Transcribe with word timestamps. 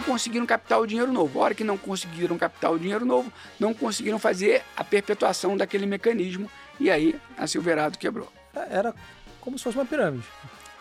não 0.00 0.02
conseguiram 0.02 0.46
captar 0.46 0.80
o 0.80 0.86
dinheiro 0.86 1.12
novo. 1.12 1.38
A 1.38 1.44
hora 1.44 1.54
que 1.54 1.62
não 1.62 1.76
conseguiram 1.76 2.38
captar 2.38 2.72
o 2.72 2.78
dinheiro 2.78 3.04
novo, 3.04 3.30
não 3.58 3.74
conseguiram 3.74 4.18
fazer 4.18 4.62
a 4.74 4.82
perpetuação 4.82 5.56
daquele 5.56 5.84
mecanismo 5.84 6.50
e 6.78 6.90
aí 6.90 7.14
a 7.36 7.46
Silverado 7.46 7.98
quebrou. 7.98 8.32
Era 8.70 8.94
como 9.40 9.58
se 9.58 9.64
fosse 9.64 9.76
uma 9.76 9.84
pirâmide. 9.84 10.24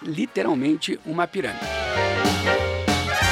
Literalmente 0.02 0.98
uma 1.06 1.28
pirâmide. 1.28 1.66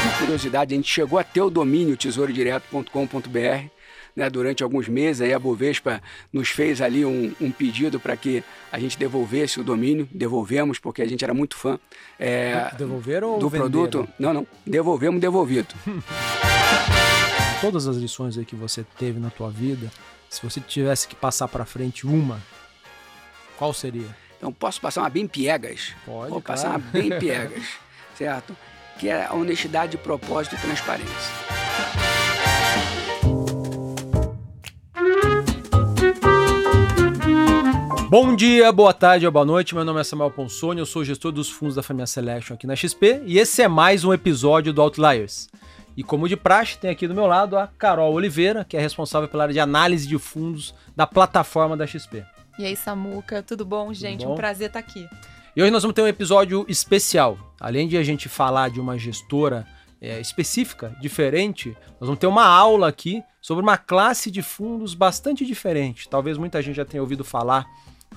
Por 0.03 0.19
curiosidade, 0.19 0.73
a 0.73 0.77
gente 0.77 0.91
chegou 0.91 1.17
a 1.17 1.23
ter 1.23 1.41
o 1.41 1.49
domínio 1.49 1.95
tesourodireto.com.br 1.95 3.76
né, 4.17 4.31
durante 4.31 4.63
alguns 4.63 4.87
meses. 4.89 5.21
Aí 5.21 5.31
a 5.31 5.37
Bovespa 5.37 6.01
nos 6.33 6.49
fez 6.49 6.81
ali 6.81 7.05
um, 7.05 7.31
um 7.39 7.51
pedido 7.51 7.99
para 7.99 8.17
que 8.17 8.43
a 8.71 8.79
gente 8.79 8.97
devolvesse 8.97 9.59
o 9.59 9.63
domínio. 9.63 10.09
Devolvemos, 10.11 10.79
porque 10.79 11.03
a 11.03 11.07
gente 11.07 11.23
era 11.23 11.35
muito 11.35 11.55
fã. 11.55 11.79
É, 12.19 12.71
Devolveram 12.75 13.37
Do 13.37 13.47
venderam? 13.47 13.71
produto. 13.71 14.09
Não, 14.17 14.33
não. 14.33 14.47
Devolvemos, 14.65 15.21
devolvido. 15.21 15.67
Todas 17.61 17.87
as 17.87 17.95
lições 17.97 18.37
aí 18.39 18.45
que 18.45 18.55
você 18.55 18.83
teve 18.97 19.19
na 19.19 19.29
tua 19.29 19.51
vida, 19.51 19.91
se 20.27 20.41
você 20.41 20.59
tivesse 20.59 21.07
que 21.07 21.15
passar 21.15 21.47
para 21.47 21.63
frente 21.63 22.07
uma, 22.07 22.41
qual 23.55 23.71
seria? 23.71 24.07
Então, 24.37 24.51
posso 24.51 24.81
passar 24.81 25.01
uma 25.01 25.09
bem 25.09 25.27
piegas? 25.27 25.93
Pode, 26.05 26.31
Vou 26.31 26.41
passar 26.41 26.69
uma 26.69 26.79
bem 26.79 27.09
piegas, 27.19 27.63
certo? 28.15 28.55
Que 28.99 29.09
é 29.09 29.25
a 29.25 29.33
honestidade, 29.33 29.95
propósito 29.97 30.55
e 30.55 30.59
transparência. 30.59 32.16
Bom 38.09 38.33
dia, 38.37 38.71
boa 38.71 38.93
tarde 38.93 39.25
ou 39.25 39.31
boa 39.33 39.43
noite. 39.43 39.75
Meu 39.75 39.83
nome 39.83 39.99
é 39.99 40.03
Samuel 40.03 40.31
Ponsoni, 40.31 40.79
eu 40.79 40.85
sou 40.85 41.03
gestor 41.03 41.29
dos 41.29 41.49
fundos 41.49 41.75
da 41.75 41.83
família 41.83 42.07
Selection 42.07 42.53
aqui 42.53 42.65
na 42.65 42.73
XP 42.73 43.21
e 43.25 43.37
esse 43.37 43.61
é 43.61 43.67
mais 43.67 44.05
um 44.05 44.13
episódio 44.13 44.71
do 44.71 44.81
Outliers. 44.81 45.49
E 45.95 46.03
como 46.03 46.29
de 46.29 46.37
praxe, 46.37 46.77
tem 46.77 46.89
aqui 46.89 47.05
do 47.05 47.13
meu 47.13 47.27
lado 47.27 47.57
a 47.57 47.67
Carol 47.67 48.13
Oliveira, 48.13 48.63
que 48.63 48.77
é 48.77 48.79
responsável 48.79 49.27
pela 49.27 49.43
área 49.43 49.53
de 49.53 49.59
análise 49.59 50.07
de 50.07 50.17
fundos 50.17 50.73
da 50.95 51.05
plataforma 51.05 51.75
da 51.75 51.85
XP. 51.85 52.23
E 52.57 52.65
aí, 52.65 52.77
Samuca, 52.77 53.43
tudo 53.43 53.65
bom, 53.65 53.93
gente? 53.93 54.19
Tudo 54.19 54.29
bom? 54.29 54.33
Um 54.35 54.37
prazer 54.37 54.67
estar 54.67 54.79
aqui. 54.79 55.05
E 55.53 55.61
hoje 55.61 55.69
nós 55.69 55.83
vamos 55.83 55.93
ter 55.93 56.01
um 56.01 56.07
episódio 56.07 56.65
especial. 56.69 57.37
Além 57.59 57.89
de 57.89 57.97
a 57.97 58.03
gente 58.03 58.29
falar 58.29 58.69
de 58.69 58.79
uma 58.79 58.97
gestora 58.97 59.67
é, 59.99 60.21
específica, 60.21 60.95
diferente, 61.01 61.75
nós 61.99 62.07
vamos 62.07 62.19
ter 62.19 62.27
uma 62.27 62.45
aula 62.45 62.87
aqui 62.87 63.21
sobre 63.41 63.61
uma 63.61 63.77
classe 63.77 64.31
de 64.31 64.41
fundos 64.41 64.93
bastante 64.93 65.45
diferente. 65.45 66.07
Talvez 66.07 66.37
muita 66.37 66.61
gente 66.61 66.77
já 66.77 66.85
tenha 66.85 67.01
ouvido 67.01 67.25
falar 67.25 67.65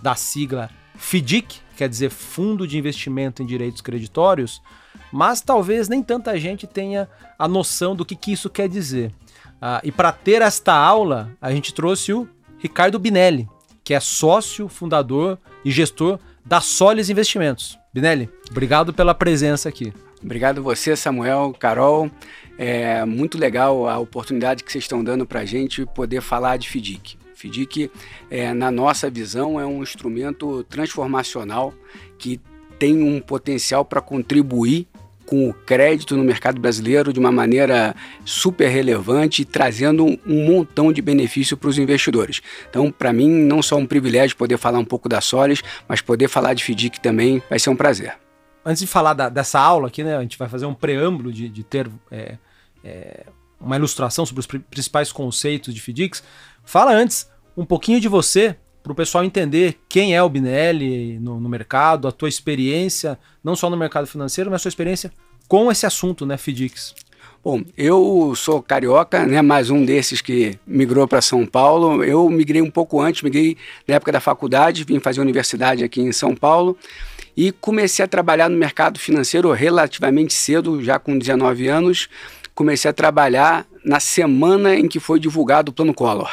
da 0.03 0.15
sigla 0.15 0.71
FDIC, 0.97 1.61
quer 1.77 1.89
dizer 1.89 2.11
Fundo 2.11 2.67
de 2.67 2.79
Investimento 2.79 3.43
em 3.43 3.47
Direitos 3.47 3.81
Creditórios, 3.81 4.61
mas 5.13 5.41
talvez 5.41 5.89
nem 5.89 6.03
tanta 6.03 6.39
gente 6.39 6.67
tenha 6.67 7.09
a 7.39 7.49
noção 7.49 7.97
do 7.97 8.05
que, 8.05 8.15
que 8.15 8.33
isso 8.33 8.51
quer 8.51 8.69
dizer. 8.69 9.13
Ah, 9.61 9.81
e 9.83 9.91
para 9.91 10.13
ter 10.13 10.43
esta 10.43 10.75
aula, 10.75 11.31
a 11.41 11.51
gente 11.53 11.75
trouxe 11.75 12.13
o 12.13 12.29
Ricardo 12.59 12.99
Binelli, 12.99 13.49
que 13.83 13.95
é 13.95 14.01
sócio, 14.01 14.69
fundador 14.69 15.39
e 15.65 15.71
gestor 15.71 16.19
da 16.45 16.61
Solis 16.61 17.11
Investimentos. 17.11 17.79
Binelli, 17.93 18.29
obrigado 18.51 18.93
pela 18.93 19.15
presença 19.15 19.69
aqui. 19.69 19.93
Obrigado 20.23 20.63
você, 20.63 20.95
Samuel, 20.95 21.55
Carol. 21.59 22.11
É 22.59 23.05
muito 23.07 23.39
legal 23.39 23.89
a 23.89 23.99
oportunidade 23.99 24.63
que 24.63 24.71
vocês 24.71 24.85
estão 24.85 25.03
dando 25.03 25.25
para 25.27 25.41
a 25.41 25.45
gente 25.47 25.87
poder 25.87 26.21
falar 26.21 26.59
de 26.59 26.69
FDIC. 26.69 27.17
FDIC, 27.41 27.91
é, 28.31 28.53
na 28.53 28.71
nossa 28.71 29.09
visão, 29.11 29.61
é 29.61 29.67
um 29.67 29.83
instrumento 29.83 30.63
transformacional 30.65 31.73
que 32.19 32.41
tem 32.79 33.03
um 33.03 33.21
potencial 33.21 33.85
para 33.85 34.01
contribuir 34.01 34.87
com 35.31 35.49
o 35.49 35.55
crédito 35.55 36.17
no 36.17 36.25
mercado 36.25 36.61
brasileiro 36.61 37.13
de 37.13 37.21
uma 37.21 37.31
maneira 37.31 37.95
super 38.25 38.69
relevante, 38.69 39.45
trazendo 39.45 40.05
um 40.27 40.45
montão 40.45 40.93
de 40.93 41.01
benefício 41.01 41.57
para 41.57 41.71
os 41.71 41.79
investidores. 41.79 42.41
Então, 42.69 42.91
para 42.91 43.13
mim, 43.13 43.29
não 43.29 43.63
só 43.63 43.77
um 43.77 43.87
privilégio 43.87 44.37
poder 44.37 44.59
falar 44.59 44.81
um 44.81 44.85
pouco 44.85 45.09
da 45.09 45.21
Solis, 45.21 45.63
mas 45.89 46.01
poder 46.01 46.27
falar 46.27 46.55
de 46.55 46.65
FDIC 46.65 46.99
também 47.01 47.41
vai 47.49 47.61
ser 47.61 47.71
um 47.71 47.77
prazer. 47.77 48.15
Antes 48.65 48.81
de 48.81 48.89
falar 48.89 49.15
da, 49.15 49.29
dessa 49.29 49.61
aula 49.61 49.87
aqui, 49.87 50.03
né, 50.03 50.17
a 50.17 50.21
gente 50.21 50.37
vai 50.37 50.49
fazer 50.49 50.67
um 50.67 50.75
preâmbulo 50.75 51.33
de, 51.33 51.49
de 51.49 51.63
ter 51.63 51.89
é, 52.11 52.37
é, 52.83 53.25
uma 53.61 53.77
ilustração 53.77 54.27
sobre 54.27 54.41
os 54.41 54.47
principais 54.47 55.13
conceitos 55.13 55.73
de 55.73 55.81
FDICs. 55.81 56.25
Fala 56.71 56.93
antes 56.93 57.29
um 57.57 57.65
pouquinho 57.65 57.99
de 57.99 58.07
você, 58.07 58.55
para 58.81 58.93
o 58.93 58.95
pessoal 58.95 59.25
entender 59.25 59.81
quem 59.89 60.15
é 60.15 60.23
o 60.23 60.29
Binelli 60.29 61.19
no, 61.19 61.41
no, 61.41 61.49
mercado, 61.49 62.07
a 62.07 62.13
tua 62.13 62.29
experiência, 62.29 63.19
não 63.43 63.57
só 63.57 63.69
no 63.69 63.77
mercado 63.77 64.07
financeiro, 64.07 64.49
mas 64.49 64.61
a 64.61 64.63
sua 64.63 64.69
experiência 64.69 65.13
com 65.49 65.69
esse 65.73 65.85
assunto, 65.85 66.25
né, 66.25 66.37
FDICs. 66.37 66.95
Bom, 67.43 67.65
eu 67.77 68.33
sou 68.37 68.63
carioca, 68.63 69.27
né, 69.27 69.43
mais 69.43 69.69
um 69.69 69.85
desses 69.85 70.21
que 70.21 70.61
migrou 70.65 71.09
para 71.09 71.21
São 71.21 71.45
Paulo. 71.45 72.05
Eu 72.05 72.31
migrei 72.31 72.63
um 72.63 72.71
pouco 72.71 73.01
antes, 73.01 73.23
migrei 73.23 73.57
na 73.89 73.97
época 73.97 74.13
da 74.13 74.21
faculdade, 74.21 74.85
vim 74.85 75.01
fazer 75.01 75.21
universidade 75.21 75.83
aqui 75.83 76.01
em 76.01 76.13
São 76.13 76.37
Paulo 76.37 76.79
e 77.37 77.51
comecei 77.51 78.05
a 78.05 78.09
trabalhar 78.09 78.49
no 78.49 78.57
mercado 78.57 79.01
financeiro 79.01 79.51
relativamente 79.51 80.35
cedo, 80.35 80.81
já 80.85 81.01
com 81.01 81.19
19 81.19 81.67
anos. 81.67 82.09
Comecei 82.55 82.89
a 82.89 82.95
trabalhar 82.95 83.67
na 83.85 83.99
semana 83.99 84.77
em 84.77 84.87
que 84.87 85.01
foi 85.01 85.19
divulgado 85.19 85.71
o 85.73 85.75
Plano 85.75 85.93
Collor. 85.93 86.31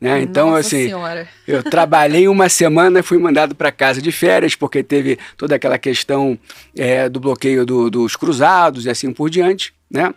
Né? 0.00 0.22
Então, 0.22 0.50
Nossa 0.50 0.60
assim, 0.60 0.84
senhora. 0.84 1.28
eu 1.46 1.62
trabalhei 1.62 2.26
uma 2.26 2.48
semana, 2.48 3.02
fui 3.02 3.18
mandado 3.18 3.54
para 3.54 3.70
casa 3.70 4.00
de 4.00 4.10
férias, 4.10 4.54
porque 4.54 4.82
teve 4.82 5.18
toda 5.36 5.54
aquela 5.54 5.78
questão 5.78 6.38
é, 6.74 7.08
do 7.08 7.20
bloqueio 7.20 7.66
do, 7.66 7.90
dos 7.90 8.16
cruzados 8.16 8.86
e 8.86 8.90
assim 8.90 9.12
por 9.12 9.28
diante, 9.28 9.74
né? 9.90 10.14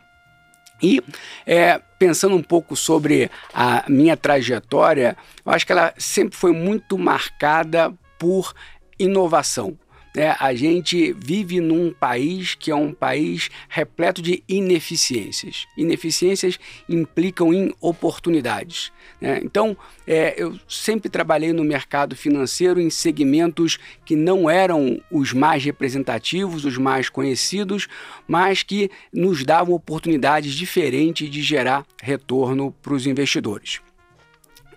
E 0.82 1.02
é, 1.46 1.82
pensando 2.00 2.36
um 2.36 2.42
pouco 2.42 2.76
sobre 2.76 3.30
a 3.54 3.84
minha 3.90 4.16
trajetória, 4.16 5.18
eu 5.46 5.52
acho 5.52 5.66
que 5.66 5.72
ela 5.72 5.94
sempre 5.98 6.38
foi 6.38 6.52
muito 6.52 6.98
marcada 6.98 7.94
por 8.18 8.54
inovação. 8.98 9.78
É, 10.16 10.36
a 10.40 10.54
gente 10.54 11.12
vive 11.14 11.60
num 11.60 11.92
país 11.92 12.54
que 12.54 12.70
é 12.70 12.76
um 12.76 12.94
país 12.94 13.50
repleto 13.68 14.22
de 14.22 14.44
ineficiências. 14.48 15.66
Ineficiências 15.76 16.60
implicam 16.88 17.52
em 17.52 17.74
oportunidades. 17.82 18.92
Né? 19.20 19.42
Então, 19.44 19.76
é, 20.06 20.36
eu 20.38 20.60
sempre 20.68 21.10
trabalhei 21.10 21.52
no 21.52 21.64
mercado 21.64 22.16
financeiro 22.16 22.80
em 22.80 22.92
segmentos 22.92 23.80
que 24.06 24.16
não 24.16 24.48
eram 24.48 25.02
os 25.10 25.34
mais 25.34 25.64
representativos, 25.64 26.64
os 26.64 26.78
mais 26.78 27.10
conhecidos, 27.10 27.88
mas 28.28 28.62
que 28.62 28.92
nos 29.12 29.44
davam 29.44 29.74
oportunidades 29.74 30.54
diferentes 30.54 31.28
de 31.30 31.42
gerar 31.42 31.86
retorno 32.02 32.72
para 32.84 32.94
os 32.94 33.08
investidores. 33.08 33.82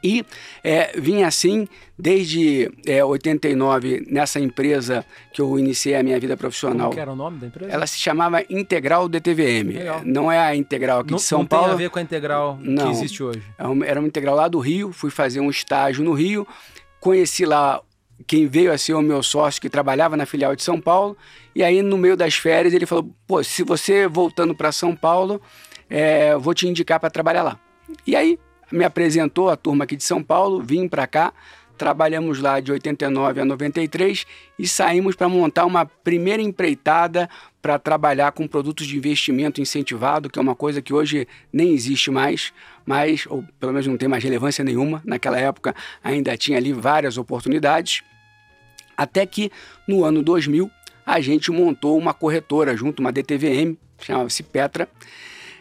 E 0.02 0.24
é, 0.62 0.98
vim 0.98 1.22
assim 1.22 1.68
desde 1.98 2.70
é, 2.86 3.04
89 3.04 4.06
nessa 4.08 4.38
empresa 4.38 5.04
que 5.32 5.40
eu 5.40 5.58
iniciei 5.58 5.94
a 5.96 6.02
minha 6.02 6.18
vida 6.20 6.36
profissional. 6.36 6.90
Como 6.90 7.00
era 7.00 7.12
o 7.12 7.16
nome 7.16 7.38
da 7.38 7.46
empresa? 7.46 7.72
Ela 7.72 7.86
se 7.86 7.98
chamava 7.98 8.42
Integral 8.50 9.08
DTVM. 9.08 9.72
Legal. 9.72 10.02
Não 10.04 10.30
é 10.30 10.38
a 10.38 10.54
Integral 10.54 11.00
aqui 11.00 11.10
não, 11.10 11.18
de 11.18 11.22
São 11.22 11.40
não 11.40 11.46
Paulo. 11.46 11.68
Não 11.68 11.76
tem 11.76 11.84
a 11.84 11.88
ver 11.88 11.90
com 11.90 11.98
a 11.98 12.02
Integral 12.02 12.58
não, 12.60 12.84
que 12.84 12.90
existe 12.90 13.22
hoje. 13.22 13.42
É 13.58 13.88
era 13.88 14.00
uma 14.00 14.06
Integral 14.06 14.34
lá 14.34 14.48
do 14.48 14.58
Rio. 14.58 14.92
Fui 14.92 15.10
fazer 15.10 15.40
um 15.40 15.50
estágio 15.50 16.04
no 16.04 16.12
Rio. 16.12 16.46
Conheci 17.00 17.44
lá 17.44 17.80
quem 18.26 18.46
veio 18.46 18.72
a 18.72 18.78
ser 18.78 18.94
o 18.94 19.02
meu 19.02 19.22
sócio 19.22 19.60
que 19.60 19.68
trabalhava 19.68 20.16
na 20.16 20.26
filial 20.26 20.54
de 20.54 20.62
São 20.62 20.80
Paulo. 20.80 21.16
E 21.54 21.62
aí, 21.62 21.82
no 21.82 21.98
meio 21.98 22.16
das 22.16 22.34
férias, 22.34 22.72
ele 22.72 22.86
falou: 22.86 23.10
pô, 23.26 23.42
se 23.42 23.62
você 23.62 24.06
voltando 24.06 24.54
para 24.54 24.72
São 24.72 24.94
Paulo, 24.94 25.40
é, 25.88 26.36
vou 26.36 26.54
te 26.54 26.66
indicar 26.66 27.00
para 27.00 27.10
trabalhar 27.10 27.42
lá. 27.42 27.58
E 28.06 28.16
aí, 28.16 28.38
me 28.70 28.84
apresentou 28.84 29.48
a 29.48 29.56
turma 29.56 29.84
aqui 29.84 29.96
de 29.96 30.04
São 30.04 30.22
Paulo, 30.22 30.62
vim 30.62 30.88
para 30.88 31.06
cá, 31.06 31.32
trabalhamos 31.76 32.40
lá 32.40 32.58
de 32.58 32.72
89 32.72 33.40
a 33.40 33.44
93 33.44 34.26
e 34.58 34.66
saímos 34.66 35.14
para 35.14 35.28
montar 35.28 35.66
uma 35.66 35.84
primeira 35.84 36.42
empreitada 36.42 37.28
para 37.60 37.78
trabalhar 37.78 38.32
com 38.32 38.46
produtos 38.46 38.86
de 38.86 38.96
investimento 38.96 39.60
incentivado, 39.60 40.30
que 40.30 40.38
é 40.38 40.42
uma 40.42 40.54
coisa 40.54 40.80
que 40.80 40.94
hoje 40.94 41.28
nem 41.52 41.72
existe 41.72 42.10
mais, 42.10 42.52
mas, 42.84 43.26
ou 43.26 43.44
pelo 43.60 43.72
menos 43.72 43.86
não 43.86 43.96
tem 43.96 44.08
mais 44.08 44.24
relevância 44.24 44.64
nenhuma. 44.64 45.02
Naquela 45.04 45.38
época 45.38 45.74
ainda 46.02 46.36
tinha 46.36 46.58
ali 46.58 46.72
várias 46.72 47.18
oportunidades. 47.18 48.02
Até 48.96 49.26
que 49.26 49.50
no 49.86 50.04
ano 50.04 50.22
2000 50.22 50.70
a 51.04 51.20
gente 51.20 51.50
montou 51.50 51.98
uma 51.98 52.14
corretora 52.14 52.76
junto, 52.76 53.00
uma 53.00 53.12
DTVM, 53.12 53.76
chamava-se 54.00 54.42
Petra. 54.42 54.88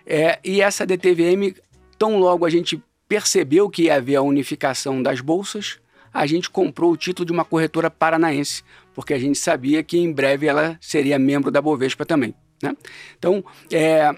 É, 0.05 0.39
e 0.43 0.61
essa 0.61 0.85
DTVM, 0.85 1.55
tão 1.97 2.19
logo 2.19 2.45
a 2.45 2.49
gente 2.49 2.81
percebeu 3.07 3.69
que 3.69 3.83
ia 3.83 3.95
haver 3.95 4.15
a 4.15 4.21
unificação 4.21 5.01
das 5.01 5.21
bolsas, 5.21 5.79
a 6.13 6.25
gente 6.25 6.49
comprou 6.49 6.91
o 6.91 6.97
título 6.97 7.25
de 7.25 7.31
uma 7.31 7.43
corretora 7.43 7.91
paranaense, 7.91 8.63
porque 8.93 9.13
a 9.13 9.19
gente 9.19 9.37
sabia 9.37 9.83
que 9.83 9.97
em 9.97 10.11
breve 10.11 10.47
ela 10.47 10.77
seria 10.79 11.19
membro 11.19 11.51
da 11.51 11.61
Bovespa 11.61 12.05
também. 12.05 12.33
Né? 12.63 12.75
Então, 13.17 13.43
é, 13.71 14.15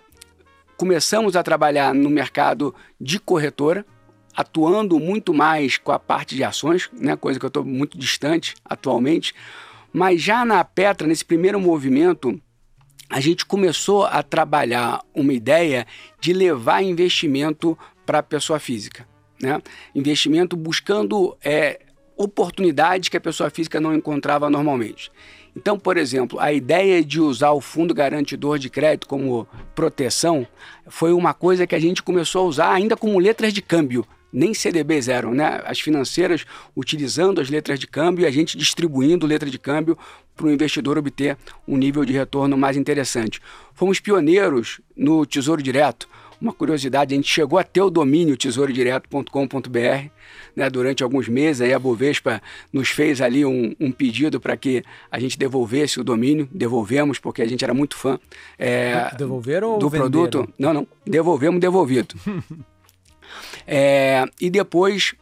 começamos 0.78 1.36
a 1.36 1.42
trabalhar 1.42 1.94
no 1.94 2.10
mercado 2.10 2.74
de 3.02 3.20
corretora, 3.20 3.86
atuando 4.36 5.00
muito 5.00 5.34
mais 5.34 5.78
com 5.78 5.92
a 5.92 5.98
parte 5.98 6.36
de 6.36 6.44
ações, 6.44 6.90
né? 6.94 7.16
coisa 7.16 7.40
que 7.40 7.46
eu 7.46 7.50
estou 7.50 7.66
muito 7.66 7.98
distante 7.98 8.54
atualmente, 8.64 9.34
mas 9.92 10.22
já 10.22 10.46
na 10.46 10.64
Petra, 10.64 11.08
nesse 11.08 11.26
primeiro 11.26 11.60
movimento, 11.60 12.40
a 13.10 13.20
gente 13.20 13.46
começou 13.46 14.06
a 14.06 14.22
trabalhar 14.22 15.02
uma 15.16 15.34
ideia 15.34 15.88
de 16.20 16.34
levar 16.34 16.84
investimento 16.84 17.76
para 18.08 18.20
a 18.20 18.24
pessoa 18.24 18.58
física. 18.58 19.08
Né? 19.40 19.62
Investimento 19.94 20.56
buscando 20.56 21.38
é, 21.44 21.82
oportunidades 22.16 23.10
que 23.10 23.18
a 23.18 23.22
pessoa 23.22 23.50
física 23.52 23.80
não 23.80 23.94
encontrava 23.94 24.50
normalmente. 24.50 25.12
Então, 25.56 25.78
por 25.78 25.98
exemplo, 25.98 26.40
a 26.40 26.54
ideia 26.54 27.04
de 27.04 27.20
usar 27.20 27.52
o 27.52 27.60
fundo 27.60 27.94
garantidor 27.94 28.58
de 28.58 28.70
crédito 28.70 29.08
como 29.08 29.48
proteção 29.76 30.48
foi 30.88 31.12
uma 31.12 31.34
coisa 31.34 31.68
que 31.68 31.76
a 31.76 31.80
gente 31.80 32.02
começou 32.02 32.46
a 32.46 32.48
usar 32.48 32.72
ainda 32.72 32.96
como 32.96 33.20
letras 33.20 33.54
de 33.54 33.62
câmbio 33.62 34.08
nem 34.32 34.54
CDBs 34.54 35.08
eram, 35.08 35.34
né? 35.34 35.62
As 35.66 35.80
financeiras 35.80 36.46
utilizando 36.76 37.40
as 37.40 37.50
letras 37.50 37.80
de 37.80 37.88
câmbio 37.88 38.24
e 38.24 38.26
a 38.26 38.32
gente 38.32 38.58
distribuindo 38.58 39.26
letra 39.26 39.50
de 39.50 39.58
câmbio 39.58 39.98
para 40.36 40.46
o 40.46 40.52
investidor 40.52 40.98
obter 40.98 41.38
um 41.68 41.78
nível 41.78 42.06
de 42.06 42.14
retorno 42.14 42.58
mais 42.58 42.78
interessante. 42.78 43.42
Fomos 43.74 44.00
pioneiros 44.00 44.80
no 44.96 45.26
Tesouro 45.26 45.62
Direto. 45.64 46.08
Uma 46.40 46.54
curiosidade, 46.54 47.14
a 47.14 47.18
gente 47.18 47.30
chegou 47.30 47.58
a 47.58 47.64
ter 47.64 47.82
o 47.82 47.90
domínio 47.90 48.38
tesourodireto.com.br 48.38 50.10
né, 50.56 50.70
durante 50.70 51.04
alguns 51.04 51.28
meses. 51.28 51.62
Aí 51.62 51.74
a 51.74 51.80
Bovespa 51.80 52.42
nos 52.72 52.90
fez 52.90 53.22
ali 53.22 53.44
um, 53.44 53.76
um 53.80 53.92
pedido 53.92 54.40
para 54.40 54.56
que 54.56 54.84
a 55.12 55.20
gente 55.20 55.38
devolvesse 55.38 56.00
o 56.00 56.04
domínio. 56.04 56.48
Devolvemos, 56.52 57.18
porque 57.18 57.42
a 57.42 57.48
gente 57.48 57.64
era 57.64 57.74
muito 57.74 57.96
fã. 57.96 58.20
É, 58.58 59.16
Devolveram 59.18 59.80
do 59.80 59.90
produto. 59.90 60.48
Não, 60.60 60.74
não. 60.74 60.88
Devolvemos 61.06 61.60
devolvido. 61.60 62.16
É, 63.70 64.24
e 64.40 64.50
depois, 64.50 65.14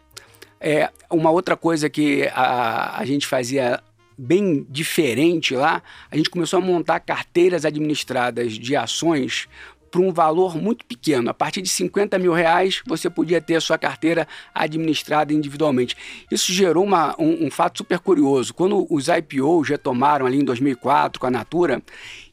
é, 0.61 0.91
uma 1.09 1.31
outra 1.31 1.57
coisa 1.57 1.89
que 1.89 2.29
a, 2.31 2.99
a 2.99 3.03
gente 3.03 3.25
fazia 3.25 3.81
bem 4.17 4.65
diferente 4.69 5.55
lá, 5.55 5.81
a 6.09 6.15
gente 6.15 6.29
começou 6.29 6.59
a 6.59 6.61
montar 6.61 6.99
carteiras 6.99 7.65
administradas 7.65 8.53
de 8.53 8.75
ações 8.75 9.47
por 9.95 10.03
um 10.03 10.11
valor 10.11 10.57
muito 10.57 10.85
pequeno. 10.85 11.29
A 11.29 11.33
partir 11.33 11.61
de 11.61 11.69
50 11.69 12.19
mil 12.19 12.33
reais, 12.33 12.81
você 12.85 13.09
podia 13.09 13.39
ter 13.39 13.55
a 13.55 13.61
sua 13.61 13.77
carteira 13.77 14.27
administrada 14.53 15.33
individualmente. 15.33 15.95
Isso 16.29 16.51
gerou 16.51 16.83
uma, 16.83 17.15
um, 17.17 17.45
um, 17.45 17.49
fato 17.49 17.77
super 17.77 17.99
curioso. 17.99 18.53
Quando 18.53 18.85
os 18.93 19.07
IPOs 19.07 19.69
retomaram 19.69 20.25
ali 20.25 20.41
em 20.41 20.43
2004 20.43 21.17
com 21.17 21.27
a 21.27 21.31
Natura, 21.31 21.81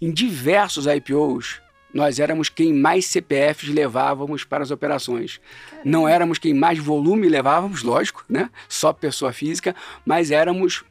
em 0.00 0.10
diversos 0.10 0.86
IPOs, 0.86 1.60
nós 1.94 2.18
éramos 2.18 2.48
quem 2.48 2.72
mais 2.74 3.06
CPFs 3.06 3.68
levávamos 3.68 4.42
para 4.42 4.64
as 4.64 4.72
operações. 4.72 5.38
Caramba. 5.70 5.82
Não 5.88 6.08
éramos 6.08 6.38
quem 6.38 6.52
mais 6.52 6.80
volume 6.80 7.28
levávamos, 7.28 7.84
lógico, 7.84 8.24
né? 8.28 8.50
Só 8.68 8.92
pessoa 8.92 9.32
física, 9.32 9.72
mas 10.04 10.32
éramos 10.32 10.82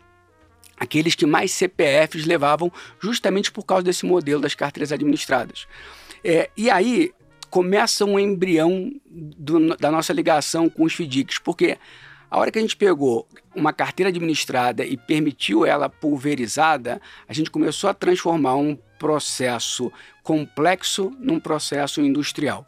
aqueles 0.82 1.14
que 1.14 1.28
mais 1.28 1.52
CPFs 1.52 2.26
levavam 2.26 2.72
justamente 3.00 3.52
por 3.52 3.64
causa 3.64 3.84
desse 3.84 4.04
modelo 4.04 4.42
das 4.42 4.56
carteiras 4.56 4.92
administradas. 4.92 5.68
É, 6.24 6.50
e 6.58 6.72
aí 6.72 7.14
começa 7.52 8.04
um 8.04 8.20
embrião 8.20 8.92
do, 9.06 9.78
da 9.78 9.92
nossa 9.92 10.12
ligação 10.12 10.68
com 10.68 10.84
os 10.84 10.94
FDICs, 10.96 11.38
porque 11.38 11.78
a 12.32 12.40
hora 12.40 12.50
que 12.50 12.58
a 12.58 12.62
gente 12.62 12.76
pegou 12.76 13.28
uma 13.56 13.72
carteira 13.72 14.10
administrada 14.10 14.84
e 14.84 14.98
permitiu 14.98 15.68
ela 15.68 15.88
pulverizada, 15.88 17.00
a 17.28 17.34
gente 17.34 17.52
começou 17.52 17.88
a 17.88 17.94
transformar 17.94 18.56
um 18.56 18.76
processo 18.98 19.94
complexo 20.24 21.16
num 21.20 21.40
processo 21.40 22.02
industrial. 22.02 22.66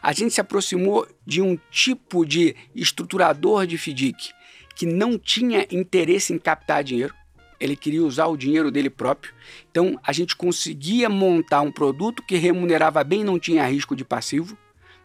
A 0.00 0.12
gente 0.12 0.34
se 0.34 0.40
aproximou 0.40 1.04
de 1.26 1.42
um 1.42 1.58
tipo 1.68 2.24
de 2.24 2.54
estruturador 2.76 3.66
de 3.66 3.76
FDIC 3.76 4.30
que 4.76 4.86
não 4.86 5.18
tinha 5.18 5.66
interesse 5.68 6.32
em 6.32 6.38
captar 6.38 6.84
dinheiro, 6.84 7.12
ele 7.60 7.76
queria 7.76 8.02
usar 8.02 8.26
o 8.26 8.36
dinheiro 8.36 8.70
dele 8.70 8.88
próprio. 8.88 9.34
Então 9.70 10.00
a 10.02 10.12
gente 10.12 10.34
conseguia 10.34 11.08
montar 11.08 11.60
um 11.60 11.70
produto 11.70 12.22
que 12.22 12.36
remunerava 12.36 13.04
bem, 13.04 13.22
não 13.22 13.38
tinha 13.38 13.66
risco 13.66 13.94
de 13.94 14.04
passivo. 14.04 14.56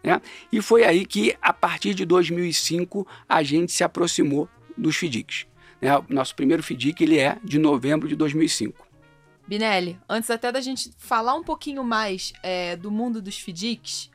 Né? 0.01 0.21
E 0.51 0.61
foi 0.61 0.85
aí 0.85 1.05
que, 1.05 1.35
a 1.41 1.51
partir 1.51 1.93
de 1.93 2.05
2005, 2.05 3.05
a 3.27 3.43
gente 3.43 3.71
se 3.71 3.83
aproximou 3.83 4.47
dos 4.77 4.95
FDICs. 4.95 5.47
Né? 5.81 5.97
O 5.97 6.05
nosso 6.09 6.35
primeiro 6.35 6.63
FDIC 6.63 7.03
ele 7.03 7.19
é 7.19 7.37
de 7.43 7.59
novembro 7.59 8.07
de 8.07 8.15
2005. 8.15 8.85
Binelli, 9.47 9.99
antes 10.09 10.29
até 10.29 10.51
da 10.51 10.61
gente 10.61 10.91
falar 10.97 11.35
um 11.35 11.43
pouquinho 11.43 11.83
mais 11.83 12.33
é, 12.41 12.75
do 12.75 12.89
mundo 12.89 13.21
dos 13.21 13.37
FDICs 13.37 14.09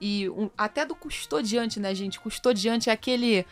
e 0.00 0.28
um, 0.28 0.50
até 0.58 0.84
do 0.84 0.94
custodiante, 0.94 1.80
né, 1.80 1.94
gente? 1.94 2.20
Custodiante 2.20 2.90
é 2.90 2.92
aquele 2.92 3.46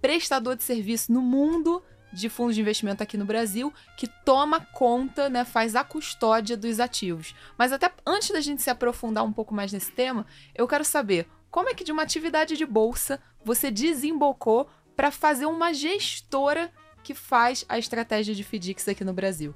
prestador 0.00 0.54
de 0.54 0.62
serviço 0.62 1.12
no 1.12 1.20
mundo 1.20 1.82
de 2.16 2.28
fundos 2.28 2.54
de 2.54 2.60
investimento 2.60 3.02
aqui 3.02 3.16
no 3.16 3.24
Brasil 3.24 3.72
que 3.96 4.08
toma 4.24 4.60
conta, 4.60 5.28
né, 5.28 5.44
faz 5.44 5.76
a 5.76 5.84
custódia 5.84 6.56
dos 6.56 6.80
ativos. 6.80 7.34
Mas 7.56 7.72
até 7.72 7.90
antes 8.06 8.30
da 8.30 8.40
gente 8.40 8.62
se 8.62 8.70
aprofundar 8.70 9.24
um 9.24 9.32
pouco 9.32 9.54
mais 9.54 9.72
nesse 9.72 9.92
tema, 9.92 10.26
eu 10.54 10.66
quero 10.66 10.84
saber 10.84 11.26
como 11.50 11.68
é 11.68 11.74
que 11.74 11.84
de 11.84 11.92
uma 11.92 12.02
atividade 12.02 12.56
de 12.56 12.66
bolsa 12.66 13.20
você 13.44 13.70
desembocou 13.70 14.68
para 14.96 15.10
fazer 15.10 15.46
uma 15.46 15.72
gestora 15.72 16.72
que 17.02 17.14
faz 17.14 17.64
a 17.68 17.78
estratégia 17.78 18.34
de 18.34 18.42
FDICs 18.42 18.88
aqui 18.88 19.04
no 19.04 19.12
Brasil? 19.12 19.54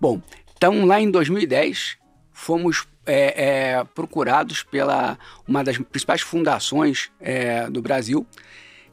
Bom, 0.00 0.20
então 0.56 0.84
lá 0.84 1.00
em 1.00 1.10
2010 1.10 1.96
fomos 2.32 2.86
é, 3.06 3.76
é, 3.76 3.84
procurados 3.84 4.62
pela 4.62 5.18
uma 5.46 5.64
das 5.64 5.78
principais 5.78 6.20
fundações 6.20 7.10
é, 7.20 7.70
do 7.70 7.80
Brasil, 7.80 8.26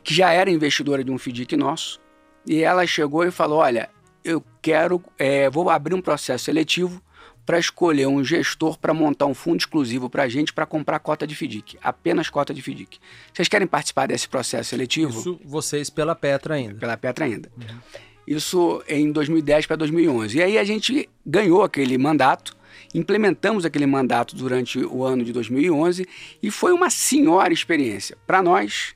que 0.04 0.14
já 0.14 0.32
era 0.32 0.50
investidora 0.50 1.04
de 1.04 1.12
um 1.12 1.18
FDIC 1.18 1.58
nosso, 1.58 2.00
e 2.46 2.64
ela 2.64 2.86
chegou 2.86 3.24
e 3.24 3.32
falou: 3.32 3.60
Olha, 3.60 3.90
eu 4.24 4.44
quero, 4.62 5.02
é, 5.18 5.50
vou 5.50 5.70
abrir 5.70 5.94
um 5.94 6.02
processo 6.02 6.46
seletivo 6.46 7.02
para 7.46 7.60
escolher 7.60 8.08
um 8.08 8.24
gestor 8.24 8.78
para 8.80 8.94
montar 8.94 9.28
um 9.28 9.34
fundo 9.34 9.60
exclusivo 9.60 10.10
para 10.10 10.24
a 10.24 10.28
gente 10.28 10.52
para 10.52 10.66
comprar 10.66 11.00
cota 11.00 11.28
de 11.28 11.36
FDIC, 11.36 11.78
apenas 11.82 12.30
cota 12.30 12.54
de 12.54 12.62
FDIC. 12.62 12.98
Vocês 13.32 13.48
querem 13.48 13.68
participar 13.68 14.08
desse 14.08 14.28
processo 14.28 14.72
seletivo? 14.72 15.20
Isso 15.20 15.40
vocês 15.46 15.90
pela 15.90 16.16
Petra 16.16 16.56
ainda. 16.56 16.80
Pela 16.80 16.98
Petra 16.98 17.26
ainda. 17.26 17.52
Uhum. 17.56 17.78
Isso 18.28 18.84
em 18.88 19.12
2010 19.12 19.68
para 19.68 19.76
2011. 19.76 20.38
E 20.38 20.42
aí 20.42 20.58
a 20.58 20.64
gente 20.64 21.08
ganhou 21.24 21.62
aquele 21.62 21.96
mandato, 21.98 22.58
implementamos 22.94 23.64
aquele 23.64 23.86
mandato 23.86 24.36
durante 24.36 24.80
o 24.80 25.04
ano 25.04 25.24
de 25.24 25.32
2011 25.32 26.08
e 26.42 26.50
foi 26.50 26.74
uma 26.74 26.90
senhora 26.90 27.54
experiência 27.54 28.18
para 28.26 28.42
nós, 28.42 28.96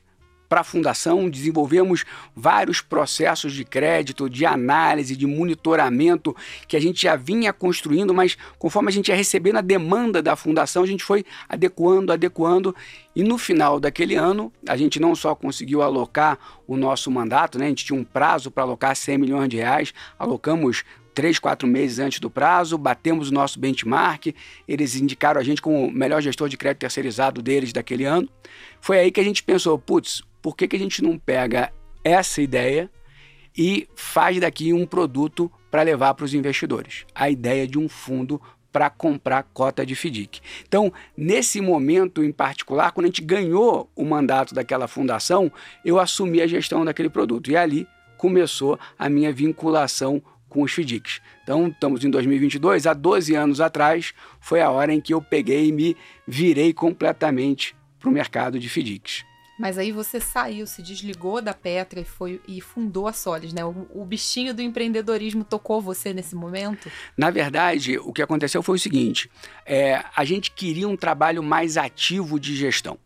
para 0.50 0.62
a 0.62 0.64
fundação, 0.64 1.30
desenvolvemos 1.30 2.04
vários 2.34 2.80
processos 2.80 3.52
de 3.52 3.64
crédito, 3.64 4.28
de 4.28 4.44
análise, 4.44 5.14
de 5.14 5.24
monitoramento 5.24 6.34
que 6.66 6.76
a 6.76 6.80
gente 6.80 7.02
já 7.02 7.14
vinha 7.14 7.52
construindo, 7.52 8.12
mas 8.12 8.36
conforme 8.58 8.88
a 8.88 8.92
gente 8.92 9.10
ia 9.10 9.14
recebendo 9.14 9.58
a 9.58 9.60
demanda 9.60 10.20
da 10.20 10.34
fundação, 10.34 10.82
a 10.82 10.86
gente 10.86 11.04
foi 11.04 11.24
adequando, 11.48 12.12
adequando 12.12 12.74
e 13.14 13.22
no 13.22 13.38
final 13.38 13.78
daquele 13.78 14.16
ano, 14.16 14.52
a 14.68 14.76
gente 14.76 14.98
não 14.98 15.14
só 15.14 15.36
conseguiu 15.36 15.82
alocar 15.82 16.36
o 16.66 16.76
nosso 16.76 17.12
mandato, 17.12 17.56
né? 17.56 17.66
a 17.66 17.68
gente 17.68 17.84
tinha 17.84 17.98
um 17.98 18.04
prazo 18.04 18.50
para 18.50 18.64
alocar 18.64 18.96
100 18.96 19.18
milhões 19.18 19.48
de 19.48 19.56
reais, 19.56 19.94
alocamos 20.18 20.82
três, 21.14 21.38
quatro 21.38 21.68
meses 21.68 22.00
antes 22.00 22.18
do 22.18 22.30
prazo, 22.30 22.76
batemos 22.76 23.30
o 23.30 23.34
nosso 23.34 23.60
benchmark, 23.60 24.34
eles 24.66 24.96
indicaram 24.96 25.40
a 25.40 25.44
gente 25.44 25.62
como 25.62 25.86
o 25.86 25.92
melhor 25.92 26.20
gestor 26.20 26.48
de 26.48 26.56
crédito 26.56 26.80
terceirizado 26.80 27.40
deles 27.40 27.72
daquele 27.72 28.04
ano. 28.04 28.28
Foi 28.80 28.98
aí 28.98 29.12
que 29.12 29.20
a 29.20 29.24
gente 29.24 29.42
pensou, 29.42 29.78
putz, 29.78 30.22
por 30.40 30.56
que, 30.56 30.68
que 30.68 30.76
a 30.76 30.78
gente 30.78 31.02
não 31.02 31.18
pega 31.18 31.72
essa 32.02 32.40
ideia 32.40 32.90
e 33.56 33.88
faz 33.94 34.38
daqui 34.40 34.72
um 34.72 34.86
produto 34.86 35.50
para 35.70 35.82
levar 35.82 36.14
para 36.14 36.24
os 36.24 36.34
investidores? 36.34 37.04
A 37.14 37.30
ideia 37.30 37.66
de 37.66 37.78
um 37.78 37.88
fundo 37.88 38.40
para 38.72 38.88
comprar 38.88 39.42
cota 39.42 39.84
de 39.84 39.94
FDIC. 39.94 40.40
Então, 40.66 40.92
nesse 41.16 41.60
momento 41.60 42.22
em 42.22 42.32
particular, 42.32 42.92
quando 42.92 43.06
a 43.06 43.08
gente 43.08 43.22
ganhou 43.22 43.90
o 43.96 44.04
mandato 44.04 44.54
daquela 44.54 44.86
fundação, 44.86 45.50
eu 45.84 45.98
assumi 45.98 46.40
a 46.40 46.46
gestão 46.46 46.84
daquele 46.84 47.10
produto. 47.10 47.50
E 47.50 47.56
ali 47.56 47.86
começou 48.16 48.78
a 48.98 49.08
minha 49.08 49.32
vinculação 49.32 50.22
com 50.48 50.62
os 50.62 50.72
FDICs. 50.72 51.20
Então, 51.42 51.68
estamos 51.68 52.04
em 52.04 52.10
2022, 52.10 52.86
há 52.86 52.92
12 52.92 53.34
anos 53.34 53.60
atrás, 53.60 54.12
foi 54.40 54.60
a 54.60 54.70
hora 54.70 54.92
em 54.92 55.00
que 55.00 55.14
eu 55.14 55.22
peguei 55.22 55.68
e 55.68 55.72
me 55.72 55.96
virei 56.26 56.72
completamente 56.72 57.74
para 57.98 58.08
o 58.08 58.12
mercado 58.12 58.58
de 58.58 58.68
FDICs. 58.68 59.29
Mas 59.60 59.76
aí 59.76 59.92
você 59.92 60.18
saiu, 60.18 60.66
se 60.66 60.80
desligou 60.80 61.42
da 61.42 61.52
Petra 61.52 62.00
e 62.00 62.04
foi 62.04 62.40
e 62.48 62.62
fundou 62.62 63.06
a 63.06 63.12
Solis, 63.12 63.52
né? 63.52 63.62
O, 63.62 63.86
o, 63.90 64.06
bichinho 64.06 64.54
do 64.54 64.62
empreendedorismo 64.62 65.44
tocou 65.44 65.82
você 65.82 66.14
nesse 66.14 66.34
momento? 66.34 66.90
Na 67.14 67.30
verdade, 67.30 67.98
o 67.98 68.10
que 68.10 68.22
aconteceu 68.22 68.62
foi 68.62 68.76
o 68.76 68.78
seguinte: 68.78 69.30
é, 69.66 70.02
a 70.16 70.24
gente 70.24 70.50
queria 70.52 70.88
um 70.88 70.96
trabalho 70.96 71.42
mais 71.42 71.76
ativo 71.76 72.40
de 72.40 72.56
gestão. 72.56 72.96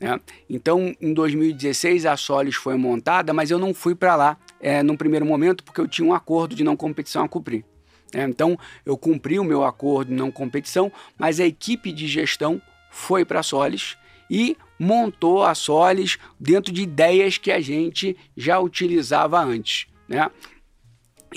Né? 0.00 0.18
Então, 0.48 0.96
em 0.98 1.12
2016, 1.12 2.06
a 2.06 2.16
Solis 2.16 2.54
foi 2.54 2.78
montada, 2.78 3.34
mas 3.34 3.50
eu 3.50 3.58
não 3.58 3.74
fui 3.74 3.94
para 3.94 4.16
lá 4.16 4.38
é, 4.60 4.82
num 4.82 4.96
primeiro 4.96 5.26
momento 5.26 5.62
porque 5.62 5.82
eu 5.82 5.86
tinha 5.86 6.08
um 6.08 6.14
acordo 6.14 6.54
de 6.54 6.64
não 6.64 6.74
competição 6.74 7.22
a 7.22 7.28
cumprir. 7.28 7.66
É, 8.14 8.22
então, 8.22 8.58
eu 8.86 8.96
cumpri 8.96 9.38
o 9.38 9.44
meu 9.44 9.62
acordo 9.62 10.08
de 10.08 10.14
não 10.14 10.30
competição, 10.30 10.90
mas 11.18 11.38
a 11.38 11.44
equipe 11.44 11.92
de 11.92 12.08
gestão 12.08 12.62
foi 12.90 13.26
para 13.26 13.40
a 13.40 13.42
Solis 13.42 13.98
e 14.30 14.56
montou 14.82 15.44
a 15.44 15.54
Solis 15.54 16.18
dentro 16.40 16.72
de 16.72 16.82
ideias 16.82 17.38
que 17.38 17.52
a 17.52 17.60
gente 17.60 18.16
já 18.36 18.58
utilizava 18.58 19.40
antes. 19.40 19.86
Né? 20.08 20.28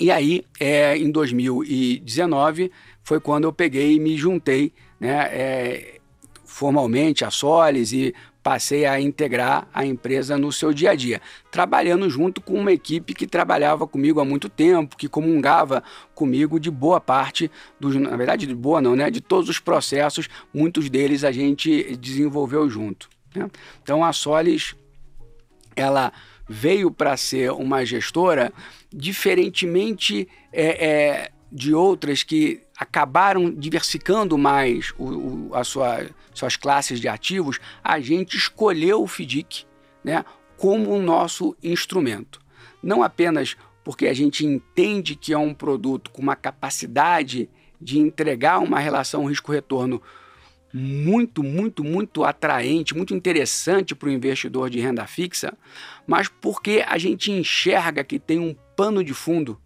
E 0.00 0.10
aí, 0.10 0.44
é, 0.58 0.98
em 0.98 1.12
2019, 1.12 2.72
foi 3.04 3.20
quando 3.20 3.44
eu 3.44 3.52
peguei 3.52 3.94
e 3.94 4.00
me 4.00 4.16
juntei 4.16 4.72
né, 4.98 5.28
é, 5.30 6.00
formalmente 6.44 7.24
a 7.24 7.30
Solis 7.30 7.92
e 7.92 8.12
passei 8.42 8.84
a 8.84 9.00
integrar 9.00 9.68
a 9.72 9.86
empresa 9.86 10.36
no 10.36 10.50
seu 10.50 10.72
dia 10.72 10.90
a 10.90 10.94
dia, 10.96 11.20
trabalhando 11.48 12.10
junto 12.10 12.40
com 12.40 12.54
uma 12.54 12.72
equipe 12.72 13.14
que 13.14 13.28
trabalhava 13.28 13.86
comigo 13.86 14.20
há 14.20 14.24
muito 14.24 14.48
tempo, 14.48 14.96
que 14.96 15.08
comungava 15.08 15.84
comigo 16.16 16.58
de 16.58 16.70
boa 16.70 17.00
parte 17.00 17.48
dos, 17.78 17.94
na 17.94 18.16
verdade 18.16 18.44
de 18.44 18.54
boa 18.54 18.80
não, 18.80 18.96
né, 18.96 19.08
de 19.08 19.20
todos 19.20 19.48
os 19.48 19.60
processos, 19.60 20.28
muitos 20.52 20.90
deles 20.90 21.22
a 21.22 21.30
gente 21.30 21.96
desenvolveu 21.96 22.68
junto. 22.68 23.08
Né? 23.36 23.50
Então 23.82 24.04
a 24.04 24.12
Solis, 24.12 24.74
ela 25.74 26.12
veio 26.48 26.90
para 26.90 27.16
ser 27.16 27.50
uma 27.52 27.84
gestora 27.84 28.52
diferentemente 28.92 30.28
é, 30.52 30.86
é, 30.86 31.30
de 31.50 31.74
outras 31.74 32.22
que 32.22 32.62
acabaram 32.78 33.50
diversificando 33.50 34.36
mais 34.36 34.92
o, 34.98 35.50
o, 35.50 35.64
sua, 35.64 36.06
suas 36.32 36.56
classes 36.56 37.00
de 37.00 37.08
ativos, 37.08 37.58
a 37.82 37.98
gente 38.00 38.36
escolheu 38.36 39.02
o 39.02 39.06
FDIC 39.06 39.64
né, 40.04 40.24
como 40.56 40.90
o 40.90 41.02
nosso 41.02 41.56
instrumento. 41.62 42.40
Não 42.82 43.02
apenas 43.02 43.56
porque 43.82 44.06
a 44.06 44.14
gente 44.14 44.44
entende 44.44 45.14
que 45.14 45.32
é 45.32 45.38
um 45.38 45.54
produto 45.54 46.10
com 46.10 46.20
uma 46.20 46.36
capacidade 46.36 47.48
de 47.80 47.98
entregar 47.98 48.58
uma 48.58 48.80
relação 48.80 49.26
risco-retorno 49.26 50.02
muito, 50.76 51.42
muito, 51.42 51.82
muito 51.82 52.22
atraente, 52.22 52.94
muito 52.94 53.14
interessante 53.14 53.94
para 53.94 54.10
o 54.10 54.12
investidor 54.12 54.68
de 54.68 54.78
renda 54.78 55.06
fixa, 55.06 55.56
mas 56.06 56.28
porque 56.28 56.84
a 56.86 56.98
gente 56.98 57.32
enxerga 57.32 58.04
que 58.04 58.18
tem 58.18 58.38
um 58.38 58.54
pano 58.76 59.02
de 59.02 59.14
fundo 59.14 59.58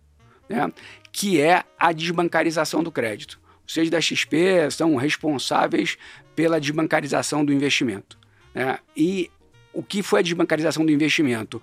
né, 0.49 0.73
que 1.11 1.41
é 1.41 1.65
a 1.77 1.91
desbancarização 1.91 2.83
do 2.83 2.93
crédito. 2.93 3.41
Vocês 3.67 3.91
da 3.91 4.01
XP 4.01 4.71
são 4.71 4.95
responsáveis 4.95 5.99
pela 6.37 6.61
desbancarização 6.61 7.45
do 7.45 7.53
investimento. 7.53 8.17
Né? 8.55 8.79
E 8.97 9.31
o 9.73 9.83
que 9.83 10.03
foi 10.03 10.21
a 10.21 10.23
desbancarização 10.23 10.87
do 10.87 10.93
investimento? 10.93 11.61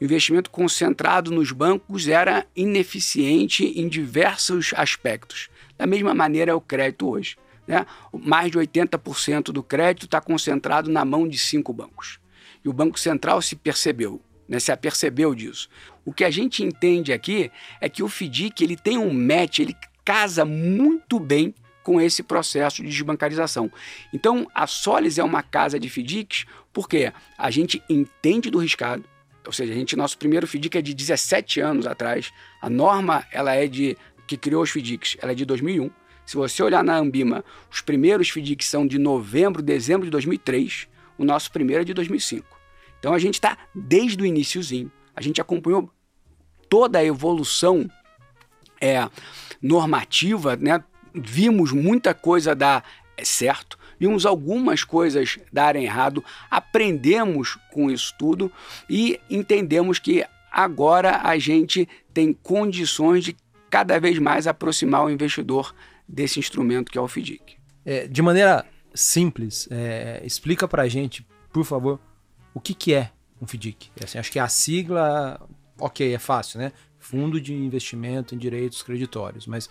O 0.00 0.04
investimento 0.04 0.50
concentrado 0.50 1.32
nos 1.32 1.50
bancos 1.50 2.06
era 2.06 2.46
ineficiente 2.54 3.64
em 3.64 3.88
diversos 3.88 4.72
aspectos. 4.76 5.48
Da 5.76 5.86
mesma 5.86 6.14
maneira 6.14 6.52
é 6.52 6.54
o 6.54 6.60
crédito 6.60 7.08
hoje. 7.08 7.36
Né? 7.66 7.86
Mais 8.12 8.50
de 8.50 8.58
80% 8.58 9.44
do 9.44 9.62
crédito 9.62 10.06
está 10.06 10.20
concentrado 10.20 10.90
na 10.90 11.04
mão 11.04 11.26
de 11.26 11.38
cinco 11.38 11.72
bancos. 11.72 12.18
E 12.64 12.68
o 12.68 12.72
Banco 12.72 12.98
Central 12.98 13.40
se 13.42 13.56
percebeu 13.56 14.20
né, 14.48 14.58
se 14.58 14.72
apercebeu 14.72 15.34
disso. 15.34 15.68
O 16.04 16.12
que 16.12 16.24
a 16.24 16.30
gente 16.30 16.62
entende 16.62 17.12
aqui 17.12 17.50
é 17.80 17.88
que 17.88 18.02
o 18.02 18.08
FDIC 18.08 18.62
ele 18.62 18.76
tem 18.76 18.98
um 18.98 19.12
match, 19.12 19.60
ele 19.60 19.76
casa 20.04 20.44
muito 20.44 21.18
bem 21.18 21.54
com 21.82 22.00
esse 22.00 22.22
processo 22.22 22.82
de 22.82 22.88
desbancarização. 22.88 23.70
Então, 24.12 24.46
a 24.54 24.66
Solis 24.66 25.18
é 25.18 25.24
uma 25.24 25.42
casa 25.42 25.78
de 25.78 25.88
FDICs 25.88 26.46
porque 26.72 27.12
a 27.38 27.50
gente 27.50 27.82
entende 27.88 28.50
do 28.50 28.58
riscado, 28.58 29.04
ou 29.46 29.52
seja, 29.52 29.72
a 29.72 29.76
gente 29.76 29.96
nosso 29.96 30.16
primeiro 30.18 30.46
FDIC 30.46 30.78
é 30.78 30.82
de 30.82 30.94
17 30.94 31.60
anos 31.60 31.86
atrás. 31.86 32.32
A 32.60 32.70
norma 32.70 33.26
ela 33.30 33.54
é 33.54 33.66
de 33.66 33.96
que 34.26 34.36
criou 34.36 34.62
os 34.62 34.70
FDICs, 34.70 35.16
ela 35.20 35.32
é 35.32 35.34
de 35.34 35.44
2001. 35.44 35.90
Se 36.24 36.36
você 36.36 36.62
olhar 36.62 36.82
na 36.82 36.96
Ambima, 36.96 37.44
os 37.70 37.80
primeiros 37.80 38.30
FDICs 38.30 38.66
são 38.66 38.86
de 38.86 38.98
novembro, 38.98 39.62
dezembro 39.62 40.06
de 40.06 40.10
2003. 40.10 40.88
O 41.18 41.24
nosso 41.24 41.50
primeiro 41.50 41.82
é 41.82 41.84
de 41.84 41.94
2005. 41.94 42.46
Então 42.98 43.12
a 43.12 43.18
gente 43.18 43.34
está 43.34 43.58
desde 43.74 44.22
o 44.22 44.26
iníciozinho, 44.26 44.90
a 45.14 45.20
gente 45.20 45.40
acompanhou 45.40 45.90
toda 46.70 46.98
a 46.98 47.04
evolução 47.04 47.88
é, 48.80 49.06
normativa, 49.60 50.56
né? 50.56 50.82
vimos 51.14 51.70
muita 51.70 52.14
coisa 52.14 52.54
dar 52.54 52.82
certo, 53.22 53.78
vimos 54.00 54.26
algumas 54.26 54.82
coisas 54.82 55.38
darem 55.52 55.84
errado, 55.84 56.24
aprendemos 56.50 57.58
com 57.70 57.90
isso 57.90 58.14
tudo 58.18 58.50
e 58.88 59.20
entendemos 59.30 59.98
que 59.98 60.24
agora 60.50 61.20
a 61.22 61.38
gente 61.38 61.88
tem 62.12 62.32
condições 62.32 63.24
de 63.24 63.36
cada 63.70 64.00
vez 64.00 64.18
mais 64.18 64.46
aproximar 64.46 65.04
o 65.04 65.10
investidor 65.10 65.74
desse 66.08 66.38
instrumento 66.38 66.90
que 66.90 66.98
é 66.98 67.00
o 67.00 67.08
FDIC. 67.08 67.56
É, 67.84 68.06
de 68.06 68.22
maneira 68.22 68.64
simples, 68.94 69.68
é, 69.70 70.22
explica 70.24 70.68
para 70.68 70.82
a 70.82 70.88
gente, 70.88 71.26
por 71.52 71.64
favor, 71.64 72.00
o 72.52 72.60
que, 72.60 72.74
que 72.74 72.94
é 72.94 73.10
um 73.40 73.46
FDIC? 73.46 73.90
É 74.00 74.04
assim, 74.04 74.18
acho 74.18 74.30
que 74.30 74.38
a 74.38 74.48
sigla, 74.48 75.40
ok, 75.78 76.14
é 76.14 76.18
fácil, 76.18 76.60
né? 76.60 76.72
Fundo 76.98 77.40
de 77.40 77.52
Investimento 77.54 78.34
em 78.34 78.38
Direitos 78.38 78.82
Creditórios, 78.82 79.46
mas 79.46 79.68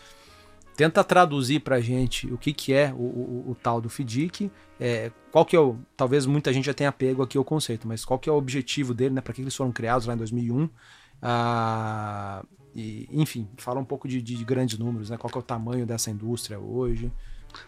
tenta 0.75 1.04
traduzir 1.04 1.62
para 1.62 1.78
a 1.78 1.82
gente 1.82 2.32
o 2.32 2.38
que, 2.38 2.54
que 2.54 2.74
é 2.74 2.92
o, 2.94 2.98
o, 2.98 3.52
o 3.52 3.56
tal 3.56 3.80
do 3.80 3.90
FDIC, 3.90 4.52
é, 4.80 5.12
qual 5.32 5.46
que 5.46 5.56
é 5.56 5.60
o, 5.60 5.78
talvez 5.96 6.25
muita 6.25 6.52
gente 6.52 6.66
já 6.66 6.74
tenha 6.74 6.92
pego 6.92 7.24
aqui 7.24 7.38
o 7.38 7.44
conceito, 7.44 7.88
mas 7.88 8.04
qual 8.04 8.20
que 8.20 8.30
é 8.30 8.34
o 8.34 8.36
objetivo 8.36 8.94
dele, 8.94 9.16
né? 9.16 9.22
Para 9.22 9.34
que 9.34 9.42
eles 9.42 9.56
foram 9.56 9.72
criados 9.72 10.06
lá 10.06 10.13
em 10.13 10.18
2001? 10.18 10.70
Ah, 11.22 12.44
e, 12.75 13.08
enfim, 13.12 13.48
fala 13.58 13.80
um 13.80 13.86
pouco 13.86 14.08
de, 14.08 14.22
de, 14.22 14.44
grandes 14.44 14.77
números, 14.77 15.10
né? 15.10 15.18
Qual 15.18 15.32
é 15.34 15.38
o 15.38 15.42
tamanho 15.42 15.86
dessa 15.86 16.10
indústria 16.10 16.60
hoje? 16.60 17.12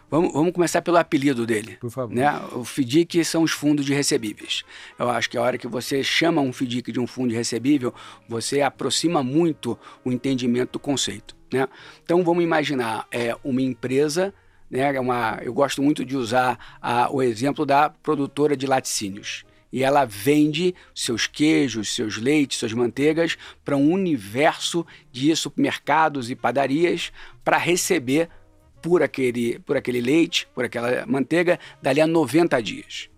Vamos, 0.10 0.34
vamos 0.34 0.52
começar 0.52 0.82
pelo 0.82 0.98
apelido 0.98 1.46
dele. 1.46 1.78
Por 1.78 1.92
favor. 1.92 2.14
Né? 2.14 2.28
O 2.54 2.64
FDIC 2.64 3.24
são 3.24 3.44
os 3.44 3.52
fundos 3.52 3.86
de 3.86 3.94
recebíveis. 3.94 4.64
Eu 4.98 5.10
acho 5.10 5.30
que 5.30 5.38
a 5.38 5.42
hora 5.42 5.58
que 5.58 5.68
você 5.68 6.04
chama 6.04 6.42
um 6.42 6.52
FDIC 6.52 6.92
de 6.92 7.00
um 7.00 7.06
fundo 7.06 7.30
de 7.30 7.36
recebível, 7.36 7.94
você 8.28 8.62
aproxima 8.62 9.22
muito 9.22 9.78
o 10.04 10.12
entendimento 10.12 10.74
do 10.74 10.80
conceito. 10.80 11.36
Né? 11.54 11.68
Então 12.04 12.24
vamos 12.24 12.44
imaginar 12.44 13.08
é, 13.12 13.36
uma 13.44 13.62
empresa, 13.62 14.34
né, 14.70 14.96
é 14.96 15.00
uma, 15.00 15.40
eu 15.44 15.54
gosto 15.54 15.82
muito 15.82 16.04
de 16.04 16.18
usar 16.18 16.78
a, 16.82 17.14
o 17.14 17.22
exemplo 17.22 17.66
da 17.66 17.90
produtora 17.90 18.58
de 18.58 18.66
laticínios. 18.66 19.46
E 19.76 19.84
ela 19.84 20.06
vende 20.06 20.74
seus 20.94 21.28
queijos, 21.28 21.94
seus 21.94 22.16
leites, 22.16 22.60
suas 22.60 22.72
manteigas 22.72 23.38
para 23.62 23.76
um 23.76 23.92
universo 23.92 24.88
de 25.12 25.36
supermercados 25.36 26.32
e 26.32 26.36
padarias 26.36 27.12
para 27.44 27.58
receber 27.58 28.30
por 28.82 29.04
aquele, 29.04 29.60
por 29.60 29.76
aquele 29.76 30.00
leite, 30.00 30.48
por 30.56 30.64
aquela 30.64 31.06
manteiga, 31.06 31.60
dali 31.82 32.00
a 32.00 32.08
90 32.08 32.64
dias. 32.64 33.10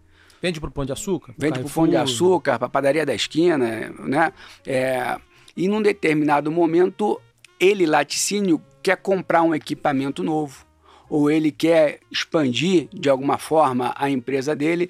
Vende 0.41 0.59
para 0.59 0.69
o 0.69 0.71
Pão 0.71 0.83
de 0.83 0.91
Açúcar? 0.91 1.35
Vende 1.37 1.59
para 1.59 1.67
o 1.67 1.69
Pão 1.69 1.87
de 1.87 1.95
Açúcar, 1.95 2.57
para 2.57 2.65
a 2.65 2.71
padaria 2.71 3.05
da 3.05 3.13
esquina, 3.13 3.93
né? 3.99 4.33
É, 4.65 5.15
e 5.55 5.67
num 5.67 5.79
determinado 5.79 6.51
momento, 6.51 7.21
ele, 7.59 7.85
laticínio, 7.85 8.59
quer 8.81 8.97
comprar 8.97 9.43
um 9.43 9.53
equipamento 9.53 10.23
novo, 10.23 10.65
ou 11.07 11.29
ele 11.29 11.51
quer 11.51 11.99
expandir 12.11 12.87
de 12.91 13.09
alguma 13.09 13.37
forma 13.37 13.93
a 13.95 14.09
empresa 14.09 14.55
dele, 14.55 14.89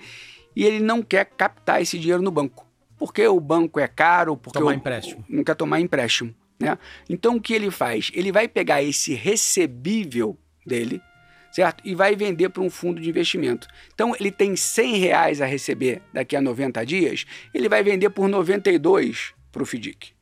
e 0.57 0.65
ele 0.65 0.79
não 0.79 1.03
quer 1.03 1.25
captar 1.37 1.83
esse 1.83 1.99
dinheiro 1.99 2.23
no 2.23 2.31
banco. 2.31 2.65
Porque 2.97 3.27
o 3.27 3.39
banco 3.39 3.79
é 3.79 3.87
caro, 3.87 4.35
porque 4.35 4.57
tomar 4.57 4.71
o, 4.71 4.73
empréstimo. 4.73 5.23
não 5.29 5.43
quer 5.43 5.53
tomar 5.53 5.79
empréstimo. 5.79 6.33
Né? 6.59 6.75
Então 7.07 7.35
o 7.35 7.41
que 7.41 7.53
ele 7.53 7.69
faz? 7.69 8.09
Ele 8.11 8.31
vai 8.31 8.47
pegar 8.47 8.81
esse 8.81 9.13
recebível 9.13 10.35
dele, 10.65 10.99
certo? 11.51 11.83
E 11.85 11.93
vai 11.93 12.15
vender 12.15 12.49
para 12.49 12.63
um 12.63 12.71
fundo 12.71 12.99
de 12.99 13.07
investimento. 13.07 13.67
Então 13.93 14.15
ele 14.19 14.31
tem 14.31 14.55
100 14.55 14.97
reais 14.97 15.41
a 15.41 15.45
receber 15.45 16.01
daqui 16.11 16.35
a 16.35 16.41
90 16.41 16.83
dias, 16.87 17.27
ele 17.53 17.69
vai 17.69 17.83
vender 17.83 18.09
por 18.09 18.27
92 18.27 19.35
para 19.51 19.61
o 19.61 19.65
FDIC. 19.65 20.17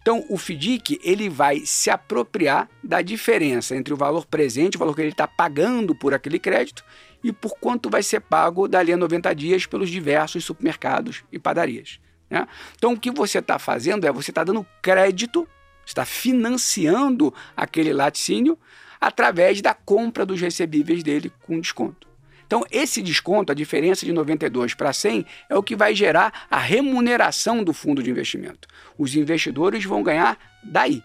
Então 0.00 0.24
o 0.30 0.38
FDIC 0.38 0.98
ele 1.04 1.28
vai 1.28 1.60
se 1.66 1.90
apropriar 1.90 2.70
da 2.82 3.02
diferença 3.02 3.76
entre 3.76 3.92
o 3.92 3.98
valor 3.98 4.24
presente, 4.24 4.76
o 4.76 4.78
valor 4.78 4.94
que 4.94 5.02
ele 5.02 5.10
está 5.10 5.26
pagando 5.26 5.94
por 5.94 6.14
aquele 6.14 6.38
crédito, 6.38 6.82
e 7.22 7.32
por 7.32 7.58
quanto 7.58 7.90
vai 7.90 8.02
ser 8.02 8.20
pago 8.20 8.68
dali 8.68 8.92
a 8.92 8.96
90 8.96 9.34
dias 9.34 9.66
pelos 9.66 9.90
diversos 9.90 10.44
supermercados 10.44 11.24
e 11.32 11.38
padarias. 11.38 12.00
Né? 12.30 12.46
Então 12.76 12.92
o 12.92 12.98
que 12.98 13.10
você 13.10 13.38
está 13.38 13.58
fazendo 13.58 14.06
é 14.06 14.12
você 14.12 14.30
está 14.30 14.44
dando 14.44 14.66
crédito, 14.82 15.48
está 15.84 16.04
financiando 16.04 17.32
aquele 17.56 17.92
laticínio 17.92 18.58
através 19.00 19.60
da 19.60 19.74
compra 19.74 20.26
dos 20.26 20.40
recebíveis 20.40 21.02
dele 21.02 21.32
com 21.42 21.60
desconto. 21.60 22.08
Então, 22.46 22.64
esse 22.70 23.02
desconto, 23.02 23.52
a 23.52 23.54
diferença 23.54 24.06
de 24.06 24.12
92 24.12 24.72
para 24.72 24.90
100, 24.90 25.26
é 25.50 25.56
o 25.56 25.62
que 25.62 25.76
vai 25.76 25.94
gerar 25.94 26.46
a 26.50 26.58
remuneração 26.58 27.62
do 27.62 27.74
fundo 27.74 28.02
de 28.02 28.10
investimento. 28.10 28.66
Os 28.96 29.14
investidores 29.14 29.84
vão 29.84 30.02
ganhar 30.02 30.38
daí. 30.64 31.02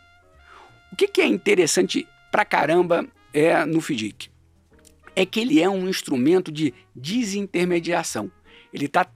O 0.90 0.96
que, 0.96 1.06
que 1.06 1.22
é 1.22 1.26
interessante 1.26 2.08
pra 2.32 2.46
caramba 2.46 3.06
é 3.34 3.66
no 3.66 3.82
FDIC? 3.82 4.33
É 5.16 5.26
que 5.26 5.40
ele 5.40 5.62
é 5.62 5.70
um 5.70 5.88
instrumento 5.88 6.52
de 6.52 6.74
desintermediação. 6.96 8.32
Ele 8.74 8.86
está 8.86 9.08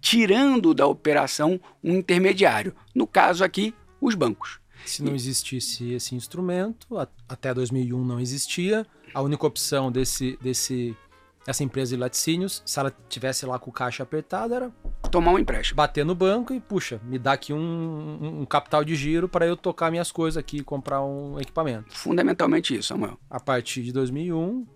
tirando 0.00 0.72
da 0.72 0.86
operação 0.86 1.60
um 1.82 1.96
intermediário. 1.96 2.74
No 2.94 3.06
caso 3.06 3.42
aqui, 3.42 3.74
os 4.00 4.14
bancos. 4.14 4.60
Se 4.86 5.02
não 5.02 5.14
existisse 5.14 5.92
esse 5.92 6.14
instrumento, 6.14 6.96
até 7.28 7.52
2001 7.52 8.04
não 8.04 8.20
existia, 8.20 8.86
a 9.12 9.20
única 9.20 9.46
opção 9.46 9.92
desse, 9.92 10.38
desse, 10.40 10.96
dessa 11.44 11.62
empresa 11.62 11.94
de 11.94 12.00
laticínios, 12.00 12.62
se 12.64 12.78
ela 12.78 12.94
tivesse 13.08 13.44
lá 13.44 13.58
com 13.58 13.70
o 13.70 13.72
caixa 13.72 14.02
apertado, 14.02 14.54
era 14.54 14.72
tomar 15.10 15.32
um 15.32 15.38
empréstimo. 15.38 15.76
Bater 15.76 16.04
no 16.04 16.14
banco 16.14 16.54
e, 16.54 16.60
puxa, 16.60 17.00
me 17.04 17.18
dá 17.18 17.32
aqui 17.32 17.52
um, 17.52 17.58
um, 17.58 18.40
um 18.40 18.46
capital 18.46 18.84
de 18.84 18.94
giro 18.94 19.28
para 19.28 19.46
eu 19.46 19.56
tocar 19.56 19.90
minhas 19.90 20.10
coisas 20.10 20.38
aqui 20.38 20.58
e 20.58 20.64
comprar 20.64 21.02
um 21.02 21.38
equipamento. 21.38 21.94
Fundamentalmente 21.96 22.74
isso, 22.74 22.88
Samuel. 22.88 23.18
A 23.28 23.38
partir 23.38 23.82
de 23.82 23.92
2001, 23.92 24.66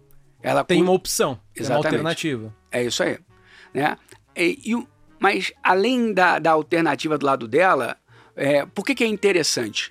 Ela 0.45 0.63
tem 0.63 0.83
uma 0.83 0.93
opção, 0.93 1.41
tem 1.55 1.63
uma 1.63 1.77
Exatamente. 1.77 1.87
alternativa. 1.87 2.55
É 2.71 2.85
isso 2.85 3.03
aí. 3.03 3.19
Né? 3.73 3.97
E, 4.37 4.61
e 4.73 4.87
mas 5.19 5.55
além 5.63 6.13
da, 6.13 6.39
da 6.39 6.51
alternativa 6.51 7.17
do 7.17 7.25
lado 7.25 7.49
dela, 7.49 7.97
é, 8.37 8.67
por 8.67 8.85
que, 8.85 8.95
que 8.95 9.03
é 9.03 9.07
interessante 9.07 9.91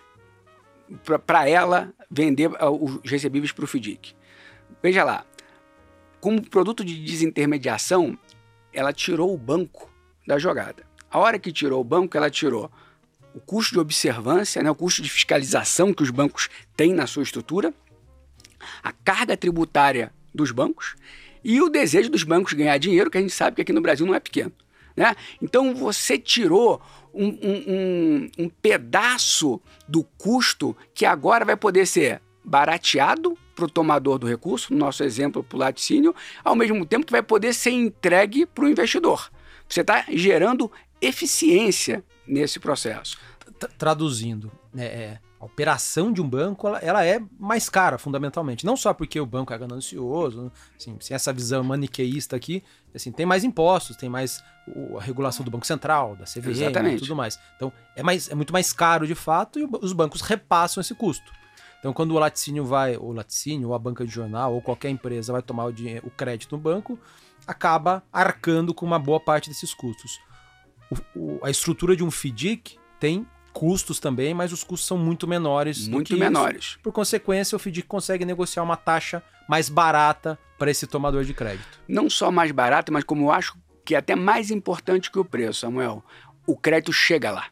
para 1.25 1.49
ela 1.49 1.91
vender 2.09 2.51
ah, 2.59 2.69
os 2.69 3.01
recebíveis 3.09 3.51
para 3.51 3.63
o 3.63 3.67
FDIC? 3.67 4.13
Veja 4.81 5.03
lá, 5.03 5.25
como 6.21 6.47
produto 6.47 6.85
de 6.85 7.03
desintermediação, 7.03 8.15
ela 8.71 8.93
tirou 8.93 9.33
o 9.33 9.37
banco 9.37 9.91
da 10.27 10.37
jogada. 10.37 10.83
A 11.09 11.17
hora 11.17 11.39
que 11.39 11.51
tirou 11.51 11.81
o 11.81 11.83
banco, 11.83 12.15
ela 12.15 12.29
tirou 12.29 12.71
o 13.33 13.39
custo 13.39 13.73
de 13.73 13.79
observância, 13.79 14.61
né, 14.61 14.69
o 14.69 14.75
custo 14.75 15.01
de 15.01 15.09
fiscalização 15.09 15.91
que 15.91 16.03
os 16.03 16.11
bancos 16.11 16.47
têm 16.77 16.93
na 16.93 17.07
sua 17.07 17.23
estrutura, 17.23 17.73
a 18.83 18.91
carga 18.91 19.35
tributária 19.35 20.13
dos 20.33 20.51
bancos 20.51 20.95
e 21.43 21.61
o 21.61 21.69
desejo 21.69 22.09
dos 22.09 22.23
bancos 22.23 22.53
ganhar 22.53 22.77
dinheiro, 22.77 23.09
que 23.11 23.17
a 23.17 23.21
gente 23.21 23.33
sabe 23.33 23.55
que 23.57 23.61
aqui 23.61 23.73
no 23.73 23.81
Brasil 23.81 24.05
não 24.05 24.15
é 24.15 24.19
pequeno. 24.19 24.51
Né? 24.95 25.15
Então 25.41 25.73
você 25.75 26.17
tirou 26.17 26.81
um, 27.13 27.25
um- 27.27 28.29
um- 28.39 28.49
pedaço 28.49 29.59
do 29.87 30.03
custo 30.17 30.75
que 30.93 31.05
agora 31.05 31.43
vai 31.43 31.55
poder 31.57 31.85
ser 31.85 32.21
barateado 32.43 33.37
para 33.55 33.65
o 33.65 33.69
tomador 33.69 34.17
do 34.19 34.27
recurso, 34.27 34.73
no 34.73 34.79
nosso 34.79 35.03
exemplo 35.03 35.43
para 35.43 35.55
o 35.55 35.59
laticínio, 35.59 36.15
ao 36.43 36.55
mesmo 36.55 36.85
tempo 36.85 37.05
que 37.05 37.11
vai 37.11 37.21
poder 37.23 37.53
ser 37.53 37.71
entregue 37.71 38.45
para 38.45 38.65
o 38.65 38.69
investidor. 38.69 39.29
Você 39.67 39.81
está 39.81 40.05
gerando 40.09 40.71
eficiência 41.01 42.03
nesse 42.27 42.59
processo. 42.59 43.17
Tra- 43.59 43.69
Traduzindo, 43.77 44.51
né, 44.73 44.85
é, 44.85 45.19
a 45.43 45.45
operação 45.45 46.11
de 46.11 46.21
um 46.21 46.27
banco 46.29 46.67
ela, 46.67 46.79
ela 46.79 47.05
é 47.05 47.21
mais 47.39 47.67
cara, 47.69 47.97
fundamentalmente. 47.97 48.65
Não 48.65 48.77
só 48.77 48.93
porque 48.93 49.19
o 49.19 49.25
banco 49.25 49.53
é 49.53 49.57
ganancioso, 49.57 50.51
assim, 50.77 50.95
sem 50.99 51.13
essa 51.15 51.33
visão 51.33 51.63
maniqueísta 51.63 52.35
aqui, 52.35 52.63
assim, 52.95 53.11
tem 53.11 53.25
mais 53.25 53.43
impostos, 53.43 53.95
tem 53.97 54.09
mais 54.09 54.41
o- 54.67 54.97
a 54.97 55.01
regulação 55.01 55.43
do 55.43 55.51
Banco 55.51 55.65
Central, 55.67 56.15
da 56.15 56.25
CVM 56.25 56.53
e 56.95 56.99
tudo 56.99 57.15
mais. 57.15 57.37
Então, 57.57 57.71
é, 57.95 58.01
mais, 58.01 58.29
é 58.29 58.35
muito 58.35 58.53
mais 58.53 58.71
caro 58.71 59.05
de 59.05 59.15
fato 59.15 59.59
e 59.59 59.63
o- 59.65 59.79
os 59.81 59.91
bancos 59.93 60.21
repassam 60.21 60.79
esse 60.81 60.95
custo. 60.95 61.31
Então, 61.79 61.91
quando 61.91 62.11
o 62.11 62.19
laticínio 62.19 62.63
vai, 62.65 62.95
ou 62.95 63.11
laticínio, 63.11 63.67
ou 63.67 63.75
a 63.75 63.79
banca 63.79 64.05
de 64.05 64.11
jornal, 64.11 64.53
ou 64.53 64.61
qualquer 64.61 64.89
empresa 64.89 65.33
vai 65.33 65.41
tomar 65.41 65.65
o, 65.65 65.71
dinheiro, 65.73 66.07
o 66.07 66.09
crédito 66.09 66.55
no 66.55 66.61
banco, 66.61 66.97
acaba 67.45 68.01
arcando 68.13 68.73
com 68.73 68.85
uma 68.85 68.97
boa 68.97 69.19
parte 69.19 69.49
desses 69.49 69.73
custos. 69.73 70.17
O- 70.89 71.19
o- 71.19 71.39
a 71.43 71.49
estrutura 71.49 71.93
de 71.95 72.01
um 72.03 72.07
FDIC 72.09 72.77
tem 72.99 73.27
custos 73.53 73.99
também, 73.99 74.33
mas 74.33 74.51
os 74.51 74.63
custos 74.63 74.87
são 74.87 74.97
muito 74.97 75.27
menores. 75.27 75.87
Muito 75.87 76.07
que 76.07 76.13
isso. 76.15 76.19
menores. 76.23 76.77
Por 76.83 76.91
consequência, 76.91 77.55
o 77.55 77.59
FDIC 77.59 77.87
consegue 77.87 78.25
negociar 78.25 78.63
uma 78.63 78.75
taxa 78.75 79.21
mais 79.47 79.69
barata 79.69 80.37
para 80.57 80.71
esse 80.71 80.87
tomador 80.87 81.23
de 81.23 81.33
crédito. 81.33 81.79
não 81.87 82.09
só 82.09 82.31
mais 82.31 82.51
barato, 82.51 82.91
mas 82.91 83.03
como 83.03 83.25
eu 83.25 83.31
acho 83.31 83.55
que 83.85 83.95
é 83.95 83.97
até 83.97 84.15
mais 84.15 84.49
importante 84.49 85.11
que 85.11 85.19
o 85.19 85.25
preço, 85.25 85.59
Samuel, 85.61 86.03
o 86.47 86.57
crédito 86.57 86.91
chega 86.93 87.29
lá. 87.31 87.45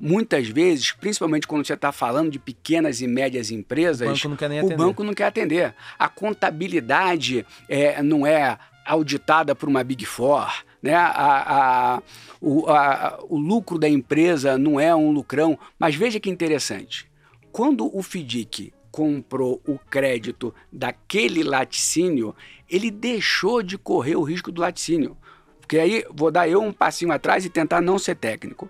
Muitas 0.00 0.48
vezes, 0.48 0.90
principalmente 0.90 1.46
quando 1.46 1.64
você 1.64 1.74
está 1.74 1.92
falando 1.92 2.28
de 2.32 2.38
pequenas 2.38 3.00
e 3.00 3.06
médias 3.06 3.50
O 3.50 3.54
empresas, 3.54 4.08
banco 4.08 4.28
não 4.28 4.36
quer 4.36 4.48
nem 4.48 4.58
o 4.60 4.66
atender. 4.66 4.76
banco 4.76 5.04
não 5.04 5.14
quer 5.14 5.26
atender. 5.26 5.74
A 5.96 6.08
contabilidade 6.08 7.46
é, 7.68 8.02
não 8.02 8.26
é 8.26 8.58
auditada 8.84 9.54
por 9.54 9.68
uma 9.68 9.84
Big 9.84 10.04
Four, 10.04 10.50
né? 10.82 10.94
A- 10.94 11.96
a- 11.96 12.02
o, 12.40 12.66
a- 12.68 13.18
o 13.28 13.38
lucro 13.38 13.78
da 13.78 13.88
empresa 13.88 14.58
não 14.58 14.80
é 14.80 14.94
um 14.94 15.12
lucrão. 15.12 15.58
Mas 15.78 15.94
veja 15.94 16.18
que 16.18 16.28
interessante. 16.28 17.08
Quando 17.52 17.94
o 17.96 18.02
FDIC 18.02 18.72
comprou 18.90 19.60
o 19.66 19.78
crédito 19.78 20.54
daquele 20.70 21.42
laticínio, 21.42 22.34
ele 22.68 22.90
deixou 22.90 23.62
de 23.62 23.78
correr 23.78 24.16
o 24.16 24.22
risco 24.22 24.50
do 24.50 24.60
laticínio. 24.60 25.16
Porque 25.60 25.78
aí 25.78 26.04
vou 26.12 26.30
dar 26.30 26.48
eu 26.48 26.60
um 26.60 26.72
passinho 26.72 27.12
atrás 27.12 27.44
e 27.44 27.50
tentar 27.50 27.80
não 27.80 27.98
ser 27.98 28.16
técnico. 28.16 28.68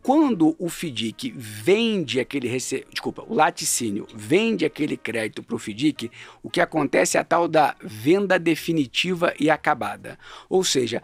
Quando 0.00 0.54
o 0.58 0.68
FDIC 0.70 1.34
vende 1.36 2.20
aquele 2.20 2.48
rece... 2.48 2.86
desculpa, 2.90 3.24
o 3.26 3.34
laticínio 3.34 4.06
vende 4.14 4.64
aquele 4.64 4.96
crédito 4.96 5.42
para 5.42 5.56
o 5.56 5.58
FDIC, 5.58 6.10
o 6.42 6.48
que 6.48 6.60
acontece 6.60 7.18
é 7.18 7.20
a 7.20 7.24
tal 7.24 7.46
da 7.48 7.74
venda 7.82 8.38
definitiva 8.38 9.34
e 9.38 9.50
acabada. 9.50 10.18
Ou 10.48 10.64
seja, 10.64 11.02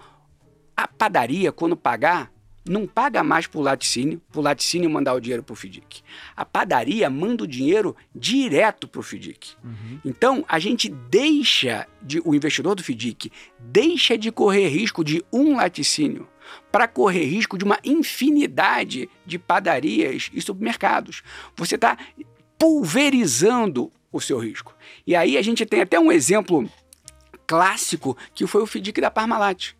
a 0.76 0.88
padaria, 0.88 1.52
quando 1.52 1.76
pagar, 1.76 2.32
não 2.68 2.86
paga 2.86 3.22
mais 3.22 3.46
para 3.46 3.60
o 3.60 3.62
laticínio, 3.62 4.20
o 4.34 4.40
laticínio 4.40 4.88
mandar 4.88 5.12
o 5.12 5.20
dinheiro 5.20 5.42
para 5.42 5.52
o 5.52 5.56
FDIC. 5.56 6.02
A 6.34 6.44
padaria 6.44 7.10
manda 7.10 7.44
o 7.44 7.46
dinheiro 7.46 7.94
direto 8.14 8.88
para 8.88 9.00
o 9.00 9.02
FDIC. 9.02 9.54
Uhum. 9.62 10.00
Então, 10.04 10.44
a 10.48 10.58
gente 10.58 10.88
deixa, 10.88 11.86
de, 12.00 12.22
o 12.24 12.34
investidor 12.34 12.74
do 12.74 12.82
FDIC 12.82 13.30
deixa 13.58 14.16
de 14.16 14.32
correr 14.32 14.68
risco 14.68 15.04
de 15.04 15.22
um 15.30 15.56
laticínio 15.56 16.26
para 16.72 16.88
correr 16.88 17.24
risco 17.24 17.58
de 17.58 17.64
uma 17.64 17.78
infinidade 17.84 19.08
de 19.26 19.38
padarias 19.38 20.30
e 20.32 20.40
supermercados. 20.40 21.22
Você 21.56 21.74
está 21.74 21.98
pulverizando 22.58 23.92
o 24.10 24.20
seu 24.20 24.38
risco. 24.38 24.74
E 25.06 25.14
aí 25.14 25.36
a 25.36 25.42
gente 25.42 25.66
tem 25.66 25.82
até 25.82 25.98
um 25.98 26.10
exemplo 26.10 26.68
clássico 27.46 28.16
que 28.34 28.46
foi 28.46 28.62
o 28.62 28.66
FDIC 28.66 29.00
da 29.00 29.10
Parmalat. 29.10 29.74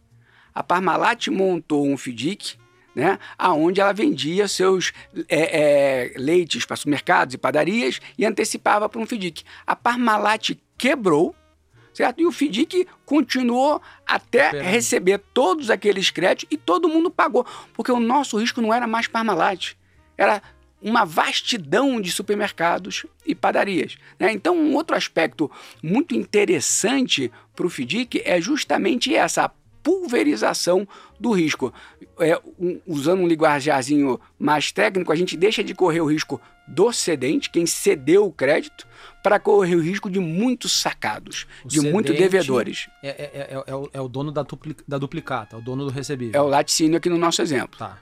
A 0.55 0.63
Parmalat 0.63 1.29
montou 1.29 1.87
um 1.87 1.97
FDIC 1.97 2.57
né, 2.95 3.19
aonde 3.37 3.81
ela 3.81 3.93
vendia 3.93 4.47
seus 4.47 4.93
é, 5.29 6.13
é, 6.13 6.13
leites 6.17 6.65
para 6.65 6.77
supermercados 6.77 7.35
e 7.35 7.39
padarias 7.39 8.01
e 8.17 8.25
antecipava 8.25 8.89
para 8.89 9.01
um 9.01 9.07
FDIC. 9.07 9.43
A 9.67 9.75
Parmalat 9.75 10.53
quebrou, 10.79 11.35
certo? 11.93 12.21
E 12.21 12.27
o 12.27 12.33
FDIC 12.33 12.87
continuou 13.05 13.83
até 14.07 14.49
Operando. 14.49 14.71
receber 14.71 15.21
todos 15.33 15.71
aqueles 15.71 16.11
créditos 16.11 16.47
e 16.51 16.57
todo 16.57 16.89
mundo 16.89 17.11
pagou, 17.11 17.45
porque 17.73 17.91
o 17.91 18.01
nosso 18.01 18.39
risco 18.39 18.61
não 18.61 18.73
era 18.73 18.87
mais 18.87 19.09
Parmalat, 19.09 19.73
era 20.17 20.41
uma 20.81 21.05
vastidão 21.05 21.99
de 21.99 22.13
supermercados 22.13 23.07
e 23.25 23.35
padarias. 23.35 23.97
né? 24.19 24.31
Então, 24.31 24.55
um 24.55 24.75
outro 24.75 24.95
aspecto 24.95 25.51
muito 25.83 26.15
interessante 26.15 27.33
para 27.57 27.67
o 27.67 27.71
FDIC 27.71 28.21
é 28.23 28.39
justamente 28.39 29.15
essa 29.15 29.51
pulverização 29.85 30.89
do 31.21 31.31
risco. 31.31 31.73
É, 32.19 32.41
um- 32.59 32.81
usando 32.87 33.21
um 33.21 33.27
linguajarzinho 33.29 34.19
mais 34.39 34.73
técnico, 34.73 35.13
a 35.13 35.17
gente 35.17 35.37
deixa 35.37 35.63
de 35.63 35.75
correr 35.75 36.01
o 36.01 36.07
risco 36.07 36.41
do 36.67 36.91
cedente, 36.93 37.51
quem 37.51 37.67
cedeu 37.67 38.25
o 38.27 38.33
crédito, 38.33 38.87
para 39.23 39.39
correr 39.39 39.77
o 39.77 39.81
risco 39.81 40.09
de 40.11 40.19
muitos 40.19 40.73
sacados, 40.81 41.47
O 41.65 41.69
de 41.69 41.81
muitos 41.81 42.17
devedores. 42.17 42.89
É, 43.03 43.09
é- 43.09 43.31
é- 43.55 43.65
é 43.67 43.75
o, 43.77 43.91
é 43.93 44.01
o 44.01 44.09
dono 44.09 44.33
da, 44.33 44.43
dupli- 44.43 44.77
da 44.89 44.97
duplicata, 44.99 45.57
é 45.57 45.59
o 45.59 45.63
dono 45.63 45.85
do 45.85 45.91
recebível. 45.91 46.41
É 46.41 46.43
o 46.43 46.49
laticínio 46.49 46.97
aqui 46.97 47.09
no 47.11 47.19
nosso 47.19 47.43
exemplo. 47.43 47.79
Tá. 47.79 47.99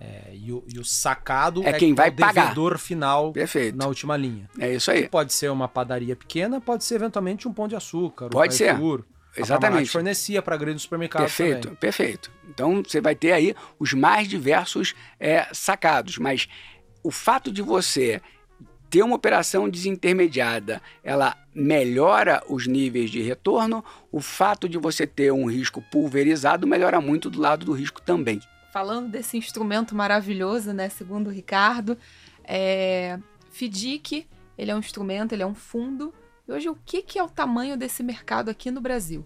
É, 0.00 0.30
e, 0.32 0.52
o, 0.52 0.62
e 0.72 0.78
o 0.78 0.84
sacado 0.84 1.60
É 1.64 1.72
quem 1.72 1.92
vai 1.92 2.08
o 2.10 2.12
pagar. 2.14 2.42
devedor 2.44 2.78
final 2.78 3.32
Perfeito. 3.32 3.76
na 3.76 3.86
última 3.88 4.16
linha. 4.16 4.48
É 4.58 4.72
isso 4.72 4.90
aí. 4.92 5.08
Pode 5.08 5.32
ser 5.32 5.50
uma 5.50 5.66
padaria 5.66 6.14
pequena, 6.14 6.60
pode 6.60 6.84
ser 6.84 6.94
eventualmente 6.94 7.48
um 7.48 7.52
pão 7.52 7.66
de 7.66 7.74
açúcar. 7.74 8.26
um 8.26 8.30
Pode 8.30 8.54
ser. 8.54 8.76
Carrefour. 9.34 9.56
A 9.56 9.58
Exatamente. 9.58 9.90
fornecia 9.90 10.42
para 10.42 10.56
grandes 10.56 10.82
supermercados 10.82 11.34
Perfeito, 11.34 11.62
também. 11.62 11.76
perfeito. 11.76 12.30
Então 12.48 12.82
você 12.82 13.00
vai 13.00 13.14
ter 13.14 13.32
aí 13.32 13.54
os 13.78 13.92
mais 13.92 14.28
diversos 14.28 14.94
é, 15.18 15.46
sacados, 15.52 16.18
mas 16.18 16.48
o 17.02 17.10
fato 17.10 17.52
de 17.52 17.62
você 17.62 18.20
ter 18.90 19.02
uma 19.02 19.16
operação 19.16 19.68
desintermediada, 19.68 20.80
ela 21.04 21.36
melhora 21.54 22.42
os 22.48 22.66
níveis 22.66 23.10
de 23.10 23.20
retorno. 23.20 23.84
O 24.10 24.20
fato 24.20 24.68
de 24.68 24.78
você 24.78 25.06
ter 25.06 25.32
um 25.32 25.44
risco 25.46 25.82
pulverizado 25.90 26.66
melhora 26.66 27.00
muito 27.00 27.28
do 27.28 27.40
lado 27.40 27.66
do 27.66 27.72
risco 27.72 28.00
também. 28.00 28.40
Falando 28.72 29.10
desse 29.10 29.36
instrumento 29.36 29.94
maravilhoso, 29.94 30.72
né? 30.72 30.88
Segundo 30.88 31.28
o 31.28 31.30
Ricardo, 31.30 31.98
é... 32.44 33.18
FDIC, 33.50 34.26
ele 34.56 34.70
é 34.70 34.74
um 34.74 34.78
instrumento, 34.78 35.32
ele 35.32 35.42
é 35.42 35.46
um 35.46 35.54
fundo. 35.54 36.12
E 36.48 36.52
hoje, 36.52 36.66
o 36.70 36.74
que, 36.86 37.02
que 37.02 37.18
é 37.18 37.22
o 37.22 37.28
tamanho 37.28 37.76
desse 37.76 38.02
mercado 38.02 38.48
aqui 38.50 38.70
no 38.70 38.80
Brasil? 38.80 39.22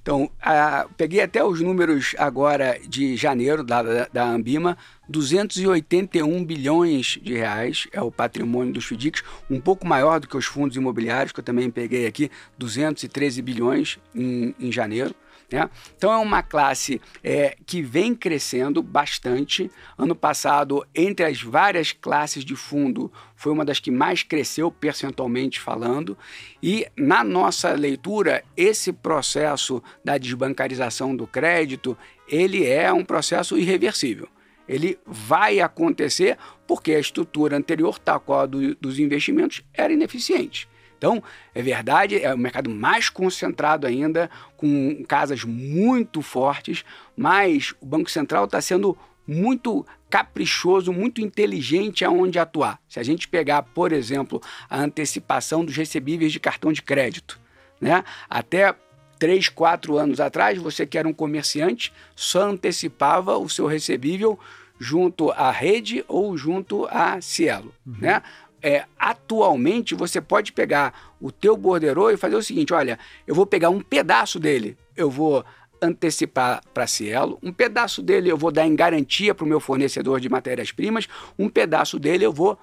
Então, 0.00 0.30
a- 0.40 0.86
peguei 0.96 1.20
até 1.20 1.42
os 1.44 1.60
números 1.60 2.14
agora 2.16 2.78
de 2.86 3.16
janeiro 3.16 3.64
da, 3.64 3.82
da, 3.82 4.06
da 4.12 4.24
Ambima. 4.24 4.78
281 5.08 6.44
bilhões 6.44 7.18
de 7.20 7.34
reais 7.34 7.88
é 7.92 8.00
o 8.00 8.12
patrimônio 8.12 8.72
dos 8.72 8.84
FDICs, 8.84 9.24
um 9.50 9.60
pouco 9.60 9.84
maior 9.84 10.20
do 10.20 10.28
que 10.28 10.36
os 10.36 10.46
fundos 10.46 10.76
imobiliários, 10.76 11.32
que 11.32 11.40
eu 11.40 11.44
também 11.44 11.68
peguei 11.72 12.06
aqui, 12.06 12.30
213 12.56 13.42
bilhões 13.42 13.98
em, 14.14 14.54
em 14.60 14.70
janeiro. 14.70 15.12
Né? 15.50 15.68
Então 15.96 16.12
é 16.12 16.16
uma 16.16 16.42
classe 16.42 17.00
é, 17.22 17.56
que 17.66 17.82
vem 17.82 18.14
crescendo 18.14 18.82
bastante. 18.82 19.70
Ano 19.98 20.14
passado, 20.14 20.86
entre 20.94 21.26
as 21.26 21.42
várias 21.42 21.92
classes 21.92 22.44
de 22.44 22.54
fundo, 22.54 23.12
foi 23.34 23.52
uma 23.52 23.64
das 23.64 23.80
que 23.80 23.90
mais 23.90 24.22
cresceu 24.22 24.70
percentualmente 24.70 25.58
falando. 25.58 26.16
E 26.62 26.86
na 26.96 27.24
nossa 27.24 27.72
leitura, 27.72 28.44
esse 28.56 28.92
processo 28.92 29.82
da 30.04 30.18
desbancarização 30.18 31.16
do 31.16 31.26
crédito, 31.26 31.96
ele 32.28 32.64
é 32.66 32.92
um 32.92 33.04
processo 33.04 33.58
irreversível. 33.58 34.28
Ele 34.68 34.96
vai 35.04 35.58
acontecer 35.58 36.38
porque 36.64 36.92
a 36.92 37.00
estrutura 37.00 37.56
anterior, 37.56 37.98
tal 37.98 38.20
qual 38.20 38.40
a 38.42 38.46
do, 38.46 38.76
dos 38.76 39.00
investimentos, 39.00 39.64
era 39.74 39.92
ineficiente. 39.92 40.69
Então, 41.00 41.22
é 41.54 41.62
verdade, 41.62 42.22
é 42.22 42.34
o 42.34 42.36
mercado 42.36 42.68
mais 42.68 43.08
concentrado 43.08 43.86
ainda, 43.86 44.28
com 44.54 45.02
casas 45.08 45.44
muito 45.44 46.20
fortes, 46.20 46.84
mas 47.16 47.72
o 47.80 47.86
Banco 47.86 48.10
Central 48.10 48.44
está 48.44 48.60
sendo 48.60 48.94
muito 49.26 49.86
caprichoso, 50.10 50.92
muito 50.92 51.22
inteligente 51.22 52.04
aonde 52.04 52.38
atuar. 52.38 52.78
Se 52.86 53.00
a 53.00 53.02
gente 53.02 53.26
pegar, 53.28 53.62
por 53.62 53.92
exemplo, 53.92 54.42
a 54.68 54.78
antecipação 54.78 55.64
dos 55.64 55.74
recebíveis 55.74 56.32
de 56.32 56.38
cartão 56.38 56.70
de 56.70 56.82
crédito, 56.82 57.40
né? 57.80 58.04
Até 58.28 58.74
três, 59.18 59.48
quatro 59.48 59.96
anos 59.96 60.20
atrás, 60.20 60.58
você 60.58 60.84
que 60.84 60.98
era 60.98 61.08
um 61.08 61.14
comerciante, 61.14 61.94
só 62.14 62.42
antecipava 62.42 63.38
o 63.38 63.48
seu 63.48 63.66
recebível 63.66 64.38
junto 64.78 65.30
à 65.30 65.50
rede 65.50 66.04
ou 66.06 66.36
junto 66.36 66.86
à 66.90 67.22
Cielo, 67.22 67.74
uhum. 67.86 67.96
né? 68.00 68.22
É, 68.62 68.84
atualmente 68.98 69.94
você 69.94 70.20
pode 70.20 70.52
pegar 70.52 71.14
o 71.20 71.32
teu 71.32 71.56
borderô 71.56 72.10
e 72.10 72.16
fazer 72.16 72.36
o 72.36 72.42
seguinte: 72.42 72.72
olha, 72.72 72.98
eu 73.26 73.34
vou 73.34 73.46
pegar 73.46 73.70
um 73.70 73.80
pedaço 73.80 74.38
dele, 74.38 74.76
eu 74.96 75.10
vou 75.10 75.44
antecipar 75.82 76.62
para 76.74 76.86
Cielo, 76.86 77.38
um 77.42 77.52
pedaço 77.52 78.02
dele 78.02 78.30
eu 78.30 78.36
vou 78.36 78.52
dar 78.52 78.66
em 78.66 78.76
garantia 78.76 79.34
para 79.34 79.44
o 79.44 79.48
meu 79.48 79.60
fornecedor 79.60 80.20
de 80.20 80.28
matérias-primas, 80.28 81.08
um 81.38 81.48
pedaço 81.48 81.98
dele 81.98 82.24
eu 82.24 82.32
vou 82.32 82.58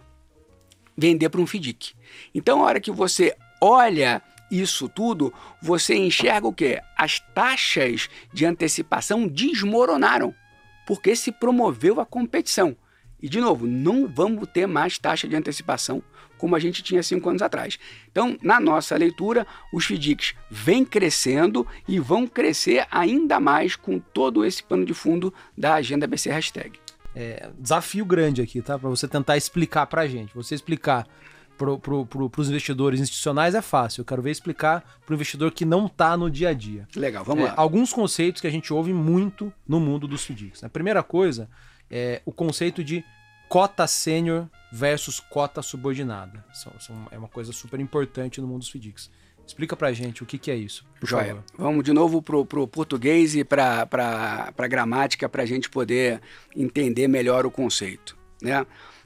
vender 0.96 1.30
para 1.30 1.42
um 1.42 1.48
FDIC. 1.48 1.94
Então, 2.34 2.62
a 2.62 2.66
hora 2.66 2.80
que 2.80 2.92
você 2.92 3.36
olha 3.60 4.22
isso 4.50 4.88
tudo, 4.88 5.34
você 5.62 5.96
enxerga 5.96 6.48
o 6.48 6.54
quê? 6.54 6.80
As 6.98 7.20
taxas 7.20 8.10
de 8.32 8.46
antecipação 8.46 9.28
desmoronaram, 9.28 10.34
porque 10.86 11.16
se 11.16 11.32
promoveu 11.32 12.00
a 12.00 12.06
competição. 12.06 12.76
E, 13.22 13.28
de 13.28 13.42
novo, 13.42 13.66
não 13.66 14.08
vamos 14.08 14.48
ter 14.50 14.68
mais 14.68 14.98
taxa 14.98 15.28
de 15.28 15.36
antecipação 15.36 16.04
como 16.38 16.56
a 16.56 16.60
gente 16.60 16.84
tinha 16.84 17.02
cinco 17.02 17.30
anos 17.30 17.42
atrás. 17.42 17.80
Então, 18.12 18.38
na 18.42 18.60
nossa 18.60 18.96
leitura, 18.96 19.46
os 19.74 19.86
FDICs 19.86 20.36
vêm 20.50 20.86
crescendo 20.86 21.66
e 21.88 22.00
vão 22.00 22.28
crescer 22.28 22.86
ainda 22.92 23.40
mais 23.40 23.76
com 23.76 24.00
todo 24.00 24.46
esse 24.46 24.62
pano 24.64 24.86
de 24.86 24.94
fundo 24.94 25.34
da 25.58 25.74
agenda 25.74 26.06
BC 26.06 26.30
Hashtag. 26.30 26.80
É, 27.16 27.50
desafio 27.58 28.06
grande 28.06 28.42
aqui, 28.42 28.62
tá? 28.62 28.78
Para 28.78 28.90
você 28.90 29.08
tentar 29.08 29.36
explicar 29.36 29.88
para 29.88 30.04
a 30.04 30.08
gente. 30.08 30.36
Você 30.36 30.54
explicar 30.54 31.08
para 31.58 31.76
pro, 31.78 32.06
pro, 32.06 32.32
os 32.38 32.50
investidores 32.50 33.00
institucionais 33.00 33.56
é 33.56 33.62
fácil. 33.62 34.02
Eu 34.02 34.06
quero 34.06 34.22
ver 34.22 34.30
explicar 34.30 35.00
para 35.04 35.14
o 35.14 35.16
investidor 35.16 35.52
que 35.52 35.66
não 35.66 35.88
está 35.88 36.16
no 36.16 36.30
dia 36.30 36.50
a 36.50 36.54
dia. 36.54 36.88
Legal, 36.96 37.24
vamos 37.24 37.46
é, 37.46 37.48
lá. 37.48 37.54
Alguns 37.58 37.92
conceitos 37.92 38.40
que 38.40 38.48
a 38.48 38.52
gente 38.52 38.72
ouve 38.72 38.94
muito 38.94 39.52
no 39.68 39.80
mundo 39.80 40.08
dos 40.08 40.24
FDICs. 40.24 40.64
A 40.64 40.70
primeira 40.70 41.02
coisa 41.02 41.50
é 41.90 42.22
o 42.26 42.32
conceito 42.32 42.84
de 42.84 43.04
cota 43.48 43.88
sênior 43.88 44.48
versus 44.72 45.20
cota 45.20 45.62
subordinada. 45.62 46.44
São, 46.54 46.74
são, 46.80 47.08
é 47.12 47.18
uma 47.18 47.28
coisa 47.28 47.52
super 47.52 47.80
importante 47.80 48.42
no 48.42 48.48
mundo 48.48 48.60
dos 48.60 48.70
FDICs. 48.70 49.10
Explica 49.46 49.78
pra 49.78 49.94
gente 49.94 50.22
o 50.22 50.26
que, 50.26 50.38
que 50.38 50.52
é 50.52 50.56
isso. 50.56 50.86
Joia. 51.02 51.28
Favor. 51.28 51.44
Vamos 51.58 51.84
de 51.86 51.94
novo 51.94 52.22
pro, 52.22 52.46
pro 52.46 52.68
português 52.68 53.34
e 53.34 53.46
pra, 53.46 53.86
pra, 53.86 54.52
pra 54.52 54.68
gramática 54.68 55.30
para 55.30 55.44
a 55.44 55.46
gente 55.46 55.70
poder 55.70 56.22
entender 56.54 57.08
melhor 57.08 57.46
o 57.46 57.52
conceito. 57.52 58.18
Né? 58.42 58.66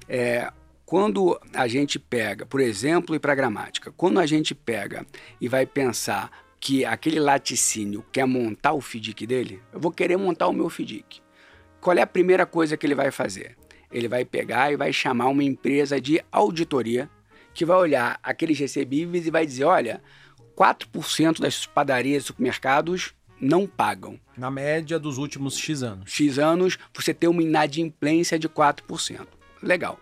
É, 0.10 0.52
quando 0.84 1.39
a 1.54 1.67
gente 1.67 2.00
pega, 2.00 2.44
por 2.44 2.60
exemplo, 2.60 3.15
e 3.15 3.20
para 3.20 3.36
gramática, 3.36 3.94
quando 3.96 4.20
a 4.20 4.26
gente 4.26 4.56
pega 4.56 5.06
e 5.39 5.48
vai 5.48 5.65
pensar 5.65 6.32
que 6.60 6.84
aquele 6.84 7.20
laticínio 7.20 8.04
quer 8.12 8.26
montar 8.26 8.74
o 8.74 8.82
FDIC 8.82 9.28
dele, 9.28 9.62
eu 9.72 9.80
vou 9.80 9.91
querer 9.91 10.17
montar 10.17 10.48
o 10.48 10.54
meu 10.54 10.70
FDIC. 10.70 11.22
Qual 11.82 11.98
é 11.98 12.02
a 12.02 12.08
primeira 12.08 12.46
coisa 12.46 12.78
que 12.78 12.86
ele 12.86 12.94
vai 12.94 13.10
fazer? 13.10 13.58
Ele 13.91 14.08
vai 14.08 14.24
pegar 14.24 14.72
e 14.72 14.78
vai 14.78 14.94
chamar 14.94 15.28
uma 15.30 15.44
empresa 15.44 16.00
de 16.00 16.24
auditoria 16.32 17.10
que 17.56 17.65
vai 17.65 17.76
olhar 17.76 18.20
aqueles 18.22 18.60
recebíveis 18.60 19.26
e 19.26 19.32
vai 19.32 19.48
dizer: 19.48 19.63
olha, 19.63 20.00
4% 20.56 21.39
das 21.39 21.65
padarias 21.65 22.24
e 22.24 22.28
supermercados 22.28 23.15
não 23.39 23.65
pagam. 23.65 24.20
Na 24.38 24.52
média 24.52 25.00
dos 25.00 25.17
últimos 25.17 25.58
X 25.58 25.82
anos. 25.82 26.12
X 26.12 26.38
anos, 26.38 26.78
você 26.94 27.15
tem 27.15 27.28
uma 27.28 27.41
inadimplência 27.41 28.38
de 28.38 28.48
4%. 28.48 29.28
Legal. 29.63 30.00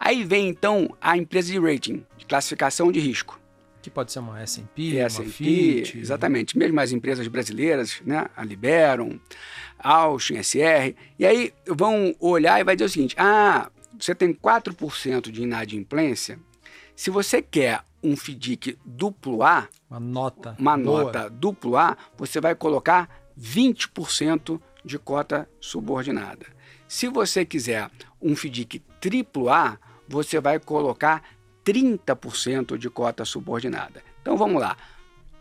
Aí 0.00 0.24
vem 0.24 0.48
então 0.48 0.94
a 1.00 1.16
empresa 1.16 1.52
de 1.52 1.60
rating, 1.60 2.04
de 2.18 2.26
classificação 2.26 2.90
de 2.90 2.98
risco. 2.98 3.40
Que 3.84 3.90
pode 3.90 4.10
ser 4.10 4.20
uma 4.20 4.40
S&P, 4.40 4.98
uma 4.98 5.10
FIT. 5.10 5.98
Exatamente. 5.98 6.56
Mesmo 6.56 6.80
as 6.80 6.90
empresas 6.90 7.28
brasileiras, 7.28 8.00
né? 8.06 8.24
A 8.34 8.42
Liberum, 8.42 9.20
Austin, 9.78 10.42
SR. 10.42 10.94
E 11.18 11.26
aí 11.26 11.52
vão 11.66 12.14
olhar 12.18 12.58
e 12.58 12.64
vai 12.64 12.74
dizer 12.74 12.86
o 12.86 12.88
seguinte, 12.88 13.14
ah, 13.18 13.70
você 13.98 14.14
tem 14.14 14.32
4% 14.32 15.30
de 15.30 15.42
inadimplência. 15.42 16.38
Se 16.96 17.10
você 17.10 17.42
quer 17.42 17.82
um 18.02 18.16
FDIC 18.16 18.78
duplo 18.86 19.42
A, 19.42 19.68
uma 19.90 20.00
nota, 20.00 20.56
uma 20.58 20.78
boa. 20.78 21.04
nota 21.04 21.28
duplo 21.28 21.76
A, 21.76 21.94
você 22.16 22.40
vai 22.40 22.54
colocar 22.54 23.06
20% 23.38 24.58
de 24.82 24.98
cota 24.98 25.46
subordinada. 25.60 26.46
Se 26.88 27.06
você 27.06 27.44
quiser 27.44 27.90
um 28.18 28.34
FDIC 28.34 28.80
triplo 28.98 29.50
A, 29.50 29.78
você 30.08 30.40
vai 30.40 30.58
colocar 30.58 31.22
30% 31.64 32.76
de 32.76 32.90
cota 32.90 33.24
subordinada. 33.24 34.02
Então 34.20 34.36
vamos 34.36 34.60
lá. 34.60 34.76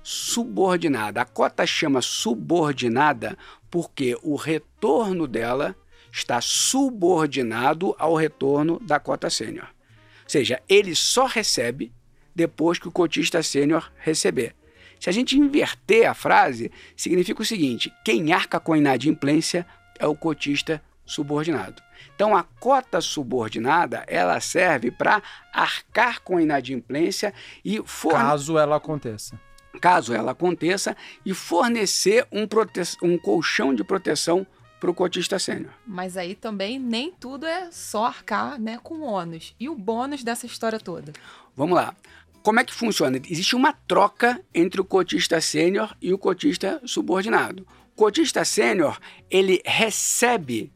Subordinada. 0.02 1.22
A 1.22 1.26
cota 1.26 1.66
chama 1.66 2.02
subordinada 2.02 3.38
porque 3.70 4.18
o 4.22 4.36
retorno 4.36 5.28
dela 5.28 5.76
está 6.12 6.40
subordinado 6.42 7.96
ao 7.98 8.16
retorno 8.16 8.80
da 8.80 9.00
cota 9.00 9.30
sênior. 9.30 9.66
Ou 9.66 10.30
seja, 10.30 10.62
ele 10.70 10.96
só 10.96 11.26
recebe 11.26 11.92
depois 12.36 12.80
que 12.80 12.88
o 12.88 12.92
cotista 12.92 13.42
sênior 13.42 13.92
receber. 13.98 14.56
Se 15.00 15.10
a 15.10 15.14
gente 15.14 15.38
inverter 15.38 16.10
a 16.10 16.14
frase, 16.14 16.72
significa 16.96 17.42
o 17.42 17.46
seguinte: 17.46 17.92
quem 18.06 18.32
arca 18.32 18.60
com 18.60 18.74
a 18.74 18.78
inadimplência 18.78 19.66
é 20.00 20.08
o 20.08 20.16
cotista 20.16 20.82
subordinado. 21.06 21.82
Então 22.16 22.36
a 22.36 22.44
cota 22.44 23.02
subordinada, 23.02 24.04
ela 24.08 24.40
serve 24.40 24.92
para 24.92 25.22
arcar 25.52 26.22
com 26.22 26.38
a 26.38 26.42
inadimplência 26.42 27.34
e 27.64 27.82
forne... 27.86 28.20
caso 28.20 28.58
ela 28.58 28.76
aconteça. 28.76 29.40
Caso 29.82 30.14
ela 30.14 30.32
aconteça 30.32 30.96
e 31.26 31.34
fornecer 31.34 32.28
um, 32.32 32.48
prote... 32.48 32.82
um 33.02 33.18
colchão 33.18 33.74
de 33.74 33.84
proteção 33.84 34.46
para 34.80 34.92
o 34.92 34.94
cotista 34.94 35.40
sênior. 35.40 35.72
Mas 35.88 36.18
aí 36.18 36.36
também 36.36 36.78
nem 36.78 37.12
tudo 37.12 37.46
é 37.46 37.72
só 37.72 38.06
arcar 38.06 38.60
né, 38.60 38.78
com 38.84 39.02
ônus. 39.02 39.56
E 39.60 39.70
o 39.70 39.76
bônus 39.76 40.24
dessa 40.24 40.46
história 40.46 40.80
toda? 40.80 41.14
Vamos 41.56 41.76
lá. 41.76 41.96
Como 42.44 42.60
é 42.60 42.66
que 42.66 42.74
funciona? 42.74 43.18
Existe 43.18 43.56
uma 43.56 43.72
troca 43.72 44.44
entre 44.54 44.82
o 44.82 44.86
cotista 44.86 45.40
sênior 45.40 45.96
e 46.02 46.14
o 46.14 46.18
cotista 46.18 46.82
subordinado. 46.86 47.66
O 47.94 47.96
cotista 47.96 48.44
sênior, 48.44 49.00
ele 49.32 49.62
recebe 49.64 50.70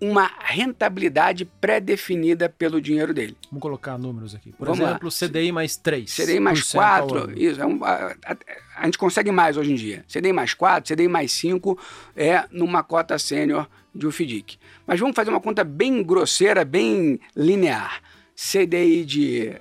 uma 0.00 0.30
rentabilidade 0.40 1.44
pré-definida 1.44 2.48
pelo 2.48 2.80
dinheiro 2.80 3.14
dele. 3.14 3.36
Vamos 3.50 3.62
colocar 3.62 3.96
números 3.96 4.34
aqui. 4.34 4.52
Por 4.52 4.66
Vamos 4.66 4.80
exemplo, 4.80 5.08
lá. 5.08 5.28
CDI 5.28 5.52
mais 5.52 5.76
3. 5.76 6.14
CDI 6.14 6.40
mais 6.40 6.70
4, 6.70 7.38
isso, 7.38 7.60
é 7.60 7.66
um, 7.66 7.82
a, 7.82 8.14
a, 8.24 8.36
a, 8.76 8.84
gente 8.84 8.98
consegue 8.98 9.30
mais 9.30 9.56
hoje 9.56 9.72
em 9.72 9.74
dia. 9.74 10.04
CDI 10.08 10.32
mais 10.32 10.52
4, 10.52 10.94
CDI 10.94 11.08
mais 11.08 11.32
5 11.32 11.78
é 12.14 12.44
numa 12.50 12.82
cota 12.82 13.18
sênior 13.18 13.68
de 13.94 14.06
UFDIC. 14.06 14.58
Mas 14.86 15.00
vamos 15.00 15.16
fazer 15.16 15.30
uma 15.30 15.40
conta 15.40 15.64
bem 15.64 16.02
grosseira, 16.02 16.64
bem 16.64 17.18
linear. 17.34 18.02
CDI 18.34 19.04
de 19.04 19.56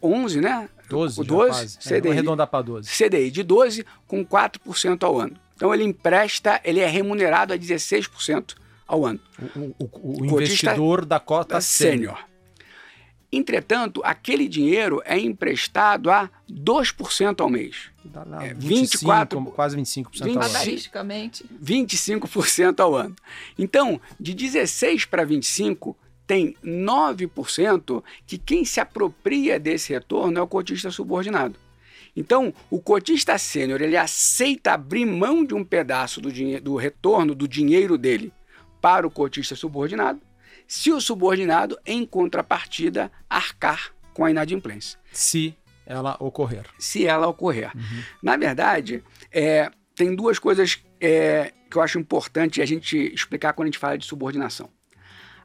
11, 0.00 0.40
né? 0.40 0.68
12, 0.88 1.24
12 1.24 1.78
CDI, 1.78 1.94
é, 1.94 2.00
vamos 2.00 2.12
arredondar 2.12 2.46
para 2.46 2.62
12. 2.62 2.90
CDI 2.90 3.30
de 3.30 3.42
12 3.42 3.84
com 4.06 4.24
4% 4.24 5.02
ao 5.02 5.18
ano. 5.18 5.36
Então 5.56 5.74
ele 5.74 5.82
empresta, 5.82 6.60
ele 6.64 6.80
é 6.80 6.86
remunerado 6.86 7.52
a 7.52 7.58
16% 7.58 8.54
ao 8.86 9.04
ano. 9.04 9.20
O, 9.56 9.58
o, 9.58 9.74
o, 9.78 10.22
o 10.22 10.26
investidor 10.26 11.04
da 11.04 11.18
cota 11.18 11.60
sênior. 11.60 12.18
Entretanto, 13.36 14.00
aquele 14.04 14.46
dinheiro 14.46 15.02
é 15.04 15.18
emprestado 15.18 16.08
a 16.08 16.30
2% 16.48 17.40
ao 17.40 17.50
mês. 17.50 17.90
Dá 18.04 18.22
lá 18.22 18.44
É, 18.44 18.54
24, 18.54 19.40
24, 19.40 19.44
quase 19.46 19.76
25% 19.76 20.04
ao 20.04 20.12
25. 20.12 20.30
ano. 20.30 20.40
Padaristicamente. 20.40 21.44
25% 21.62 22.80
ao 22.80 22.94
ano. 22.94 23.16
Então, 23.58 24.00
de 24.20 24.34
16 24.34 25.06
para 25.06 25.24
25, 25.24 25.96
tem 26.28 26.54
9% 26.64 28.04
que 28.24 28.38
quem 28.38 28.64
se 28.64 28.78
apropria 28.78 29.58
desse 29.58 29.92
retorno 29.92 30.38
é 30.38 30.42
o 30.42 30.46
cotista 30.46 30.90
subordinado. 30.92 31.56
Então, 32.16 32.54
o 32.70 32.80
cotista 32.80 33.36
sênior, 33.36 33.82
ele 33.82 33.96
aceita 33.96 34.74
abrir 34.74 35.04
mão 35.04 35.44
de 35.44 35.54
um 35.54 35.64
pedaço 35.64 36.20
do, 36.20 36.30
do 36.60 36.76
retorno 36.76 37.34
do 37.34 37.48
dinheiro 37.48 37.98
dele 37.98 38.32
para 38.84 39.06
o 39.06 39.10
cotista 39.10 39.56
subordinado, 39.56 40.20
se 40.66 40.92
o 40.92 41.00
subordinado, 41.00 41.78
em 41.86 42.04
contrapartida, 42.04 43.10
arcar 43.30 43.94
com 44.12 44.26
a 44.26 44.30
inadimplência 44.30 45.00
Se 45.10 45.56
ela 45.86 46.18
ocorrer. 46.20 46.66
se 46.78 47.06
ela 47.06 47.26
ocorrer. 47.26 47.72
Na 48.22 48.36
verdade, 48.36 49.02
é, 49.32 49.70
tem 49.94 50.14
duas 50.14 50.38
coisas 50.38 50.84
é, 51.00 51.50
que 51.70 51.78
eu 51.78 51.80
acho 51.80 51.98
importante 51.98 52.60
a 52.60 52.66
gente 52.66 52.94
explicar 53.14 53.54
quando 53.54 53.68
a 53.68 53.70
gente 53.70 53.78
fala 53.78 53.96
de 53.96 54.04
subordinação. 54.04 54.68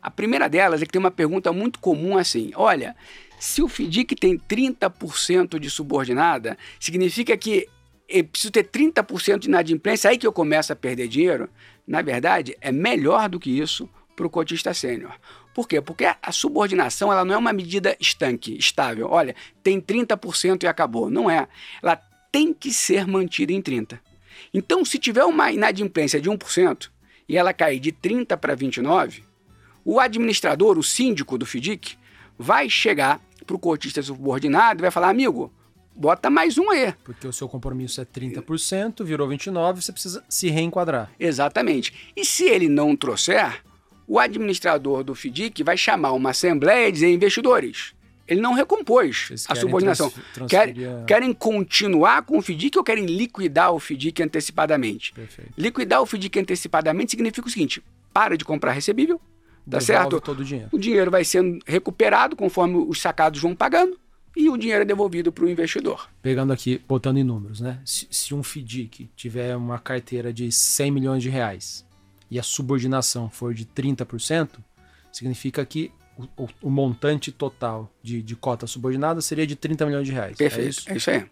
A 0.01 0.11
primeira 0.11 0.49
delas 0.49 0.81
é 0.81 0.85
que 0.85 0.91
tem 0.91 0.99
uma 0.99 1.09
pergunta 1.09 1.53
muito 1.53 1.79
comum 1.79 2.17
assim: 2.17 2.51
olha, 2.55 2.93
se 3.39 3.61
o 3.61 3.69
FDIC 3.69 4.15
tem 4.17 4.37
30% 4.37 5.57
de 5.57 5.69
subordinada, 5.69 6.57
significa 6.77 7.37
que 7.37 7.69
eu 8.09 8.25
preciso 8.25 8.51
ter 8.51 8.63
30% 8.65 9.37
de 9.37 9.47
inadimplência, 9.47 10.09
aí 10.09 10.17
que 10.17 10.27
eu 10.27 10.33
começo 10.33 10.73
a 10.73 10.75
perder 10.75 11.07
dinheiro? 11.07 11.47
Na 11.89 12.03
verdade, 12.03 12.55
é 12.61 12.71
melhor 12.71 13.27
do 13.27 13.39
que 13.39 13.49
isso 13.49 13.89
para 14.15 14.27
o 14.27 14.29
cotista 14.29 14.75
sênior. 14.75 15.11
Por 15.55 15.67
quê? 15.67 15.81
Porque 15.81 16.05
a 16.05 16.31
subordinação 16.31 17.11
ela 17.11 17.25
não 17.25 17.33
é 17.33 17.37
uma 17.37 17.51
medida 17.51 17.97
estanque, 17.99 18.55
estável. 18.55 19.07
Olha, 19.09 19.35
tem 19.63 19.81
30% 19.81 20.61
e 20.61 20.67
acabou. 20.67 21.09
Não 21.09 21.27
é. 21.27 21.47
Ela 21.81 21.95
tem 22.31 22.53
que 22.53 22.71
ser 22.71 23.07
mantida 23.07 23.51
em 23.51 23.59
30%. 23.59 23.97
Então, 24.53 24.85
se 24.85 24.99
tiver 24.99 25.23
uma 25.23 25.51
inadimplência 25.51 26.21
de 26.21 26.29
1% 26.29 26.91
e 27.27 27.35
ela 27.35 27.53
cair 27.53 27.79
de 27.79 27.91
30% 27.91 28.37
para 28.37 28.55
29%, 28.55 29.23
o 29.83 29.99
administrador, 29.99 30.77
o 30.77 30.83
síndico 30.83 31.39
do 31.39 31.45
FDIC, 31.45 31.97
vai 32.37 32.69
chegar 32.69 33.19
para 33.47 33.55
o 33.55 33.59
cotista 33.59 33.99
subordinado 34.03 34.79
e 34.79 34.83
vai 34.83 34.91
falar, 34.91 35.09
amigo, 35.09 35.51
bota 35.99 36.29
mais 36.29 36.57
um 36.57 36.71
aí. 36.71 36.93
Porque 37.03 37.27
o 37.27 37.33
seu 37.33 37.49
compromisso 37.49 37.99
é 37.99 38.05
30%, 38.05 39.03
virou 39.03 39.27
29%, 39.27 39.75
você 39.75 39.91
precisa 39.91 40.23
se 40.29 40.49
reenquadrar. 40.49 41.11
Exatamente. 41.19 41.93
E 42.15 42.23
se 42.25 42.45
ele 42.45 42.69
não 42.69 42.95
trouxer, 42.95 43.61
o 44.07 44.17
administrador 44.17 45.03
do 45.03 45.13
FDIC 45.13 45.61
vai 45.63 45.75
chamar 45.77 46.13
uma 46.13 46.29
assembleia 46.29 46.87
e 46.87 46.91
dizer, 46.91 47.11
investidores, 47.13 47.93
ele 48.27 48.39
não 48.41 48.53
recompôs 48.53 49.25
Vocês 49.27 49.45
a 49.49 49.55
subordinação. 49.55 50.11
trans- 50.33 50.49
Querem, 50.49 50.75
querem 51.05 51.33
continuar 51.33 52.21
com 52.23 52.37
o 52.37 52.41
FDIC 52.41 52.77
ou 52.77 52.83
querem 52.83 53.05
liquidar 53.05 53.73
o 53.73 53.79
FDIC 53.79 54.23
antecipadamente? 54.23 55.11
Perfeito. 55.13 55.51
Liquidar 55.57 56.01
o 56.01 56.05
FDIC 56.05 56.39
antecipadamente 56.39 57.11
significa 57.11 57.47
o 57.47 57.51
seguinte, 57.51 57.83
para 58.13 58.37
de 58.37 58.45
comprar 58.45 58.71
recebível, 58.71 59.17
tá 59.69 59.77
Devolve 59.79 59.85
certo? 59.85 60.21
todo 60.21 60.39
o 60.39 60.43
dinheiro. 60.45 60.69
O 60.71 60.77
dinheiro 60.77 61.11
vai 61.11 61.23
sendo 61.23 61.59
recuperado 61.65 62.35
conforme 62.35 62.77
os 62.87 63.01
sacados 63.01 63.39
vão 63.41 63.53
pagando 63.55 63.99
e 64.35 64.49
o 64.49 64.57
dinheiro 64.57 64.81
é 64.83 64.85
devolvido 64.85 65.31
para 65.31 65.43
o 65.45 65.49
investidor. 65.49 66.09
Pegando 66.21 66.53
aqui, 66.53 66.81
botando 66.87 67.17
em 67.17 67.23
números, 67.23 67.59
né? 67.59 67.79
Se, 67.85 68.07
se 68.09 68.33
um 68.33 68.41
FDIC 68.43 69.09
tiver 69.15 69.55
uma 69.55 69.79
carteira 69.79 70.31
de 70.31 70.51
100 70.51 70.91
milhões 70.91 71.23
de 71.23 71.29
reais 71.29 71.85
e 72.31 72.39
a 72.39 72.43
subordinação 72.43 73.29
for 73.29 73.53
de 73.53 73.65
30%, 73.65 74.49
significa 75.11 75.65
que 75.65 75.91
o, 76.17 76.43
o- 76.43 76.49
o 76.63 76.69
montante 76.69 77.31
total 77.31 77.91
de, 78.03 78.21
de 78.21 78.35
cota 78.35 78.67
subordinada 78.67 79.21
seria 79.21 79.47
de 79.47 79.55
30 79.55 79.85
milhões 79.85 80.05
de 80.05 80.11
reais. 80.13 80.33
É 80.33 80.37
Perfeito. 80.37 80.69
isso? 80.69 80.89
É 80.91 80.97
isso 80.97 81.09
aí. 81.09 81.25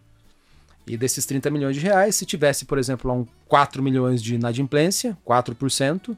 E 0.87 0.95
desses 0.95 1.25
30 1.25 1.49
milhões 1.49 1.75
de 1.75 1.81
reais, 1.81 2.15
se 2.15 2.25
tivesse, 2.25 2.63
por 2.63 2.77
exemplo, 2.77 3.11
um 3.11 3.27
4 3.47 3.83
milhões 3.83 4.23
de 4.23 4.35
inadimplência, 4.35 5.17
4%, 5.27 6.15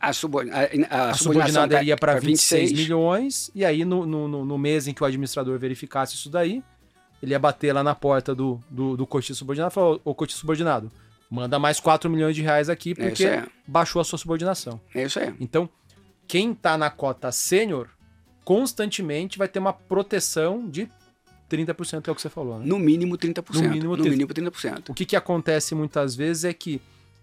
A, 0.00 0.08
a, 0.08 0.10
a, 0.10 1.10
a, 1.10 1.14
subordinada 1.14 1.74
iria 1.82 1.96
para 1.96 2.12
pra 2.12 2.20
26 2.20 2.72
milhões, 2.72 3.50
e 3.54 3.64
aí 3.64 3.84
no, 3.84 4.06
no, 4.06 4.26
no- 4.26 4.44
no 4.44 4.58
mês 4.58 4.88
em 4.88 4.94
que 4.94 5.02
o 5.02 5.06
administrador 5.06 5.58
verificasse 5.58 6.14
isso 6.14 6.30
daí, 6.30 6.62
ele 7.22 7.32
ia 7.32 7.38
bater 7.38 7.72
lá 7.74 7.84
na 7.84 7.94
porta 7.94 8.34
do, 8.34 8.58
do, 8.70 8.96
do 8.96 9.06
subordinado 9.34 9.70
e 9.72 9.74
falar, 9.74 9.98
ô 10.04 10.14
cotista 10.14 10.40
subordinado, 10.40 10.90
manda 11.30 11.58
mais 11.58 11.78
4 11.78 12.08
milhões 12.08 12.34
de 12.34 12.40
reais 12.42 12.70
aqui 12.70 12.92
É 12.92 12.94
porque 12.94 13.42
baixou 13.66 14.00
a 14.00 14.04
sua 14.04 14.18
subordinação. 14.18 14.80
É 14.94 15.04
isso 15.04 15.20
aí. 15.20 15.34
Então, 15.38 15.68
quem 16.26 16.54
tá 16.54 16.78
na 16.78 16.88
cota 16.88 17.30
sênior, 17.30 17.88
constantemente 18.44 19.36
vai 19.38 19.48
ter 19.48 19.58
uma 19.58 19.72
proteção 19.72 20.68
de 20.68 20.88
30%, 21.50 22.08
é 22.08 22.10
o 22.10 22.14
que 22.14 22.22
você 22.22 22.28
falou, 22.28 22.58
né? 22.58 22.64
No 22.64 22.78
mínimo 22.78 23.18
30%. 23.18 23.44
No 23.54 23.68
mínimo 23.68 23.96
no 23.96 24.04
30%. 24.04 24.08
mínimo 24.10 24.28
30%. 24.32 24.88
O 24.88 24.94
que, 24.94 25.04
que 25.04 25.16
acontece 25.16 25.74
muitas 25.74 26.14
vezes 26.14 26.44
é 26.44 26.52
que 26.54 26.80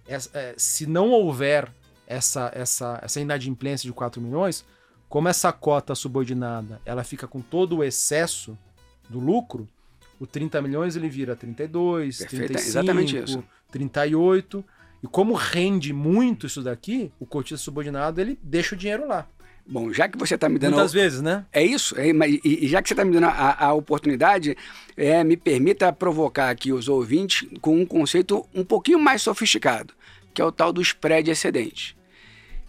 essa- 0.07 0.29
é, 0.37 0.53
se 0.57 0.85
não 0.85 1.09
houver 1.09 1.69
essa, 2.07 2.51
essa, 2.55 2.99
essa 3.03 3.19
inadimplência 3.19 3.85
de 3.85 3.93
4 3.93 4.21
milhões, 4.21 4.65
como 5.09 5.27
essa 5.27 5.51
cota 5.51 5.93
subordinada 5.93 6.81
ela 6.85 7.03
fica 7.03 7.27
com 7.27 7.41
todo 7.41 7.77
o 7.77 7.83
excesso 7.83 8.57
do 9.09 9.19
lucro, 9.19 9.67
o 10.19 10.25
30 10.25 10.61
milhões 10.61 10.95
ele 10.95 11.09
vira 11.09 11.35
32, 11.35 12.17
Perfeito, 12.17 12.47
35, 12.47 12.69
exatamente 12.69 13.17
isso. 13.17 13.43
38. 13.71 14.65
E 15.03 15.07
como 15.07 15.33
rende 15.33 15.93
muito 15.93 16.47
isso 16.47 16.63
daqui, 16.63 17.11
o 17.19 17.25
cotista 17.25 17.63
subordinado 17.63 18.19
ele 18.19 18.39
deixa 18.41 18.73
o 18.73 18.77
dinheiro 18.77 19.07
lá. 19.07 19.27
Bom, 19.69 19.91
já 19.91 20.07
que 20.07 20.17
você 20.17 20.35
está 20.35 20.47
me 20.47 20.57
dando. 20.57 20.75
Muitas 20.75 20.93
vezes, 20.93 21.21
né? 21.21 21.45
É 21.51 21.61
isso, 21.63 21.93
é, 21.99 22.13
mas- 22.13 22.39
e, 22.43 22.65
e 22.65 22.67
já 22.67 22.81
que 22.81 22.87
você 22.87 22.93
está 22.93 23.03
me 23.03 23.11
dando 23.11 23.25
a, 23.25 23.65
a 23.65 23.73
oportunidade, 23.73 24.55
é, 24.95 25.23
me 25.25 25.35
permita 25.35 25.91
provocar 25.91 26.49
aqui 26.49 26.71
os 26.71 26.87
ouvintes 26.87 27.47
com 27.59 27.77
um 27.77 27.85
conceito 27.85 28.45
um 28.55 28.63
pouquinho 28.63 28.97
mais 28.97 29.21
sofisticado, 29.21 29.93
que 30.33 30.41
é 30.41 30.45
o 30.45 30.51
tal 30.53 30.71
do 30.71 30.81
spread 30.81 31.29
excedente. 31.29 31.96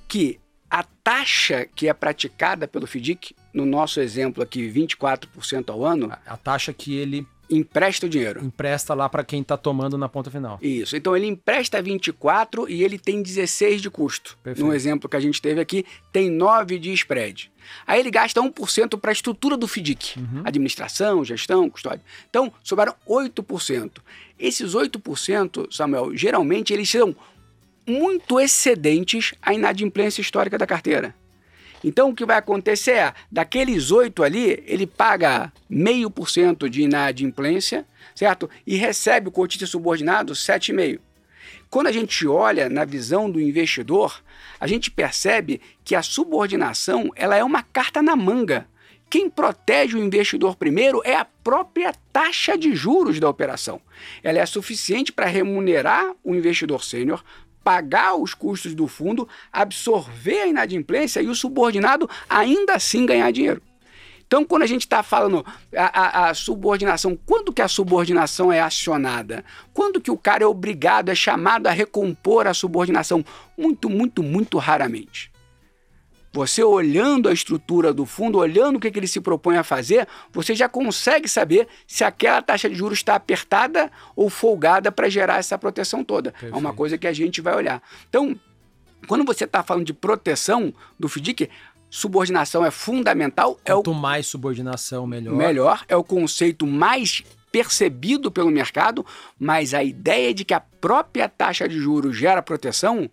Que 0.08 0.40
a 0.70 0.82
taxa 0.82 1.66
que 1.74 1.88
é 1.88 1.92
praticada 1.94 2.66
pelo 2.66 2.86
FDIC, 2.86 3.34
no 3.54 3.64
nosso 3.66 4.00
exemplo 4.00 4.42
aqui, 4.42 4.68
24% 4.70 5.70
ao 5.70 5.84
ano, 5.84 6.10
A, 6.26 6.36
taxa 6.36 6.72
que 6.72 6.96
ele 6.96 7.26
empresta 7.50 8.04
o 8.04 8.08
dinheiro. 8.10 8.44
empresta 8.44 8.92
lá 8.92 9.08
para 9.08 9.24
quem 9.24 9.42
tá 9.42 9.56
tomando 9.56 9.96
na 9.96 10.06
ponta 10.06 10.30
final. 10.30 10.58
Isso. 10.60 10.94
Então 10.94 11.16
ele 11.16 11.26
empresta 11.26 11.80
24 11.80 12.68
e 12.68 12.84
ele 12.84 12.98
tem 12.98 13.22
16 13.22 13.80
de 13.80 13.88
custo. 13.88 14.36
Perfeito. 14.42 14.66
No 14.66 14.74
exemplo 14.74 15.08
que 15.08 15.16
a 15.16 15.20
gente 15.20 15.40
teve 15.40 15.58
aqui, 15.58 15.86
tem 16.12 16.28
9 16.30 16.78
de 16.78 16.92
spread. 16.92 17.50
Aí 17.86 18.00
ele 18.00 18.10
gasta 18.10 18.38
1% 18.42 18.98
para 19.00 19.10
a 19.10 19.12
estrutura 19.12 19.56
do 19.56 19.66
FDIC, 19.66 20.18
Uhum. 20.18 20.42
administração, 20.44 21.24
gestão, 21.24 21.70
custódia. 21.70 22.02
Então, 22.28 22.52
sobraram 22.62 22.94
8%. 23.06 24.02
Esses 24.38 24.74
8%, 24.74 25.68
Samuel, 25.74 26.14
geralmente 26.14 26.74
eles 26.74 26.90
são 26.90 27.16
muito 27.88 28.38
excedentes 28.38 29.34
à 29.42 29.54
inadimplência 29.54 30.20
histórica 30.20 30.58
da 30.58 30.66
carteira. 30.66 31.14
Então, 31.82 32.10
o 32.10 32.14
que 32.14 32.26
vai 32.26 32.36
acontecer 32.36 32.92
é, 32.92 33.14
daqueles 33.30 33.90
8 33.90 34.22
ali, 34.22 34.62
ele 34.66 34.86
paga 34.86 35.52
meio 35.68 36.10
por 36.10 36.28
cento 36.28 36.68
de 36.68 36.82
inadimplência, 36.82 37.86
certo? 38.14 38.50
E 38.66 38.76
recebe 38.76 39.28
o 39.28 39.32
cotista 39.32 39.66
subordinado 39.66 40.32
7,5%. 40.32 41.00
Quando 41.70 41.86
a 41.86 41.92
gente 41.92 42.26
olha 42.26 42.68
na 42.68 42.84
visão 42.84 43.30
do 43.30 43.40
investidor, 43.40 44.22
a 44.58 44.66
gente 44.66 44.90
percebe 44.90 45.60
que 45.84 45.94
a 45.94 46.02
subordinação 46.02 47.10
ela 47.14 47.36
é 47.36 47.44
uma 47.44 47.62
carta 47.62 48.02
na 48.02 48.16
manga. 48.16 48.66
Quem 49.10 49.28
protege 49.28 49.96
o 49.96 50.02
investidor 50.02 50.56
primeiro 50.56 51.02
é 51.04 51.14
a 51.14 51.24
própria 51.24 51.94
taxa 52.12 52.56
de 52.56 52.74
juros 52.74 53.20
da 53.20 53.28
operação. 53.28 53.80
Ela 54.22 54.38
é 54.38 54.46
suficiente 54.46 55.12
para 55.12 55.26
remunerar 55.26 56.14
o 56.24 56.34
investidor 56.34 56.82
sênior, 56.84 57.22
pagar 57.68 58.14
os 58.16 58.32
custos 58.32 58.74
do 58.74 58.86
fundo, 58.88 59.28
absorver 59.52 60.40
a 60.40 60.46
inadimplência 60.46 61.20
e 61.20 61.28
o 61.28 61.34
subordinado 61.34 62.08
ainda 62.26 62.72
assim 62.72 63.04
ganhar 63.04 63.30
dinheiro. 63.30 63.60
Então, 64.26 64.42
quando 64.42 64.62
a 64.62 64.66
gente 64.66 64.82
está 64.86 65.02
falando 65.02 65.44
a, 65.76 66.00
a- 66.00 66.28
a 66.30 66.34
subordinação, 66.34 67.18
quando 67.26 67.52
que 67.52 67.60
a 67.60 67.68
subordinação 67.68 68.50
é 68.50 68.58
acionada? 68.58 69.44
Quando 69.74 70.00
que 70.00 70.10
o 70.10 70.16
cara 70.16 70.44
é 70.44 70.46
obrigado, 70.46 71.10
é 71.10 71.14
chamado 71.14 71.66
a 71.66 71.70
recompor 71.70 72.46
a 72.46 72.54
subordinação? 72.54 73.22
Muito, 73.56 73.90
muito, 73.90 74.22
muito 74.22 74.56
raramente. 74.56 75.30
Você 76.38 76.62
olhando 76.62 77.28
a 77.28 77.32
estrutura 77.32 77.92
do 77.92 78.06
fundo, 78.06 78.38
olhando 78.38 78.76
o 78.76 78.80
que, 78.80 78.92
que 78.92 78.98
ele 79.00 79.08
se 79.08 79.20
propõe 79.20 79.56
a 79.56 79.64
fazer, 79.64 80.06
você 80.32 80.54
já 80.54 80.68
consegue 80.68 81.28
saber 81.28 81.66
se 81.84 82.04
aquela 82.04 82.40
taxa 82.40 82.70
de 82.70 82.76
juros 82.76 82.98
está 82.98 83.16
apertada 83.16 83.90
ou 84.14 84.30
folgada 84.30 84.92
para 84.92 85.08
gerar 85.08 85.38
essa 85.38 85.58
proteção 85.58 86.04
toda. 86.04 86.32
É 86.40 86.46
uma 86.46 86.52
Perfeito. 86.52 86.74
coisa 86.76 86.96
que 86.98 87.08
a 87.08 87.12
gente 87.12 87.40
vai 87.40 87.56
olhar. 87.56 87.82
Então, 88.08 88.38
quando 89.08 89.24
você 89.24 89.46
está 89.46 89.64
falando 89.64 89.84
de 89.84 89.92
proteção 89.92 90.72
do 90.96 91.08
FDIC, 91.08 91.50
subordinação 91.90 92.64
é 92.64 92.70
fundamental, 92.70 93.58
é 93.64 93.74
o 93.74 93.78
Quanto 93.78 93.92
mais 93.92 94.28
subordinação, 94.28 95.08
melhor. 95.08 95.34
melhor, 95.34 95.84
é 95.88 95.96
o 95.96 96.04
conceito 96.04 96.68
mais 96.68 97.24
percebido 97.50 98.30
pelo 98.30 98.50
mercado, 98.52 99.04
mas 99.36 99.74
a 99.74 99.82
ideia 99.82 100.32
de 100.32 100.44
que 100.44 100.54
a 100.54 100.60
própria 100.60 101.28
taxa 101.28 101.68
de 101.68 101.80
juros 101.80 102.16
gera 102.16 102.40
proteção 102.40 103.10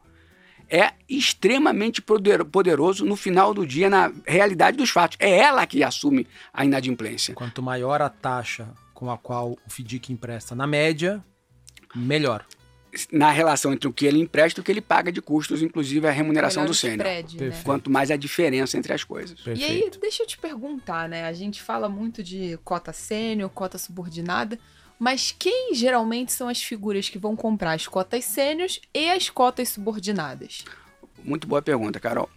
é 0.69 0.93
extremamente 1.08 2.01
poderoso 2.01 3.06
no 3.06 3.15
final 3.15 3.54
do 3.54 3.65
dia, 3.65 3.89
na 3.89 4.12
realidade 4.25 4.78
dos 4.78 4.89
fatos. 4.89 5.17
É 5.19 5.39
ela 5.39 5.65
que 5.65 5.84
assume 5.84 6.28
a 6.54 6.65
inadimplência. 6.65 7.34
Quanto 7.34 7.62
maior 7.62 8.01
a 8.01 8.10
taxa 8.10 8.67
com 8.93 9.12
a 9.12 9.17
qual 9.17 9.51
o 9.51 9.58
FDIC 9.69 10.12
empresta 10.12 10.56
na 10.56 10.65
média, 10.65 11.23
melhor. 11.93 12.45
Na 13.12 13.30
relação 13.30 13.73
entre 13.73 13.89
o 13.89 13.93
que 13.93 14.06
ele 14.06 14.19
empresta 14.19 14.60
e 14.60 14.62
o 14.62 14.63
que 14.63 14.71
ele 14.71 14.80
paga 14.80 15.12
de 15.12 15.21
custos, 15.21 15.62
inclusive 15.62 16.08
a 16.08 16.12
remuneração 16.12 16.63
melhor 16.63 16.71
do 16.71 16.75
sênior. 16.75 17.06
Né? 17.06 17.62
Quanto 17.63 17.91
mais 17.91 18.10
a 18.10 18.15
diferença 18.15 18.78
entre 18.78 18.93
as 18.93 19.04
coisas. 19.04 19.39
Perfeito. 19.41 19.60
E 19.60 19.84
aí, 19.84 19.91
deixa 19.99 20.23
eu 20.23 20.28
te 20.28 20.38
perguntar, 20.38 21.10
né? 21.10 21.25
A 21.25 21.34
gente 21.34 21.62
fala 21.62 21.89
muito 21.89 22.23
de 22.23 22.58
cota 22.63 22.93
sênior, 22.93 23.49
cota 23.49 23.78
subordinada. 23.78 24.58
Mas 24.97 25.36
quem 25.38 25.73
geralmente 25.73 26.31
são 26.31 26.47
as 26.47 26.63
figuras 26.63 27.10
que 27.10 27.17
vão 27.17 27.36
comprar 27.36 27.73
as 27.73 27.88
cotas 27.88 28.25
sêniores 28.25 28.79
e 28.93 29.10
as 29.10 29.29
cotas 29.29 29.69
subordinadas? 29.69 30.63
Muito 31.23 31.47
boa 31.47 31.62
pergunta, 31.62 31.99
Carol. 31.99 32.29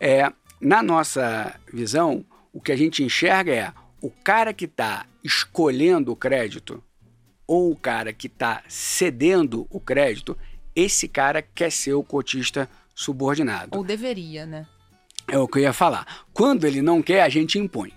É, 0.00 0.32
na 0.60 0.82
nossa 0.82 1.58
visão, 1.72 2.24
o 2.52 2.60
que 2.60 2.72
a 2.72 2.76
gente 2.76 3.02
enxerga 3.02 3.54
é 3.54 3.72
o 4.00 4.10
cara 4.10 4.52
que 4.52 4.64
está 4.64 5.06
escolhendo 5.22 6.12
o 6.12 6.16
crédito 6.16 6.82
ou 7.46 7.72
o 7.72 7.76
cara 7.76 8.12
que 8.12 8.26
está 8.26 8.62
cedendo 8.68 9.66
o 9.70 9.80
crédito, 9.80 10.36
esse 10.76 11.08
cara 11.08 11.42
quer 11.42 11.72
ser 11.72 11.94
o 11.94 12.04
cotista 12.04 12.68
subordinado. 12.94 13.76
Ou 13.76 13.84
deveria, 13.84 14.46
né? 14.46 14.66
É 15.26 15.38
o 15.38 15.48
que 15.48 15.58
eu 15.58 15.62
ia 15.62 15.72
falar. 15.72 16.24
Quando 16.32 16.64
ele 16.64 16.80
não 16.80 17.02
quer, 17.02 17.22
a 17.22 17.28
gente 17.28 17.58
impõe. 17.58 17.92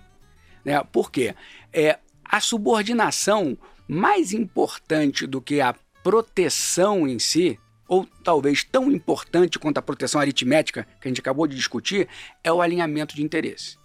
Né? 0.64 0.82
Por 0.90 1.10
quê? 1.10 1.34
É, 1.72 1.98
a 2.24 2.40
subordinação 2.40 3.56
mais 3.92 4.32
importante 4.32 5.26
do 5.26 5.40
que 5.40 5.60
a 5.60 5.74
proteção 6.02 7.06
em 7.06 7.18
si, 7.18 7.58
ou 7.86 8.08
talvez 8.24 8.64
tão 8.64 8.90
importante 8.90 9.58
quanto 9.58 9.78
a 9.78 9.82
proteção 9.82 10.20
aritmética 10.20 10.86
que 11.00 11.06
a 11.06 11.10
gente 11.10 11.20
acabou 11.20 11.46
de 11.46 11.54
discutir, 11.54 12.08
é 12.42 12.50
o 12.50 12.62
alinhamento 12.62 13.14
de 13.14 13.22
interesse. 13.22 13.76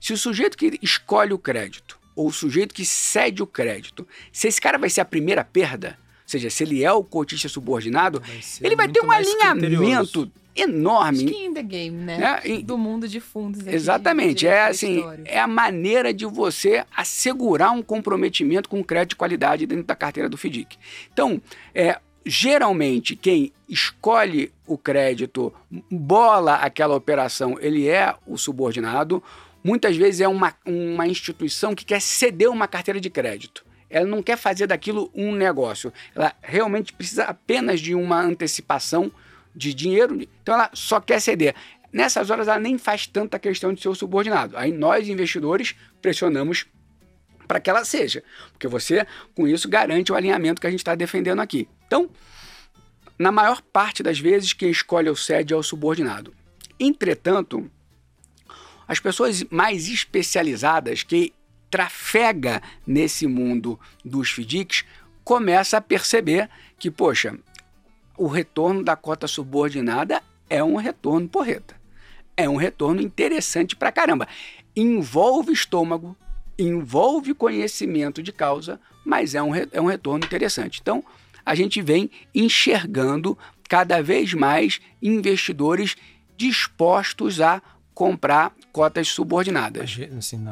Se 0.00 0.12
o 0.12 0.18
sujeito 0.18 0.58
que 0.58 0.78
escolhe 0.82 1.32
o 1.32 1.38
crédito 1.38 1.98
ou 2.16 2.26
o 2.26 2.32
sujeito 2.32 2.74
que 2.74 2.84
cede 2.84 3.42
o 3.42 3.46
crédito, 3.46 4.06
se 4.32 4.48
esse 4.48 4.60
cara 4.60 4.76
vai 4.76 4.90
ser 4.90 5.00
a 5.00 5.04
primeira 5.04 5.44
perda, 5.44 5.96
ou 6.00 6.28
seja, 6.28 6.50
se 6.50 6.64
ele 6.64 6.82
é 6.82 6.92
o 6.92 7.04
cotista 7.04 7.48
subordinado, 7.48 8.20
vai 8.20 8.40
ele 8.62 8.76
vai 8.76 8.88
ter 8.88 9.00
um 9.00 9.10
alinhamento 9.10 10.30
enorme. 10.54 11.24
Skin 11.24 11.46
in 11.46 11.54
the 11.54 11.62
game, 11.62 11.96
né? 11.96 12.40
É, 12.44 12.48
e, 12.48 12.62
Do 12.62 12.76
mundo 12.76 13.08
de 13.08 13.20
fundos. 13.20 13.66
Exatamente. 13.66 14.40
De 14.40 14.46
é 14.46 14.66
assim, 14.66 15.02
é 15.24 15.40
a 15.40 15.46
maneira 15.46 16.12
de 16.12 16.26
você 16.26 16.84
assegurar 16.94 17.72
um 17.72 17.82
comprometimento 17.82 18.68
com 18.68 18.82
crédito 18.84 19.10
de 19.10 19.16
qualidade 19.16 19.66
dentro 19.66 19.84
da 19.84 19.96
carteira 19.96 20.28
do 20.28 20.36
FDIC. 20.36 20.76
Então, 21.12 21.40
é, 21.74 21.98
geralmente 22.24 23.16
quem 23.16 23.52
escolhe 23.68 24.52
o 24.66 24.76
crédito, 24.76 25.52
bola 25.90 26.56
aquela 26.56 26.94
operação, 26.94 27.56
ele 27.60 27.88
é 27.88 28.14
o 28.26 28.36
subordinado. 28.36 29.22
Muitas 29.64 29.96
vezes 29.96 30.20
é 30.20 30.28
uma, 30.28 30.54
uma 30.66 31.06
instituição 31.06 31.74
que 31.74 31.84
quer 31.84 32.00
ceder 32.00 32.50
uma 32.50 32.68
carteira 32.68 33.00
de 33.00 33.08
crédito. 33.08 33.64
Ela 33.88 34.06
não 34.06 34.22
quer 34.22 34.36
fazer 34.36 34.66
daquilo 34.66 35.10
um 35.14 35.32
negócio. 35.32 35.92
Ela 36.14 36.34
realmente 36.40 36.92
precisa 36.92 37.24
apenas 37.24 37.80
de 37.80 37.94
uma 37.94 38.20
antecipação 38.20 39.12
de 39.54 39.74
dinheiro, 39.74 40.18
então 40.42 40.54
ela 40.54 40.70
só 40.72 41.00
quer 41.00 41.20
ceder. 41.20 41.54
Nessas 41.92 42.30
horas 42.30 42.48
ela 42.48 42.58
nem 42.58 42.78
faz 42.78 43.06
tanta 43.06 43.38
questão 43.38 43.72
de 43.72 43.82
ser 43.82 43.88
o 43.88 43.94
subordinado. 43.94 44.56
Aí 44.56 44.72
nós, 44.72 45.08
investidores, 45.08 45.74
pressionamos 46.00 46.66
para 47.46 47.60
que 47.60 47.68
ela 47.68 47.84
seja, 47.84 48.22
porque 48.52 48.66
você, 48.66 49.06
com 49.34 49.46
isso, 49.46 49.68
garante 49.68 50.10
o 50.10 50.14
alinhamento 50.14 50.60
que 50.60 50.66
a 50.66 50.70
gente 50.70 50.80
está 50.80 50.94
defendendo 50.94 51.40
aqui. 51.40 51.68
Então, 51.86 52.08
na 53.18 53.30
maior 53.30 53.60
parte 53.60 54.02
das 54.02 54.18
vezes, 54.18 54.54
quem 54.54 54.70
escolhe 54.70 55.10
o 55.10 55.16
SED 55.16 55.52
é 55.52 55.56
o 55.56 55.62
subordinado. 55.62 56.34
Entretanto, 56.80 57.70
as 58.88 58.98
pessoas 58.98 59.44
mais 59.44 59.88
especializadas 59.88 61.02
que 61.02 61.32
trafega 61.70 62.62
nesse 62.86 63.26
mundo 63.26 63.78
dos 64.04 64.30
FDICs 64.30 64.84
começa 65.24 65.76
a 65.76 65.80
perceber 65.80 66.50
que, 66.78 66.90
poxa, 66.90 67.38
o 68.22 68.28
retorno 68.28 68.84
da 68.84 68.94
cota 68.94 69.26
subordinada 69.26 70.22
é 70.48 70.62
um 70.62 70.76
retorno 70.76 71.28
porreta. 71.28 71.74
É 72.36 72.48
um 72.48 72.54
retorno 72.54 73.02
interessante 73.02 73.74
pra 73.74 73.90
caramba. 73.90 74.28
Envolve 74.76 75.52
estômago, 75.52 76.16
envolve 76.56 77.34
conhecimento 77.34 78.22
de 78.22 78.30
causa, 78.30 78.78
mas 79.04 79.34
é 79.34 79.42
um, 79.42 79.52
é 79.56 79.80
um 79.80 79.86
retorno 79.86 80.24
interessante. 80.24 80.78
Então, 80.80 81.02
a 81.44 81.56
gente 81.56 81.82
vem 81.82 82.08
enxergando 82.32 83.36
cada 83.68 84.00
vez 84.00 84.32
mais 84.34 84.80
investidores 85.02 85.96
dispostos 86.36 87.40
a 87.40 87.60
comprar 87.92 88.54
cotas 88.72 89.08
subordinadas. 89.08 89.98
Assim, 90.16 90.42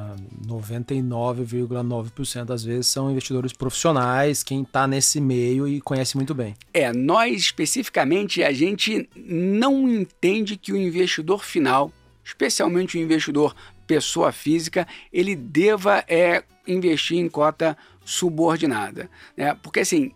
99,9% 0.47 2.45
das 2.45 2.63
vezes 2.63 2.87
são 2.89 3.11
investidores 3.11 3.53
profissionais, 3.53 4.43
quem 4.43 4.63
está 4.63 4.87
nesse 4.87 5.21
meio 5.21 5.67
e 5.67 5.81
conhece 5.81 6.17
muito 6.17 6.35
bem. 6.35 6.55
É, 6.73 6.93
nós 6.93 7.41
especificamente, 7.41 8.43
a 8.43 8.53
gente 8.53 9.09
não 9.17 9.89
entende 9.89 10.57
que 10.57 10.73
o 10.73 10.77
investidor 10.77 11.43
final, 11.43 11.91
especialmente 12.23 12.99
o 12.99 13.01
investidor 13.01 13.57
pessoa 13.87 14.31
física, 14.31 14.87
ele 15.13 15.35
deva 15.35 16.05
é, 16.07 16.45
investir 16.67 17.19
em 17.19 17.29
cota 17.29 17.77
subordinada. 18.05 19.11
Né? 19.37 19.57
Porque 19.63 19.81
assim, 19.81 20.13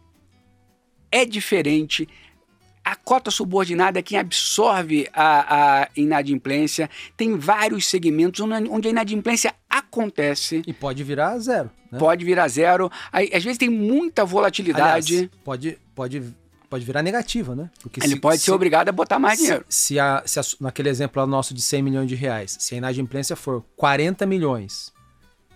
é 1.10 1.24
diferente 1.24 2.08
a 2.84 2.94
cota 2.94 3.30
subordinada 3.30 3.98
é 3.98 4.02
quem 4.02 4.18
absorve 4.18 5.08
a, 5.12 5.82
a 5.82 5.88
inadimplência. 5.96 6.90
Tem 7.16 7.36
vários 7.36 7.86
segmentos 7.86 8.40
onde 8.40 8.88
a 8.88 8.90
inadimplência 8.90 9.54
acontece. 9.68 10.62
E 10.66 10.72
pode 10.72 11.02
virar 11.02 11.38
zero. 11.38 11.70
Né? 11.90 11.98
Pode 11.98 12.24
virar 12.24 12.46
zero. 12.48 12.90
Aí, 13.10 13.30
às 13.32 13.42
vezes 13.42 13.58
tem 13.58 13.70
muita 13.70 14.24
volatilidade. 14.24 15.14
Aliás, 15.14 15.30
pode, 15.42 15.78
pode, 15.94 16.22
pode 16.68 16.84
virar 16.84 17.02
negativa, 17.02 17.56
né? 17.56 17.70
Porque 17.82 18.00
Ele 18.00 18.14
se, 18.14 18.20
pode 18.20 18.38
se, 18.38 18.44
ser 18.44 18.52
obrigado 18.52 18.90
a 18.90 18.92
botar 18.92 19.18
mais 19.18 19.38
se, 19.38 19.44
dinheiro. 19.44 19.64
Se, 19.68 19.98
a, 19.98 20.22
se 20.26 20.38
a, 20.38 20.42
naquele 20.60 20.90
exemplo 20.90 21.26
nosso 21.26 21.54
de 21.54 21.62
100 21.62 21.82
milhões 21.82 22.08
de 22.08 22.14
reais, 22.14 22.56
se 22.60 22.74
a 22.74 22.78
inadimplência 22.78 23.34
for 23.34 23.64
40 23.76 24.26
milhões 24.26 24.92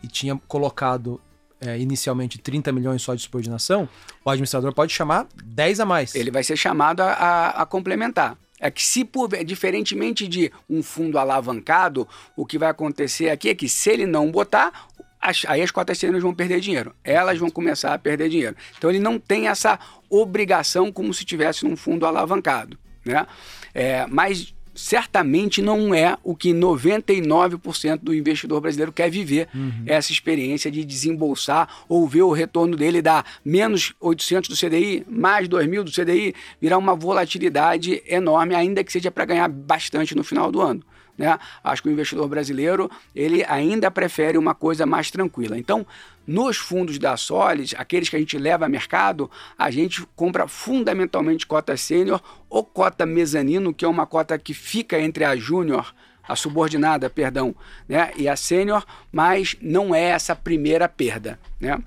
e 0.02 0.08
tinha 0.08 0.40
colocado 0.48 1.20
é, 1.60 1.78
inicialmente 1.78 2.38
30 2.38 2.72
milhões 2.72 3.02
só 3.02 3.14
de 3.14 3.22
subordinação, 3.22 3.88
o 4.24 4.30
administrador 4.30 4.72
pode 4.72 4.92
chamar 4.92 5.26
10 5.44 5.80
a 5.80 5.86
mais. 5.86 6.14
Ele 6.14 6.30
vai 6.30 6.44
ser 6.44 6.56
chamado 6.56 7.00
a, 7.00 7.12
a, 7.12 7.62
a 7.62 7.66
complementar. 7.66 8.36
É 8.60 8.70
que 8.70 8.82
se 8.82 9.04
por, 9.04 9.28
diferentemente 9.44 10.26
de 10.26 10.52
um 10.68 10.82
fundo 10.82 11.18
alavancado, 11.18 12.08
o 12.36 12.44
que 12.44 12.58
vai 12.58 12.68
acontecer 12.68 13.30
aqui 13.30 13.48
é 13.48 13.54
que 13.54 13.68
se 13.68 13.90
ele 13.90 14.04
não 14.04 14.30
botar, 14.30 14.88
as, 15.20 15.44
aí 15.46 15.62
as 15.62 15.70
cotas 15.70 15.98
sêniores 15.98 16.22
vão 16.22 16.34
perder 16.34 16.60
dinheiro. 16.60 16.94
Elas 17.04 17.38
vão 17.38 17.50
começar 17.50 17.94
a 17.94 17.98
perder 17.98 18.28
dinheiro. 18.28 18.56
Então 18.76 18.90
ele 18.90 18.98
não 18.98 19.18
tem 19.18 19.48
essa 19.48 19.78
obrigação 20.10 20.90
como 20.90 21.14
se 21.14 21.24
tivesse 21.24 21.64
num 21.64 21.76
fundo 21.76 22.04
alavancado, 22.04 22.76
né? 23.04 23.26
É, 23.74 24.06
mas 24.06 24.54
certamente 24.78 25.60
não 25.60 25.92
é 25.92 26.16
o 26.22 26.36
que 26.36 26.50
99% 26.50 27.98
do 28.00 28.14
investidor 28.14 28.60
brasileiro 28.60 28.92
quer 28.92 29.10
viver, 29.10 29.48
uhum. 29.52 29.82
essa 29.86 30.12
experiência 30.12 30.70
de 30.70 30.84
desembolsar 30.84 31.68
ou 31.88 32.06
ver 32.06 32.22
o 32.22 32.30
retorno 32.30 32.76
dele 32.76 33.02
dar 33.02 33.26
menos 33.44 33.92
800 33.98 34.48
do 34.48 34.56
CDI, 34.56 35.04
mais 35.08 35.48
2 35.48 35.66
mil 35.66 35.82
do 35.82 35.90
CDI, 35.90 36.32
virar 36.60 36.78
uma 36.78 36.94
volatilidade 36.94 38.00
enorme, 38.06 38.54
ainda 38.54 38.84
que 38.84 38.92
seja 38.92 39.10
para 39.10 39.24
ganhar 39.24 39.48
bastante 39.48 40.14
no 40.14 40.22
final 40.22 40.52
do 40.52 40.60
ano. 40.60 40.80
Né? 41.18 41.36
Acho 41.64 41.82
que 41.82 41.88
o 41.88 41.92
investidor 41.92 42.28
brasileiro 42.28 42.88
ele 43.14 43.44
ainda 43.48 43.90
prefere 43.90 44.38
uma 44.38 44.54
coisa 44.54 44.86
mais 44.86 45.10
tranquila. 45.10 45.58
Então, 45.58 45.84
nos 46.24 46.56
fundos 46.56 46.96
da 46.98 47.16
Solis, 47.16 47.74
aqueles 47.76 48.08
que 48.08 48.14
a 48.14 48.18
gente 48.20 48.38
leva 48.38 48.66
a 48.66 48.68
mercado, 48.68 49.28
a 49.58 49.68
gente 49.70 50.06
compra 50.14 50.46
fundamentalmente 50.46 51.44
cota 51.44 51.76
sênior 51.76 52.22
ou 52.48 52.62
cota 52.62 53.04
mezanino, 53.04 53.74
que 53.74 53.84
é 53.84 53.88
uma 53.88 54.06
cota 54.06 54.38
que 54.38 54.54
fica 54.54 55.00
entre 55.00 55.24
a 55.24 55.34
júnior, 55.34 55.92
a 56.22 56.36
subordinada, 56.36 57.08
perdão, 57.08 57.56
né, 57.88 58.12
e 58.14 58.28
a 58.28 58.36
sênior, 58.36 58.84
mas 59.10 59.56
não 59.60 59.94
é 59.94 60.02
essa 60.02 60.36
primeira 60.36 60.86
perda, 60.86 61.40
né? 61.58 61.82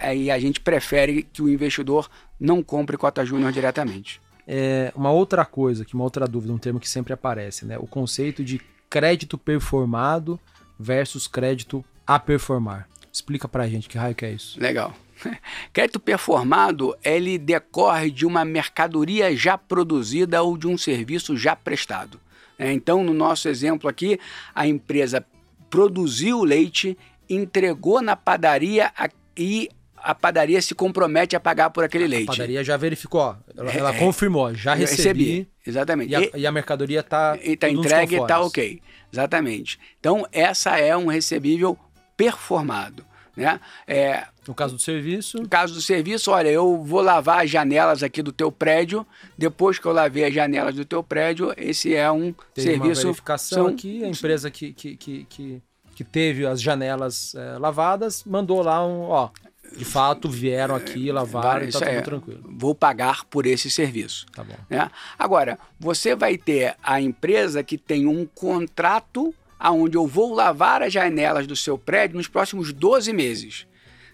Aí 0.00 0.30
a 0.30 0.38
gente 0.38 0.60
prefere 0.60 1.24
que 1.24 1.42
o 1.42 1.48
investidor 1.48 2.08
não 2.38 2.62
compre 2.62 2.96
cota 2.96 3.24
júnior 3.24 3.50
diretamente. 3.50 4.21
É, 4.46 4.92
uma 4.94 5.10
outra 5.10 5.44
coisa, 5.44 5.84
que 5.84 5.94
uma 5.94 6.04
outra 6.04 6.26
dúvida, 6.26 6.52
um 6.52 6.58
termo 6.58 6.80
que 6.80 6.88
sempre 6.88 7.12
aparece, 7.12 7.64
né? 7.64 7.78
O 7.78 7.86
conceito 7.86 8.44
de 8.44 8.60
crédito 8.90 9.38
performado 9.38 10.38
versus 10.78 11.26
crédito 11.26 11.84
a 12.06 12.18
performar. 12.18 12.88
Explica 13.12 13.46
pra 13.46 13.68
gente 13.68 13.88
que 13.88 13.98
raio 13.98 14.14
que 14.14 14.24
é 14.24 14.32
isso. 14.32 14.60
Legal. 14.60 14.94
Crédito 15.72 16.00
performado, 16.00 16.96
ele 17.04 17.38
decorre 17.38 18.10
de 18.10 18.26
uma 18.26 18.44
mercadoria 18.44 19.34
já 19.36 19.56
produzida 19.56 20.42
ou 20.42 20.56
de 20.56 20.66
um 20.66 20.76
serviço 20.76 21.36
já 21.36 21.54
prestado. 21.54 22.20
É, 22.58 22.72
então, 22.72 23.02
no 23.02 23.14
nosso 23.14 23.48
exemplo 23.48 23.88
aqui, 23.88 24.18
a 24.54 24.66
empresa 24.66 25.24
produziu 25.70 26.44
leite, 26.44 26.96
entregou 27.28 28.02
na 28.02 28.16
padaria 28.16 28.92
e 29.36 29.70
a 30.02 30.14
padaria 30.14 30.60
se 30.60 30.74
compromete 30.74 31.34
a 31.36 31.40
pagar 31.40 31.70
por 31.70 31.84
aquele 31.84 32.06
leite. 32.06 32.28
A 32.28 32.32
padaria 32.32 32.64
já 32.64 32.76
verificou, 32.76 33.20
ó, 33.20 33.36
ela, 33.56 33.70
ela 33.72 33.94
É, 33.94 33.98
confirmou, 33.98 34.54
já 34.54 34.74
Eu 34.74 34.80
recebi, 34.80 35.48
Exatamente. 35.66 36.10
E, 36.10 36.16
a, 36.16 36.20
E- 36.38 36.46
a 36.46 36.52
mercadoria 36.52 37.00
está 37.00 37.36
tá 37.58 37.68
entregue 37.68 38.16
e 38.16 38.26
tá 38.26 38.40
ok. 38.40 38.80
Exatamente. 39.12 39.78
Então, 40.00 40.26
essa 40.32 40.76
é 40.78 40.96
um 40.96 41.06
recebível 41.06 41.78
performado. 42.16 43.04
Né? 43.36 43.58
É, 43.86 44.24
No 44.46 44.54
caso 44.54 44.76
do 44.76 44.82
serviço, 44.82 45.38
no 45.38 45.48
caso 45.48 45.72
do 45.72 45.80
serviço, 45.80 46.30
olha, 46.30 46.48
eu 46.50 46.82
vou 46.84 47.00
lavar 47.00 47.44
as 47.44 47.50
janelas 47.50 48.02
aqui 48.02 48.22
do 48.22 48.30
teu 48.32 48.52
prédio. 48.52 49.06
Depois 49.38 49.78
que 49.78 49.86
eu 49.86 49.92
lavei 49.92 50.24
as 50.24 50.34
janelas 50.34 50.74
do 50.74 50.84
teu 50.84 51.02
prédio, 51.02 51.52
esse 51.56 51.94
é 51.94 52.10
um 52.12 52.34
teve 52.54 52.74
uma 52.74 52.78
serviço. 52.84 53.02
verificação 53.04 53.64
são- 53.64 53.74
aqui, 53.74 54.04
a 54.04 54.08
empresa 54.08 54.50
que, 54.50 54.72
que, 54.74 54.96
que, 54.96 55.24
que, 55.30 55.62
que 55.96 56.04
teve 56.04 56.44
as 56.44 56.60
janelas 56.60 57.34
eh, 57.34 57.56
lavadas 57.58 58.22
mandou 58.24 58.60
lá 58.62 58.86
um, 58.86 59.00
ó, 59.08 59.30
de 59.76 59.84
fato 59.84 60.28
vieram 60.28 60.74
aqui, 60.74 61.10
lavaram 61.10 61.66
e 61.66 61.70
tá 61.70 61.78
Isso 61.78 61.80
tudo 61.80 62.02
tranquilo. 62.02 62.42
Vou 62.56 62.74
pagar 62.74 63.24
por 63.24 63.46
esse 63.46 63.70
serviço. 63.70 64.26
Tá 64.32 64.44
bom. 64.44 64.54
né? 64.68 64.90
Agora, 65.18 65.58
você 65.78 66.14
vai 66.14 66.36
ter 66.36 66.76
a 66.82 67.00
empresa 67.00 67.62
que 67.62 67.78
tem 67.78 68.06
um 68.06 68.26
contrato 68.26 69.34
aonde 69.58 69.96
eu 69.96 70.06
vou 70.06 70.34
lavar 70.34 70.82
as 70.82 70.92
janelas 70.92 71.46
do 71.46 71.54
seu 71.54 71.78
prédio 71.78 72.16
nos 72.16 72.28
próximos 72.28 72.72
12 72.72 73.12
meses, 73.12 73.66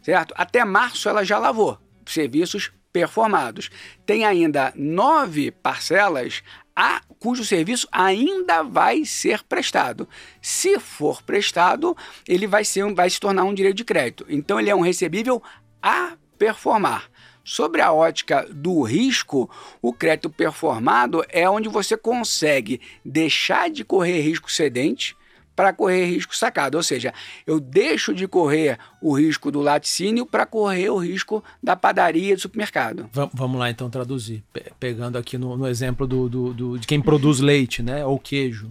certo? 0.02 0.34
Até 0.36 0.64
março 0.64 1.08
ela 1.08 1.24
já 1.24 1.38
lavou, 1.38 1.78
serviços 2.06 2.70
performados. 2.92 3.70
Tem 4.04 4.24
ainda 4.24 4.72
nove 4.76 5.50
parcelas 5.50 6.42
a, 6.80 7.02
cujo 7.18 7.44
serviço 7.44 7.88
ainda 7.90 8.62
vai 8.62 9.04
ser 9.04 9.42
prestado. 9.42 10.08
Se 10.40 10.78
for 10.78 11.20
prestado, 11.20 11.96
ele 12.26 12.46
vai, 12.46 12.64
ser, 12.64 12.94
vai 12.94 13.10
se 13.10 13.18
tornar 13.18 13.42
um 13.42 13.52
direito 13.52 13.78
de 13.78 13.84
crédito. 13.84 14.24
Então 14.28 14.60
ele 14.60 14.70
é 14.70 14.76
um 14.76 14.80
recebível 14.80 15.42
a 15.82 16.12
performar. 16.38 17.10
Sobre 17.42 17.80
a 17.80 17.92
ótica 17.92 18.46
do 18.48 18.82
risco, 18.82 19.50
o 19.82 19.92
crédito 19.92 20.30
performado 20.30 21.24
é 21.30 21.50
onde 21.50 21.68
você 21.68 21.96
consegue 21.96 22.80
deixar 23.04 23.70
de 23.70 23.84
correr 23.84 24.20
risco 24.20 24.52
cedente 24.52 25.16
para 25.58 25.72
correr 25.72 26.04
risco 26.04 26.36
sacado. 26.36 26.76
Ou 26.76 26.82
seja, 26.84 27.12
eu 27.44 27.58
deixo 27.58 28.14
de 28.14 28.28
correr 28.28 28.78
o 29.02 29.12
risco 29.12 29.50
do 29.50 29.60
laticínio 29.60 30.24
para 30.24 30.46
correr 30.46 30.88
o 30.88 30.98
risco 30.98 31.42
da 31.60 31.74
padaria 31.74 32.36
do 32.36 32.40
supermercado. 32.40 33.10
Va- 33.12 33.28
vamos 33.34 33.58
lá 33.58 33.68
então 33.68 33.90
traduzir. 33.90 34.44
Pe- 34.52 34.70
pegando 34.78 35.18
aqui 35.18 35.36
no, 35.36 35.56
no 35.56 35.66
exemplo 35.66 36.06
do, 36.06 36.28
do- 36.28 36.54
do- 36.54 36.78
de 36.78 36.86
quem 36.86 37.00
produz 37.02 37.40
leite, 37.40 37.82
né? 37.82 38.06
Ou 38.06 38.20
queijo. 38.20 38.70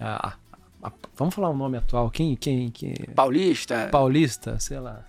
A- 0.00 0.30
a- 0.82 0.88
a- 0.88 0.92
vamos 1.16 1.32
falar 1.36 1.50
o 1.50 1.56
nome 1.56 1.78
atual. 1.78 2.10
Quem, 2.10 2.34
quem, 2.34 2.68
quem? 2.68 2.94
Paulista, 3.14 3.88
Paulista, 3.92 4.58
sei 4.58 4.80
lá. 4.80 5.04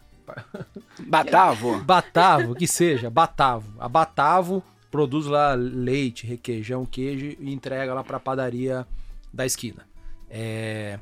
Batavo, 0.99 1.81
Batavo, 1.83 2.53
que 2.53 2.67
seja, 2.67 3.09
Batavo. 3.09 3.67
A 3.79 3.89
Batavo 3.89 4.61
produz 4.91 5.25
lá 5.25 5.55
leite, 5.55 6.27
requeijão, 6.27 6.85
queijo 6.85 7.35
e 7.39 7.51
entrega 7.51 7.95
lá 7.95 8.03
para 8.03 8.17
a 8.17 8.19
padaria 8.19 8.85
da 9.33 9.43
esquina. 9.43 9.87
É, 10.29 10.99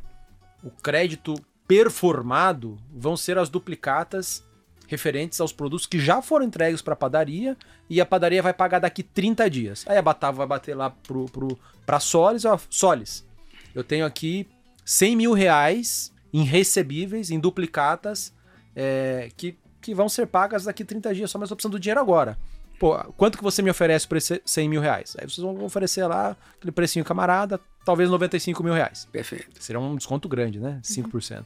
o 0.63 0.71
crédito 0.71 1.35
performado 1.67 2.77
vão 2.91 3.17
ser 3.17 3.37
as 3.37 3.49
duplicatas 3.49 4.43
referentes 4.87 5.39
aos 5.41 5.51
produtos 5.51 5.85
que 5.85 5.99
já 5.99 6.21
foram 6.21 6.45
entregues 6.45 6.81
para 6.81 6.93
a 6.93 6.97
padaria 6.97 7.57
e 7.89 7.99
a 7.99 8.05
padaria 8.05 8.41
vai 8.41 8.53
pagar 8.53 8.79
daqui 8.79 9.01
30 9.01 9.49
dias. 9.49 9.85
Aí 9.87 9.97
a 9.97 10.01
Batavo 10.01 10.37
vai 10.37 10.47
bater 10.47 10.75
lá 10.75 10.89
pro, 10.89 11.25
pro, 11.25 11.57
pra 11.85 11.99
Solis, 11.99 12.45
ó, 12.45 12.59
Solis, 12.69 13.25
eu 13.73 13.83
tenho 13.83 14.05
aqui 14.05 14.47
100 14.85 15.15
mil 15.15 15.33
reais 15.33 16.13
em 16.31 16.43
recebíveis, 16.43 17.31
em 17.31 17.39
duplicatas, 17.39 18.33
é, 18.75 19.29
que, 19.37 19.57
que 19.81 19.93
vão 19.93 20.09
ser 20.09 20.27
pagas 20.27 20.65
daqui 20.65 20.83
30 20.83 21.13
dias, 21.13 21.31
só 21.31 21.37
mais 21.37 21.51
opção 21.51 21.69
do 21.69 21.79
dinheiro 21.79 21.99
agora. 21.99 22.37
Pô, 22.83 22.97
quanto 23.13 23.37
que 23.37 23.43
você 23.45 23.61
me 23.61 23.69
oferece 23.69 24.05
por 24.05 24.17
esse 24.17 24.41
100 24.43 24.67
mil 24.67 24.81
reais? 24.81 25.15
Aí 25.17 25.25
vocês 25.25 25.37
vão 25.37 25.63
oferecer 25.63 26.05
lá 26.05 26.35
aquele 26.57 26.73
precinho 26.73 27.05
camarada, 27.05 27.57
talvez 27.85 28.09
95 28.09 28.61
mil 28.61 28.73
reais. 28.73 29.07
perfeito. 29.09 29.63
Seria 29.63 29.79
um 29.79 29.95
desconto 29.95 30.27
grande, 30.27 30.59
né? 30.59 30.81
5%. 30.83 31.45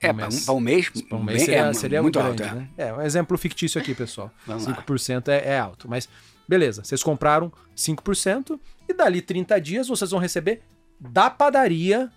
É, 0.00 0.12
Um 0.12 0.14
para 0.14 0.28
um, 0.28 0.56
um 0.58 0.60
mês, 0.60 0.88
Para 0.88 1.18
um 1.18 1.24
mês 1.24 1.42
seria, 1.42 1.66
é 1.66 1.72
seria 1.72 2.00
muito 2.00 2.20
grande, 2.20 2.44
alto. 2.44 2.54
é. 2.54 2.60
né? 2.60 2.68
É, 2.78 2.92
um 2.92 3.02
exemplo 3.02 3.36
fictício 3.36 3.80
aqui, 3.80 3.96
pessoal. 3.96 4.30
Vamos 4.46 4.64
lá. 4.64 4.76
5% 4.76 5.26
é, 5.26 5.54
é 5.54 5.58
alto. 5.58 5.88
Mas 5.88 6.08
beleza, 6.46 6.84
vocês 6.84 7.02
compraram 7.02 7.52
5% 7.76 8.56
e 8.88 8.94
dali 8.94 9.20
30 9.20 9.60
dias 9.60 9.88
vocês 9.88 10.12
vão 10.12 10.20
receber 10.20 10.62
da 11.00 11.28
padaria 11.28 12.12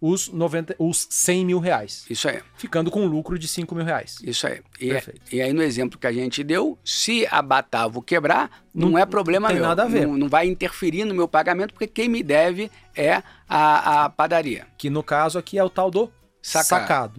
os, 0.00 0.28
90, 0.28 0.76
os 0.78 1.06
100 1.10 1.44
mil 1.46 1.58
reais. 1.58 2.04
Isso 2.10 2.28
aí. 2.28 2.40
Ficando 2.56 2.90
com 2.90 3.00
um 3.02 3.06
lucro 3.06 3.38
de 3.38 3.48
5 3.48 3.74
mil 3.74 3.84
reais. 3.84 4.18
Isso 4.22 4.46
aí. 4.46 4.60
E, 4.80 4.88
Perfeito. 4.90 5.20
e 5.34 5.40
aí, 5.40 5.52
no 5.52 5.62
exemplo 5.62 5.98
que 5.98 6.06
a 6.06 6.12
gente 6.12 6.44
deu, 6.44 6.78
se 6.84 7.26
a 7.30 7.40
Batavo 7.40 8.02
quebrar, 8.02 8.64
não, 8.74 8.90
Não- 8.90 8.98
é 8.98 9.06
problema 9.06 9.48
não 9.48 9.54
tem 9.54 9.60
meu. 9.60 9.68
nada 9.68 9.84
a 9.84 9.86
ver. 9.88 10.06
Não, 10.06 10.16
não 10.18 10.28
vai 10.28 10.46
interferir 10.46 11.04
no 11.04 11.14
meu 11.14 11.26
pagamento, 11.26 11.72
porque 11.72 11.86
quem 11.86 12.08
me 12.08 12.22
deve 12.22 12.70
é 12.94 13.22
a, 13.48 14.04
a 14.04 14.08
padaria. 14.10 14.66
Que 14.76 14.90
no 14.90 15.02
caso 15.02 15.38
aqui 15.38 15.58
é 15.58 15.64
o 15.64 15.70
tal 15.70 15.90
do 15.90 16.12
Sacado. 16.42 16.68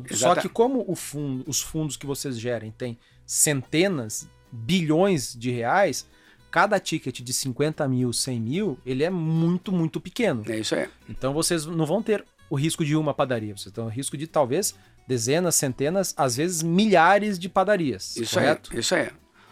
sacado. 0.04 0.16
Só 0.16 0.36
que 0.36 0.48
como 0.48 0.86
o 0.88 0.96
fundo, 0.96 1.44
os 1.48 1.60
fundos 1.62 1.98
que 1.98 2.06
vocês 2.06 2.40
gerem 2.40 2.72
têm 2.72 2.98
centenas, 3.26 4.30
bilhões 4.52 5.34
de 5.38 5.52
reais, 5.52 6.08
cada 6.50 6.80
ticket 6.80 7.20
de 7.22 7.34
50 7.34 7.88
mil, 7.88 8.14
100 8.14 8.40
mil, 8.40 8.80
ele 8.86 9.04
é 9.04 9.10
muito, 9.10 9.72
muito 9.72 10.00
pequeno. 10.00 10.44
É 10.48 10.58
isso 10.60 10.76
aí. 10.76 10.88
Então 11.10 11.34
vocês 11.34 11.66
não 11.66 11.86
vão 11.86 12.02
ter 12.02 12.24
o 12.50 12.56
risco 12.56 12.84
de 12.86 12.96
uma 12.96 13.14
padaria, 13.14 13.56
vocês 13.56 13.74
têm 13.74 13.84
o 13.84 13.88
risco 13.88 14.18
de 14.18 14.28
talvez 14.28 14.76
dezenas, 15.08 15.56
centenas, 15.56 16.14
às 16.18 16.36
vezes 16.36 16.62
milhares 16.62 17.40
de 17.40 17.48
padarias. 17.48 18.18
Isso 18.18 18.36
correto? 18.36 18.72
aí. 18.74 18.80
Isso 18.80 18.94
aí. 18.94 19.10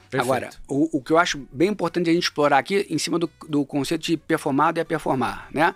Perfeito. 0.09 0.21
Agora, 0.21 0.49
o, 0.67 0.97
o 0.97 1.01
que 1.01 1.11
eu 1.11 1.17
acho 1.17 1.47
bem 1.51 1.69
importante 1.69 2.09
a 2.09 2.13
gente 2.13 2.23
explorar 2.23 2.57
aqui, 2.57 2.85
em 2.89 2.97
cima 2.97 3.17
do, 3.17 3.29
do 3.49 3.65
conceito 3.65 4.01
de 4.01 4.17
performado 4.17 4.79
é 4.79 4.83
performar, 4.83 5.47
né? 5.51 5.73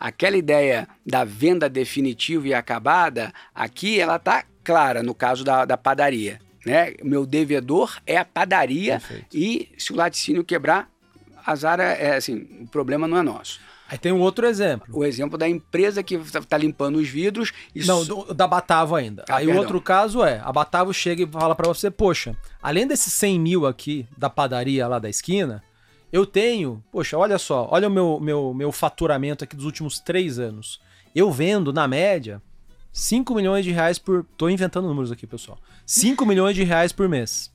Aquela 0.00 0.36
ideia 0.36 0.88
da 1.04 1.24
venda 1.24 1.68
definitiva 1.68 2.48
e 2.48 2.54
acabada, 2.54 3.32
aqui 3.54 4.00
ela 4.00 4.18
tá 4.18 4.44
clara 4.62 5.02
no 5.02 5.14
caso 5.14 5.44
da, 5.44 5.64
da 5.64 5.76
padaria, 5.76 6.40
né? 6.64 6.94
Meu 7.02 7.24
devedor 7.24 7.98
é 8.06 8.16
a 8.16 8.24
padaria 8.24 9.00
Perfeito. 9.00 9.36
e 9.36 9.68
se 9.78 9.92
o 9.92 9.96
laticínio 9.96 10.44
quebrar, 10.44 10.90
azar 11.46 11.80
é, 11.80 12.08
é 12.08 12.16
assim, 12.16 12.46
o 12.60 12.66
problema 12.66 13.08
não 13.08 13.16
é 13.16 13.22
nosso. 13.22 13.60
Aí 13.90 13.96
tem 13.96 14.12
um 14.12 14.20
outro 14.20 14.46
exemplo. 14.46 14.86
O 14.92 15.02
exemplo 15.04 15.38
da 15.38 15.48
empresa 15.48 16.02
que 16.02 16.14
está 16.16 16.58
limpando 16.58 16.96
os 16.96 17.08
vidros 17.08 17.52
e 17.74 17.82
Não, 17.84 18.04
do- 18.04 18.34
da 18.34 18.46
Batavo 18.46 18.94
ainda. 18.94 19.24
Ah, 19.28 19.36
Aí 19.36 19.48
o 19.48 19.56
outro 19.56 19.80
caso 19.80 20.22
é, 20.22 20.40
a 20.44 20.52
Batavo 20.52 20.92
chega 20.92 21.22
e 21.22 21.26
fala 21.26 21.54
pra 21.54 21.66
você, 21.68 21.90
poxa, 21.90 22.36
além 22.62 22.86
desses 22.86 23.12
100 23.14 23.40
mil 23.40 23.66
aqui 23.66 24.06
da 24.16 24.28
padaria 24.28 24.86
lá 24.86 24.98
da 24.98 25.08
esquina, 25.08 25.62
eu 26.12 26.26
tenho, 26.26 26.84
poxa, 26.92 27.16
olha 27.16 27.38
só, 27.38 27.66
olha 27.70 27.88
o 27.88 27.90
meu, 27.90 28.20
meu, 28.20 28.52
meu 28.52 28.70
faturamento 28.72 29.44
aqui 29.44 29.56
dos 29.56 29.64
últimos 29.64 29.98
três 29.98 30.38
anos. 30.38 30.80
Eu 31.14 31.32
vendo, 31.32 31.72
na 31.72 31.88
média, 31.88 32.42
5 32.92 33.34
milhões 33.34 33.64
de 33.64 33.70
reais 33.72 33.98
por... 33.98 34.24
Tô 34.36 34.48
inventando 34.50 34.86
números 34.86 35.10
aqui, 35.10 35.26
pessoal. 35.26 35.58
5 35.86 36.26
milhões 36.26 36.54
de 36.54 36.62
reais 36.62 36.92
por 36.92 37.08
mês. 37.08 37.50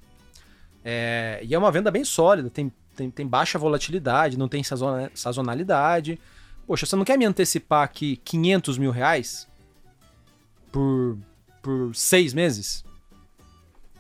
É, 0.84 1.39
e 1.43 1.53
é 1.53 1.57
uma 1.57 1.71
venda 1.71 1.89
bem 1.91 2.03
sólida, 2.03 2.49
tem, 2.49 2.71
tem, 2.95 3.09
tem 3.09 3.27
baixa 3.27 3.57
volatilidade, 3.59 4.37
não 4.37 4.47
tem 4.47 4.63
sazona- 4.63 5.11
sazonalidade. 5.13 6.19
Poxa, 6.65 6.85
você 6.85 6.95
não 6.95 7.03
quer 7.03 7.17
me 7.17 7.25
antecipar 7.25 7.83
aqui 7.83 8.17
500 8.23 8.77
mil 8.77 8.91
reais 8.91 9.47
por, 10.71 11.17
por 11.61 11.93
seis 11.95 12.33
meses? 12.33 12.83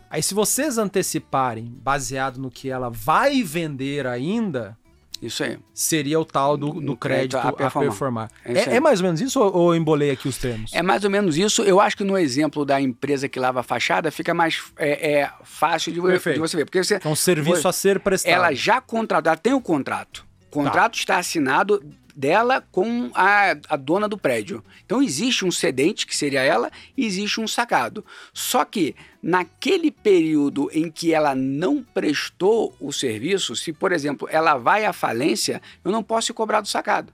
Aí 0.09 0.21
se 0.21 0.33
vocês 0.33 0.77
anteciparem, 0.77 1.65
baseado 1.65 2.37
no 2.37 2.51
que 2.51 2.69
ela 2.69 2.89
vai 2.89 3.41
vender 3.41 4.05
ainda, 4.05 4.77
isso 5.21 5.43
aí. 5.43 5.57
seria 5.73 6.19
o 6.19 6.25
tal 6.25 6.57
do, 6.57 6.73
do 6.73 6.97
crédito 6.97 6.99
crédito 6.99 7.37
a 7.37 7.49
a 7.49 7.53
performar. 7.53 7.89
performar. 7.89 8.31
É 8.43 8.53
É, 8.53 8.75
é 8.75 8.79
mais 8.79 8.99
ou 8.99 9.05
menos 9.05 9.21
isso 9.21 9.39
ou, 9.39 9.55
ou 9.55 9.75
embolei 9.75 10.11
aqui 10.11 10.27
os 10.27 10.37
termos? 10.37 10.73
É 10.73 10.81
mais 10.81 11.03
ou 11.03 11.09
menos 11.09 11.37
isso. 11.37 11.63
Eu 11.63 11.79
acho 11.79 11.95
que 11.95 12.03
no 12.03 12.17
exemplo 12.17 12.65
da 12.65 12.81
empresa 12.81 13.29
que 13.29 13.39
lava 13.39 13.61
a 13.61 13.63
fachada 13.63 14.11
fica 14.11 14.33
mais 14.33 14.61
é, 14.77 15.19
é, 15.21 15.31
fácil 15.43 15.91
de, 15.91 16.01
de 16.01 16.39
você 16.39 16.57
ver. 16.57 16.65
Porque 16.65 16.83
você, 16.83 16.99
É 17.03 17.07
um 17.07 17.15
serviço 17.15 17.67
a 17.67 17.71
ser 17.73 17.99
prestado. 17.99 18.31
ela 18.31 18.53
já 18.53 18.81
contratou, 18.81 19.31
ela 19.31 19.37
tem 19.37 19.53
o 19.53 19.61
contrato. 19.61 20.25
O 20.47 20.51
contrato 20.53 20.95
está 20.95 21.17
assinado 21.17 21.81
dela 22.15 22.63
com 22.71 23.11
a, 23.13 23.55
a 23.69 23.75
dona 23.75 24.07
do 24.07 24.17
prédio. 24.17 24.63
Então 24.85 25.01
existe 25.01 25.45
um 25.45 25.51
cedente, 25.51 26.05
que 26.05 26.15
seria 26.15 26.41
ela, 26.41 26.71
e 26.95 27.05
existe 27.05 27.41
um 27.41 27.47
sacado. 27.47 28.05
Só 28.33 28.63
que 28.63 28.95
naquele 29.21 29.91
período 29.91 30.69
em 30.73 30.91
que 30.91 31.13
ela 31.13 31.33
não 31.33 31.83
prestou 31.83 32.75
o 32.79 32.91
serviço, 32.91 33.55
se 33.55 33.73
por 33.73 33.91
exemplo 33.91 34.27
ela 34.31 34.57
vai 34.57 34.85
à 34.85 34.93
falência, 34.93 35.61
eu 35.83 35.91
não 35.91 36.03
posso 36.03 36.33
cobrar 36.33 36.61
do 36.61 36.67
sacado. 36.67 37.13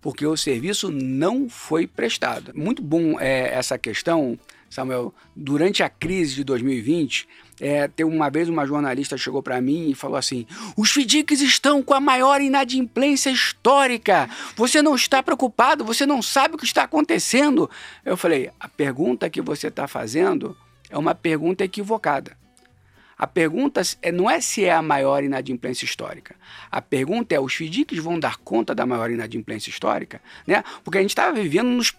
Porque 0.00 0.26
o 0.26 0.36
serviço 0.36 0.90
não 0.90 1.48
foi 1.48 1.86
prestado. 1.86 2.52
Muito 2.54 2.82
bom 2.82 3.20
é, 3.20 3.52
essa 3.54 3.76
questão, 3.76 4.38
Samuel. 4.70 5.14
Durante 5.36 5.82
a 5.82 5.90
crise 5.90 6.36
de 6.36 6.44
2020, 6.44 7.28
é, 7.60 7.86
tem 7.88 8.06
uma 8.06 8.30
vez 8.30 8.48
uma 8.48 8.66
jornalista 8.66 9.18
chegou 9.18 9.42
para 9.42 9.60
mim 9.60 9.90
e 9.90 9.94
falou 9.94 10.16
assim: 10.16 10.46
os 10.76 10.90
FDICs 10.90 11.40
estão 11.42 11.82
com 11.82 11.92
a 11.92 12.00
maior 12.00 12.40
inadimplência 12.40 13.30
histórica. 13.30 14.28
Você 14.56 14.80
não 14.80 14.94
está 14.94 15.22
preocupado, 15.22 15.84
você 15.84 16.06
não 16.06 16.22
sabe 16.22 16.54
o 16.54 16.58
que 16.58 16.64
está 16.64 16.84
acontecendo. 16.84 17.70
Eu 18.04 18.16
falei: 18.16 18.50
a 18.58 18.68
pergunta 18.68 19.28
que 19.28 19.42
você 19.42 19.68
está 19.68 19.86
fazendo 19.86 20.56
é 20.88 20.96
uma 20.96 21.14
pergunta 21.14 21.62
equivocada. 21.62 22.38
A 23.16 23.26
pergunta 23.26 23.82
é, 24.00 24.10
não 24.10 24.30
é 24.30 24.40
se 24.40 24.64
é 24.64 24.72
a 24.72 24.80
maior 24.80 25.22
inadimplência 25.22 25.84
histórica. 25.84 26.34
A 26.70 26.80
pergunta 26.80 27.34
é: 27.34 27.38
os 27.38 27.54
FDICs 27.54 27.98
vão 27.98 28.18
dar 28.18 28.38
conta 28.38 28.74
da 28.74 28.86
maior 28.86 29.10
inadimplência 29.10 29.68
histórica? 29.68 30.22
Né? 30.46 30.64
Porque 30.82 30.96
a 30.96 31.02
gente 31.02 31.10
estava 31.10 31.32
vivendo 31.34 31.68
nos 31.68 31.94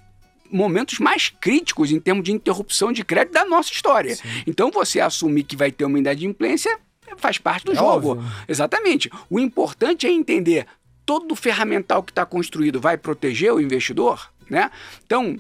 momentos 0.51 0.99
mais 0.99 1.29
críticos 1.29 1.91
em 1.91 1.99
termos 1.99 2.23
de 2.23 2.31
interrupção 2.31 2.91
de 2.91 3.03
crédito 3.03 3.33
da 3.33 3.45
nossa 3.45 3.71
história. 3.71 4.15
Sim. 4.15 4.43
Então, 4.45 4.71
você 4.71 4.99
assumir 4.99 5.43
que 5.43 5.55
vai 5.55 5.71
ter 5.71 5.85
uma 5.85 5.99
inadimplência 5.99 6.79
faz 7.17 7.37
parte 7.37 7.65
do 7.65 7.73
é 7.73 7.75
jogo. 7.75 8.11
Óbvio. 8.11 8.31
Exatamente. 8.47 9.09
O 9.29 9.39
importante 9.39 10.07
é 10.07 10.11
entender 10.11 10.65
todo 11.05 11.31
o 11.31 11.35
ferramental 11.35 12.03
que 12.03 12.11
está 12.11 12.25
construído 12.25 12.79
vai 12.79 12.97
proteger 12.97 13.53
o 13.53 13.59
investidor, 13.59 14.31
né? 14.49 14.71
Então, 15.05 15.35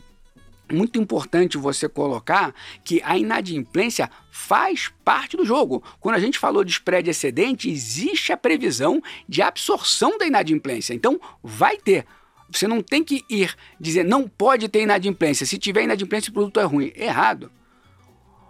muito 0.71 0.99
importante 0.99 1.57
você 1.57 1.87
colocar 1.87 2.53
que 2.83 3.01
a 3.03 3.17
inadimplência 3.17 4.09
faz 4.31 4.91
parte 5.03 5.35
do 5.35 5.45
jogo. 5.45 5.83
Quando 5.99 6.15
a 6.15 6.19
gente 6.19 6.39
falou 6.39 6.63
de 6.63 6.71
spread 6.71 7.09
excedente, 7.09 7.69
existe 7.69 8.31
a 8.31 8.37
previsão 8.37 9.01
de 9.27 9.41
absorção 9.41 10.17
da 10.17 10.25
inadimplência. 10.25 10.93
Então, 10.93 11.19
vai 11.43 11.77
ter. 11.77 12.05
Você 12.51 12.67
não 12.67 12.81
tem 12.81 13.03
que 13.03 13.23
ir 13.29 13.55
dizer 13.79 14.03
não 14.03 14.27
pode 14.27 14.67
ter 14.67 14.81
inadimplência. 14.81 15.45
Se 15.45 15.57
tiver 15.57 15.83
inadimplência, 15.83 16.29
o 16.29 16.33
produto 16.33 16.59
é 16.59 16.63
ruim. 16.63 16.91
Errado. 16.95 17.51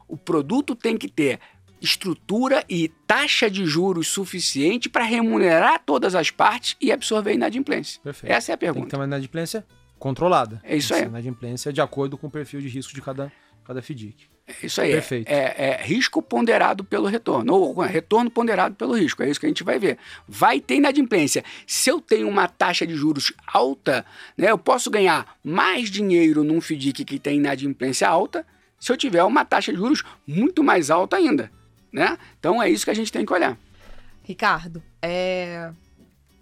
O 0.08 0.18
produto 0.18 0.76
tem 0.76 0.98
que 0.98 1.08
ter 1.08 1.40
estrutura 1.82 2.64
e 2.70 2.90
taxa 3.08 3.50
de 3.50 3.66
juros 3.66 4.08
suficiente 4.08 4.88
para 4.88 5.04
remunerar 5.04 5.82
todas 5.84 6.14
as 6.14 6.30
partes 6.30 6.76
e 6.80 6.92
absorver 6.92 7.32
a 7.32 7.34
inadimplência. 7.34 8.00
Perfeito. 8.04 8.32
Essa 8.32 8.52
é 8.52 8.54
a 8.56 8.58
pergunta. 8.58 8.82
Tem 8.82 8.86
que 8.86 8.92
ter 8.92 8.98
uma 8.98 9.06
inadimplência 9.06 9.66
controlada. 9.98 10.62
É 10.64 10.76
isso 10.76 10.94
aí. 10.94 11.06
Inadimplência 11.06 11.74
de 11.74 11.82
acordo 11.82 12.18
com 12.18 12.28
o 12.28 12.32
perfil 12.32 12.62
de 12.62 12.68
risco 12.68 12.94
de 12.94 13.02
cada, 13.02 13.32
cada 13.64 13.82
FDIC. 13.82 14.31
É 14.48 14.66
isso 14.66 14.82
aí. 14.82 14.92
Perfeito. 14.92 15.30
É, 15.30 15.56
é, 15.58 15.84
risco 15.84 16.22
ponderado 16.22 16.84
pelo 16.84 17.08
retorno, 17.08 17.54
ou 17.54 17.80
retorno 17.82 18.30
ponderado 18.30 18.76
pelo 18.76 18.94
risco. 18.94 19.24
É 19.24 19.30
isso 19.30 19.40
que 19.40 19.46
a 19.46 19.50
gente 19.50 19.64
vai 19.64 19.80
ver. 19.80 19.98
Vai 20.28 20.60
ter 20.60 20.76
inadimplência. 20.76 21.44
Se 21.66 21.90
eu 21.90 22.02
tenho 22.02 22.28
uma 22.28 22.48
taxa 22.48 22.86
de 22.86 22.96
juros 22.96 23.34
alta, 23.48 24.06
né, 24.38 24.52
eu 24.52 24.58
posso 24.58 24.90
ganhar 24.90 25.38
mais 25.44 25.90
dinheiro 25.90 26.44
num 26.44 26.60
FDIC 26.60 27.06
que 27.06 27.20
tem 27.20 27.38
inadimplência 27.38 28.08
alta 28.08 28.46
se 28.80 28.92
eu 28.92 28.98
tiver 28.98 29.24
uma 29.24 29.46
taxa 29.46 29.72
de 29.72 29.78
juros 29.78 30.04
muito 30.26 30.64
mais 30.64 30.90
alta 30.90 31.16
ainda. 31.16 31.52
Né? 31.94 32.18
Então 32.40 32.62
é 32.62 32.70
isso 32.70 32.86
que 32.86 32.92
a 32.92 32.96
gente 32.96 33.12
tem 33.12 33.26
que 33.26 33.34
olhar. 33.34 33.58
Ricardo, 34.24 34.82
é... 35.02 35.72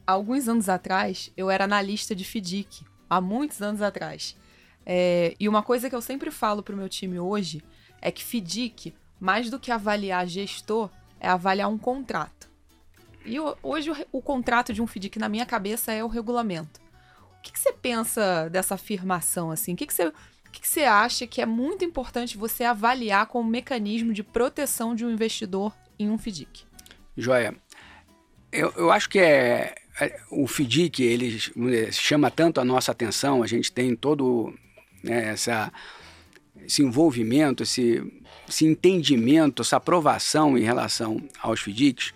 alguns 0.06 0.48
anos 0.48 0.70
atrás 0.70 1.32
eu 1.36 1.50
era 1.50 1.66
analista 1.66 2.16
de 2.16 2.24
FDIC 2.24 2.86
há 3.10 3.20
muitos 3.20 3.62
anos 3.62 3.82
atrás. 3.82 4.38
É, 4.86 5.36
e 5.40 5.48
uma 5.48 5.62
coisa 5.62 5.90
que 5.90 5.96
eu 5.96 6.02
sempre 6.02 6.32
falo 6.32 6.64
para 6.64 6.74
o 6.74 6.78
meu 6.78 6.90
time 6.90 7.20
hoje 7.20 7.62
é 8.02 8.12
que 8.12 8.24
FDIC, 8.24 8.94
mais 9.20 9.50
do 9.50 9.60
que 9.60 9.72
avaliar 9.72 10.28
gestor, 10.28 10.90
é 11.20 11.28
avaliar 11.28 11.70
um 11.70 11.78
contrato. 11.78 12.50
E 13.26 13.38
hoje 13.62 13.92
o, 13.92 13.96
o, 14.12 14.22
contrato 14.22 14.74
de 14.74 14.82
um 14.82 14.88
FDIC 14.88 15.20
na 15.20 15.30
minha 15.30 15.46
cabeça 15.46 15.92
é 15.92 16.04
o 16.04 16.08
regulamento. 16.08 16.80
O 17.38 17.42
que, 17.42 17.52
que 17.52 17.60
você 17.60 17.72
pensa 17.74 18.50
dessa 18.50 18.76
afirmação 18.76 19.52
assim? 19.52 19.74
O 19.74 19.78
que, 19.78 19.86
que 19.86 19.94
você 19.94 20.12
o 20.50 20.52
que, 20.52 20.68
você 20.68 20.82
acha 20.82 21.28
que 21.28 21.42
é 21.42 21.46
muito 21.46 21.86
importante 21.86 22.36
você 22.36 22.64
avaliar 22.64 23.28
como 23.28 23.48
mecanismo 23.48 24.12
de 24.12 24.24
proteção 24.24 24.96
de 24.96 25.06
um 25.06 25.12
investidor 25.12 25.72
em 25.98 26.10
um 26.10 26.18
FDIC? 26.18 26.66
Joia. 27.16 27.56
Eu, 28.52 28.74
eu 28.76 28.92
acho 28.92 29.08
que 29.08 29.20
é, 29.20 29.76
é, 30.02 30.20
o 30.32 30.48
FDIC 30.48 31.04
ele 31.04 31.40
chama 31.92 32.32
tanto 32.32 32.60
a 32.60 32.66
nossa 32.66 32.92
atenção, 32.92 33.44
a 33.44 33.48
gente 33.48 33.72
tem 33.72 33.96
todo 33.96 34.52
né, 35.04 35.30
essa, 35.30 35.72
esse 36.66 36.84
envolvimento, 36.84 37.64
esse, 37.64 38.04
esse 38.48 38.66
entendimento, 38.66 39.62
essa 39.62 39.78
aprovação 39.78 40.58
em 40.58 40.62
relação 40.62 41.22
aos 41.42 41.62
FDICs, 41.62 42.14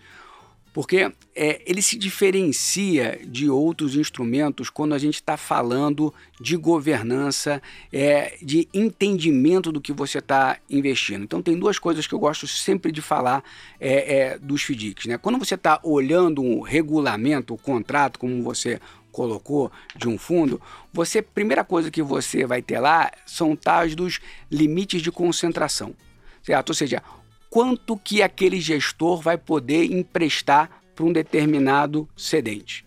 porque 0.74 1.12
é, 1.36 1.62
ele 1.68 1.84
se 1.84 1.96
diferencia 1.96 3.20
de 3.24 3.48
outros 3.48 3.96
instrumentos 3.96 4.72
quando 4.72 4.94
a 4.94 4.98
gente 4.98 5.16
está 5.16 5.38
falando 5.38 6.12
de 6.42 6.58
governança, 6.58 7.62
é, 7.92 8.38
de 8.42 8.68
entendimento 8.74 9.72
do 9.72 9.80
que 9.80 9.94
você 9.94 10.18
está 10.18 10.58
investindo. 10.68 11.24
Então, 11.24 11.44
tem 11.44 11.58
duas 11.58 11.78
coisas 11.78 12.08
que 12.08 12.14
eu 12.14 12.20
gosto 12.20 12.48
sempre 12.48 12.92
de 12.92 13.04
falar 13.04 13.44
é, 13.80 14.18
é 14.18 14.40
dos 14.40 14.64
FDICs. 14.64 15.06
Né? 15.06 15.18
Quando 15.20 15.38
você 15.38 15.54
está 15.54 15.80
olhando 15.84 16.42
um 16.42 16.62
regulamento, 16.62 17.54
o 17.54 17.56
um 17.56 17.60
contrato, 17.60 18.18
como 18.18 18.42
você 18.42 18.82
colocou, 19.14 19.72
de 19.96 20.10
um 20.10 20.18
fundo, 20.18 20.62
você, 20.92 21.22
primeira 21.22 21.64
coisa 21.64 21.90
que 21.90 22.02
você 22.02 22.46
vai 22.46 22.62
ter 22.62 22.80
lá 22.80 23.10
são 23.26 23.56
tais 23.56 23.96
dos 23.96 24.20
limites 24.52 25.02
de 25.02 25.12
concentração. 25.12 25.96
Certo? 26.44 26.70
Ou 26.72 26.76
seja, 26.76 27.02
quanto 27.50 27.96
que 27.96 28.22
aquele 28.22 28.60
gestor 28.60 29.22
vai 29.22 29.38
poder 29.38 29.86
emprestar 29.86 30.84
para 30.94 31.06
um 31.06 31.14
determinado 31.14 32.08
cedente. 32.16 32.86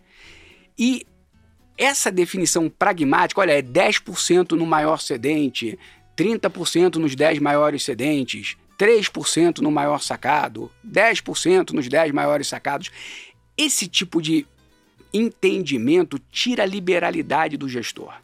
E 0.79 1.07
essa 1.77 2.11
definição 2.11 2.69
pragmática, 2.69 3.41
olha, 3.41 3.53
é 3.53 3.63
10% 3.63 4.53
no 4.53 4.67
maior 4.67 5.01
cedente, 5.01 5.79
30% 6.17 6.97
nos 6.97 7.15
10 7.15 7.39
maiores 7.39 7.83
cedentes, 7.83 8.57
3% 8.79 9.59
no 9.59 9.71
maior 9.71 10.01
sacado, 10.01 10.71
10% 10.87 11.71
nos 11.71 11.89
10 11.89 12.13
maiores 12.13 12.47
sacados. 12.47 12.91
Esse 13.57 13.87
tipo 13.87 14.21
de 14.21 14.47
entendimento 15.17 16.19
tira 16.31 16.63
a 16.63 16.67
liberalidade 16.67 17.57
do 17.57 17.69
gestor. 17.69 18.15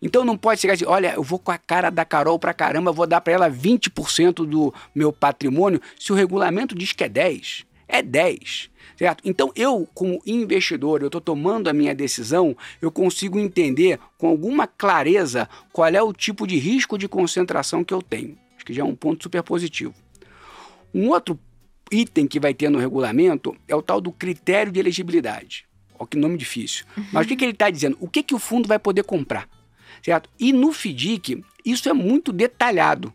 Então 0.00 0.24
não 0.24 0.36
pode 0.36 0.60
chegar 0.60 0.74
dizer, 0.74 0.86
olha, 0.86 1.14
eu 1.14 1.22
vou 1.22 1.38
com 1.38 1.50
a 1.50 1.56
cara 1.56 1.88
da 1.88 2.04
Carol 2.04 2.38
pra 2.38 2.52
caramba, 2.52 2.92
vou 2.92 3.06
dar 3.06 3.20
para 3.20 3.32
ela 3.32 3.50
20% 3.50 4.46
do 4.46 4.72
meu 4.94 5.12
patrimônio, 5.12 5.80
se 5.98 6.12
o 6.12 6.14
regulamento 6.14 6.74
diz 6.74 6.92
que 6.92 7.04
é 7.04 7.08
10. 7.08 7.64
É 7.88 8.02
10. 8.02 8.70
Certo? 8.96 9.22
Então 9.24 9.50
eu, 9.56 9.88
como 9.94 10.22
investidor, 10.24 11.00
eu 11.00 11.06
estou 11.06 11.20
tomando 11.20 11.68
a 11.68 11.72
minha 11.72 11.94
decisão, 11.94 12.56
eu 12.80 12.92
consigo 12.92 13.38
entender 13.38 13.98
com 14.18 14.28
alguma 14.28 14.66
clareza 14.66 15.48
qual 15.72 15.88
é 15.88 16.02
o 16.02 16.12
tipo 16.12 16.46
de 16.46 16.58
risco 16.58 16.96
de 16.96 17.08
concentração 17.08 17.82
que 17.82 17.92
eu 17.92 18.02
tenho. 18.02 18.38
Acho 18.54 18.64
que 18.64 18.72
já 18.72 18.82
é 18.82 18.84
um 18.84 18.94
ponto 18.94 19.22
super 19.22 19.42
positivo. 19.42 19.94
Um 20.94 21.08
outro 21.08 21.38
item 21.90 22.26
que 22.26 22.38
vai 22.38 22.54
ter 22.54 22.68
no 22.68 22.78
regulamento 22.78 23.56
é 23.66 23.74
o 23.74 23.82
tal 23.82 24.00
do 24.00 24.12
critério 24.12 24.70
de 24.70 24.78
elegibilidade. 24.78 25.66
Olha 25.98 26.08
que 26.08 26.16
nome 26.16 26.36
difícil. 26.36 26.84
Mas 27.12 27.24
o 27.24 27.28
que, 27.28 27.36
que 27.36 27.44
ele 27.44 27.52
está 27.52 27.70
dizendo? 27.70 27.96
O 28.00 28.08
que, 28.08 28.22
que 28.22 28.34
o 28.34 28.38
fundo 28.38 28.68
vai 28.68 28.78
poder 28.78 29.04
comprar? 29.04 29.48
certo? 30.04 30.28
E 30.38 30.52
no 30.52 30.70
FDIC, 30.70 31.42
isso 31.64 31.88
é 31.88 31.92
muito 31.92 32.30
detalhado. 32.30 33.12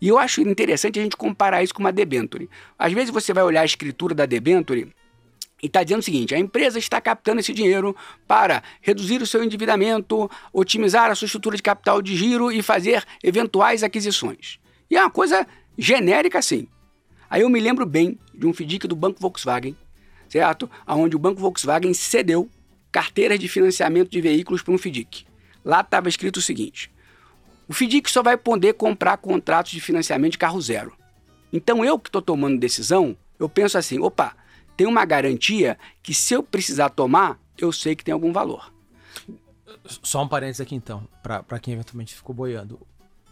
E 0.00 0.08
eu 0.08 0.18
acho 0.18 0.42
interessante 0.42 0.98
a 0.98 1.02
gente 1.02 1.16
comparar 1.16 1.62
isso 1.62 1.72
com 1.72 1.80
uma 1.80 1.92
debenture. 1.92 2.50
Às 2.78 2.92
vezes 2.92 3.10
você 3.10 3.32
vai 3.32 3.44
olhar 3.44 3.60
a 3.60 3.64
escritura 3.64 4.14
da 4.14 4.26
debenture 4.26 4.92
e 5.62 5.66
está 5.66 5.82
dizendo 5.82 6.00
o 6.00 6.04
seguinte: 6.04 6.34
a 6.34 6.38
empresa 6.38 6.78
está 6.78 7.00
captando 7.00 7.40
esse 7.40 7.54
dinheiro 7.54 7.96
para 8.26 8.62
reduzir 8.82 9.22
o 9.22 9.26
seu 9.26 9.42
endividamento, 9.44 10.30
otimizar 10.52 11.10
a 11.10 11.14
sua 11.14 11.26
estrutura 11.26 11.56
de 11.56 11.62
capital 11.62 12.02
de 12.02 12.16
giro 12.16 12.50
e 12.50 12.60
fazer 12.62 13.04
eventuais 13.22 13.82
aquisições. 13.82 14.58
E 14.90 14.96
é 14.96 15.00
uma 15.00 15.10
coisa 15.10 15.46
genérica 15.78 16.40
assim. 16.40 16.66
Aí 17.30 17.42
eu 17.42 17.48
me 17.48 17.60
lembro 17.60 17.86
bem 17.86 18.18
de 18.34 18.46
um 18.46 18.52
FDIC 18.52 18.86
do 18.86 18.94
Banco 18.94 19.20
Volkswagen, 19.20 19.76
certo? 20.34 20.68
Onde 20.84 21.14
o 21.14 21.18
Banco 21.18 21.40
Volkswagen 21.40 21.94
cedeu 21.94 22.50
carteiras 22.90 23.38
de 23.38 23.48
financiamento 23.48 24.10
de 24.10 24.20
veículos 24.20 24.62
para 24.62 24.74
um 24.74 24.78
FDIC. 24.78 25.24
Lá 25.64 25.80
estava 25.80 26.08
escrito 26.08 26.38
o 26.38 26.42
seguinte: 26.42 26.90
o 27.68 27.72
FDIC 27.72 28.10
só 28.10 28.20
vai 28.20 28.36
poder 28.36 28.74
comprar 28.74 29.16
contratos 29.18 29.70
de 29.70 29.80
financiamento 29.80 30.32
de 30.32 30.38
carro 30.38 30.60
zero. 30.60 30.92
Então 31.52 31.84
eu 31.84 31.96
que 32.00 32.08
estou 32.08 32.20
tomando 32.20 32.58
decisão, 32.58 33.16
eu 33.38 33.48
penso 33.48 33.78
assim: 33.78 34.00
opa, 34.00 34.34
tem 34.76 34.88
uma 34.88 35.04
garantia 35.04 35.78
que 36.02 36.12
se 36.12 36.34
eu 36.34 36.42
precisar 36.42 36.90
tomar, 36.90 37.38
eu 37.56 37.70
sei 37.70 37.94
que 37.94 38.02
tem 38.02 38.12
algum 38.12 38.32
valor. 38.32 38.72
Só 40.02 40.20
um 40.20 40.28
parênteses 40.28 40.60
aqui 40.60 40.74
então, 40.74 41.06
para 41.22 41.60
quem 41.60 41.74
eventualmente 41.74 42.12
ficou 42.12 42.34
boiando. 42.34 42.80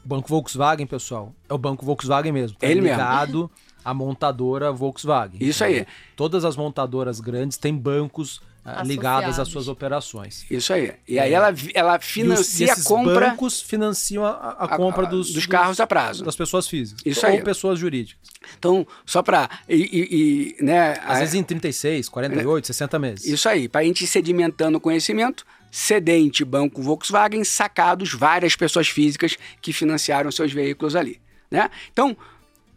O 0.04 0.08
Banco 0.08 0.28
Volkswagen, 0.28 0.86
pessoal, 0.86 1.34
é 1.48 1.54
o 1.54 1.58
Banco 1.58 1.84
Volkswagen 1.84 2.30
mesmo. 2.30 2.56
Tá 2.56 2.66
Ele 2.66 2.80
ligado 2.80 3.50
mesmo. 3.50 3.50
à 3.84 3.94
montadora 3.94 4.72
Volkswagen. 4.72 5.38
Isso 5.40 5.64
aí. 5.64 5.86
Todas 6.16 6.44
as 6.44 6.56
montadoras 6.56 7.20
grandes 7.20 7.58
têm 7.58 7.76
bancos 7.76 8.40
Associados. 8.64 8.88
ligadas 8.88 9.38
às 9.40 9.48
suas 9.48 9.66
operações. 9.66 10.46
Isso 10.48 10.72
aí. 10.72 10.92
E 11.08 11.18
aí 11.18 11.32
é. 11.32 11.34
ela, 11.34 11.54
ela 11.74 11.98
financia 11.98 12.68
e 12.68 12.72
os, 12.72 12.86
a 12.86 12.88
compra. 12.88 13.30
bancos 13.30 13.60
financiam 13.60 14.24
a, 14.24 14.30
a, 14.30 14.64
a 14.64 14.68
compra 14.76 15.04
dos, 15.04 15.32
dos 15.32 15.46
carros 15.46 15.80
a 15.80 15.86
prazo. 15.86 16.24
Das 16.24 16.36
pessoas 16.36 16.68
físicas. 16.68 17.02
Isso 17.04 17.26
ou 17.26 17.32
aí. 17.32 17.42
pessoas 17.42 17.78
jurídicas. 17.78 18.22
Então, 18.56 18.86
só 19.04 19.20
para. 19.20 19.50
E, 19.68 19.74
e, 19.74 20.56
e, 20.60 20.64
né, 20.64 20.92
Às 21.04 21.16
a, 21.16 21.20
vezes 21.20 21.34
em 21.34 21.42
36, 21.42 22.08
48, 22.08 22.66
60 22.68 22.98
meses. 23.00 23.26
Isso 23.26 23.48
aí. 23.48 23.68
Para 23.68 23.80
a 23.80 23.84
gente 23.84 24.04
ir 24.04 24.06
sedimentando 24.06 24.78
o 24.78 24.80
conhecimento, 24.80 25.44
cedente 25.68 26.44
Banco 26.44 26.80
Volkswagen, 26.80 27.42
sacados 27.42 28.14
várias 28.14 28.54
pessoas 28.54 28.86
físicas 28.88 29.36
que 29.60 29.72
financiaram 29.72 30.30
seus 30.30 30.52
veículos 30.52 30.94
ali. 30.94 31.20
Né? 31.50 31.68
Então, 31.92 32.16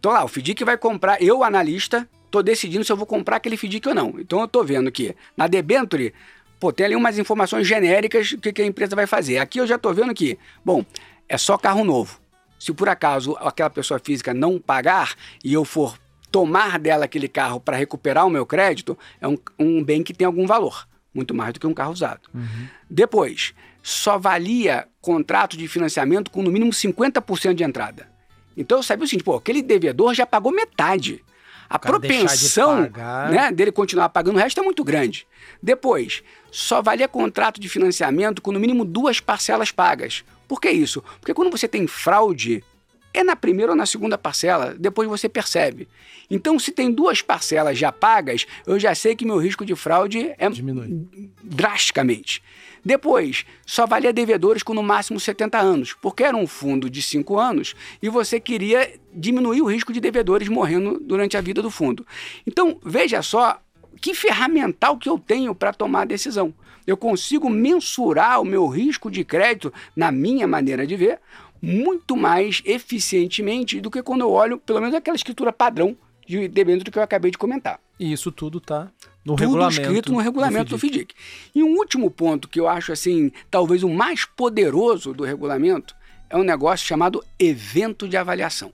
tô 0.06 0.12
lá, 0.12 0.24
o 0.24 0.28
FDIC 0.28 0.64
vai 0.64 0.78
comprar, 0.78 1.20
eu, 1.20 1.44
analista, 1.44 2.08
estou 2.26 2.44
decidindo 2.44 2.86
se 2.86 2.92
eu 2.92 2.96
vou 2.96 3.08
comprar 3.08 3.38
aquele 3.38 3.58
FDIC 3.58 3.88
ou 3.88 3.96
não. 3.96 4.14
Então 4.20 4.38
eu 4.38 4.46
estou 4.46 4.64
vendo 4.64 4.92
que 4.92 5.16
na 5.36 5.48
debenture, 5.48 6.14
pô, 6.60 6.72
tem 6.72 6.86
ali 6.86 6.96
umas 6.96 7.18
informações 7.18 7.68
genéricas 7.68 8.34
do 8.34 8.40
que, 8.40 8.54
que 8.54 8.62
a 8.62 8.66
empresa 8.68 8.96
vai 8.96 9.08
fazer. 9.08 9.40
Aqui 9.40 9.60
eu 9.60 9.66
já 9.66 9.78
estou 9.78 9.92
vendo 9.96 10.14
que, 10.14 10.38
bom, 10.64 10.86
é 11.28 11.40
só 11.40 11.58
carro 11.58 11.84
novo. 11.84 12.22
Se 12.60 12.72
por 12.72 12.88
acaso 12.88 13.36
aquela 13.40 13.72
pessoa 13.72 14.00
física 14.00 14.32
não 14.32 14.60
pagar 14.60 15.16
e 15.44 15.52
eu 15.52 15.66
for 15.66 15.98
tomar 16.32 16.78
dela 16.78 17.06
aquele 17.06 17.28
carro 17.28 17.60
para 17.60 17.76
recuperar 17.76 18.28
o 18.28 18.30
meu 18.30 18.46
crédito 18.46 18.96
é 19.20 19.28
um, 19.28 19.38
um, 19.58 19.84
bem 19.84 20.04
que 20.04 20.14
tem 20.14 20.28
algum 20.28 20.46
valor, 20.46 20.88
muito 21.16 21.34
mais 21.34 21.52
do 21.52 21.60
que 21.60 21.66
um 21.66 21.74
carro 21.74 21.94
usado. 21.94 22.30
Uhum. 22.32 22.68
Depois, 22.88 23.56
só 23.82 24.20
valia 24.20 24.88
contrato 25.02 25.58
de 25.58 25.68
financiamento 25.68 26.30
com 26.30 26.44
no 26.44 26.52
mínimo 26.52 26.70
50% 26.70 27.56
de 27.56 27.64
entrada. 27.64 28.14
Então 28.56 28.80
eu 28.80 28.84
sabia 28.84 29.06
o 29.06 29.08
seguinte, 29.08 29.24
pô, 29.24 29.36
aquele 29.36 29.62
devedor 29.62 30.14
já 30.14 30.26
pagou 30.26 30.52
metade. 30.52 31.24
A 31.70 31.80
propensão 31.80 32.84
de 32.84 33.34
né, 33.34 33.52
dele 33.52 33.72
continuar 33.72 34.10
pagando 34.10 34.36
o 34.36 34.40
resto 34.40 34.60
é 34.60 34.64
muito 34.64 34.84
grande. 34.84 35.26
Depois, 35.62 36.24
só 36.52 36.82
valia 36.82 37.08
contrato 37.08 37.60
de 37.60 37.68
financiamento 37.68 38.42
com 38.42 38.52
no 38.52 38.60
mínimo 38.60 38.86
duas 38.86 39.20
parcelas 39.20 39.72
pagas. 39.72 40.24
Por 40.48 40.62
que 40.62 40.70
isso? 40.70 41.04
Porque 41.20 41.34
quando 41.34 41.50
você 41.50 41.68
tem 41.68 41.88
fraude, 41.88 42.64
é 43.14 43.24
na 43.24 43.36
primeira 43.36 43.72
ou 43.72 43.76
na 43.76 43.86
segunda 43.86 44.18
parcela, 44.18 44.76
depois 44.78 45.08
você 45.08 45.28
percebe. 45.28 45.88
Então, 46.30 46.60
se 46.60 46.72
tem 46.72 46.92
duas 46.92 47.22
parcelas 47.22 47.78
já 47.78 47.92
pagas, 47.92 48.46
eu 48.66 48.80
já 48.80 48.94
sei 48.94 49.16
que 49.16 49.26
meu 49.26 49.38
risco 49.38 49.66
de 49.66 49.76
fraude 49.76 50.34
é 50.38 50.50
Diminui. 50.50 51.08
drasticamente. 51.42 52.44
Depois, 52.86 53.46
só 53.66 53.88
valia 53.88 54.14
devedores 54.14 54.62
com 54.62 54.76
no 54.76 54.84
máximo 54.84 55.20
70 55.20 55.58
anos, 55.58 55.96
porque 56.00 56.24
era 56.24 56.38
um 56.38 56.46
fundo 56.46 56.88
de 56.88 57.02
5 57.02 57.40
anos 57.40 57.74
e 58.00 58.08
você 58.10 58.40
queria 58.40 58.94
diminuir 59.12 59.64
o 59.64 59.66
risco 59.66 59.92
de 59.92 60.00
devedores 60.00 60.48
morrendo 60.48 61.00
durante 61.02 61.36
a 61.36 61.42
vida 61.42 61.64
do 61.64 61.72
fundo. 61.72 62.06
Então, 62.46 62.78
veja 62.84 63.24
só 63.24 63.60
que 64.00 64.14
ferramental 64.14 64.98
que 65.00 65.10
eu 65.10 65.18
tenho 65.18 65.56
para 65.56 65.74
tomar 65.74 66.02
a 66.02 66.06
decisão. 66.06 66.54
Eu 66.86 66.96
consigo 66.96 67.50
mensurar 67.50 68.40
o 68.40 68.46
meu 68.46 68.68
risco 68.68 69.10
de 69.10 69.24
crédito, 69.24 69.74
na 69.96 70.12
minha 70.12 70.48
maneira 70.48 70.86
de 70.86 70.96
ver, 70.96 71.20
muito 71.60 72.16
mais 72.16 72.62
eficientemente 72.64 73.82
do 73.82 73.90
que 73.90 74.04
quando 74.04 74.22
eu 74.22 74.32
olho, 74.32 74.60
pelo 74.60 74.80
menos, 74.80 74.94
aquela 74.94 75.16
escritura 75.16 75.52
padrão 75.52 75.98
de 76.28 76.48
debênture 76.48 76.92
que 76.92 77.00
eu 77.00 77.04
acabei 77.04 77.32
de 77.32 77.38
comentar. 77.40 77.80
E 78.00 78.12
isso 78.12 78.32
tudo 78.32 78.60
está 78.60 78.92
no 79.26 79.36
tudo 79.36 79.48
regulamento. 79.48 79.82
escrito 79.82 80.12
no 80.12 80.20
regulamento 80.20 80.70
do 80.70 80.78
FDIC. 80.78 80.92
do 80.92 80.98
FDIC. 80.98 81.16
E 81.56 81.64
um 81.64 81.76
último 81.78 82.12
ponto 82.12 82.48
que 82.48 82.60
eu 82.60 82.68
acho 82.68 82.92
assim, 82.92 83.32
talvez 83.50 83.82
o 83.82 83.90
mais 83.90 84.24
poderoso 84.24 85.14
do 85.14 85.24
regulamento, 85.24 85.96
é 86.30 86.38
um 86.38 86.44
negócio 86.44 86.86
chamado 86.86 87.24
evento 87.40 88.08
de 88.08 88.16
avaliação. 88.16 88.72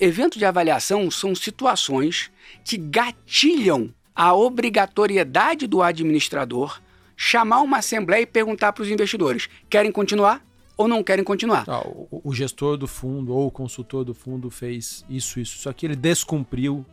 Evento 0.00 0.38
de 0.38 0.44
avaliação 0.44 1.10
são 1.10 1.34
situações 1.34 2.30
que 2.64 2.76
gatilham 2.76 3.92
a 4.14 4.34
obrigatoriedade 4.34 5.66
do 5.66 5.82
administrador 5.82 6.80
chamar 7.16 7.60
uma 7.62 7.78
assembleia 7.78 8.22
e 8.22 8.26
perguntar 8.26 8.72
para 8.72 8.82
os 8.82 8.90
investidores: 8.90 9.48
querem 9.68 9.90
continuar 9.90 10.44
ou 10.76 10.86
não 10.86 11.02
querem 11.02 11.24
continuar? 11.24 11.64
Ah, 11.66 11.82
o, 11.84 12.20
o, 12.24 12.32
gestor 12.32 12.76
do 12.76 12.86
fundo 12.86 13.34
ou 13.34 13.48
o 13.48 13.50
consultor 13.50 14.04
do 14.04 14.14
fundo 14.14 14.48
fez 14.48 15.04
isso, 15.10 15.40
isso, 15.40 15.58
só 15.58 15.72
que 15.72 15.84
ele 15.84 15.96
descumpriu 15.96 16.86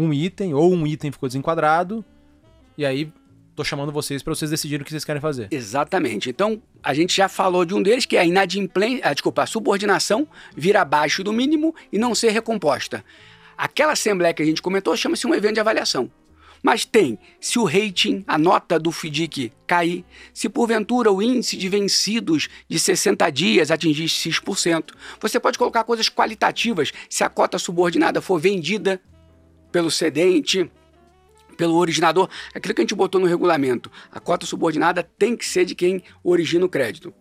um 0.00 0.14
item 0.14 0.54
ou 0.54 0.72
um 0.72 0.86
item 0.86 1.12
ficou 1.12 1.28
desenquadrado 1.28 2.02
e 2.76 2.86
aí 2.86 3.12
tô 3.54 3.62
chamando 3.62 3.92
vocês 3.92 4.22
para 4.22 4.34
vocês 4.34 4.50
decidirem 4.50 4.80
o 4.80 4.84
que 4.84 4.90
vocês 4.90 5.04
querem 5.04 5.20
fazer. 5.20 5.48
Exatamente. 5.50 6.30
Então, 6.30 6.62
a 6.82 6.94
gente 6.94 7.14
já 7.14 7.28
falou 7.28 7.66
de 7.66 7.74
um 7.74 7.82
deles 7.82 8.06
que 8.06 8.16
é 8.16 8.20
a 8.20 8.24
inadimplência, 8.24 9.02
ah, 9.04 9.12
desculpa, 9.12 9.42
a 9.42 9.46
subordinação 9.46 10.26
vir 10.56 10.76
abaixo 10.78 11.22
do 11.22 11.32
mínimo 11.32 11.74
e 11.92 11.98
não 11.98 12.14
ser 12.14 12.30
recomposta. 12.30 13.04
Aquela 13.58 13.92
assembleia 13.92 14.32
que 14.32 14.42
a 14.42 14.46
gente 14.46 14.62
comentou 14.62 14.96
chama-se 14.96 15.26
um 15.26 15.34
evento 15.34 15.54
de 15.54 15.60
avaliação. 15.60 16.10
Mas 16.62 16.84
tem, 16.86 17.18
se 17.38 17.58
o 17.58 17.64
rating, 17.64 18.24
a 18.26 18.38
nota 18.38 18.78
do 18.78 18.92
FDIC 18.92 19.52
cair, 19.66 20.04
se 20.32 20.48
porventura 20.48 21.10
o 21.10 21.22
índice 21.22 21.56
de 21.56 21.68
vencidos 21.68 22.48
de 22.68 22.78
60 22.78 23.30
dias 23.30 23.70
atingir 23.70 24.08
X%, 24.08 24.94
você 25.20 25.40
pode 25.40 25.58
colocar 25.58 25.84
coisas 25.84 26.08
qualitativas, 26.08 26.92
se 27.08 27.24
a 27.24 27.28
cota 27.28 27.58
subordinada 27.58 28.20
for 28.20 28.38
vendida 28.38 29.00
pelo 29.70 29.90
cedente, 29.90 30.70
pelo 31.56 31.74
originador, 31.74 32.28
aquilo 32.54 32.74
que 32.74 32.80
a 32.80 32.84
gente 32.84 32.94
botou 32.94 33.20
no 33.20 33.26
regulamento. 33.26 33.90
A 34.10 34.18
cota 34.18 34.46
subordinada 34.46 35.02
tem 35.18 35.36
que 35.36 35.46
ser 35.46 35.64
de 35.64 35.74
quem 35.74 36.02
origina 36.24 36.64
o 36.64 36.68
crédito. 36.68 37.12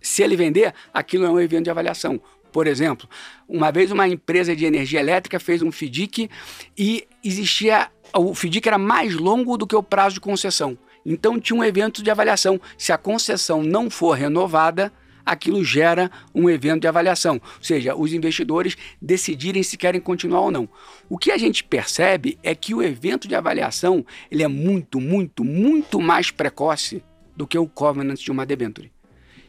Se 0.00 0.22
ele 0.22 0.36
vender, 0.36 0.72
aquilo 0.94 1.24
é 1.24 1.30
um 1.30 1.40
evento 1.40 1.64
de 1.64 1.70
avaliação. 1.70 2.20
Por 2.52 2.66
exemplo, 2.66 3.08
uma 3.48 3.70
vez 3.70 3.90
uma 3.90 4.08
empresa 4.08 4.54
de 4.56 4.64
energia 4.64 5.00
elétrica 5.00 5.38
fez 5.38 5.62
um 5.62 5.70
FDIC 5.70 6.30
e 6.76 7.06
existia 7.22 7.90
o 8.14 8.34
FDIC 8.34 8.66
era 8.66 8.78
mais 8.78 9.14
longo 9.14 9.56
do 9.56 9.66
que 9.66 9.76
o 9.76 9.82
prazo 9.82 10.14
de 10.14 10.20
concessão. 10.20 10.76
Então 11.04 11.40
tinha 11.40 11.58
um 11.58 11.64
evento 11.64 12.02
de 12.02 12.10
avaliação. 12.10 12.60
Se 12.76 12.92
a 12.92 12.98
concessão 12.98 13.62
não 13.62 13.88
for 13.88 14.12
renovada, 14.12 14.92
aquilo 15.24 15.64
gera 15.64 16.10
um 16.34 16.48
evento 16.48 16.82
de 16.82 16.88
avaliação, 16.88 17.34
ou 17.34 17.64
seja, 17.64 17.94
os 17.94 18.12
investidores 18.12 18.76
decidirem 19.00 19.62
se 19.62 19.76
querem 19.76 20.00
continuar 20.00 20.40
ou 20.40 20.50
não. 20.50 20.68
O 21.08 21.18
que 21.18 21.30
a 21.30 21.38
gente 21.38 21.64
percebe 21.64 22.38
é 22.42 22.54
que 22.54 22.74
o 22.74 22.82
evento 22.82 23.28
de 23.28 23.34
avaliação 23.34 24.04
ele 24.30 24.42
é 24.42 24.48
muito, 24.48 25.00
muito, 25.00 25.44
muito 25.44 26.00
mais 26.00 26.30
precoce 26.30 27.02
do 27.36 27.46
que 27.46 27.58
o 27.58 27.66
covenant 27.66 28.18
de 28.18 28.30
uma 28.30 28.46
debenture. 28.46 28.90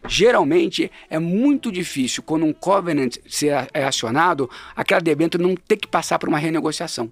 Geralmente 0.07 0.91
é 1.09 1.19
muito 1.19 1.71
difícil 1.71 2.23
quando 2.23 2.45
um 2.45 2.53
covenant 2.53 3.17
é 3.73 3.83
acionado, 3.83 4.49
aquela 4.75 4.99
debênture 4.99 5.43
não 5.43 5.55
ter 5.55 5.77
que 5.77 5.87
passar 5.87 6.17
por 6.17 6.27
uma 6.27 6.39
renegociação 6.39 7.11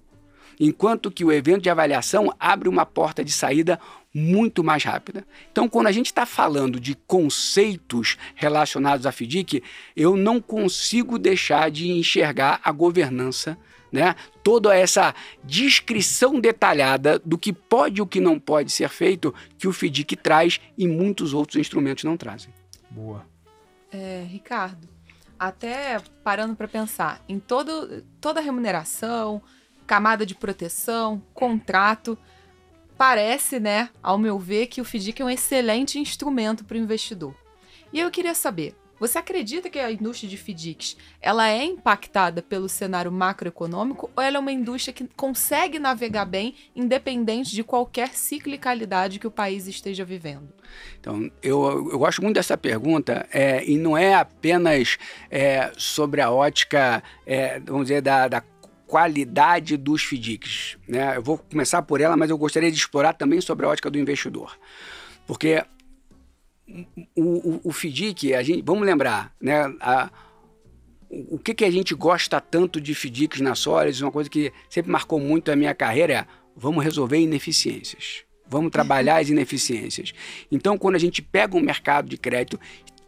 enquanto 0.60 1.10
que 1.10 1.24
o 1.24 1.32
evento 1.32 1.62
de 1.62 1.70
avaliação 1.70 2.32
abre 2.38 2.68
uma 2.68 2.84
porta 2.84 3.24
de 3.24 3.32
saída 3.32 3.80
muito 4.14 4.62
mais 4.62 4.84
rápida. 4.84 5.24
Então, 5.50 5.68
quando 5.68 5.86
a 5.86 5.92
gente 5.92 6.06
está 6.06 6.26
falando 6.26 6.78
de 6.78 6.94
conceitos 7.06 8.18
relacionados 8.34 9.06
à 9.06 9.12
FDIC, 9.12 9.62
eu 9.96 10.16
não 10.16 10.40
consigo 10.40 11.18
deixar 11.18 11.70
de 11.70 11.90
enxergar 11.90 12.60
a 12.62 12.70
governança, 12.72 13.56
né? 13.90 14.14
toda 14.42 14.76
essa 14.76 15.14
descrição 15.42 16.38
detalhada 16.38 17.18
do 17.20 17.38
que 17.38 17.52
pode 17.52 18.00
e 18.00 18.02
o 18.02 18.06
que 18.06 18.20
não 18.20 18.38
pode 18.38 18.70
ser 18.70 18.88
feito 18.90 19.34
que 19.56 19.66
o 19.66 19.72
FDIC 19.72 20.16
traz 20.16 20.60
e 20.76 20.86
muitos 20.86 21.32
outros 21.32 21.56
instrumentos 21.56 22.04
não 22.04 22.16
trazem. 22.16 22.52
Boa. 22.90 23.24
É, 23.92 24.26
Ricardo, 24.28 24.88
até 25.38 26.00
parando 26.22 26.54
para 26.54 26.68
pensar 26.68 27.22
em 27.28 27.38
todo, 27.38 28.04
toda 28.20 28.40
a 28.40 28.42
remuneração, 28.42 29.42
camada 29.90 30.24
de 30.24 30.36
proteção, 30.36 31.20
contrato. 31.34 32.16
Parece, 32.96 33.58
né, 33.58 33.90
ao 34.00 34.16
meu 34.16 34.38
ver, 34.38 34.68
que 34.68 34.80
o 34.80 34.84
FDIC 34.84 35.20
é 35.20 35.24
um 35.24 35.30
excelente 35.30 35.98
instrumento 35.98 36.64
para 36.64 36.76
o 36.76 36.80
investidor. 36.80 37.34
E 37.92 37.98
eu 37.98 38.08
queria 38.08 38.32
saber, 38.32 38.76
você 39.00 39.18
acredita 39.18 39.68
que 39.68 39.80
a 39.80 39.90
indústria 39.90 40.30
de 40.30 40.36
FDICs 40.36 40.96
ela 41.20 41.48
é 41.48 41.64
impactada 41.64 42.40
pelo 42.40 42.68
cenário 42.68 43.10
macroeconômico 43.10 44.08
ou 44.14 44.22
ela 44.22 44.36
é 44.36 44.38
uma 44.38 44.52
indústria 44.52 44.92
que 44.92 45.08
consegue 45.16 45.80
navegar 45.80 46.24
bem 46.24 46.54
independente 46.76 47.50
de 47.50 47.64
qualquer 47.64 48.10
ciclicalidade 48.10 49.18
que 49.18 49.26
o 49.26 49.30
país 49.30 49.66
esteja 49.66 50.04
vivendo? 50.04 50.52
Então, 51.00 51.28
eu, 51.42 51.90
eu 51.90 51.98
gosto 51.98 52.22
muito 52.22 52.36
dessa 52.36 52.56
pergunta 52.56 53.26
é, 53.32 53.64
e 53.68 53.76
não 53.76 53.98
é 53.98 54.14
apenas 54.14 54.98
é, 55.28 55.72
sobre 55.76 56.20
a 56.20 56.30
ótica, 56.30 57.02
é, 57.26 57.58
vamos 57.58 57.86
dizer, 57.86 58.02
da, 58.02 58.28
da 58.28 58.40
qualidade 58.90 59.76
dos 59.76 60.02
FDICs. 60.02 60.76
Né? 60.88 61.16
Eu 61.16 61.22
vou 61.22 61.38
começar 61.38 61.80
por 61.80 62.00
ela, 62.00 62.16
mas 62.16 62.28
eu 62.28 62.36
gostaria 62.36 62.72
de 62.72 62.76
explorar 62.76 63.12
também 63.12 63.40
sobre 63.40 63.64
a 63.64 63.68
ótica 63.68 63.88
do 63.88 63.96
investidor. 63.96 64.58
Porque 65.28 65.64
o, 67.14 67.22
o, 67.22 67.60
o 67.62 67.72
FDIC, 67.72 68.34
a 68.34 68.42
gente, 68.42 68.62
vamos 68.62 68.84
lembrar, 68.84 69.32
né, 69.40 69.72
a, 69.80 70.10
o 71.08 71.38
que, 71.38 71.54
que 71.54 71.64
a 71.64 71.70
gente 71.70 71.94
gosta 71.94 72.40
tanto 72.40 72.80
de 72.80 72.92
FDICs 72.92 73.40
na 73.40 73.54
Solis, 73.54 74.00
uma 74.00 74.10
coisa 74.10 74.28
que 74.28 74.52
sempre 74.68 74.90
marcou 74.90 75.20
muito 75.20 75.52
a 75.52 75.56
minha 75.56 75.74
carreira 75.74 76.12
é 76.12 76.26
vamos 76.56 76.82
resolver 76.82 77.18
ineficiências. 77.18 78.24
Vamos 78.48 78.72
trabalhar 78.72 79.18
as 79.18 79.28
ineficiências. 79.28 80.12
Então, 80.50 80.76
quando 80.76 80.96
a 80.96 80.98
gente 80.98 81.22
pega 81.22 81.56
um 81.56 81.60
mercado 81.60 82.08
de 82.08 82.18
crédito 82.18 82.58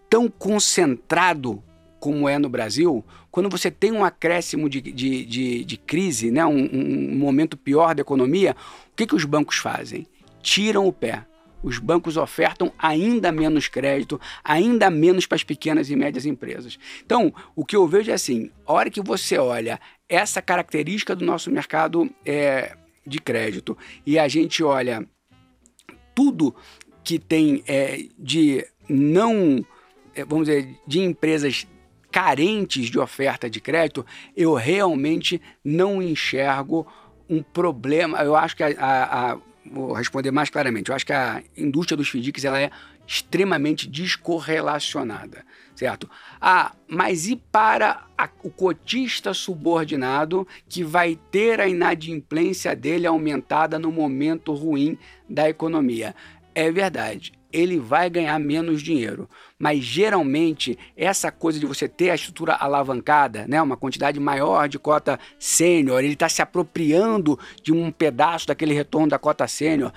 tão 0.09 0.29
concentrado 0.29 1.61
como 2.03 2.29
é 2.29 2.37
no 2.37 2.49
Brasil, 2.49 3.05
quando 3.31 3.49
você 3.49 3.71
tem 3.71 3.93
um 3.93 4.05
acréscimo 4.05 4.69
de, 4.69 4.81
de, 4.81 5.25
de, 5.25 5.65
de 5.65 5.77
crise, 5.77 6.33
né, 6.33 6.45
um, 6.45 6.69
um, 6.73 7.17
momento 7.17 7.57
pior 7.57 7.95
da 7.95 8.01
economia, 8.01 8.57
o 8.91 8.97
que, 8.97 9.07
que 9.07 9.15
os 9.15 9.25
bancos 9.25 9.59
fazem? 9.59 10.05
Tiram 10.43 10.85
o 10.85 10.93
pé. 10.93 11.25
Os 11.63 11.79
bancos 11.79 12.17
ofertam 12.17 12.73
ainda 12.77 13.31
menos 13.31 13.69
crédito, 13.69 14.21
ainda 14.43 14.91
menos 14.91 15.27
para 15.27 15.37
as 15.37 15.45
pequenas 15.45 15.91
e 15.91 15.95
médias 15.95 16.27
empresas. 16.27 16.77
Então, 17.07 17.33
o 17.55 17.65
que 17.65 17.77
eu 17.77 17.87
vejo 17.87 18.11
é 18.11 18.15
assim: 18.15 18.51
a 18.67 18.73
hora 18.73 18.91
que 18.91 19.01
você 19.01 19.39
olha 19.39 19.79
essa 20.09 20.43
característica 20.43 21.15
do 21.15 21.25
nosso 21.25 21.53
mercado 21.53 22.11
é, 22.27 22.77
de 23.07 23.21
crédito 23.21 23.79
e 24.05 24.19
a 24.19 24.27
gente 24.27 24.65
olha 24.65 25.07
tudo 26.17 26.53
que 27.05 27.21
tem 27.21 27.63
é, 27.69 28.07
de 28.19 28.67
não, 28.89 29.65
é, 30.17 30.25
vamos 30.25 30.49
dizer, 30.49 30.69
de 30.85 30.99
empresas 30.99 31.65
carentes 32.13 32.87
de 32.87 32.99
oferta 32.99 33.49
de 33.49 33.61
crédito, 33.61 34.07
eu 34.37 34.55
realmente 34.55 35.41
não 35.65 36.03
enxergo 36.03 36.87
um 37.29 37.43
problema. 37.43 38.23
Eu 38.23 38.37
acho 38.37 38.55
que 38.55 38.63
a, 38.63 38.69
a, 38.79 39.33
a 39.33 39.39
vou 39.65 39.93
responder 39.93 40.31
mais 40.31 40.51
claramente. 40.51 40.91
Eu 40.91 40.95
acho 40.95 41.07
que 41.07 41.13
a 41.13 41.43
indústria 41.57 41.97
dos 41.97 42.09
FDICs 42.09 42.45
ela 42.45 42.61
é 42.61 42.71
extremamente 43.07 43.89
descorrelacionada, 43.89 45.45
certo? 45.75 46.09
Ah, 46.41 46.73
mas 46.89 47.27
e 47.27 47.37
para 47.37 48.05
a, 48.17 48.29
o 48.43 48.51
cotista 48.51 49.35
subordinado 49.35 50.47
que 50.69 50.85
vai 50.85 51.19
ter 51.31 51.61
a 51.61 51.69
inadimplência 51.69 52.75
dele 52.77 53.07
aumentada 53.07 53.79
no 53.79 53.91
momento 53.91 54.53
ruim 54.53 54.99
da 55.29 55.49
economia? 55.49 56.15
É 56.55 56.71
verdade, 56.71 57.33
ele 57.53 57.79
vai 57.79 58.09
ganhar 58.09 58.39
menos 58.39 58.83
dinheiro. 58.83 59.29
Mas 59.59 59.81
geralmente 59.85 60.79
essa 60.97 61.31
coisa 61.31 61.59
de 61.61 61.67
você 61.67 61.89
ter 61.89 62.11
a 62.11 62.15
estrutura 62.15 62.55
alavancada, 62.55 63.47
né, 63.47 63.61
uma 63.61 63.77
quantidade 63.77 64.19
maior 64.19 64.69
de 64.69 64.79
cota 64.79 65.19
sênior, 65.39 66.03
ele 66.03 66.15
está 66.15 66.29
se 66.29 66.43
apropriando 66.43 67.39
de 67.63 67.73
um 67.73 67.91
pedaço 67.91 68.47
daquele 68.47 68.75
retorno 68.75 69.09
da 69.09 69.19
cota 69.19 69.47
sênior. 69.47 69.93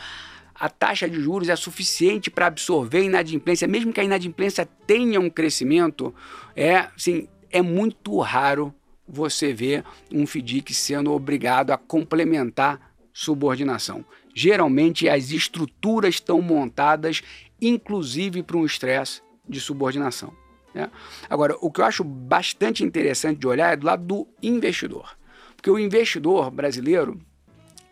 A 0.53 0.69
taxa 0.69 1.09
de 1.09 1.19
juros 1.19 1.49
é 1.49 1.55
suficiente 1.55 2.29
para 2.29 2.47
absorver 2.47 2.99
a 2.99 3.03
inadimplência, 3.03 3.67
mesmo 3.67 3.91
que 3.91 3.99
a 3.99 4.03
inadimplência 4.03 4.67
tenha 4.87 5.19
um 5.19 5.29
crescimento, 5.29 6.15
é, 6.55 6.87
assim, 6.95 7.27
é 7.51 7.61
muito 7.61 8.17
raro 8.19 8.73
você 9.07 9.53
ver 9.53 9.83
um 10.11 10.25
FDIC 10.25 10.73
sendo 10.73 11.11
obrigado 11.11 11.71
a 11.71 11.77
complementar 11.77 12.93
subordinação. 13.13 14.03
Geralmente 14.33 15.07
as 15.07 15.31
estruturas 15.31 16.15
estão 16.15 16.41
montadas 16.41 17.21
inclusive 17.61 18.43
para 18.43 18.57
um 18.57 18.65
estresse 18.65 19.21
de 19.47 19.59
subordinação. 19.59 20.33
Né? 20.73 20.89
Agora, 21.29 21.55
o 21.61 21.71
que 21.71 21.81
eu 21.81 21.85
acho 21.85 22.03
bastante 22.03 22.83
interessante 22.83 23.39
de 23.39 23.47
olhar 23.47 23.73
é 23.73 23.75
do 23.75 23.85
lado 23.85 24.03
do 24.03 24.27
investidor. 24.41 25.17
Porque 25.55 25.69
o 25.69 25.79
investidor 25.79 26.51
brasileiro 26.51 27.19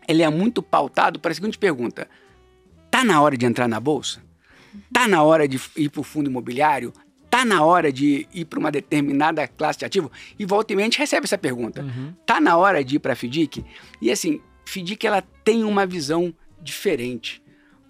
ele 0.06 0.22
é 0.22 0.28
muito 0.28 0.62
pautado 0.62 1.18
para 1.18 1.32
a 1.32 1.34
seguinte 1.34 1.58
pergunta: 1.58 2.08
tá 2.90 3.02
na 3.02 3.20
hora 3.20 3.36
de 3.36 3.46
entrar 3.46 3.66
na 3.66 3.80
bolsa? 3.80 4.22
Tá 4.92 5.08
na 5.08 5.22
hora 5.22 5.46
de 5.48 5.60
ir 5.76 5.88
para 5.88 6.00
o 6.00 6.04
fundo 6.04 6.28
imobiliário? 6.28 6.92
Tá 7.30 7.44
na 7.44 7.64
hora 7.64 7.92
de 7.92 8.28
ir 8.32 8.44
para 8.44 8.58
uma 8.58 8.70
determinada 8.70 9.46
classe 9.48 9.78
de 9.78 9.84
ativo? 9.84 10.10
E 10.38 10.44
volta 10.44 10.72
e 10.72 10.78
gente 10.78 10.98
recebe 10.98 11.24
essa 11.24 11.38
pergunta. 11.38 11.82
Uhum. 11.82 12.14
Tá 12.24 12.40
na 12.40 12.56
hora 12.56 12.84
de 12.84 12.96
ir 12.96 12.98
para 12.98 13.12
a 13.12 13.16
FDIC? 13.16 13.64
E 14.00 14.10
assim, 14.10 14.40
FDIC 14.64 15.04
ela 15.06 15.22
tem 15.42 15.64
uma 15.64 15.84
visão 15.84 16.32
diferente. 16.60 17.42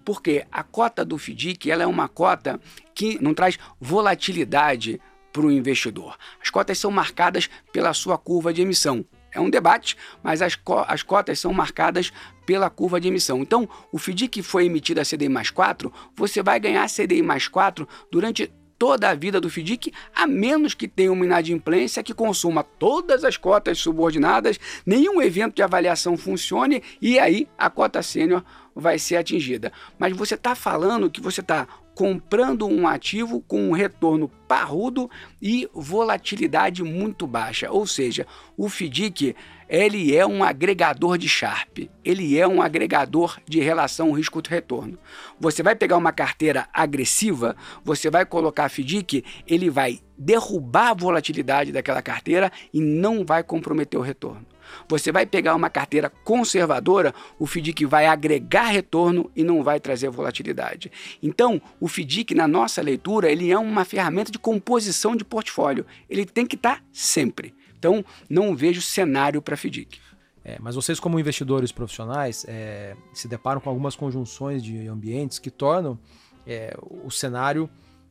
Porque 0.05 0.45
a 0.51 0.63
cota 0.63 1.03
do 1.03 1.17
FDIC 1.17 1.69
ela 1.69 1.83
é 1.83 1.87
uma 1.87 2.07
cota 2.07 2.59
que 2.93 3.21
não 3.21 3.33
traz 3.33 3.57
volatilidade 3.81 5.01
para 5.33 5.45
o 5.45 5.51
investidor. 5.51 6.15
As 6.41 6.49
cotas 6.49 6.79
são 6.79 6.89
marcadas 6.89 7.49
pela 7.73 7.93
sua 7.93 8.17
curva 8.17 8.53
de 8.53 8.61
emissão. 8.61 9.03
É 9.33 9.39
um 9.39 9.49
debate, 9.49 9.97
mas 10.23 10.41
as, 10.41 10.55
co 10.55 10.85
as 10.87 11.03
cotas 11.03 11.37
são 11.39 11.51
marcadas 11.51 12.13
pela 12.45 12.69
curva 12.69 13.01
de 13.01 13.09
emissão. 13.09 13.39
Então, 13.39 13.67
o 13.91 13.97
FDIC 13.97 14.41
foi 14.41 14.65
emitido 14.65 15.01
a 15.01 15.03
CDI 15.03 15.27
mais 15.27 15.49
4, 15.49 15.91
você 16.15 16.41
vai 16.41 16.57
ganhar 16.57 16.87
CDI 16.87 17.21
mais 17.21 17.49
4 17.49 17.85
durante 18.09 18.49
toda 18.77 19.09
a 19.09 19.15
vida 19.15 19.41
do 19.41 19.49
FDIC, 19.49 19.93
a 20.13 20.25
menos 20.27 20.73
que 20.73 20.87
tenha 20.87 21.11
uma 21.11 21.25
inadimplência 21.25 22.03
que 22.03 22.13
consuma 22.13 22.63
todas 22.63 23.23
as 23.23 23.35
cotas 23.37 23.79
subordinadas, 23.79 24.59
nenhum 24.85 25.21
evento 25.21 25.55
de 25.55 25.63
avaliação 25.63 26.17
funcione 26.17 26.81
e 27.01 27.19
aí 27.19 27.47
a 27.57 27.69
cota 27.69 28.01
sênior 28.01 28.43
vai 28.75 28.99
ser 28.99 29.15
atingida. 29.15 29.71
Mas 29.97 30.15
você 30.15 30.35
está 30.35 30.53
falando 30.53 31.09
que 31.09 31.21
você 31.21 31.39
está 31.39 31.65
comprando 31.95 32.67
um 32.67 32.85
ativo 32.85 33.39
com 33.39 33.69
um 33.69 33.71
retorno 33.71 34.27
parrudo 34.49 35.09
e 35.41 35.67
volatilidade 35.73 36.83
muito 36.83 37.25
baixa. 37.25 37.71
Ou 37.71 37.87
seja, 37.87 38.27
o 38.57 38.67
FDIC 38.67 39.33
ele 39.67 40.15
é 40.15 40.27
um 40.27 40.43
agregador 40.43 41.17
de 41.17 41.27
Sharp, 41.27 41.79
ele 42.03 42.37
é 42.37 42.47
um 42.47 42.61
agregador 42.61 43.39
de 43.47 43.59
relação 43.59 44.11
risco-retorno. 44.11 44.99
Você 45.39 45.63
vai 45.63 45.75
pegar 45.75 45.97
uma 45.97 46.11
carteira 46.11 46.67
agressiva, 46.71 47.55
você 47.83 48.11
vai 48.11 48.25
colocar 48.25 48.69
FDIC, 48.69 49.23
ele 49.47 49.69
vai 49.69 49.99
derrubar 50.17 50.89
a 50.89 50.93
volatilidade 50.93 51.71
daquela 51.71 52.01
carteira 52.01 52.51
e 52.71 52.79
não 52.79 53.25
vai 53.25 53.41
comprometer 53.41 53.99
o 53.99 54.03
retorno. 54.03 54.45
Você 54.87 55.11
vai 55.11 55.25
pegar 55.25 55.55
uma 55.55 55.69
carteira 55.69 56.09
conservadora, 56.09 57.13
o 57.39 57.45
FDIC 57.45 57.85
vai 57.85 58.05
agregar 58.05 58.65
retorno 58.65 59.31
e 59.35 59.43
não 59.43 59.63
vai 59.63 59.79
trazer 59.79 60.09
volatilidade. 60.09 60.91
Então, 61.21 61.61
o 61.79 61.87
FDIC, 61.87 62.35
na 62.35 62.47
nossa 62.47 62.81
leitura, 62.81 63.31
ele 63.31 63.51
é 63.51 63.57
uma 63.57 63.85
ferramenta 63.85 64.31
de 64.31 64.39
composição 64.39 65.15
de 65.15 65.25
portfólio. 65.25 65.85
Ele 66.09 66.25
tem 66.25 66.45
que 66.45 66.55
estar 66.55 66.83
sempre. 66.91 67.53
Então, 67.77 68.03
não 68.29 68.55
vejo 68.55 68.81
cenário 68.81 69.41
para 69.41 69.57
FDIC. 69.57 69.99
É, 70.43 70.57
mas 70.59 70.75
vocês, 70.75 70.99
como 70.99 71.19
investidores 71.19 71.71
profissionais, 71.71 72.45
é, 72.47 72.95
se 73.11 73.27
deparam 73.27 73.59
com 73.59 73.67
algumas 73.67 73.95
conjunções 73.95 74.63
de 74.63 74.87
ambientes 74.87 75.39
que 75.39 75.49
tornam 75.49 75.97
é, 76.45 76.77
o 77.03 77.09
cenário 77.09 77.67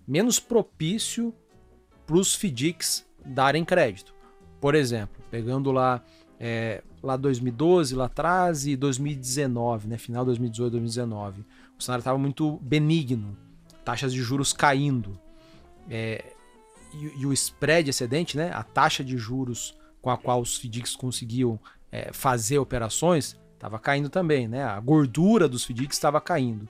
menos 0.06 0.40
propício 0.40 1.32
para 2.04 2.16
os 2.16 2.34
FDICs 2.34 3.06
darem 3.24 3.64
crédito. 3.64 4.12
Por 4.60 4.74
exemplo, 4.74 5.22
pegando 5.30 5.70
lá 5.70 6.02
é, 6.46 6.82
lá 7.02 7.16
2012, 7.16 7.94
lá 7.94 8.04
atrás, 8.04 8.66
e 8.66 8.76
2019, 8.76 9.88
né, 9.88 9.96
final 9.96 10.24
de 10.24 10.26
2018, 10.26 10.72
2019. 10.72 11.42
O 11.78 11.82
cenário 11.82 12.02
estava 12.02 12.18
muito 12.18 12.58
benigno, 12.60 13.34
taxas 13.82 14.12
de 14.12 14.20
juros 14.20 14.52
caindo. 14.52 15.18
É, 15.88 16.22
e, 16.92 17.22
e, 17.22 17.24
o 17.24 17.32
spread 17.32 17.88
excedente, 17.88 18.36
né, 18.36 18.50
a 18.52 18.62
taxa 18.62 19.02
de 19.02 19.16
juros 19.16 19.74
com 20.02 20.10
a 20.10 20.18
qual 20.18 20.42
os 20.42 20.58
FDICs 20.58 20.94
conseguiam 20.94 21.58
é, 21.90 22.12
fazer 22.12 22.58
operações, 22.58 23.40
estava 23.54 23.78
caindo 23.78 24.10
também. 24.10 24.46
Né, 24.46 24.64
a 24.64 24.78
gordura 24.78 25.48
dos 25.48 25.64
FDICs 25.64 25.96
estava 25.96 26.20
caindo. 26.20 26.68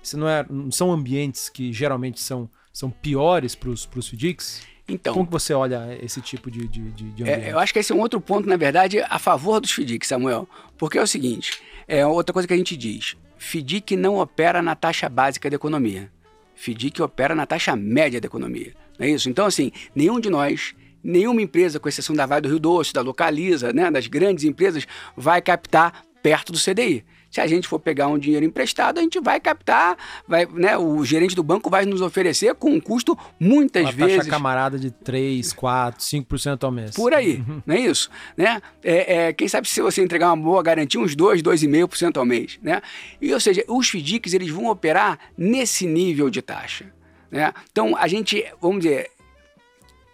Isso 0.00 0.16
não, 0.16 0.28
é, 0.28 0.46
não 0.48 0.70
são 0.70 0.92
ambientes 0.92 1.48
que 1.48 1.72
geralmente 1.72 2.20
são, 2.20 2.48
são 2.72 2.92
piores 2.92 3.56
para 3.56 3.70
os 3.70 3.84
FDICs? 3.84 4.62
Então, 4.88 5.14
Como 5.14 5.26
que 5.26 5.32
você 5.32 5.52
olha 5.52 5.98
esse 6.00 6.20
tipo 6.20 6.50
de, 6.50 6.68
de, 6.68 6.90
de 6.90 7.22
ambiente? 7.22 7.48
É, 7.48 7.52
eu 7.52 7.58
acho 7.58 7.72
que 7.72 7.78
esse 7.78 7.92
é 7.92 7.94
um 7.94 8.00
outro 8.00 8.20
ponto, 8.20 8.48
na 8.48 8.56
verdade, 8.56 9.00
a 9.00 9.18
favor 9.18 9.60
dos 9.60 9.72
FDIC, 9.72 10.06
Samuel. 10.06 10.48
Porque 10.78 10.96
é 10.96 11.02
o 11.02 11.06
seguinte, 11.06 11.60
é 11.88 12.06
outra 12.06 12.32
coisa 12.32 12.46
que 12.46 12.54
a 12.54 12.56
gente 12.56 12.76
diz. 12.76 13.16
FDIC 13.36 13.96
não 13.96 14.18
opera 14.18 14.62
na 14.62 14.76
taxa 14.76 15.08
básica 15.08 15.50
da 15.50 15.56
economia. 15.56 16.10
FDIC 16.54 17.02
opera 17.02 17.34
na 17.34 17.46
taxa 17.46 17.74
média 17.74 18.20
da 18.20 18.26
economia. 18.26 18.72
Não 18.98 19.06
é 19.06 19.10
isso? 19.10 19.28
Então, 19.28 19.44
assim, 19.44 19.72
nenhum 19.94 20.20
de 20.20 20.30
nós 20.30 20.74
nenhuma 21.06 21.40
empresa, 21.40 21.78
com 21.78 21.88
exceção 21.88 22.16
da 22.16 22.26
Vale 22.26 22.42
do 22.42 22.48
Rio 22.48 22.58
Doce, 22.58 22.92
da 22.92 23.00
Localiza, 23.00 23.72
né, 23.72 23.88
das 23.92 24.08
grandes 24.08 24.42
empresas, 24.42 24.86
vai 25.16 25.40
captar 25.40 26.04
perto 26.20 26.52
do 26.52 26.58
CDI. 26.58 27.04
Se 27.30 27.40
a 27.40 27.46
gente 27.46 27.68
for 27.68 27.78
pegar 27.78 28.08
um 28.08 28.18
dinheiro 28.18 28.44
emprestado, 28.44 28.98
a 28.98 29.02
gente 29.02 29.20
vai 29.20 29.38
captar, 29.40 29.96
vai, 30.26 30.46
né, 30.46 30.76
o 30.76 31.04
gerente 31.04 31.34
do 31.34 31.42
banco 31.42 31.68
vai 31.68 31.84
nos 31.84 32.00
oferecer 32.00 32.54
com 32.54 32.70
um 32.70 32.80
custo 32.80 33.18
muitas 33.38 33.82
Uma 33.82 33.92
vezes. 33.92 34.16
Taxa 34.18 34.30
camarada 34.30 34.78
de 34.78 34.90
3, 34.90 35.52
4, 35.52 36.00
5% 36.00 36.64
ao 36.64 36.70
mês. 36.70 36.90
Por 36.92 37.12
aí, 37.12 37.44
uhum. 37.46 37.62
não 37.66 37.74
é 37.74 37.80
isso? 37.80 38.10
Né? 38.36 38.60
É, 38.82 39.16
é, 39.16 39.32
quem 39.32 39.48
sabe 39.48 39.68
se 39.68 39.80
você 39.80 40.02
entregar 40.02 40.32
uma 40.32 40.42
boa 40.42 40.62
garantia, 40.62 41.00
uns 41.00 41.14
2, 41.14 41.42
2,5% 41.42 42.16
ao 42.16 42.24
mês. 42.24 42.58
Né? 42.62 42.80
E, 43.20 43.32
ou 43.32 43.40
seja, 43.40 43.64
os 43.68 43.88
FDICs 43.88 44.32
eles 44.32 44.50
vão 44.50 44.66
operar 44.66 45.18
nesse 45.36 45.86
nível 45.86 46.30
de 46.30 46.40
taxa. 46.40 46.92
Né? 47.30 47.52
Então, 47.70 47.96
a 47.96 48.06
gente, 48.08 48.44
vamos 48.60 48.84
dizer, 48.84 49.10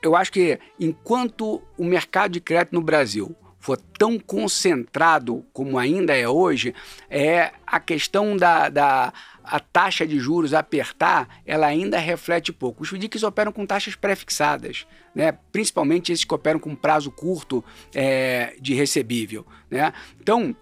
eu 0.03 0.17
acho 0.17 0.33
que 0.33 0.59
enquanto 0.81 1.63
o 1.79 1.85
mercado 1.85 2.33
de 2.33 2.41
crédito 2.41 2.73
no 2.73 2.83
Brasil 2.83 3.37
for 3.63 3.79
tão 3.97 4.19
concentrado 4.19 5.47
como 5.53 5.79
ainda 5.79 6.17
é 6.17 6.29
hoje, 6.29 6.75
é 7.09 7.53
a 7.65 7.79
questão 7.79 8.37
da, 8.37 8.69
da 8.69 9.13
a 9.45 9.61
taxa 9.61 10.05
de 10.05 10.19
juros 10.19 10.53
apertar, 10.53 11.29
ela 11.47 11.69
ainda 11.69 11.97
reflete 11.97 12.53
pouco. 12.53 12.83
Os 12.83 12.89
FDICs 12.89 13.23
operam 13.23 13.53
com 13.53 13.65
taxas 13.65 13.95
pré-fixadas, 13.95 14.85
né? 15.15 15.31
principalmente 15.53 16.11
esses 16.11 16.25
que 16.25 16.35
operam 16.35 16.59
com 16.59 16.75
prazo 16.75 17.13
curto 17.13 17.65
é, 17.95 18.57
de 18.61 18.75
recebível. 18.75 19.47
Né? 19.71 19.93
Então, 20.21 20.57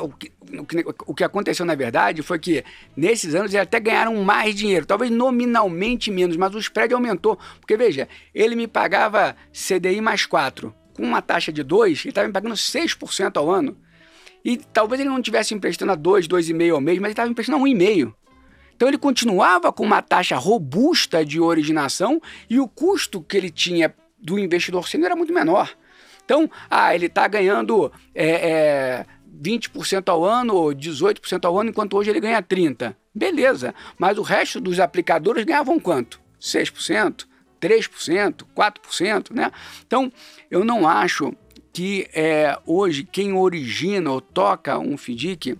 o 0.00 0.08
que, 0.08 0.32
o 1.06 1.14
que, 1.14 1.24
aconteceu 1.24 1.66
na 1.66 1.74
verdade 1.74 2.22
foi 2.22 2.38
que 2.38 2.64
nesses 2.96 3.34
anos 3.34 3.52
eles 3.52 3.66
até 3.66 3.78
ganharam 3.78 4.16
mais 4.24 4.54
dinheiro, 4.54 4.86
talvez 4.86 5.10
nominalmente 5.10 6.10
menos, 6.10 6.38
mas 6.38 6.54
o 6.54 6.58
spread 6.58 6.94
aumentou. 6.94 7.38
Porque 7.60 7.76
veja, 7.76 8.08
ele 8.34 8.56
me 8.56 8.66
pagava 8.66 9.36
CDI 9.52 10.00
mais 10.00 10.24
4 10.24 10.74
com 10.94 11.02
uma 11.02 11.20
taxa 11.20 11.52
de 11.52 11.62
2, 11.62 12.00
ele 12.00 12.08
estava 12.10 12.26
me 12.26 12.32
pagando 12.32 12.54
6% 12.54 13.36
ao 13.36 13.50
ano. 13.50 13.76
E 14.44 14.56
talvez 14.56 15.00
ele 15.00 15.10
não 15.10 15.18
estivesse 15.18 15.54
emprestando 15.54 15.92
a 15.92 15.94
2, 15.94 16.28
2,5 16.28 16.74
ao 16.74 16.80
mês, 16.80 16.98
mas 16.98 17.06
ele 17.06 17.12
estava 17.12 17.30
emprestando 17.30 17.58
a 17.58 17.60
1,5. 17.60 18.14
Então 18.76 18.88
ele 18.88 18.98
continuava 18.98 19.72
com 19.72 19.84
uma 19.84 20.02
taxa 20.02 20.36
robusta 20.36 21.24
de 21.24 21.40
originação 21.40 22.20
e 22.50 22.58
o 22.58 22.68
custo 22.68 23.22
que 23.22 23.36
ele 23.36 23.50
tinha 23.50 23.94
do 24.18 24.38
investidor 24.38 24.88
sênior 24.88 25.06
era 25.06 25.16
muito 25.16 25.32
menor. 25.32 25.70
Então, 26.24 26.50
ah, 26.70 26.94
ele 26.94 27.06
está 27.06 27.28
ganhando 27.28 27.92
é, 28.14 28.26
é, 28.50 29.06
20% 29.42 30.08
ao 30.08 30.24
ano 30.24 30.54
ou 30.54 30.70
18% 30.70 31.44
ao 31.44 31.58
ano, 31.58 31.70
enquanto 31.70 31.96
hoje 31.96 32.10
ele 32.10 32.20
ganha 32.20 32.42
30%. 32.42 32.94
Beleza, 33.14 33.74
mas 33.96 34.18
o 34.18 34.22
resto 34.22 34.60
dos 34.60 34.80
aplicadores 34.80 35.44
ganhavam 35.44 35.78
quanto? 35.78 36.20
6%? 36.40 37.26
3%, 37.64 38.44
4%, 38.54 39.34
né? 39.34 39.50
Então, 39.86 40.12
eu 40.50 40.62
não 40.62 40.86
acho 40.86 41.32
que 41.72 42.06
é, 42.12 42.58
hoje 42.66 43.04
quem 43.04 43.32
origina 43.32 44.12
ou 44.12 44.20
toca 44.20 44.78
um 44.78 44.98
FDIC 44.98 45.56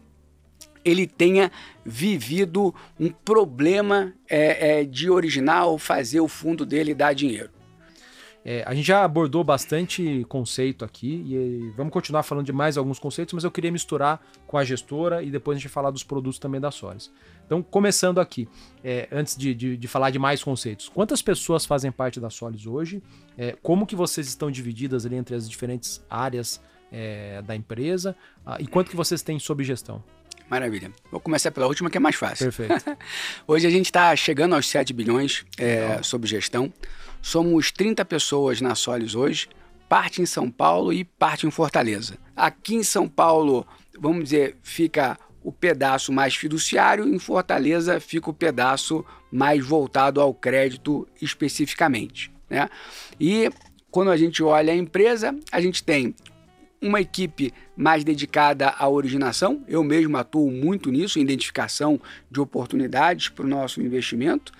ele 0.84 1.06
tenha 1.06 1.50
vivido 1.82 2.74
um 3.00 3.08
problema 3.08 4.12
é, 4.28 4.80
é, 4.80 4.84
de 4.84 5.08
original 5.08 5.78
fazer 5.78 6.20
o 6.20 6.28
fundo 6.28 6.66
dele 6.66 6.94
dar 6.94 7.14
dinheiro. 7.14 7.48
É, 8.44 8.62
a 8.66 8.74
gente 8.74 8.86
já 8.86 9.02
abordou 9.02 9.42
bastante 9.42 10.26
conceito 10.28 10.84
aqui 10.84 11.24
e 11.26 11.72
vamos 11.74 11.90
continuar 11.90 12.22
falando 12.22 12.44
de 12.44 12.52
mais 12.52 12.76
alguns 12.76 12.98
conceitos, 12.98 13.32
mas 13.32 13.42
eu 13.42 13.50
queria 13.50 13.72
misturar 13.72 14.20
com 14.46 14.58
a 14.58 14.64
gestora 14.64 15.22
e 15.22 15.30
depois 15.30 15.56
a 15.56 15.58
gente 15.58 15.70
falar 15.70 15.90
dos 15.90 16.04
produtos 16.04 16.38
também 16.38 16.60
da 16.60 16.70
Solis. 16.70 17.10
Então, 17.46 17.62
começando 17.62 18.20
aqui, 18.20 18.48
é, 18.82 19.08
antes 19.12 19.36
de, 19.36 19.54
de, 19.54 19.76
de, 19.76 19.88
falar 19.88 20.10
de 20.10 20.18
mais 20.18 20.42
conceitos, 20.42 20.88
quantas 20.88 21.20
pessoas 21.20 21.66
fazem 21.66 21.92
parte 21.92 22.18
da 22.18 22.30
Solis 22.30 22.66
hoje? 22.66 23.02
É, 23.36 23.56
como 23.62 23.86
que 23.86 23.94
vocês 23.94 24.26
estão 24.26 24.50
divididas 24.50 25.04
ali 25.04 25.16
entre 25.16 25.34
as 25.34 25.48
diferentes 25.48 26.02
áreas 26.08 26.60
é, 26.90 27.42
da 27.42 27.54
empresa? 27.54 28.16
Ah, 28.44 28.56
e 28.58 28.66
quanto 28.66 28.90
que 28.90 28.96
vocês 28.96 29.22
têm 29.22 29.38
sob 29.38 29.62
gestão? 29.62 30.02
Maravilha. 30.48 30.92
Vou 31.10 31.20
começar 31.20 31.50
pela 31.50 31.66
última, 31.66 31.90
que 31.90 31.96
é 31.96 32.00
mais 32.00 32.16
fácil. 32.16 32.50
Perfeito. 32.50 32.74
Hoje 33.46 33.66
a 33.66 33.70
gente 33.70 33.86
está 33.86 34.14
chegando 34.14 34.54
aos 34.54 34.68
7 34.68 34.92
bilhões 34.92 35.44
é, 35.58 36.02
sob 36.02 36.26
gestão. 36.26 36.72
Somos 37.20 37.72
30 37.72 38.04
pessoas 38.04 38.60
na 38.60 38.74
Solis 38.74 39.14
hoje, 39.14 39.48
parte 39.88 40.20
em 40.20 40.26
São 40.26 40.50
Paulo 40.50 40.92
e 40.92 41.04
parte 41.04 41.46
em 41.46 41.50
Fortaleza. 41.50 42.18
Aqui 42.36 42.74
em 42.74 42.82
São 42.82 43.08
Paulo, 43.08 43.66
vamos 43.98 44.24
dizer, 44.24 44.58
fica 44.62 45.18
o 45.44 45.52
pedaço 45.52 46.10
mais 46.10 46.34
fiduciário, 46.34 47.06
em 47.06 47.18
Fortaleza 47.18 48.00
fica 48.00 48.30
o 48.30 48.34
pedaço 48.34 49.04
mais 49.30 49.64
voltado 49.64 50.20
ao 50.20 50.32
crédito 50.32 51.06
especificamente. 51.20 52.32
Né? 52.48 52.68
E 53.20 53.50
quando 53.90 54.10
a 54.10 54.16
gente 54.16 54.42
olha 54.42 54.72
a 54.72 54.76
empresa, 54.76 55.38
a 55.52 55.60
gente 55.60 55.84
tem 55.84 56.14
uma 56.80 57.00
equipe 57.00 57.52
mais 57.76 58.04
dedicada 58.04 58.70
à 58.70 58.88
originação. 58.88 59.62
Eu 59.68 59.84
mesmo 59.84 60.16
atuo 60.16 60.50
muito 60.50 60.90
nisso, 60.90 61.18
identificação 61.18 62.00
de 62.30 62.40
oportunidades 62.40 63.28
para 63.28 63.44
o 63.44 63.48
nosso 63.48 63.82
investimento. 63.82 64.50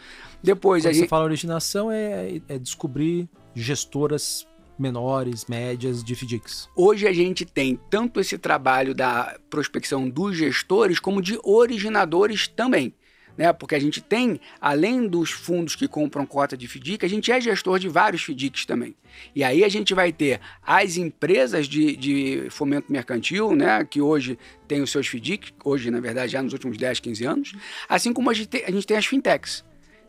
Depois 0.43 0.83
Quando 0.83 0.91
a 0.91 0.93
você 0.93 1.01
gente 1.01 1.09
fala 1.09 1.25
originação 1.25 1.91
é, 1.91 2.41
é 2.47 2.59
descobrir 2.59 3.27
gestoras 3.55 4.47
menores, 4.79 5.47
médias 5.47 6.03
de 6.03 6.15
FDICs. 6.15 6.69
Hoje 6.75 7.07
a 7.07 7.13
gente 7.13 7.45
tem 7.45 7.79
tanto 7.89 8.21
esse 8.21 8.37
trabalho 8.39 8.95
da 8.95 9.37
prospecção 9.49 10.09
dos 10.09 10.37
gestores 10.37 10.99
como 10.99 11.23
de 11.23 11.39
originadores 11.43 12.49
também 12.49 12.95
né? 13.37 13.53
Porque 13.53 13.75
a 13.75 13.79
gente 13.79 14.01
tem, 14.01 14.41
além 14.61 15.07
dos 15.07 15.31
fundos 15.31 15.75
que 15.75 15.89
compram 15.89 16.25
cota 16.27 16.57
de 16.57 16.67
FDIC, 16.67 17.05
a 17.05 17.09
gente 17.09 17.31
é 17.31 17.41
gestor 17.41 17.79
de 17.79 17.89
vários 17.89 18.23
FDICs 18.23 18.65
também. 18.65 18.95
E 19.35 19.43
aí 19.43 19.65
a 19.65 19.69
gente 19.69 19.95
vai 19.95 20.13
ter 20.13 20.41
as 20.63 20.97
empresas 20.97 21.67
de, 21.67 21.97
de 21.97 22.47
fomento 22.51 22.91
mercantil, 22.91 23.55
né? 23.55 23.85
Que 23.85 24.01
hoje 24.01 24.39
tem 24.67 24.83
os 24.83 24.91
seus 24.91 25.07
FDICs, 25.07 25.53
hoje, 25.65 25.91
na 25.91 26.01
verdade, 26.01 26.33
já 26.33 26.43
nos 26.43 26.53
últimos 26.53 26.77
10, 26.77 27.01
15 27.01 27.25
anos, 27.25 27.53
assim 27.89 28.13
como 28.13 28.31
a 28.31 28.35
gente 28.35 28.49
tem, 28.49 28.65
a 28.65 28.71
gente 28.71 28.87
tem 28.87 28.97
as 28.97 29.07
fintechs. 29.07 29.65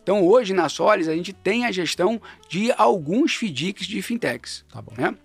Então, 0.05 0.23
hoje 0.23 0.53
na 0.53 0.69
Solis, 0.69 1.07
a 1.07 1.15
gente 1.15 1.33
tem 1.33 1.65
a 1.65 1.71
gestão 1.71 2.21
de 2.47 2.71
alguns 2.77 3.33
FDICs 3.33 3.87
de 3.87 4.03
fintechs. 4.03 4.63
Tá 4.71 4.79
bom. 4.79 4.93
Né? 4.95 5.15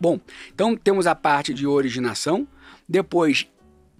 Bom, 0.00 0.18
então 0.54 0.74
temos 0.74 1.06
a 1.06 1.14
parte 1.14 1.52
de 1.52 1.66
originação, 1.66 2.48
depois 2.88 3.46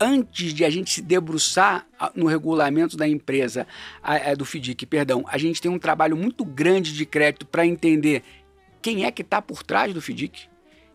antes 0.00 0.54
de 0.54 0.64
a 0.64 0.70
gente 0.70 0.90
se 0.90 1.02
debruçar 1.02 1.86
no 2.14 2.24
regulamento 2.24 2.96
da 2.96 3.06
empresa, 3.06 3.66
do 4.38 4.46
FDIC, 4.46 4.86
perdão, 4.86 5.26
a 5.28 5.36
gente 5.36 5.60
tem 5.60 5.70
um 5.70 5.78
trabalho 5.78 6.16
muito 6.16 6.46
grande 6.46 6.94
de 6.94 7.04
crédito 7.04 7.44
para 7.44 7.66
entender 7.66 8.22
quem 8.80 9.04
é 9.04 9.10
que 9.10 9.20
está 9.20 9.42
por 9.42 9.62
trás 9.62 9.92
do 9.92 10.00
FDIC. 10.00 10.48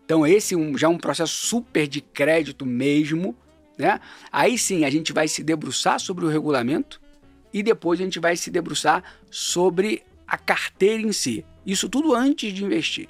Então, 0.03 0.25
esse 0.25 0.55
um, 0.55 0.75
já 0.75 0.87
é 0.87 0.89
um 0.89 0.97
processo 0.97 1.33
super 1.45 1.87
de 1.87 2.01
crédito 2.01 2.65
mesmo. 2.65 3.35
Né? 3.77 3.99
Aí 4.31 4.57
sim 4.57 4.83
a 4.83 4.89
gente 4.89 5.13
vai 5.13 5.27
se 5.27 5.43
debruçar 5.43 5.99
sobre 5.99 6.25
o 6.25 6.27
regulamento 6.27 7.02
e 7.53 7.61
depois 7.61 7.99
a 7.99 8.03
gente 8.03 8.19
vai 8.19 8.35
se 8.35 8.49
debruçar 8.49 9.03
sobre 9.29 10.03
a 10.27 10.37
carteira 10.37 11.01
em 11.01 11.11
si. 11.11 11.45
Isso 11.65 11.87
tudo 11.87 12.13
antes 12.13 12.51
de 12.51 12.65
investir. 12.65 13.07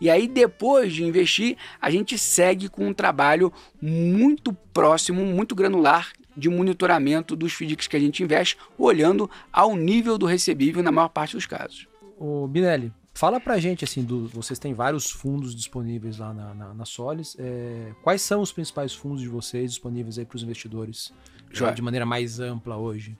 E 0.00 0.08
aí, 0.08 0.26
depois 0.26 0.92
de 0.92 1.04
investir, 1.04 1.56
a 1.80 1.90
gente 1.90 2.16
segue 2.16 2.68
com 2.68 2.88
um 2.88 2.94
trabalho 2.94 3.52
muito 3.80 4.52
próximo, 4.72 5.24
muito 5.24 5.54
granular 5.54 6.12
de 6.34 6.48
monitoramento 6.48 7.36
dos 7.36 7.52
FDICs 7.52 7.86
que 7.86 7.96
a 7.96 8.00
gente 8.00 8.22
investe, 8.22 8.56
olhando 8.78 9.30
ao 9.52 9.76
nível 9.76 10.16
do 10.16 10.24
recebível 10.24 10.82
na 10.82 10.90
maior 10.90 11.08
parte 11.08 11.36
dos 11.36 11.44
casos. 11.44 11.86
O 12.18 12.46
Binelli, 12.46 12.92
fala 13.12 13.38
pra 13.38 13.58
gente, 13.58 13.84
assim, 13.84 14.02
do, 14.02 14.26
vocês 14.28 14.58
têm 14.58 14.72
vários 14.72 15.10
fundos 15.10 15.54
disponíveis 15.54 16.16
lá 16.18 16.32
na, 16.32 16.54
na, 16.54 16.74
na 16.74 16.84
Solis. 16.86 17.36
É, 17.38 17.92
quais 18.02 18.22
são 18.22 18.40
os 18.40 18.52
principais 18.52 18.94
fundos 18.94 19.20
de 19.20 19.28
vocês 19.28 19.72
disponíveis 19.72 20.18
aí 20.18 20.24
para 20.24 20.36
os 20.36 20.42
investidores? 20.42 21.12
É, 21.52 21.72
de 21.72 21.82
maneira 21.82 22.06
mais 22.06 22.40
ampla 22.40 22.76
hoje? 22.76 23.16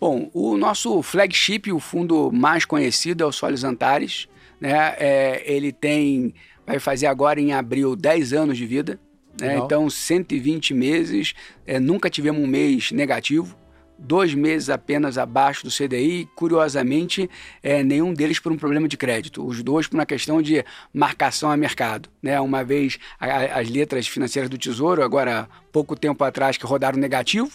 Bom, 0.00 0.30
o 0.32 0.56
nosso 0.56 1.02
flagship, 1.02 1.70
o 1.72 1.78
fundo 1.78 2.32
mais 2.32 2.64
conhecido 2.64 3.22
é 3.22 3.26
o 3.26 3.32
Solis 3.32 3.64
Antares 3.64 4.28
né? 4.60 4.94
É, 4.98 5.42
ele 5.46 5.72
tem, 5.72 6.34
vai 6.66 6.78
fazer 6.78 7.06
agora 7.06 7.40
em 7.40 7.52
abril 7.52 7.96
10 7.96 8.32
anos 8.34 8.58
de 8.58 8.66
vida, 8.66 9.00
né? 9.40 9.56
então 9.56 9.88
120 9.88 10.74
meses, 10.74 11.34
é, 11.66 11.80
nunca 11.80 12.10
tivemos 12.10 12.42
um 12.42 12.46
mês 12.46 12.92
negativo, 12.92 13.56
dois 14.00 14.34
meses 14.34 14.70
apenas 14.70 15.18
abaixo 15.18 15.64
do 15.64 15.70
CDI, 15.70 16.28
curiosamente, 16.34 17.28
é, 17.62 17.82
nenhum 17.82 18.14
deles 18.14 18.38
por 18.38 18.50
um 18.50 18.56
problema 18.56 18.88
de 18.88 18.96
crédito, 18.96 19.46
os 19.46 19.62
dois 19.62 19.86
por 19.86 19.96
uma 19.96 20.06
questão 20.06 20.40
de 20.40 20.64
marcação 20.92 21.50
a 21.50 21.56
mercado. 21.56 22.08
Né? 22.22 22.40
Uma 22.40 22.64
vez 22.64 22.98
a, 23.18 23.60
as 23.60 23.68
letras 23.68 24.08
financeiras 24.08 24.48
do 24.48 24.58
Tesouro, 24.58 25.02
agora 25.02 25.48
pouco 25.70 25.94
tempo 25.94 26.24
atrás, 26.24 26.56
que 26.56 26.66
rodaram 26.66 26.98
negativo, 26.98 27.50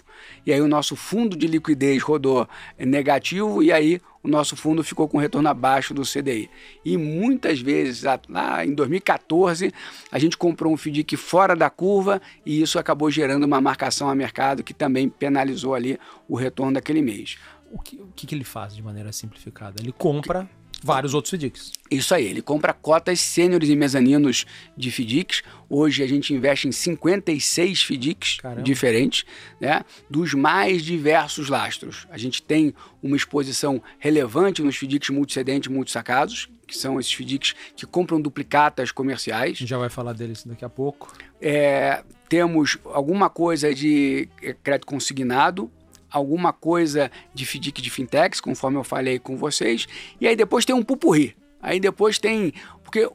e 0.46 0.54
aí 0.54 0.62
o 0.62 0.68
nosso 0.68 0.96
fundo 0.96 1.36
de 1.36 1.48
liquidez 1.48 2.02
rodou 2.02 2.48
negativo, 2.80 3.62
e 3.62 3.72
aí 3.72 4.00
o 4.26 4.28
nosso 4.28 4.56
fundo 4.56 4.84
ficou 4.84 5.08
com 5.08 5.20
retorno 5.20 5.48
abaixo 5.48 5.94
do 5.94 6.02
CDI. 6.02 6.50
E 6.84 6.98
muitas 6.98 7.62
vezes, 7.62 8.04
lá 8.28 8.66
em 8.66 8.74
2014, 8.74 9.72
a 10.12 10.18
gente 10.18 10.36
comprou 10.36 10.74
um 10.74 10.78
FDIC 10.78 11.16
fora 11.16 11.56
da 11.56 11.70
curva 11.70 12.20
e 12.44 12.60
isso 12.60 12.80
acabou 12.80 13.12
gerando 13.12 13.44
uma 13.44 13.62
marcação 13.62 14.10
a 14.10 14.16
mercado 14.16 14.64
que 14.64 14.74
também 14.74 15.08
penalizou 15.08 15.76
ali 15.76 16.00
o 16.28 16.36
retorno 16.36 16.74
daquele 16.74 17.04
mês. 17.04 17.38
O 17.72 17.78
que, 17.78 17.98
o 17.98 18.08
que 18.08 18.34
ele 18.34 18.44
faz 18.44 18.76
de 18.76 18.82
maneira 18.82 19.12
simplificada? 19.12 19.80
Ele 19.80 19.92
compra 19.92 20.50
vários 20.86 21.16
outros 21.16 21.32
FDICs. 21.34 21.72
Isso 21.90 22.14
aí, 22.14 22.28
ele 22.28 22.44
compra 22.44 22.72
cotas 22.72 23.20
sêniores 23.20 23.70
e 23.70 23.76
mezaninos 23.76 24.46
de 24.78 24.92
FDICs. 24.92 25.42
Hoje 25.68 26.04
a 26.04 26.08
gente 26.08 26.32
investe 26.32 26.68
em 26.68 26.72
56 26.72 27.82
FDICs 27.82 28.38
Caramba. 28.38 28.62
diferentes, 28.62 29.26
né, 29.60 29.84
dos 30.08 30.36
mais 30.36 30.84
diversos 30.84 31.50
lastros. 31.50 32.06
A 32.12 32.20
gente 32.20 32.40
tem 32.40 32.72
uma 33.02 33.16
exposição 33.16 33.82
relevante 33.98 34.62
nos 34.62 34.76
FDICs 34.76 35.10
multicedentes 35.10 35.72
e 35.72 35.74
multissacados, 35.74 36.50
que 36.68 36.78
são 36.78 37.00
esses 37.00 37.12
FDICs 37.12 37.56
que 37.76 37.88
compram 37.88 38.22
duplicatas 38.22 38.92
comerciais. 38.92 39.54
A 39.54 39.56
gente 39.56 39.70
já 39.70 39.80
vai 39.80 39.90
falar 39.90 40.14
deles 40.14 40.44
daqui 40.46 40.64
a 40.64 40.70
pouco. 40.70 41.12
É, 41.42 42.04
temos 42.30 42.78
alguma 42.86 43.28
coisa 43.28 43.74
de 43.74 44.30
é, 44.40 44.54
crédito 44.54 44.86
consignado, 44.86 45.72
alguma 46.16 46.54
coisa 46.54 47.12
de 47.34 47.46
FDIC 47.46 47.82
de 47.82 47.90
fintechs, 47.90 48.40
conforme 48.40 48.78
eu 48.78 48.84
falei 48.84 49.20
com 49.20 49.36
vocês, 49.36 49.88
e 50.20 50.28
aí 50.28 50.36
depois 50.36 50.64
tem 50.64 50.74
um 50.74 50.84
pupurri. 50.84 51.36
Aí 51.62 51.80
depois 51.80 52.18
tem. 52.18 52.54
Porque 52.84 53.10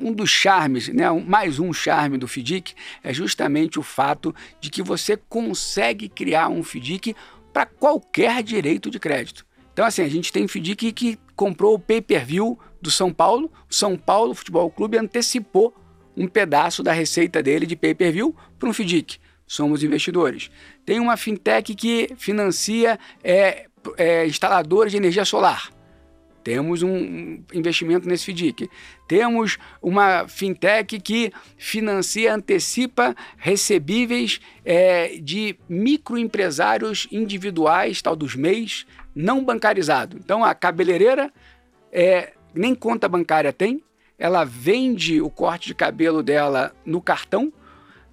um 0.00 0.12
dos 0.12 0.30
charmes, 0.30 0.88
né, 0.88 1.10
mais 1.10 1.58
um 1.58 1.72
charme 1.72 2.18
do 2.18 2.28
FDIC 2.28 2.74
é 3.02 3.12
justamente 3.12 3.78
o 3.78 3.82
fato 3.82 4.34
de 4.60 4.70
que 4.70 4.82
você 4.82 5.16
consegue 5.16 6.08
criar 6.08 6.48
um 6.48 6.62
FDIC 6.62 7.14
para 7.52 7.66
qualquer 7.66 8.42
direito 8.42 8.90
de 8.90 8.98
crédito. 8.98 9.46
Então, 9.72 9.84
assim, 9.84 10.02
a 10.02 10.08
gente 10.08 10.32
tem 10.32 10.46
FDIC 10.46 10.92
que 10.92 11.18
comprou 11.34 11.74
o 11.74 11.78
pay-per-view 11.78 12.58
do 12.80 12.90
São 12.90 13.12
Paulo, 13.12 13.50
o 13.70 13.74
São 13.74 13.96
Paulo 13.96 14.34
Futebol 14.34 14.70
Clube 14.70 14.98
antecipou 14.98 15.74
um 16.16 16.26
pedaço 16.26 16.82
da 16.82 16.92
receita 16.92 17.42
dele 17.42 17.64
de 17.64 17.76
pay-per-view 17.76 18.34
para 18.58 18.68
um 18.68 18.72
FDIC 18.72 19.18
somos 19.48 19.82
investidores. 19.82 20.50
Tem 20.84 21.00
uma 21.00 21.16
fintech 21.16 21.74
que 21.74 22.10
financia 22.16 22.98
é, 23.24 23.66
é, 23.96 24.26
instaladores 24.26 24.92
de 24.92 24.98
energia 24.98 25.24
solar. 25.24 25.70
Temos 26.44 26.82
um 26.82 27.42
investimento 27.52 28.08
nesse 28.08 28.24
FDIC. 28.32 28.70
Temos 29.06 29.58
uma 29.82 30.28
fintech 30.28 30.98
que 31.00 31.32
financia, 31.56 32.34
antecipa 32.34 33.14
recebíveis 33.36 34.40
é, 34.64 35.18
de 35.18 35.58
microempresários 35.68 37.08
individuais, 37.10 38.00
tal 38.00 38.14
dos 38.14 38.36
MEIs, 38.36 38.86
não 39.14 39.44
bancarizado. 39.44 40.16
Então 40.16 40.44
a 40.44 40.54
cabeleireira 40.54 41.32
é, 41.92 42.32
nem 42.54 42.74
conta 42.74 43.08
bancária 43.08 43.52
tem, 43.52 43.82
ela 44.18 44.44
vende 44.44 45.20
o 45.20 45.30
corte 45.30 45.68
de 45.68 45.74
cabelo 45.74 46.22
dela 46.22 46.72
no 46.84 47.00
cartão, 47.00 47.52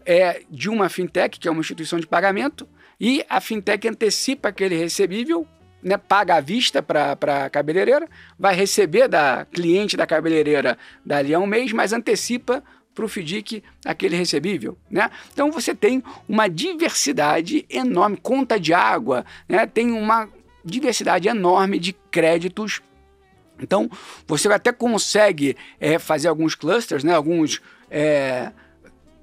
é 0.06 0.42
de 0.50 0.70
uma 0.70 0.90
fintech, 0.90 1.40
que 1.40 1.48
é 1.48 1.52
uma 1.52 1.62
instituição 1.62 2.00
de 2.00 2.08
pagamento, 2.08 2.68
e 3.00 3.26
a 3.30 3.42
fintech 3.42 3.88
antecipa 3.88 4.50
aquele 4.50 4.76
recebível, 4.76 5.48
né, 5.82 5.98
paga 5.98 6.36
à 6.36 6.40
vista 6.40 6.82
para 6.82 7.14
a 7.46 7.50
cabeleireira, 7.50 8.08
vai 8.40 8.56
receber 8.56 9.08
da 9.08 9.46
cliente 9.46 9.98
da 9.98 10.08
cabeleireira 10.08 10.78
dali 11.06 11.34
a 11.34 11.40
um 11.40 11.46
mês, 11.46 11.72
mas 11.72 11.94
antecipa 11.94 12.64
para 12.96 13.06
o 13.06 13.10
FDIC 13.10 13.62
aquele 13.84 14.16
recebível, 14.16 14.78
né? 14.90 15.12
Então 15.34 15.52
você 15.52 15.76
tem 15.76 16.02
uma 16.30 16.48
diversidade 16.48 17.66
enorme, 17.70 18.16
conta 18.16 18.58
de 18.58 18.74
água, 18.74 19.26
né? 19.50 19.68
Tem 19.68 19.92
uma 19.92 20.30
diversidade 20.64 21.28
enorme 21.28 21.78
de 21.78 21.92
créditos. 22.10 22.82
Então 23.60 23.92
você 24.26 24.48
até 24.48 24.72
consegue 24.72 25.58
é, 25.78 26.00
fazer 26.00 26.30
alguns 26.30 26.56
clusters, 26.56 27.04
né? 27.04 27.14
Alguns 27.14 27.62
é, 27.92 28.52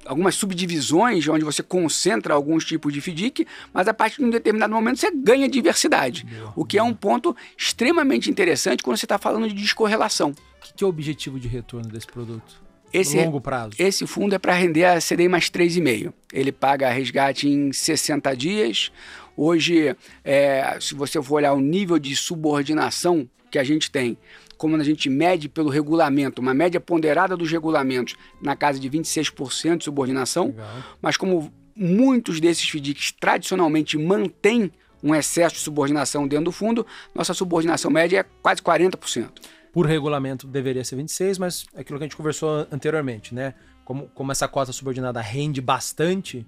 algumas 0.04 0.34
subdivisões 0.34 1.26
onde 1.28 1.44
você 1.44 1.62
concentra 1.62 2.34
alguns 2.34 2.64
tipos 2.64 2.92
de 2.92 3.00
FDIC, 3.00 3.46
mas 3.72 3.88
a 3.88 3.94
partir 3.94 4.18
de 4.18 4.24
um 4.24 4.30
determinado 4.30 4.72
momento 4.72 4.98
você 4.98 5.10
ganha 5.10 5.48
diversidade, 5.48 6.24
boa, 6.24 6.52
o 6.56 6.64
que 6.64 6.78
é 6.78 6.82
um 6.82 6.94
ponto 6.94 7.36
extremamente 7.56 8.30
interessante 8.30 8.82
quando 8.82 8.96
você 8.96 9.04
está 9.04 9.18
falando 9.18 9.48
de 9.48 9.54
descorrelação. 9.54 10.30
O 10.30 10.64
que, 10.64 10.74
que 10.74 10.84
é 10.84 10.86
o 10.86 10.90
objetivo 10.90 11.38
de 11.38 11.48
retorno 11.48 11.88
desse 11.88 12.06
produto? 12.06 12.62
Esse, 12.92 13.16
longo 13.16 13.40
prazo. 13.40 13.74
Esse 13.78 14.06
fundo 14.06 14.34
é 14.34 14.38
para 14.38 14.52
render 14.52 14.84
a 14.84 14.98
CDI 14.98 15.26
mais 15.26 15.48
3,5. 15.48 16.12
Ele 16.30 16.52
paga 16.52 16.90
resgate 16.90 17.48
em 17.48 17.72
60 17.72 18.36
dias. 18.36 18.92
Hoje, 19.34 19.96
é, 20.22 20.76
se 20.78 20.94
você 20.94 21.20
for 21.22 21.36
olhar 21.36 21.54
o 21.54 21.60
nível 21.60 21.98
de 21.98 22.14
subordinação 22.14 23.28
que 23.50 23.58
a 23.58 23.64
gente 23.64 23.90
tem, 23.90 24.18
como 24.62 24.76
a 24.76 24.84
gente 24.84 25.10
mede 25.10 25.48
pelo 25.48 25.68
regulamento, 25.68 26.40
uma 26.40 26.54
média 26.54 26.78
ponderada 26.78 27.36
dos 27.36 27.50
regulamentos 27.50 28.14
na 28.40 28.54
casa 28.54 28.78
de 28.78 28.88
26% 28.88 29.78
de 29.78 29.84
subordinação, 29.84 30.46
Legal. 30.46 30.68
mas 31.02 31.16
como 31.16 31.52
muitos 31.74 32.38
desses 32.38 32.68
FDICs 32.70 33.10
tradicionalmente 33.10 33.98
mantêm 33.98 34.70
um 35.02 35.12
excesso 35.16 35.56
de 35.56 35.62
subordinação 35.62 36.28
dentro 36.28 36.44
do 36.44 36.52
fundo, 36.52 36.86
nossa 37.12 37.34
subordinação 37.34 37.90
média 37.90 38.20
é 38.20 38.24
quase 38.40 38.62
40% 38.62 39.30
por 39.72 39.86
regulamento 39.86 40.46
deveria 40.46 40.84
ser 40.84 40.96
26, 40.96 41.38
mas 41.38 41.64
é 41.74 41.80
aquilo 41.80 41.98
que 41.98 42.04
a 42.04 42.06
gente 42.06 42.16
conversou 42.16 42.68
anteriormente, 42.70 43.34
né? 43.34 43.54
Como, 43.86 44.06
como 44.14 44.30
essa 44.30 44.46
cota 44.46 44.70
subordinada 44.70 45.18
rende 45.18 45.62
bastante, 45.62 46.46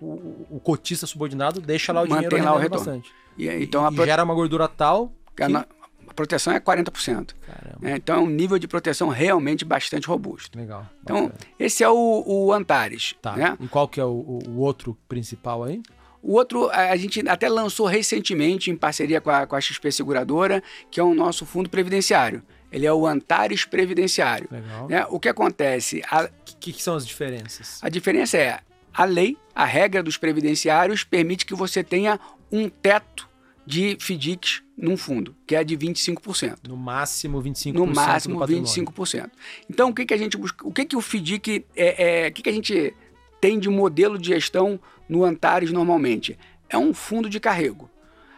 o, 0.00 0.46
o 0.50 0.60
cotista 0.60 1.06
subordinado 1.06 1.60
deixa 1.60 1.92
lá 1.92 2.00
o 2.00 2.08
Mantém 2.08 2.30
dinheiro 2.30 2.44
lá 2.46 2.54
o 2.54 2.58
retorno. 2.58 2.84
bastante. 2.84 3.12
E, 3.36 3.46
então 3.62 3.84
e, 3.84 4.00
a 4.00 4.06
gera 4.06 4.24
uma 4.24 4.34
gordura 4.34 4.66
tal 4.66 5.12
que... 5.36 5.42
A 5.42 5.66
proteção 6.14 6.52
é 6.52 6.60
40%. 6.60 7.34
É, 7.82 7.96
então 7.96 8.16
é 8.16 8.18
um 8.20 8.28
nível 8.28 8.58
de 8.58 8.66
proteção 8.66 9.08
realmente 9.08 9.64
bastante 9.64 10.06
robusto. 10.06 10.58
Legal. 10.58 10.86
Então, 11.02 11.24
bacana. 11.24 11.40
esse 11.58 11.82
é 11.82 11.88
o, 11.88 12.24
o 12.26 12.52
Antares. 12.52 13.14
Tá. 13.20 13.36
Né? 13.36 13.56
E 13.60 13.68
qual 13.68 13.88
que 13.88 14.00
é 14.00 14.04
o, 14.04 14.40
o 14.46 14.58
outro 14.58 14.96
principal 15.08 15.64
aí? 15.64 15.82
O 16.22 16.36
outro, 16.36 16.70
a 16.70 16.96
gente 16.96 17.28
até 17.28 17.50
lançou 17.50 17.86
recentemente, 17.86 18.70
em 18.70 18.76
parceria 18.76 19.20
com 19.20 19.28
a, 19.28 19.46
com 19.46 19.54
a 19.54 19.60
XP 19.60 19.92
Seguradora, 19.92 20.62
que 20.90 20.98
é 20.98 21.02
o 21.02 21.14
nosso 21.14 21.44
fundo 21.44 21.68
previdenciário. 21.68 22.42
Ele 22.72 22.86
é 22.86 22.92
o 22.92 23.06
Antares 23.06 23.66
Previdenciário. 23.66 24.48
Legal. 24.50 24.88
Né? 24.88 25.06
O 25.10 25.20
que 25.20 25.28
acontece? 25.28 26.02
O 26.10 26.56
que, 26.58 26.72
que 26.72 26.82
são 26.82 26.96
as 26.96 27.06
diferenças? 27.06 27.78
A 27.82 27.90
diferença 27.90 28.38
é 28.38 28.58
a 28.92 29.04
lei, 29.04 29.36
a 29.54 29.64
regra 29.64 30.02
dos 30.02 30.16
previdenciários 30.16 31.04
permite 31.04 31.44
que 31.44 31.54
você 31.54 31.84
tenha 31.84 32.18
um 32.50 32.70
teto 32.70 33.28
de 33.66 33.96
FDICs 34.00 34.63
num 34.76 34.96
fundo, 34.96 35.34
que 35.46 35.54
é 35.54 35.62
de 35.62 35.76
25%. 35.76 36.68
No 36.68 36.76
máximo 36.76 37.42
25%. 37.42 37.72
No 37.72 37.86
máximo 37.86 38.40
25%. 38.40 39.30
Então, 39.70 39.90
o 39.90 39.94
que, 39.94 40.04
que 40.04 40.14
a 40.14 40.16
gente 40.16 40.36
busca? 40.36 40.66
O 40.66 40.72
que, 40.72 40.84
que 40.84 40.96
o 40.96 41.00
FDIC 41.00 41.64
é, 41.76 42.24
é, 42.24 42.28
o 42.28 42.32
que, 42.32 42.42
que 42.42 42.48
a 42.48 42.52
gente 42.52 42.94
tem 43.40 43.58
de 43.58 43.68
modelo 43.68 44.18
de 44.18 44.28
gestão 44.28 44.80
no 45.08 45.24
Antares 45.24 45.70
normalmente? 45.70 46.38
É 46.68 46.76
um 46.76 46.92
fundo 46.92 47.28
de 47.28 47.38
carrego. 47.38 47.88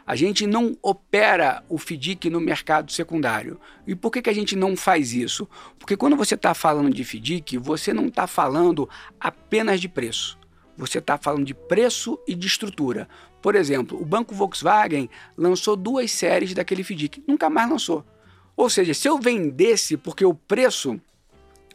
A 0.06 0.14
gente 0.14 0.46
não 0.46 0.76
opera 0.82 1.64
o 1.68 1.78
FDIC 1.78 2.30
no 2.30 2.40
mercado 2.40 2.92
secundário. 2.92 3.58
E 3.86 3.94
por 3.96 4.12
que, 4.12 4.22
que 4.22 4.30
a 4.30 4.34
gente 4.34 4.54
não 4.54 4.76
faz 4.76 5.12
isso? 5.12 5.48
Porque 5.78 5.96
quando 5.96 6.14
você 6.14 6.34
está 6.34 6.54
falando 6.54 6.94
de 6.94 7.02
FDIC, 7.02 7.58
você 7.58 7.92
não 7.92 8.06
está 8.06 8.26
falando 8.28 8.88
apenas 9.18 9.80
de 9.80 9.88
preço. 9.88 10.38
Você 10.76 10.98
está 10.98 11.16
falando 11.16 11.44
de 11.44 11.54
preço 11.54 12.18
e 12.26 12.34
de 12.34 12.46
estrutura. 12.46 13.08
Por 13.40 13.54
exemplo, 13.54 14.00
o 14.00 14.04
Banco 14.04 14.34
Volkswagen 14.34 15.08
lançou 15.36 15.76
duas 15.76 16.10
séries 16.10 16.52
daquele 16.52 16.82
FDIC, 16.82 17.24
nunca 17.26 17.48
mais 17.48 17.70
lançou. 17.70 18.04
Ou 18.56 18.68
seja, 18.68 18.94
se 18.94 19.08
eu 19.08 19.18
vendesse 19.18 19.96
porque 19.96 20.24
o 20.24 20.34
preço 20.34 21.00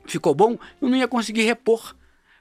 ficou 0.05 0.33
bom, 0.33 0.57
eu 0.81 0.89
não 0.89 0.97
ia 0.97 1.07
conseguir 1.07 1.43
repor. 1.43 1.95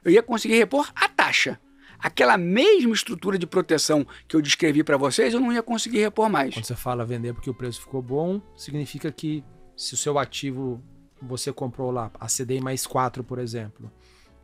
Eu 0.04 0.10
ia 0.10 0.22
conseguir 0.22 0.56
repor 0.56 0.90
a 0.94 1.08
taxa 1.08 1.58
aquela 2.02 2.36
mesma 2.36 2.92
estrutura 2.94 3.38
de 3.38 3.46
proteção 3.46 4.06
que 4.26 4.34
eu 4.34 4.40
descrevi 4.40 4.82
para 4.82 4.96
vocês, 4.96 5.34
eu 5.34 5.40
não 5.40 5.52
ia 5.52 5.62
conseguir 5.62 5.98
repor 5.98 6.28
mais. 6.30 6.54
Quando 6.54 6.64
você 6.64 6.74
fala 6.74 7.04
vender 7.04 7.34
porque 7.34 7.50
o 7.50 7.54
preço 7.54 7.80
ficou 7.80 8.00
bom, 8.00 8.40
significa 8.56 9.12
que 9.12 9.44
se 9.76 9.94
o 9.94 9.96
seu 9.96 10.18
ativo 10.18 10.82
você 11.20 11.52
comprou 11.52 11.90
lá, 11.90 12.10
a 12.18 12.26
CDI 12.26 12.60
mais 12.60 12.86
4, 12.86 13.22
por 13.22 13.38
exemplo, 13.38 13.92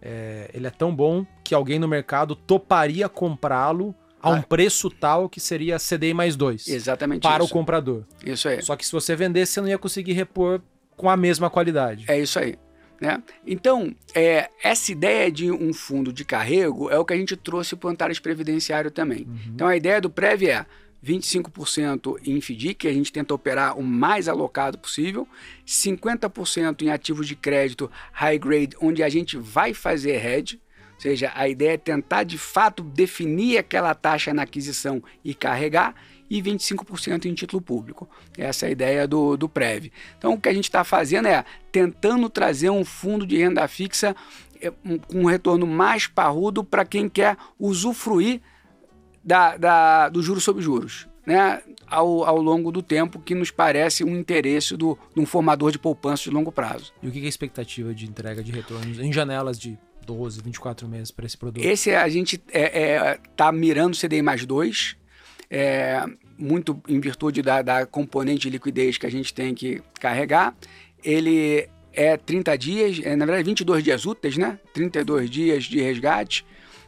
é, 0.08 0.48
ele 0.54 0.68
é 0.68 0.70
tão 0.70 0.94
bom 0.94 1.26
que 1.42 1.52
alguém 1.52 1.80
no 1.80 1.88
mercado 1.88 2.36
toparia 2.36 3.08
comprá-lo 3.08 3.92
a 4.22 4.30
um 4.30 4.34
ah. 4.34 4.42
preço 4.42 4.88
tal 4.88 5.28
que 5.28 5.40
seria 5.40 5.78
CDI 5.78 6.14
mais 6.14 6.36
2. 6.36 6.68
Exatamente 6.68 7.22
Para 7.22 7.42
isso. 7.42 7.52
o 7.52 7.56
comprador. 7.56 8.04
Isso 8.24 8.48
aí. 8.48 8.62
Só 8.62 8.76
que 8.76 8.86
se 8.86 8.92
você 8.92 9.16
vendesse, 9.16 9.54
você 9.54 9.60
não 9.60 9.68
ia 9.68 9.78
conseguir 9.78 10.12
repor 10.12 10.60
com 10.96 11.10
a 11.10 11.16
mesma 11.16 11.50
qualidade. 11.50 12.04
É 12.06 12.18
isso 12.20 12.38
aí. 12.38 12.56
Né? 13.00 13.20
Então, 13.44 13.94
é, 14.14 14.48
essa 14.62 14.92
ideia 14.92 15.30
de 15.30 15.50
um 15.50 15.72
fundo 15.74 16.12
de 16.12 16.24
carrego 16.24 16.88
é 16.88 16.96
o 16.96 17.04
que 17.04 17.12
a 17.12 17.16
gente 17.16 17.36
trouxe 17.36 17.74
para 17.74 17.88
o 17.88 17.90
Antares 17.90 18.20
Previdenciário 18.20 18.92
também. 18.92 19.26
Uhum. 19.26 19.38
Então, 19.54 19.66
a 19.66 19.76
ideia 19.76 20.00
do 20.00 20.08
Prev 20.08 20.44
é 20.44 20.64
25% 21.06 22.18
em 22.26 22.40
FDIC, 22.40 22.74
que 22.74 22.88
a 22.88 22.92
gente 22.92 23.12
tenta 23.12 23.32
operar 23.32 23.78
o 23.78 23.82
mais 23.82 24.28
alocado 24.28 24.76
possível, 24.76 25.28
50% 25.64 26.82
em 26.82 26.90
ativos 26.90 27.28
de 27.28 27.36
crédito 27.36 27.90
high 28.12 28.38
grade, 28.38 28.76
onde 28.80 29.02
a 29.02 29.08
gente 29.08 29.36
vai 29.36 29.72
fazer 29.72 30.24
hedge, 30.24 30.60
ou 30.94 31.00
seja, 31.00 31.30
a 31.34 31.46
ideia 31.46 31.74
é 31.74 31.76
tentar 31.76 32.24
de 32.24 32.38
fato 32.38 32.82
definir 32.82 33.58
aquela 33.58 33.94
taxa 33.94 34.32
na 34.34 34.42
aquisição 34.42 35.02
e 35.22 35.34
carregar, 35.34 35.94
e 36.28 36.42
25% 36.42 37.26
em 37.26 37.34
título 37.34 37.62
público. 37.62 38.08
Essa 38.36 38.66
é 38.66 38.68
a 38.68 38.72
ideia 38.72 39.06
do, 39.06 39.36
do 39.36 39.48
PREV. 39.48 39.92
Então, 40.18 40.32
o 40.32 40.40
que 40.40 40.48
a 40.48 40.52
gente 40.52 40.64
está 40.64 40.82
fazendo 40.82 41.28
é 41.28 41.44
tentando 41.70 42.28
trazer 42.28 42.68
um 42.70 42.84
fundo 42.84 43.24
de 43.24 43.36
renda 43.36 43.66
fixa 43.68 44.14
é, 44.60 44.70
com 44.70 45.20
um 45.20 45.26
retorno 45.26 45.66
mais 45.66 46.06
parrudo 46.06 46.64
para 46.64 46.84
quem 46.84 47.08
quer 47.08 47.36
usufruir 47.58 48.40
da, 49.26 49.56
da, 49.56 50.08
do 50.08 50.22
juros 50.22 50.44
sobre 50.44 50.62
juros. 50.62 51.08
Né, 51.26 51.60
ao, 51.88 52.22
ao 52.22 52.40
longo 52.40 52.70
do 52.70 52.80
tempo, 52.80 53.18
que 53.18 53.34
nos 53.34 53.50
parece 53.50 54.04
um 54.04 54.16
interesse 54.16 54.76
do, 54.76 54.96
de 55.12 55.20
um 55.20 55.26
formador 55.26 55.72
de 55.72 55.78
poupança 55.78 56.22
de 56.22 56.30
longo 56.30 56.52
prazo. 56.52 56.92
E 57.02 57.08
o 57.08 57.10
que 57.10 57.18
é 57.18 57.22
a 57.22 57.28
expectativa 57.28 57.92
de 57.92 58.06
entrega 58.06 58.44
de 58.44 58.52
retornos 58.52 59.00
em 59.00 59.12
janelas 59.12 59.58
de 59.58 59.76
12, 60.06 60.40
24 60.40 60.86
meses 60.86 61.10
para 61.10 61.26
esse 61.26 61.36
produto? 61.36 61.64
Esse 61.64 61.92
a 61.92 62.08
gente 62.08 62.36
está 62.36 62.56
é, 62.56 62.80
é, 62.80 63.18
tá 63.36 63.50
mirando 63.50 63.98
CDI 63.98 64.22
mais 64.22 64.46
2, 64.46 64.96
é, 65.50 66.06
muito 66.38 66.80
em 66.86 67.00
virtude 67.00 67.42
da, 67.42 67.60
da 67.60 67.84
componente 67.84 68.42
de 68.42 68.50
liquidez 68.50 68.96
que 68.96 69.06
a 69.06 69.10
gente 69.10 69.34
tem 69.34 69.52
que 69.52 69.82
carregar. 69.98 70.56
Ele 71.02 71.68
é 71.92 72.16
30 72.16 72.56
dias, 72.56 73.00
é, 73.02 73.16
na 73.16 73.26
verdade 73.26 73.44
22 73.46 73.82
dias 73.82 74.06
úteis, 74.06 74.36
né? 74.36 74.60
32 74.72 75.28
dias 75.28 75.64
de 75.64 75.80
resgate 75.80 76.46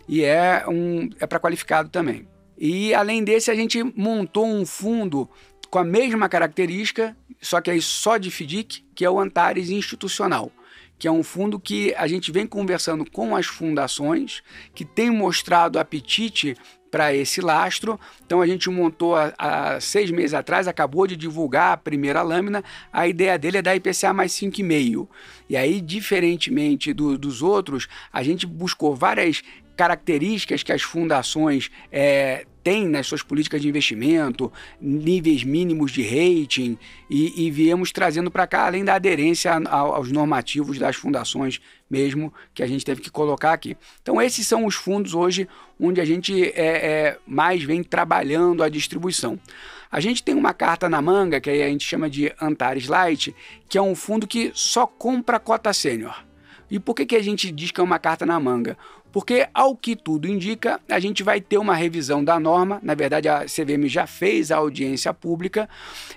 e 0.08 0.24
é, 0.24 0.64
um, 0.66 1.10
é 1.20 1.26
para 1.26 1.38
qualificado 1.38 1.88
também. 1.88 2.26
E 2.56 2.92
além 2.94 3.22
desse, 3.22 3.50
a 3.50 3.54
gente 3.54 3.82
montou 3.96 4.46
um 4.46 4.66
fundo 4.66 5.28
com 5.70 5.78
a 5.78 5.84
mesma 5.84 6.28
característica, 6.28 7.16
só 7.40 7.60
que 7.60 7.70
aí 7.70 7.80
só 7.80 8.16
de 8.16 8.30
FDIC, 8.30 8.84
que 8.94 9.04
é 9.04 9.10
o 9.10 9.20
Antares 9.20 9.70
Institucional, 9.70 10.50
que 10.98 11.06
é 11.06 11.12
um 11.12 11.22
fundo 11.22 11.60
que 11.60 11.94
a 11.94 12.08
gente 12.08 12.32
vem 12.32 12.46
conversando 12.46 13.08
com 13.08 13.36
as 13.36 13.46
fundações, 13.46 14.42
que 14.74 14.84
tem 14.84 15.10
mostrado 15.10 15.78
apetite 15.78 16.56
para 16.90 17.14
esse 17.14 17.40
lastro. 17.40 18.00
Então 18.26 18.40
a 18.40 18.46
gente 18.46 18.68
montou 18.68 19.14
há, 19.14 19.78
seis 19.80 20.10
meses 20.10 20.34
atrás, 20.34 20.66
acabou 20.66 21.06
de 21.06 21.16
divulgar 21.16 21.72
a 21.72 21.76
primeira 21.76 22.22
lâmina. 22.22 22.64
A 22.92 23.06
ideia 23.06 23.38
dele 23.38 23.58
é 23.58 23.62
dar 23.62 23.76
IPCA 23.76 24.12
mais 24.12 24.32
5,5. 24.32 25.06
E 25.48 25.56
aí, 25.56 25.80
diferentemente 25.80 26.92
do, 26.92 27.16
dos 27.16 27.42
outros, 27.42 27.86
a 28.12 28.22
gente 28.22 28.46
buscou 28.46 28.96
várias 28.96 29.42
características 29.78 30.64
que 30.64 30.72
as 30.72 30.82
fundações 30.82 31.70
é, 31.92 32.44
têm 32.64 32.88
nas 32.88 33.06
suas 33.06 33.22
políticas 33.22 33.62
de 33.62 33.68
investimento, 33.68 34.52
níveis 34.80 35.44
mínimos 35.44 35.92
de 35.92 36.02
rating, 36.02 36.76
e, 37.08 37.46
e 37.46 37.50
viemos 37.50 37.92
trazendo 37.92 38.28
para 38.28 38.44
cá, 38.44 38.66
além 38.66 38.84
da 38.84 38.96
aderência 38.96 39.52
aos 39.70 40.10
normativos 40.10 40.80
das 40.80 40.96
fundações 40.96 41.60
mesmo, 41.88 42.34
que 42.52 42.60
a 42.60 42.66
gente 42.66 42.84
teve 42.84 43.00
que 43.00 43.08
colocar 43.08 43.52
aqui. 43.52 43.76
Então, 44.02 44.20
esses 44.20 44.44
são 44.44 44.66
os 44.66 44.74
fundos 44.74 45.14
hoje 45.14 45.48
onde 45.78 46.00
a 46.00 46.04
gente 46.04 46.42
é, 46.42 46.52
é, 46.56 47.18
mais 47.24 47.62
vem 47.62 47.84
trabalhando 47.84 48.64
a 48.64 48.68
distribuição. 48.68 49.38
A 49.90 50.00
gente 50.00 50.24
tem 50.24 50.34
uma 50.34 50.52
carta 50.52 50.88
na 50.88 51.00
manga, 51.00 51.40
que 51.40 51.48
a 51.48 51.68
gente 51.68 51.86
chama 51.86 52.10
de 52.10 52.32
Antares 52.42 52.88
Light, 52.88 53.32
que 53.68 53.78
é 53.78 53.82
um 53.82 53.94
fundo 53.94 54.26
que 54.26 54.50
só 54.54 54.88
compra 54.88 55.38
cota 55.38 55.72
sênior. 55.72 56.26
E 56.70 56.78
por 56.78 56.94
que, 56.94 57.06
que 57.06 57.16
a 57.16 57.22
gente 57.22 57.50
diz 57.50 57.70
que 57.70 57.80
é 57.80 57.82
uma 57.82 57.98
carta 57.98 58.26
na 58.26 58.38
manga? 58.38 58.76
Porque, 59.12 59.48
ao 59.54 59.76
que 59.76 59.96
tudo 59.96 60.28
indica, 60.28 60.80
a 60.88 61.00
gente 61.00 61.22
vai 61.22 61.40
ter 61.40 61.58
uma 61.58 61.74
revisão 61.74 62.22
da 62.22 62.38
norma. 62.38 62.78
Na 62.82 62.94
verdade, 62.94 63.28
a 63.28 63.44
CVM 63.44 63.86
já 63.88 64.06
fez 64.06 64.50
a 64.50 64.56
audiência 64.56 65.12
pública 65.14 65.68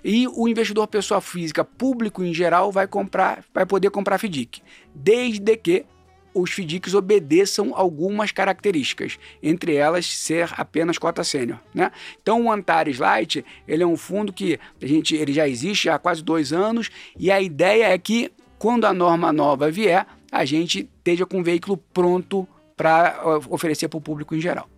e 0.03 0.27
o 0.27 0.47
investidor 0.47 0.87
pessoa 0.87 1.21
física, 1.21 1.63
público 1.63 2.23
em 2.23 2.33
geral, 2.33 2.71
vai 2.71 2.87
comprar, 2.87 3.43
vai 3.53 3.65
poder 3.65 3.89
comprar 3.89 4.17
FDIC, 4.17 4.61
desde 4.93 5.55
que 5.55 5.85
os 6.33 6.51
FDICs 6.51 6.93
obedeçam 6.93 7.73
algumas 7.75 8.31
características, 8.31 9.17
entre 9.43 9.75
elas 9.75 10.05
ser 10.05 10.49
apenas 10.57 10.97
cota 10.97 11.23
sênior. 11.23 11.59
Né? 11.73 11.91
Então 12.21 12.45
o 12.45 12.51
Antares 12.51 12.99
Light 12.99 13.43
ele 13.67 13.83
é 13.83 13.87
um 13.87 13.97
fundo 13.97 14.31
que 14.31 14.59
a 14.81 14.85
gente, 14.85 15.15
ele 15.15 15.33
já 15.33 15.47
existe 15.47 15.89
há 15.89 15.99
quase 15.99 16.23
dois 16.23 16.53
anos 16.53 16.89
e 17.17 17.29
a 17.29 17.41
ideia 17.41 17.93
é 17.93 17.97
que 17.97 18.31
quando 18.57 18.85
a 18.85 18.93
norma 18.93 19.33
nova 19.33 19.71
vier, 19.71 20.05
a 20.31 20.45
gente 20.45 20.87
esteja 20.97 21.25
com 21.25 21.39
o 21.39 21.43
veículo 21.43 21.77
pronto 21.77 22.47
para 22.76 23.22
oferecer 23.49 23.88
para 23.88 23.97
o 23.97 24.01
público 24.01 24.36
em 24.36 24.41
geral. 24.41 24.69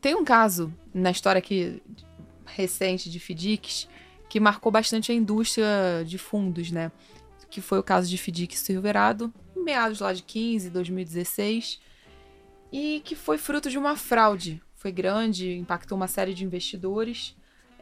Tem 0.00 0.14
um 0.14 0.24
caso 0.24 0.72
na 0.92 1.10
história 1.10 1.38
aqui 1.38 1.82
recente 2.44 3.10
de 3.10 3.18
FDICs 3.18 3.88
que 4.28 4.40
marcou 4.40 4.70
bastante 4.70 5.12
a 5.12 5.14
indústria 5.14 6.04
de 6.04 6.18
fundos, 6.18 6.70
né? 6.70 6.90
Que 7.50 7.60
foi 7.60 7.78
o 7.78 7.82
caso 7.82 8.08
de 8.08 8.18
FDIC 8.18 8.58
Silverado, 8.58 9.32
meados 9.56 10.00
lá 10.00 10.12
de 10.12 10.22
15, 10.22 10.70
2016, 10.70 11.80
e 12.72 13.00
que 13.04 13.14
foi 13.14 13.38
fruto 13.38 13.70
de 13.70 13.78
uma 13.78 13.96
fraude. 13.96 14.60
Foi 14.74 14.90
grande, 14.90 15.56
impactou 15.56 15.96
uma 15.96 16.08
série 16.08 16.34
de 16.34 16.44
investidores. 16.44 17.36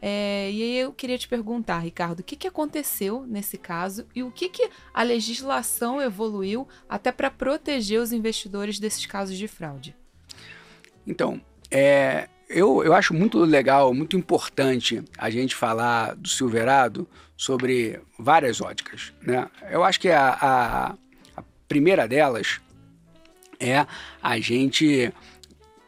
É, 0.05 0.51
e 0.51 0.61
aí 0.61 0.77
eu 0.79 0.91
queria 0.91 1.17
te 1.17 1.29
perguntar, 1.29 1.79
Ricardo, 1.79 2.19
o 2.19 2.23
que, 2.23 2.35
que 2.35 2.45
aconteceu 2.45 3.25
nesse 3.25 3.57
caso 3.57 4.05
e 4.13 4.21
o 4.21 4.29
que, 4.29 4.49
que 4.49 4.69
a 4.93 5.01
legislação 5.01 6.01
evoluiu 6.01 6.67
até 6.89 7.09
para 7.09 7.31
proteger 7.31 8.01
os 8.01 8.11
investidores 8.11 8.79
desses 8.79 9.05
casos 9.05 9.37
de 9.37 9.47
fraude? 9.47 9.95
Então, 11.07 11.39
é, 11.71 12.27
eu, 12.49 12.83
eu 12.83 12.93
acho 12.93 13.13
muito 13.13 13.39
legal, 13.39 13.93
muito 13.93 14.17
importante 14.17 15.01
a 15.17 15.29
gente 15.29 15.55
falar 15.55 16.15
do 16.15 16.27
Silverado 16.27 17.07
sobre 17.37 18.01
várias 18.19 18.59
óticas. 18.59 19.13
Né? 19.21 19.49
Eu 19.71 19.85
acho 19.85 20.01
que 20.01 20.09
a, 20.09 20.37
a, 21.37 21.43
primeira 21.65 22.09
delas 22.09 22.59
é 23.57 23.87
a 24.21 24.37
gente 24.37 25.13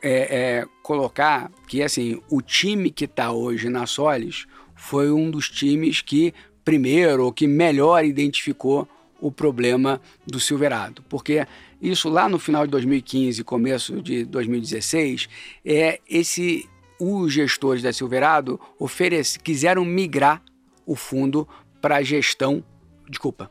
é, 0.01 0.61
é, 0.61 0.65
colocar 0.85 1.51
que 1.67 1.81
assim 1.81 2.21
o 2.29 2.43
time 2.43 2.91
que 2.91 3.05
está 3.05 3.31
hoje 3.31 3.69
na 3.69 3.87
Solis 3.87 4.45
foi 4.75 5.11
um 5.11 5.31
dos 5.31 5.49
times 5.49 5.99
que 5.99 6.31
primeiro 6.63 7.25
ou 7.25 7.33
que 7.33 7.47
melhor 7.47 8.05
identificou 8.05 8.87
o 9.19 9.31
problema 9.31 9.99
do 10.27 10.39
Silverado, 10.39 11.01
porque 11.09 11.47
isso 11.81 12.07
lá 12.07 12.29
no 12.29 12.37
final 12.37 12.67
de 12.67 12.71
2015, 12.71 13.43
começo 13.43 13.99
de 13.99 14.25
2016, 14.25 15.27
é 15.65 15.99
esse 16.07 16.69
os 16.99 17.33
gestores 17.33 17.81
da 17.81 17.91
Silverado 17.91 18.59
oferece, 18.77 19.39
quiseram 19.39 19.83
migrar 19.83 20.39
o 20.85 20.95
fundo 20.95 21.47
para 21.81 21.95
a 21.95 22.03
gestão, 22.03 22.63
desculpa, 23.09 23.49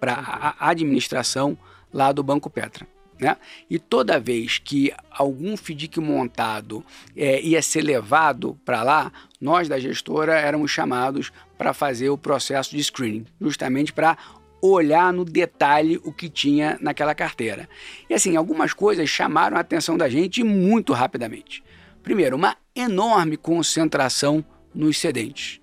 para 0.00 0.14
a 0.58 0.70
administração 0.70 1.56
lá 1.92 2.10
do 2.10 2.24
Banco 2.24 2.50
Petra. 2.50 2.91
Né? 3.22 3.36
E 3.70 3.78
toda 3.78 4.18
vez 4.18 4.58
que 4.58 4.92
algum 5.08 5.56
FDIC 5.56 6.00
montado 6.00 6.84
é, 7.16 7.40
ia 7.40 7.62
ser 7.62 7.82
levado 7.82 8.58
para 8.64 8.82
lá, 8.82 9.12
nós 9.40 9.68
da 9.68 9.78
gestora 9.78 10.34
éramos 10.34 10.72
chamados 10.72 11.32
para 11.56 11.72
fazer 11.72 12.10
o 12.10 12.18
processo 12.18 12.72
de 12.72 12.82
screening, 12.82 13.24
justamente 13.40 13.92
para 13.92 14.18
olhar 14.60 15.12
no 15.12 15.24
detalhe 15.24 16.00
o 16.02 16.12
que 16.12 16.28
tinha 16.28 16.76
naquela 16.80 17.14
carteira. 17.14 17.68
E 18.10 18.14
assim, 18.14 18.34
algumas 18.34 18.72
coisas 18.72 19.08
chamaram 19.08 19.56
a 19.56 19.60
atenção 19.60 19.96
da 19.96 20.08
gente 20.08 20.42
muito 20.42 20.92
rapidamente. 20.92 21.62
Primeiro, 22.02 22.34
uma 22.34 22.56
enorme 22.74 23.36
concentração 23.36 24.44
nos 24.74 24.98
cedentes. 24.98 25.61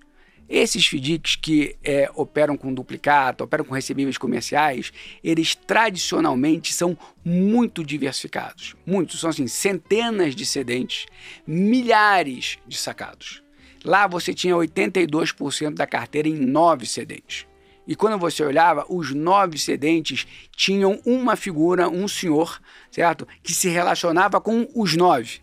Esses 0.49 0.87
FDICs 0.87 1.35
que 1.35 1.75
é, 1.83 2.09
operam 2.15 2.57
com 2.57 2.73
duplicata, 2.73 3.43
operam 3.43 3.63
com 3.63 3.75
recebíveis 3.75 4.17
comerciais, 4.17 4.91
eles 5.23 5.53
tradicionalmente 5.53 6.73
são 6.73 6.97
muito 7.23 7.83
diversificados. 7.83 8.75
Muitos, 8.83 9.19
são 9.19 9.29
assim, 9.29 9.45
centenas 9.45 10.35
de 10.35 10.47
cedentes, 10.47 11.05
milhares 11.45 12.57
de 12.67 12.77
sacados. 12.77 13.43
Lá 13.85 14.07
você 14.07 14.33
tinha 14.33 14.55
82% 14.55 15.75
da 15.75 15.85
carteira 15.85 16.27
em 16.27 16.35
nove 16.35 16.87
cedentes. 16.87 17.45
E 17.87 17.95
quando 17.95 18.17
você 18.17 18.43
olhava, 18.43 18.85
os 18.89 19.13
nove 19.13 19.57
cedentes 19.59 20.25
tinham 20.55 20.99
uma 21.05 21.35
figura, 21.35 21.87
um 21.87 22.07
senhor, 22.07 22.59
certo? 22.89 23.27
Que 23.43 23.53
se 23.53 23.69
relacionava 23.69 24.41
com 24.41 24.67
os 24.75 24.95
nove. 24.95 25.41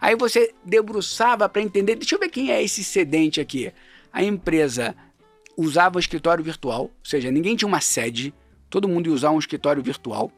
Aí 0.00 0.16
você 0.16 0.54
debruçava 0.64 1.46
para 1.46 1.60
entender, 1.60 1.94
deixa 1.94 2.14
eu 2.14 2.18
ver 2.18 2.30
quem 2.30 2.50
é 2.50 2.62
esse 2.62 2.82
cedente 2.82 3.38
aqui 3.38 3.70
a 4.12 4.22
empresa 4.22 4.94
usava 5.56 5.96
o 5.96 6.00
escritório 6.00 6.42
virtual, 6.42 6.82
ou 6.82 6.92
seja, 7.02 7.30
ninguém 7.30 7.56
tinha 7.56 7.68
uma 7.68 7.80
sede, 7.80 8.32
todo 8.68 8.88
mundo 8.88 9.08
ia 9.08 9.12
usar 9.12 9.30
um 9.30 9.38
escritório 9.38 9.82
virtual. 9.82 10.30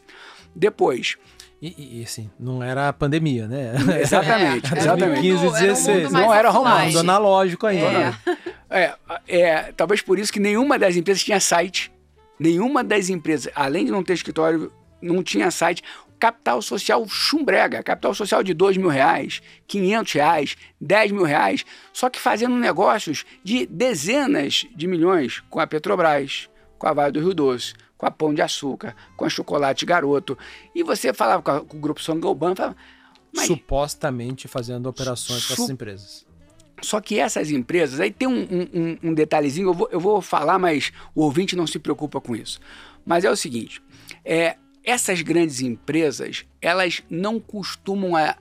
Depois. 0.55 1.17
E, 1.61 2.01
e 2.01 2.03
assim, 2.03 2.29
não 2.39 2.63
era 2.63 2.89
a 2.89 2.93
pandemia, 2.93 3.47
né? 3.47 3.75
Exatamente, 4.03 4.67
é, 4.75 4.79
exatamente. 4.79 5.29
2015, 5.29 5.63
16. 5.63 6.13
não 6.13 6.35
era 6.35 6.51
home 6.51 6.87
Mundo 6.87 6.99
analógico 6.99 7.67
ainda. 7.67 8.19
É. 8.69 8.83
é. 8.83 8.95
É, 9.29 9.73
talvez 9.73 10.03
por 10.03 10.19
isso 10.19 10.33
que 10.33 10.41
nenhuma 10.41 10.79
das 10.79 10.97
empresas 10.97 11.23
tinha 11.23 11.39
site. 11.39 11.93
Nenhuma 12.39 12.83
das 12.83 13.09
empresas, 13.09 13.53
além 13.55 13.85
de 13.85 13.93
não 13.93 14.03
ter 14.03 14.15
escritório, 14.15 14.73
não 15.01 15.23
tinha 15.23 15.51
site 15.51 15.85
capital 16.23 16.63
social 16.63 17.05
chumbrega, 17.09 17.83
capital 17.83 18.15
social 18.15 18.45
de 18.45 18.55
dois 18.55 18.77
mil 18.77 18.89
reais, 18.89 19.43
quinhentos 19.67 20.13
reais, 20.13 20.57
dez 20.81 21.11
mil 21.11 21.25
reais, 21.25 21.65
só 21.93 22.09
que 22.09 22.21
fazendo 22.21 22.55
negócios 22.55 23.25
de 23.43 23.67
dezenas 23.67 24.65
de 24.73 24.87
milhões 24.87 25.41
com 25.51 25.59
a 25.59 25.67
Petrobras, 25.67 26.49
com 26.79 26.87
a 26.87 26.93
Vale 26.93 27.11
do 27.11 27.19
Rio 27.19 27.35
Doce, 27.35 27.75
com 27.99 28.07
a 28.07 28.11
Pão 28.13 28.33
de 28.33 28.41
Açúcar, 28.41 28.95
com 29.17 29.25
a 29.25 29.29
Chocolate 29.29 29.85
Garoto. 29.85 30.39
E 30.73 30.85
você 30.85 31.13
falava 31.13 31.43
com, 31.43 31.51
a, 31.51 31.61
com 31.61 31.77
o 31.77 31.81
Grupo 31.81 32.01
Sangalban, 32.01 32.55
falava... 32.55 32.77
Supostamente 33.35 34.47
fazendo 34.47 34.89
operações 34.89 35.45
com 35.45 35.55
essas 35.55 35.71
empresas. 35.71 36.25
Só 36.83 37.01
que 37.01 37.19
essas 37.19 37.51
empresas, 37.51 37.99
aí 37.99 38.13
tem 38.13 38.29
um, 38.29 38.43
um, 38.73 39.11
um 39.11 39.13
detalhezinho, 39.13 39.71
eu 39.71 39.75
vou, 39.75 39.89
eu 39.91 39.99
vou 39.99 40.23
falar, 40.23 40.57
mas 40.57 40.93
o 41.17 41.23
ouvinte 41.23 41.57
não 41.57 41.67
se 41.67 41.81
preocupa 41.81 42.21
com 42.21 42.37
isso. 42.37 42.61
Mas 43.05 43.25
é 43.25 43.31
o 43.31 43.35
seguinte, 43.37 43.83
é, 44.25 44.57
essas 44.85 45.23
grandes 45.23 45.61
empresas, 45.61 46.45
elas 46.61 47.03
não 47.09 47.39
costumam 47.39 48.17
a 48.17 48.37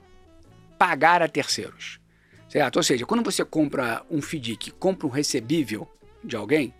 pagar 0.78 1.22
a 1.22 1.28
terceiros. 1.28 2.00
Certo? 2.48 2.76
Ou 2.76 2.82
seja, 2.82 3.06
quando 3.06 3.24
você 3.24 3.44
compra 3.44 4.02
um 4.10 4.20
FDIC, 4.20 4.72
compra 4.72 5.06
um 5.06 5.10
recebível 5.10 5.88
de 6.22 6.36
alguém, 6.36 6.74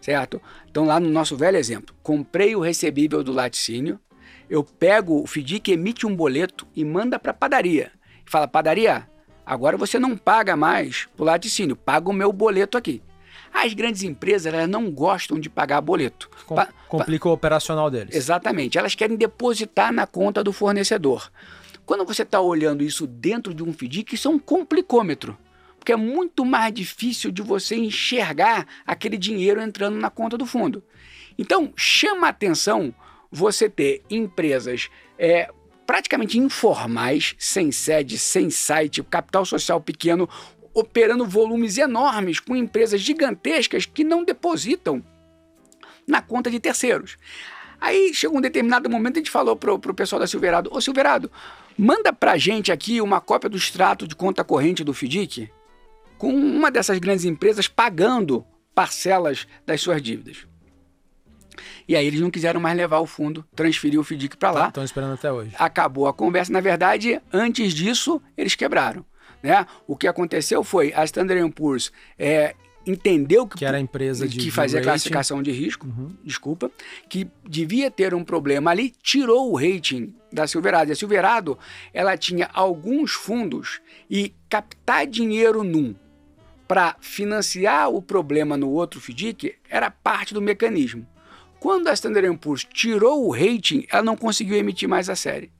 certo? 0.00 0.40
Então 0.70 0.84
lá 0.84 1.00
no 1.00 1.08
nosso 1.08 1.36
velho 1.36 1.56
exemplo, 1.56 1.94
comprei 2.00 2.54
o 2.54 2.60
recebível 2.60 3.24
do 3.24 3.32
laticínio, 3.32 3.98
eu 4.48 4.62
pego 4.62 5.20
o 5.20 5.26
FDIC, 5.26 5.72
emite 5.72 6.06
um 6.06 6.14
boleto 6.14 6.66
e 6.76 6.84
manda 6.84 7.18
para 7.18 7.32
a 7.32 7.34
padaria. 7.34 7.90
E 8.24 8.30
fala, 8.30 8.46
padaria, 8.46 9.08
agora 9.44 9.76
você 9.76 9.98
não 9.98 10.16
paga 10.16 10.56
mais 10.56 11.08
o 11.18 11.24
laticínio, 11.24 11.74
paga 11.74 12.08
o 12.08 12.12
meu 12.12 12.32
boleto 12.32 12.78
aqui. 12.78 13.02
As 13.56 13.72
grandes 13.72 14.02
empresas 14.02 14.52
elas 14.52 14.68
não 14.68 14.90
gostam 14.90 15.40
de 15.40 15.48
pagar 15.48 15.80
boleto. 15.80 16.28
Com, 16.44 16.56
complica 16.88 17.26
o 17.26 17.32
operacional 17.32 17.90
deles. 17.90 18.14
Exatamente. 18.14 18.76
Elas 18.76 18.94
querem 18.94 19.16
depositar 19.16 19.92
na 19.92 20.06
conta 20.06 20.44
do 20.44 20.52
fornecedor. 20.52 21.30
Quando 21.86 22.04
você 22.04 22.22
está 22.22 22.38
olhando 22.38 22.84
isso 22.84 23.06
dentro 23.06 23.54
de 23.54 23.62
um 23.62 23.72
FDIC, 23.72 24.14
isso 24.14 24.28
é 24.28 24.30
um 24.30 24.38
complicômetro. 24.38 25.38
Porque 25.78 25.92
é 25.92 25.96
muito 25.96 26.44
mais 26.44 26.74
difícil 26.74 27.30
de 27.30 27.40
você 27.40 27.76
enxergar 27.76 28.66
aquele 28.84 29.16
dinheiro 29.16 29.62
entrando 29.62 29.96
na 29.96 30.10
conta 30.10 30.36
do 30.36 30.44
fundo. 30.44 30.82
Então, 31.38 31.72
chama 31.76 32.26
a 32.26 32.30
atenção 32.30 32.94
você 33.30 33.70
ter 33.70 34.02
empresas 34.10 34.90
é, 35.18 35.48
praticamente 35.86 36.38
informais, 36.38 37.36
sem 37.38 37.70
sede, 37.70 38.18
sem 38.18 38.50
site, 38.50 39.02
capital 39.04 39.46
social 39.46 39.80
pequeno, 39.80 40.28
operando 40.76 41.24
volumes 41.24 41.78
enormes 41.78 42.38
com 42.38 42.54
empresas 42.54 43.00
gigantescas 43.00 43.86
que 43.86 44.04
não 44.04 44.22
depositam 44.22 45.02
na 46.06 46.20
conta 46.20 46.50
de 46.50 46.60
terceiros. 46.60 47.16
Aí 47.80 48.12
chegou 48.12 48.36
um 48.36 48.42
determinado 48.42 48.88
momento 48.90 49.16
a 49.16 49.20
gente 49.20 49.30
falou 49.30 49.56
para 49.56 49.72
o 49.72 49.94
pessoal 49.94 50.20
da 50.20 50.26
Silverado: 50.26 50.70
Ô 50.70 50.80
Silverado, 50.80 51.30
manda 51.78 52.12
para 52.12 52.32
a 52.32 52.36
gente 52.36 52.70
aqui 52.70 53.00
uma 53.00 53.22
cópia 53.22 53.48
do 53.48 53.56
extrato 53.56 54.06
de 54.06 54.14
conta 54.14 54.44
corrente 54.44 54.84
do 54.84 54.92
FDIC 54.92 55.50
com 56.18 56.30
uma 56.34 56.70
dessas 56.70 56.98
grandes 56.98 57.24
empresas 57.24 57.68
pagando 57.68 58.44
parcelas 58.74 59.46
das 59.64 59.80
suas 59.80 60.02
dívidas. 60.02 60.46
E 61.88 61.96
aí 61.96 62.06
eles 62.06 62.20
não 62.20 62.30
quiseram 62.30 62.60
mais 62.60 62.76
levar 62.76 62.98
o 62.98 63.06
fundo, 63.06 63.44
transferir 63.54 63.98
o 63.98 64.04
FDIC 64.04 64.36
para 64.36 64.50
lá. 64.50 64.68
Estão 64.68 64.84
esperando 64.84 65.14
até 65.14 65.32
hoje. 65.32 65.52
Acabou 65.58 66.06
a 66.06 66.12
conversa. 66.12 66.52
Na 66.52 66.60
verdade, 66.60 67.20
antes 67.32 67.72
disso, 67.72 68.20
eles 68.36 68.54
quebraram. 68.54 69.04
Né? 69.46 69.64
O 69.86 69.96
que 69.96 70.08
aconteceu 70.08 70.64
foi 70.64 70.92
a 70.92 71.04
Standard 71.04 71.48
Poor's 71.52 71.92
é, 72.18 72.56
entendeu 72.84 73.46
que, 73.46 73.58
que 73.58 73.64
era 73.64 73.76
a 73.76 73.80
empresa 73.80 74.26
de, 74.26 74.38
que 74.38 74.50
fazia 74.50 74.80
rating. 74.80 74.88
classificação 74.88 75.40
de 75.40 75.52
risco, 75.52 75.86
uhum. 75.86 76.16
desculpa, 76.24 76.68
que 77.08 77.28
devia 77.48 77.88
ter 77.88 78.12
um 78.12 78.24
problema 78.24 78.72
ali, 78.72 78.92
tirou 79.00 79.52
o 79.52 79.56
rating 79.56 80.12
da 80.32 80.48
Silverado. 80.48 80.90
E 80.90 80.92
a 80.92 80.96
Silverado, 80.96 81.56
ela 81.94 82.16
tinha 82.16 82.50
alguns 82.52 83.12
fundos 83.12 83.80
e 84.10 84.34
captar 84.48 85.06
dinheiro 85.06 85.62
num 85.62 85.94
para 86.66 86.96
financiar 87.00 87.88
o 87.88 88.02
problema 88.02 88.56
no 88.56 88.68
outro 88.70 89.00
FDIC 89.00 89.54
era 89.70 89.92
parte 89.92 90.34
do 90.34 90.42
mecanismo. 90.42 91.06
Quando 91.60 91.86
a 91.86 91.92
Standard 91.92 92.36
Poor's 92.38 92.64
tirou 92.64 93.24
o 93.24 93.30
rating, 93.30 93.86
ela 93.88 94.02
não 94.02 94.16
conseguiu 94.16 94.56
emitir 94.56 94.88
mais 94.88 95.08
a 95.08 95.14
série. 95.14 95.52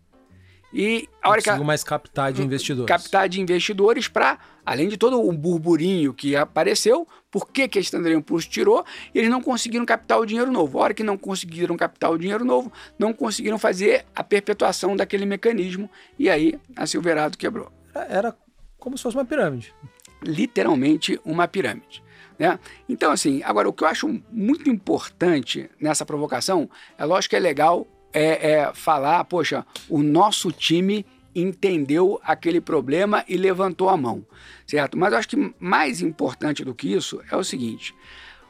E 0.73 1.09
a 1.23 1.31
hora 1.31 1.41
que 1.41 1.51
mais 1.51 1.85
captar 1.85 2.33
de 2.33 2.43
investidores. 2.43 2.89
Captar 2.89 3.29
de 3.29 3.41
investidores 3.41 4.09
para, 4.09 4.39
além 4.65 4.89
de 4.89 4.97
todo 4.97 5.23
o 5.23 5.33
burburinho 5.33 6.13
que 6.13 6.35
apareceu, 6.37 7.07
por 7.31 7.49
que, 7.51 7.69
que 7.69 7.79
a 7.79 7.81
Standard 7.81 8.21
Poor's 8.23 8.47
tirou, 8.47 8.85
eles 9.15 9.31
não 9.31 9.41
conseguiram 9.41 9.87
captar 9.87 10.19
o 10.19 10.27
dinheiro 10.27 10.51
novo. 10.51 10.79
A 10.79 10.83
hora 10.83 10.95
que 10.95 11.03
não 11.03 11.17
conseguiram 11.17 11.77
captar 11.77 12.11
o 12.11 12.19
dinheiro 12.19 12.45
novo, 12.45 12.73
não 12.99 13.13
conseguiram 13.13 13.59
fazer 13.59 14.05
a 14.15 14.23
perpetuação 14.25 14.97
daquele 14.97 15.25
mecanismo 15.25 15.91
e 16.19 16.29
aí 16.29 16.59
a 16.75 16.87
Silverado 16.87 17.39
quebrou. 17.39 17.71
Era 17.95 18.37
como 18.79 18.97
se 18.97 19.03
fosse 19.03 19.17
uma 19.17 19.25
pirâmide. 19.25 19.75
Literalmente 20.23 21.19
uma 21.25 21.47
pirâmide. 21.49 22.03
Né? 22.39 22.59
Então, 22.89 23.11
assim, 23.11 23.43
agora 23.45 23.69
o 23.69 23.73
que 23.73 23.83
eu 23.83 23.89
acho 23.89 24.23
muito 24.31 24.69
importante 24.69 25.71
nessa 25.81 26.05
provocação, 26.05 26.69
é 26.99 27.05
lógico 27.05 27.31
que 27.31 27.37
é 27.37 27.41
legal 27.41 27.87
é, 28.19 28.53
é 28.53 28.73
falar, 28.73 29.23
poxa, 29.25 29.67
o 29.91 30.03
nosso 30.03 30.51
time 30.51 31.05
entendeu 31.35 32.19
aquele 32.25 32.63
problema 32.63 33.23
e 33.29 33.37
levantou 33.37 33.91
a 33.91 33.97
mão, 33.97 34.25
certo? 34.67 34.97
Mas 34.97 35.13
eu 35.13 35.19
acho 35.19 35.29
que 35.29 35.55
mais 35.61 36.01
importante 36.01 36.65
do 36.65 36.75
que 36.75 36.91
isso 36.91 37.21
é 37.31 37.37
o 37.37 37.45
seguinte: 37.45 37.95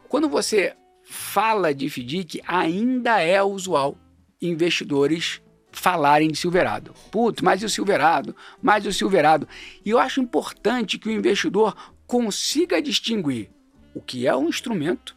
quando 0.08 0.28
você 0.28 0.76
fala 1.02 1.74
de 1.74 1.90
FDIC, 1.90 2.40
ainda 2.46 3.20
é 3.20 3.42
usual 3.42 3.98
investidores 4.40 5.42
falarem 5.72 6.30
de 6.30 6.38
Silverado. 6.38 6.94
Putz, 7.10 7.42
mas 7.42 7.60
e 7.60 7.66
o 7.66 7.68
Silverado? 7.68 8.36
Mas 8.62 8.86
o 8.86 8.92
Silverado? 8.92 9.48
E 9.84 9.90
eu 9.90 9.98
acho 9.98 10.20
importante 10.20 10.96
que 10.96 11.08
o 11.08 11.12
investidor 11.12 11.76
consiga 12.06 12.80
distinguir 12.80 13.50
o 13.92 14.00
que 14.00 14.28
é 14.28 14.36
um 14.36 14.48
instrumento 14.48 15.16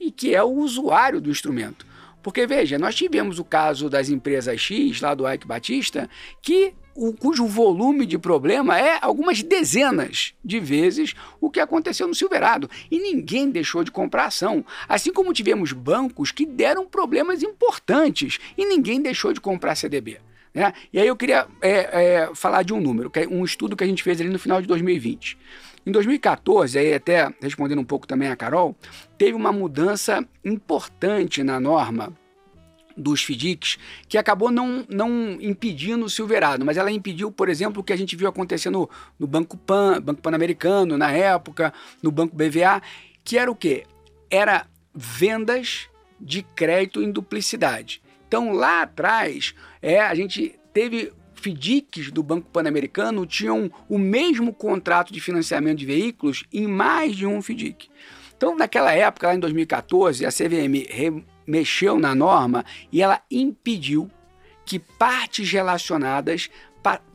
e 0.00 0.10
que 0.10 0.34
é 0.34 0.42
o 0.42 0.48
usuário 0.48 1.20
do 1.20 1.30
instrumento. 1.30 1.89
Porque, 2.22 2.46
veja, 2.46 2.78
nós 2.78 2.94
tivemos 2.94 3.38
o 3.38 3.44
caso 3.44 3.88
das 3.88 4.08
empresas 4.08 4.60
X, 4.60 5.00
lá 5.00 5.14
do 5.14 5.30
Ike 5.30 5.46
Batista, 5.46 6.08
que 6.42 6.74
o, 6.94 7.12
cujo 7.12 7.46
volume 7.46 8.04
de 8.04 8.18
problema 8.18 8.78
é 8.78 8.98
algumas 9.00 9.42
dezenas 9.42 10.34
de 10.44 10.60
vezes 10.60 11.14
o 11.40 11.50
que 11.50 11.60
aconteceu 11.60 12.06
no 12.06 12.14
Silverado. 12.14 12.68
E 12.90 12.98
ninguém 12.98 13.50
deixou 13.50 13.82
de 13.82 13.90
comprar 13.90 14.26
ação. 14.26 14.64
Assim 14.88 15.12
como 15.12 15.32
tivemos 15.32 15.72
bancos 15.72 16.30
que 16.30 16.44
deram 16.44 16.86
problemas 16.86 17.42
importantes 17.42 18.38
e 18.56 18.66
ninguém 18.66 19.00
deixou 19.00 19.32
de 19.32 19.40
comprar 19.40 19.74
CDB. 19.74 20.18
Né? 20.52 20.72
E 20.92 20.98
aí 20.98 21.06
eu 21.06 21.16
queria 21.16 21.46
é, 21.62 21.70
é, 21.70 22.30
falar 22.34 22.64
de 22.64 22.74
um 22.74 22.80
número, 22.80 23.10
é 23.14 23.26
um 23.28 23.44
estudo 23.44 23.76
que 23.76 23.84
a 23.84 23.86
gente 23.86 24.02
fez 24.02 24.20
ali 24.20 24.28
no 24.28 24.38
final 24.38 24.60
de 24.60 24.66
2020. 24.66 25.38
Em 25.86 25.92
2014, 25.92 26.78
aí 26.78 26.94
até 26.94 27.32
respondendo 27.40 27.80
um 27.80 27.84
pouco 27.84 28.06
também 28.06 28.28
a 28.28 28.36
Carol, 28.36 28.76
teve 29.16 29.32
uma 29.32 29.50
mudança 29.50 30.24
importante 30.44 31.42
na 31.42 31.58
norma 31.58 32.12
dos 32.96 33.22
FDICs, 33.22 33.78
que 34.08 34.18
acabou 34.18 34.50
não, 34.50 34.84
não 34.88 35.38
impedindo 35.40 36.04
o 36.04 36.10
Silverado, 36.10 36.64
mas 36.64 36.76
ela 36.76 36.90
impediu, 36.90 37.32
por 37.32 37.48
exemplo, 37.48 37.80
o 37.80 37.84
que 37.84 37.92
a 37.92 37.96
gente 37.96 38.14
viu 38.14 38.28
acontecendo 38.28 38.88
no 39.18 39.26
Banco 39.26 39.56
Pan, 39.56 40.00
Banco 40.00 40.20
Pan-Americano 40.20 40.98
na 40.98 41.10
época, 41.10 41.72
no 42.02 42.10
Banco 42.10 42.36
BVA, 42.36 42.82
que 43.24 43.38
era 43.38 43.50
o 43.50 43.56
quê? 43.56 43.84
Era 44.30 44.66
vendas 44.94 45.88
de 46.20 46.42
crédito 46.42 47.02
em 47.02 47.10
duplicidade. 47.10 48.02
Então 48.28 48.52
lá 48.52 48.82
atrás, 48.82 49.54
é, 49.80 50.00
a 50.00 50.14
gente 50.14 50.58
teve 50.72 51.12
FDICs 51.40 52.10
do 52.10 52.22
Banco 52.22 52.48
Pan-Americano 52.50 53.24
tinham 53.24 53.70
o 53.88 53.98
mesmo 53.98 54.52
contrato 54.52 55.12
de 55.12 55.20
financiamento 55.20 55.78
de 55.78 55.86
veículos 55.86 56.44
em 56.52 56.66
mais 56.66 57.16
de 57.16 57.26
um 57.26 57.40
FDIC. 57.40 57.88
Então, 58.36 58.56
naquela 58.56 58.92
época, 58.92 59.28
lá 59.28 59.34
em 59.34 59.40
2014, 59.40 60.24
a 60.24 60.30
CVM 60.30 61.24
mexeu 61.46 61.98
na 61.98 62.14
norma 62.14 62.64
e 62.92 63.02
ela 63.02 63.20
impediu 63.30 64.10
que 64.64 64.78
partes 64.78 65.50
relacionadas 65.50 66.48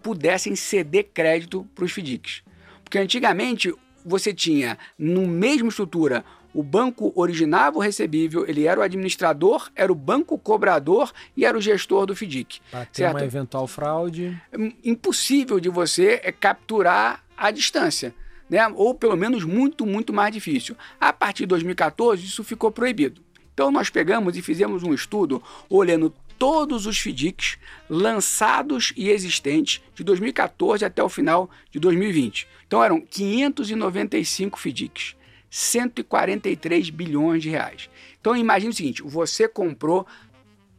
pudessem 0.03 0.56
ceder 0.56 1.10
crédito 1.14 1.68
para 1.73 1.85
os 1.85 1.91
FDICs. 1.91 2.43
Porque 2.84 2.99
antigamente 2.99 3.73
você 4.06 4.34
tinha, 4.34 4.77
no 4.99 5.26
mesma 5.27 5.69
estrutura, 5.69 6.23
o 6.56 6.64
banco 6.64 7.11
originava 7.15 7.77
o 7.77 7.82
recebível, 7.82 8.45
ele 8.48 8.65
era 8.65 8.80
o 8.80 8.84
administrador, 8.84 9.69
era 9.76 9.91
o 9.91 9.95
banco 9.95 10.38
cobrador 10.38 11.11
e 11.36 11.44
era 11.44 11.57
o 11.57 11.61
gestor 11.61 12.06
do 12.06 12.15
FDIC. 12.15 12.61
Para 12.72 12.86
ter 12.86 13.02
certo? 13.02 13.18
uma 13.18 13.26
eventual 13.26 13.68
fraude. 13.68 14.41
Impossível 14.82 15.60
de 15.60 15.68
você 15.68 16.22
é, 16.23 16.32
capturar 16.32 17.22
a 17.36 17.52
distância. 17.52 18.15
Né? 18.49 18.65
Ou 18.69 18.95
pelo 18.95 19.18
menos 19.18 19.44
muito, 19.44 19.86
muito 19.86 20.14
mais 20.14 20.34
difícil. 20.34 20.77
A 20.99 21.11
partir 21.11 21.44
de 21.44 21.48
2014, 21.48 22.23
isso 22.23 22.41
ficou 22.41 22.72
proibido. 22.72 23.22
Então 23.53 23.69
nós 23.69 23.90
pegamos 23.90 24.38
e 24.38 24.41
fizemos 24.41 24.82
um 24.82 24.94
estudo 24.94 25.44
olhando 25.69 26.14
todos 26.40 26.86
os 26.86 26.98
FDICs 26.98 27.57
lançados 27.90 28.94
e 28.95 29.10
existentes 29.10 29.82
de 29.94 30.06
2014 30.06 30.86
até 30.86 31.03
o 31.03 31.10
final 31.10 31.49
de 31.69 31.80
2020. 31.80 32.48
Então 32.65 32.82
eram 32.82 33.02
595 33.02 34.57
FDICs. 34.57 35.15
143 35.56 36.90
bilhões 36.90 37.41
de 37.41 37.49
reais. 37.49 37.90
Então 38.19 38.36
imagine 38.36 38.72
o 38.72 38.76
seguinte: 38.76 39.02
você 39.02 39.48
comprou 39.48 40.06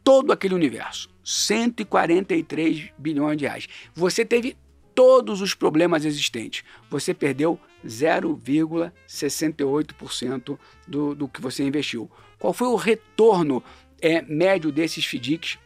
todo 0.03 0.31
aquele 0.31 0.53
universo, 0.53 1.09
143 1.23 2.91
bilhões 2.95 3.39
de 3.39 3.45
reais. 3.45 3.67
Você 3.95 4.23
teve 4.23 4.55
todos 4.93 5.41
os 5.41 5.55
problemas 5.55 6.05
existentes. 6.05 6.63
Você 6.91 7.11
perdeu 7.11 7.59
0,68% 7.83 10.59
do, 10.87 11.15
do 11.15 11.27
que 11.27 11.41
você 11.41 11.63
investiu. 11.63 12.07
Qual 12.37 12.53
foi 12.53 12.67
o 12.67 12.75
retorno 12.75 13.63
é, 13.99 14.21
médio 14.21 14.71
desses 14.71 15.03
FDICs 15.05 15.57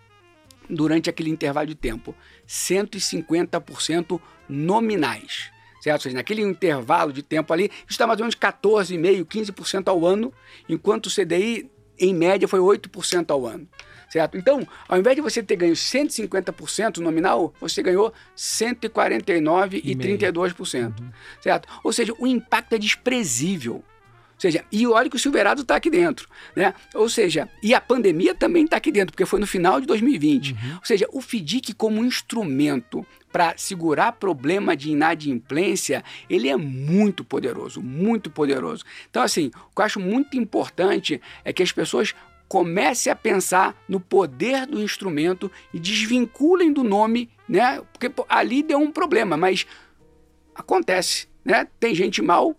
durante 0.70 1.10
aquele 1.10 1.30
intervalo 1.30 1.68
de 1.68 1.76
tempo? 1.76 2.16
150% 2.48 4.22
nominais 4.48 5.52
certo? 5.82 6.00
Ou 6.00 6.04
seja, 6.04 6.16
naquele 6.16 6.42
intervalo 6.42 7.12
de 7.12 7.22
tempo 7.24 7.52
ali, 7.52 7.70
está 7.90 8.08
mais 8.08 8.20
ou 8.20 8.24
menos 8.24 8.36
14,5%, 8.36 9.26
15% 9.26 9.88
ao 9.88 10.06
ano, 10.06 10.32
enquanto 10.70 11.08
o 11.08 11.10
CDI, 11.10 11.70
em 12.00 12.14
média, 12.14 12.48
foi 12.48 12.60
8% 12.60 13.32
ao 13.32 13.46
ano. 13.46 13.68
Certo? 14.10 14.38
Então, 14.38 14.66
ao 14.90 15.00
invés 15.00 15.16
de 15.16 15.22
você 15.22 15.42
ter 15.42 15.56
ganho 15.56 15.74
150% 15.74 16.98
nominal, 16.98 17.54
você 17.62 17.82
ganhou 17.82 18.14
149,32%. 18.36 21.00
Uhum. 21.00 21.10
Certo? 21.42 21.70
Ou 21.82 21.94
seja, 21.94 22.14
o 22.20 22.28
impacto 22.28 22.74
é 22.74 22.78
desprezível 22.78 23.82
seja, 24.42 24.66
e 24.72 24.88
olha 24.88 25.10
que 25.10 25.16
o 25.16 25.20
Silverado 25.20 25.62
está 25.62 25.76
aqui 25.76 25.90
dentro, 25.90 26.28
né? 26.56 26.74
Ou 26.96 27.08
seja, 27.08 27.48
e 27.62 27.76
a 27.76 27.80
pandemia 27.80 28.34
também 28.34 28.66
está 28.66 28.78
aqui 28.78 28.92
dentro, 28.92 29.12
porque 29.12 29.26
foi 29.26 29.40
no 29.40 29.46
final 29.46 29.80
de 29.80 29.86
2020. 29.86 30.54
Uhum. 30.54 30.76
Ou 30.78 30.86
seja, 30.86 31.08
o 31.12 31.22
FDIC 31.22 31.74
como 31.74 32.04
instrumento 32.04 33.06
para 33.32 33.54
segurar 33.58 34.14
problema 34.14 34.76
de 34.76 34.92
inadimplência, 34.92 36.04
ele 36.30 36.50
é 36.50 36.58
muito 36.58 37.24
poderoso, 37.24 37.82
muito 37.82 38.30
poderoso. 38.30 38.84
Então, 39.10 39.24
assim, 39.24 39.48
o 39.48 39.76
que 39.76 39.82
eu 39.82 39.86
acho 39.86 40.00
muito 40.00 40.38
importante 40.38 41.22
é 41.44 41.54
que 41.54 41.64
as 41.64 41.72
pessoas 41.72 42.14
comecem 42.48 43.12
a 43.12 43.16
pensar 43.16 43.82
no 43.88 44.00
poder 44.00 44.66
do 44.66 44.82
instrumento 44.82 45.50
e 45.74 45.80
desvinculem 45.80 46.74
do 46.74 46.84
nome, 46.84 47.30
né? 47.48 47.82
Porque 47.94 48.12
ali 48.28 48.62
deu 48.62 48.78
um 48.78 48.92
problema, 48.92 49.38
mas 49.38 49.66
acontece, 50.54 51.30
né? 51.46 51.66
Tem 51.80 51.96
gente 51.96 52.22
mal 52.22 52.56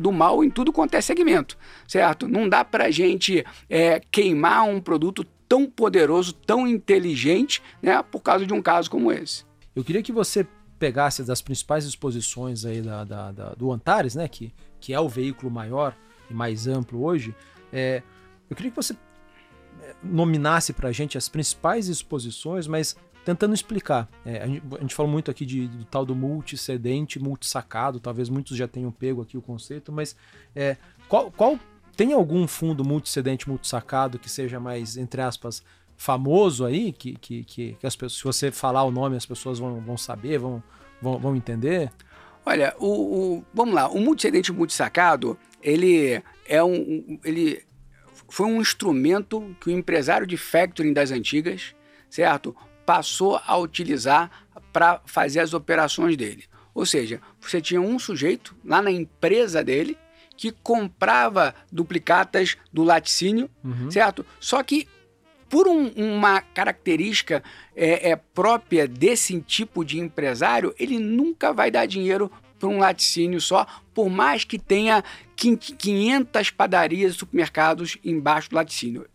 do 0.00 0.12
mal 0.12 0.44
em 0.44 0.50
tudo 0.50 0.72
quanto 0.72 0.94
é 0.94 1.00
segmento, 1.00 1.56
certo? 1.86 2.28
Não 2.28 2.48
dá 2.48 2.64
para 2.64 2.90
gente 2.90 3.44
é, 3.68 4.00
queimar 4.10 4.64
um 4.64 4.80
produto 4.80 5.24
tão 5.48 5.66
poderoso, 5.66 6.32
tão 6.32 6.66
inteligente, 6.66 7.62
né, 7.82 8.02
por 8.02 8.20
causa 8.20 8.46
de 8.46 8.54
um 8.54 8.62
caso 8.62 8.90
como 8.90 9.10
esse. 9.10 9.44
Eu 9.74 9.84
queria 9.84 10.02
que 10.02 10.12
você 10.12 10.46
pegasse 10.78 11.22
das 11.22 11.42
principais 11.42 11.84
exposições 11.84 12.64
aí 12.64 12.80
da, 12.80 13.04
da, 13.04 13.32
da, 13.32 13.50
do 13.50 13.70
Antares, 13.70 14.14
né, 14.14 14.26
que, 14.26 14.52
que 14.80 14.94
é 14.94 15.00
o 15.00 15.08
veículo 15.08 15.50
maior 15.50 15.94
e 16.30 16.34
mais 16.34 16.66
amplo 16.66 17.04
hoje, 17.04 17.34
é, 17.72 18.02
eu 18.48 18.56
queria 18.56 18.70
que 18.70 18.76
você 18.76 18.96
é, 19.82 19.94
nominasse 20.02 20.72
para 20.72 20.88
a 20.88 20.92
gente 20.92 21.18
as 21.18 21.28
principais 21.28 21.88
exposições, 21.88 22.66
mas 22.66 22.96
tentando 23.24 23.54
explicar. 23.54 24.08
É, 24.24 24.42
a, 24.42 24.46
gente, 24.46 24.62
a, 24.76 24.80
gente, 24.80 24.94
falou 24.94 25.10
muito 25.10 25.30
aqui 25.30 25.44
de, 25.44 25.68
do 25.68 25.84
tal 25.84 26.04
do 26.04 26.14
multicedente, 26.14 27.18
multisacado, 27.18 28.00
talvez 28.00 28.28
muitos 28.28 28.56
já 28.56 28.66
tenham 28.66 28.90
pego 28.90 29.20
aqui 29.22 29.36
o 29.36 29.42
conceito, 29.42 29.92
mas 29.92 30.16
é, 30.56 30.76
qual, 31.08 31.30
qual 31.30 31.58
tem 31.96 32.12
algum 32.12 32.46
fundo 32.46 32.84
multicedente, 32.84 33.48
multisacado 33.48 34.18
que 34.18 34.28
seja 34.28 34.58
mais, 34.58 34.96
entre 34.96 35.20
aspas, 35.20 35.62
famoso 36.00 36.64
aí, 36.64 36.92
que, 36.92 37.14
que, 37.16 37.44
que, 37.44 37.76
as 37.86 37.94
pessoas, 37.94 38.16
se 38.16 38.24
você 38.24 38.50
falar 38.50 38.84
o 38.84 38.90
nome, 38.90 39.18
as 39.18 39.26
pessoas 39.26 39.58
vão, 39.58 39.82
vão 39.82 39.98
saber, 39.98 40.38
vão, 40.38 40.62
vão, 41.00 41.18
vão 41.18 41.36
entender? 41.36 41.92
Olha, 42.46 42.74
o, 42.78 42.86
o, 42.86 43.44
vamos 43.52 43.74
lá, 43.74 43.86
o 43.86 44.00
multicedente 44.00 44.50
multisacado, 44.50 45.38
ele 45.62 46.22
é 46.48 46.64
um, 46.64 47.20
ele 47.22 47.62
foi 48.30 48.46
um 48.46 48.62
instrumento 48.62 49.54
que 49.60 49.68
o 49.68 49.70
empresário 49.70 50.26
de 50.26 50.38
factoring 50.38 50.94
das 50.94 51.10
antigas, 51.10 51.74
certo, 52.08 52.56
passou 52.86 53.38
a 53.46 53.58
utilizar 53.58 54.30
para 54.72 55.02
fazer 55.04 55.40
as 55.40 55.52
operações 55.52 56.16
dele. 56.16 56.44
Ou 56.72 56.86
seja, 56.86 57.20
você 57.38 57.60
tinha 57.60 57.80
um 57.80 57.98
sujeito 57.98 58.56
lá 58.64 58.80
na 58.80 58.90
empresa 58.90 59.62
dele 59.62 59.98
que 60.34 60.50
comprava 60.50 61.54
duplicatas 61.70 62.56
do 62.72 62.84
laticínio, 62.84 63.50
uhum. 63.62 63.90
certo? 63.90 64.24
Só 64.40 64.62
que 64.62 64.88
por 65.50 65.66
um, 65.66 65.88
uma 65.96 66.40
característica 66.40 67.42
é, 67.76 68.10
é, 68.10 68.16
própria 68.16 68.86
desse 68.86 69.38
tipo 69.40 69.84
de 69.84 69.98
empresário, 69.98 70.72
ele 70.78 70.98
nunca 70.98 71.52
vai 71.52 71.70
dar 71.70 71.86
dinheiro 71.86 72.30
para 72.58 72.68
um 72.68 72.78
laticínio 72.78 73.40
só, 73.40 73.66
por 73.92 74.08
mais 74.08 74.44
que 74.44 74.58
tenha 74.58 75.02
500 75.34 76.50
padarias 76.50 77.14
e 77.14 77.18
supermercados 77.18 77.98
embaixo 78.04 78.50
do 78.50 78.56
laticínio 78.56 79.06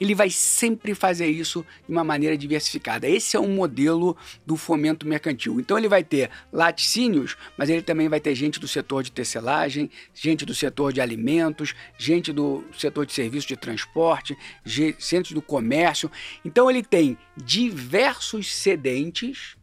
ele 0.00 0.14
vai 0.14 0.30
sempre 0.30 0.94
fazer 0.94 1.26
isso 1.26 1.64
de 1.86 1.92
uma 1.92 2.04
maneira 2.04 2.36
diversificada. 2.36 3.08
Esse 3.08 3.36
é 3.36 3.40
o 3.40 3.48
modelo 3.48 4.16
do 4.46 4.56
fomento 4.56 5.06
mercantil. 5.06 5.60
Então 5.60 5.78
ele 5.78 5.88
vai 5.88 6.02
ter 6.02 6.30
laticínios, 6.52 7.36
mas 7.56 7.68
ele 7.68 7.82
também 7.82 8.08
vai 8.08 8.20
ter 8.20 8.34
gente 8.34 8.60
do 8.60 8.68
setor 8.68 9.02
de 9.02 9.12
tecelagem, 9.12 9.90
gente 10.14 10.44
do 10.44 10.54
setor 10.54 10.92
de 10.92 11.00
alimentos, 11.00 11.74
gente 11.98 12.32
do 12.32 12.64
setor 12.76 13.06
de 13.06 13.12
serviço 13.12 13.48
de 13.48 13.56
transporte, 13.56 14.36
gente 14.64 15.34
do 15.34 15.42
comércio. 15.42 16.10
Então 16.44 16.70
ele 16.70 16.82
tem 16.82 17.16
diversos 17.36 18.54
sedentes 18.54 19.56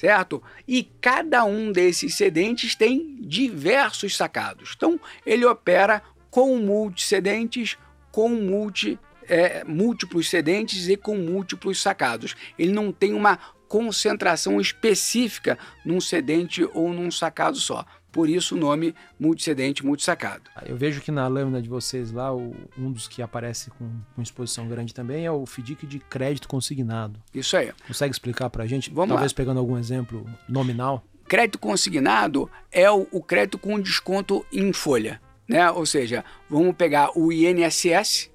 certo? 0.00 0.42
E 0.66 0.82
cada 0.82 1.44
um 1.44 1.70
desses 1.70 2.14
sedentes 2.14 2.74
tem 2.74 3.18
diversos 3.20 4.16
sacados. 4.16 4.72
Então, 4.74 4.98
ele 5.26 5.44
opera 5.44 6.02
com 6.30 6.56
multicedentes, 6.56 7.76
com 8.10 8.30
multi 8.30 8.98
é, 9.30 9.62
múltiplos 9.64 10.28
sedentes 10.28 10.88
e 10.88 10.96
com 10.96 11.16
múltiplos 11.16 11.80
sacados. 11.80 12.34
Ele 12.58 12.72
não 12.72 12.90
tem 12.90 13.14
uma 13.14 13.38
concentração 13.68 14.60
específica 14.60 15.56
num 15.84 16.00
sedente 16.00 16.68
ou 16.74 16.92
num 16.92 17.10
sacado 17.10 17.56
só. 17.56 17.86
Por 18.10 18.28
isso 18.28 18.56
o 18.56 18.58
nome 18.58 18.92
multissedente, 19.20 19.86
multisacado. 19.86 20.42
Eu 20.66 20.76
vejo 20.76 21.00
que 21.00 21.12
na 21.12 21.28
lâmina 21.28 21.62
de 21.62 21.68
vocês 21.68 22.10
lá, 22.10 22.34
o, 22.34 22.52
um 22.76 22.90
dos 22.90 23.06
que 23.06 23.22
aparece 23.22 23.70
com, 23.70 23.88
com, 24.16 24.20
exposição 24.20 24.68
grande 24.68 24.92
também 24.92 25.24
é 25.24 25.30
o 25.30 25.46
FDIC 25.46 25.86
de 25.86 26.00
crédito 26.00 26.48
consignado. 26.48 27.22
Isso 27.32 27.56
aí. 27.56 27.70
Consegue 27.86 28.12
explicar 28.12 28.50
para 28.50 28.64
a 28.64 28.66
gente? 28.66 28.90
Vamos 28.90 29.10
Talvez 29.10 29.30
lá. 29.30 29.36
pegando 29.36 29.60
algum 29.60 29.78
exemplo 29.78 30.26
nominal. 30.48 31.04
Crédito 31.28 31.60
consignado 31.60 32.50
é 32.72 32.90
o, 32.90 33.06
o 33.12 33.22
crédito 33.22 33.56
com 33.56 33.78
desconto 33.78 34.44
em 34.52 34.72
folha. 34.72 35.22
Né? 35.48 35.70
Ou 35.70 35.86
seja, 35.86 36.24
vamos 36.48 36.74
pegar 36.74 37.16
o 37.16 37.32
INSS, 37.32 38.28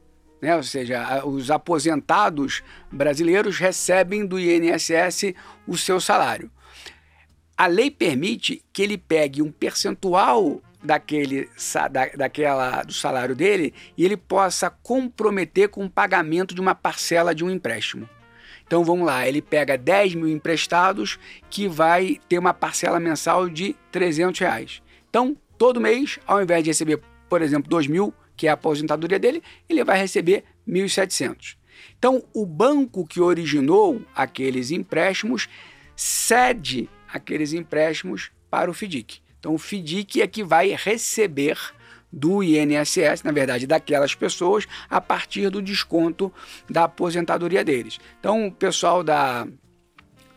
né? 0.46 0.56
ou 0.56 0.64
seja, 0.64 1.26
os 1.26 1.50
aposentados 1.50 2.62
brasileiros 2.92 3.58
recebem 3.58 4.26
do 4.26 4.40
INSS 4.40 5.34
o 5.68 5.76
seu 5.76 6.00
salário. 6.00 6.52
A 7.58 7.66
lei 7.66 7.90
permite 7.90 8.64
que 8.72 8.84
ele 8.84 8.98
pegue 8.98 9.42
um 9.42 9.52
percentual 9.52 10.62
daquele 10.84 11.50
da, 11.92 12.06
daquela 12.16 12.84
do 12.84 12.94
salário 12.94 13.36
dele 13.36 13.74
e 13.98 14.06
ele 14.06 14.16
possa 14.16 14.70
comprometer 14.70 15.70
com 15.70 15.86
o 15.86 15.90
pagamento 15.90 16.54
de 16.54 16.62
uma 16.62 16.76
parcela 16.76 17.34
de 17.34 17.44
um 17.44 17.50
empréstimo. 17.50 18.08
Então 18.68 18.84
vamos 18.84 19.08
lá, 19.08 19.28
ele 19.28 19.42
pega 19.42 19.78
10 19.78 20.14
mil 20.16 20.28
emprestados 20.28 21.18
que 21.50 21.68
vai 21.68 22.20
ter 22.30 22.38
uma 22.38 22.54
parcela 22.54 23.00
mensal 23.00 23.50
de 23.50 23.76
300 23.92 24.40
reais. 24.40 24.82
Então, 25.10 25.36
todo 25.58 25.82
mês, 25.82 26.20
ao 26.28 26.42
invés 26.42 26.64
de 26.64 26.70
receber, 26.70 27.00
por 27.30 27.42
exemplo, 27.42 27.70
2 27.70 27.88
mil, 27.88 28.14
que 28.36 28.48
é 28.48 28.50
a 28.50 28.54
aposentadoria 28.54 29.20
dele, 29.20 29.42
ele 29.68 29.84
vai 29.84 29.98
receber 29.98 30.44
1.700. 30.68 31.56
Então, 31.98 32.24
o 32.34 32.46
banco 32.46 33.06
que 33.06 33.20
originou 33.20 34.02
aqueles 34.16 34.72
empréstimos 34.72 35.48
cede 35.96 36.90
aqueles 37.08 37.54
empréstimos 37.54 38.32
para 38.50 38.70
o 38.70 38.74
FDIC. 38.74 39.20
Então, 39.40 39.54
o 39.54 39.58
FDIC 39.58 40.22
é 40.22 40.28
que 40.28 40.44
vai 40.44 40.76
receber 40.76 41.58
do 42.12 42.44
INSS, 42.44 43.24
na 43.24 43.32
verdade, 43.32 43.68
daquelas 43.68 44.16
pessoas, 44.16 44.68
a 44.90 45.02
partir 45.02 45.50
do 45.50 45.62
desconto 45.62 46.32
da 46.70 46.86
aposentadoria 46.86 47.64
deles. 47.64 48.00
Então, 48.20 48.48
o 48.48 48.52
pessoal 48.52 49.04
da 49.04 49.48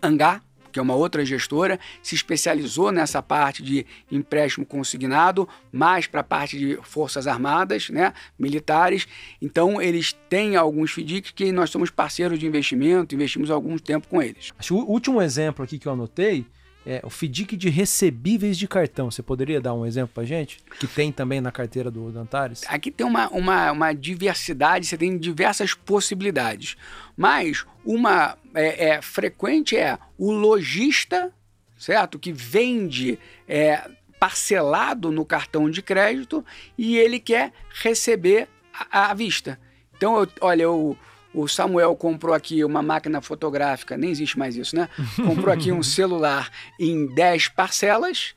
Angá 0.02 0.40
que 0.72 0.78
é 0.78 0.82
uma 0.82 0.94
outra 0.94 1.24
gestora, 1.24 1.78
se 2.02 2.14
especializou 2.14 2.92
nessa 2.92 3.22
parte 3.22 3.62
de 3.62 3.86
empréstimo 4.10 4.64
consignado, 4.64 5.48
mais 5.72 6.06
para 6.06 6.20
a 6.20 6.24
parte 6.24 6.58
de 6.58 6.78
forças 6.82 7.26
armadas, 7.26 7.90
né, 7.90 8.12
militares. 8.38 9.06
Então, 9.40 9.80
eles 9.80 10.12
têm 10.28 10.56
alguns 10.56 10.92
FDICs 10.92 11.32
que 11.32 11.52
nós 11.52 11.70
somos 11.70 11.90
parceiros 11.90 12.38
de 12.38 12.46
investimento, 12.46 13.14
investimos 13.14 13.50
algum 13.50 13.78
tempo 13.78 14.08
com 14.08 14.22
eles. 14.22 14.52
Acho 14.58 14.74
que 14.74 14.80
o 14.80 14.86
último 14.86 15.22
exemplo 15.22 15.64
aqui 15.64 15.78
que 15.78 15.86
eu 15.86 15.92
anotei 15.92 16.46
é 16.88 17.02
o 17.04 17.10
FDIC 17.10 17.54
de 17.54 17.68
recebíveis 17.68 18.56
de 18.56 18.66
cartão. 18.66 19.10
Você 19.10 19.22
poderia 19.22 19.60
dar 19.60 19.74
um 19.74 19.84
exemplo 19.84 20.12
para 20.14 20.24
gente? 20.24 20.58
Que 20.80 20.86
tem 20.86 21.12
também 21.12 21.38
na 21.38 21.52
carteira 21.52 21.90
do 21.90 22.10
Dantares? 22.10 22.64
Aqui 22.66 22.90
tem 22.90 23.06
uma, 23.06 23.28
uma, 23.28 23.70
uma 23.72 23.92
diversidade, 23.92 24.86
você 24.86 24.96
tem 24.96 25.18
diversas 25.18 25.74
possibilidades. 25.74 26.78
Mas 27.14 27.66
uma 27.84 28.38
é, 28.54 28.88
é, 28.88 29.02
frequente 29.02 29.76
é 29.76 29.98
o 30.16 30.32
lojista, 30.32 31.30
certo? 31.78 32.18
Que 32.18 32.32
vende 32.32 33.18
é, 33.46 33.86
parcelado 34.18 35.12
no 35.12 35.26
cartão 35.26 35.70
de 35.70 35.82
crédito 35.82 36.42
e 36.78 36.96
ele 36.96 37.20
quer 37.20 37.52
receber 37.82 38.48
à 38.90 39.12
vista. 39.12 39.60
Então, 39.94 40.18
eu, 40.20 40.28
olha, 40.40 40.62
eu 40.62 40.96
o 41.38 41.48
Samuel 41.48 41.94
comprou 41.94 42.34
aqui 42.34 42.64
uma 42.64 42.82
máquina 42.82 43.20
fotográfica, 43.20 43.96
nem 43.96 44.10
existe 44.10 44.38
mais 44.38 44.56
isso, 44.56 44.74
né? 44.74 44.88
Comprou 45.24 45.52
aqui 45.54 45.70
um 45.70 45.82
celular 45.84 46.50
em 46.78 47.06
10 47.14 47.48
parcelas. 47.48 48.34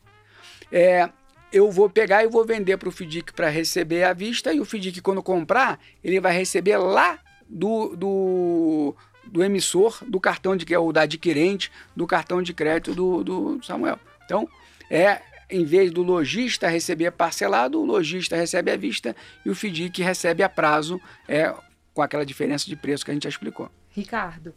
É, 0.72 1.10
eu 1.52 1.72
vou 1.72 1.90
pegar 1.90 2.24
e 2.24 2.28
vou 2.28 2.46
vender 2.46 2.78
para 2.78 2.88
o 2.88 2.92
FDIC 2.92 3.34
para 3.34 3.50
receber 3.50 4.04
à 4.04 4.14
vista, 4.14 4.54
e 4.54 4.60
o 4.60 4.66
FDIC, 4.66 5.02
quando 5.02 5.24
comprar, 5.24 5.80
ele 6.04 6.20
vai 6.20 6.34
receber 6.34 6.78
lá 6.78 7.20
do, 7.50 7.96
do, 7.96 8.96
do 9.26 9.44
emissor 9.44 9.98
do 10.08 10.20
cartão 10.20 10.56
de 10.56 10.72
é 10.72 10.80
o 10.80 10.92
da 10.92 11.02
adquirente 11.02 11.72
do 11.96 12.06
cartão 12.06 12.42
de 12.42 12.54
crédito 12.54 12.94
do, 12.94 13.24
do 13.24 13.64
Samuel. 13.64 14.00
Então, 14.24 14.48
é 14.90 15.22
em 15.50 15.66
vez 15.66 15.92
do 15.92 16.02
lojista 16.02 16.70
receber 16.70 17.12
parcelado, 17.12 17.82
o 17.82 17.86
lojista 17.86 18.38
recebe 18.38 18.72
à 18.72 18.78
vista 18.78 19.14
e 19.46 19.50
o 19.50 19.56
FDIC 19.56 20.02
recebe 20.02 20.44
a 20.44 20.48
prazo, 20.48 21.02
é, 21.28 21.54
com 21.94 22.02
aquela 22.02 22.26
diferença 22.26 22.66
de 22.66 22.76
preço 22.76 23.04
que 23.04 23.12
a 23.12 23.14
gente 23.14 23.24
já 23.24 23.30
explicou. 23.30 23.70
Ricardo, 23.90 24.54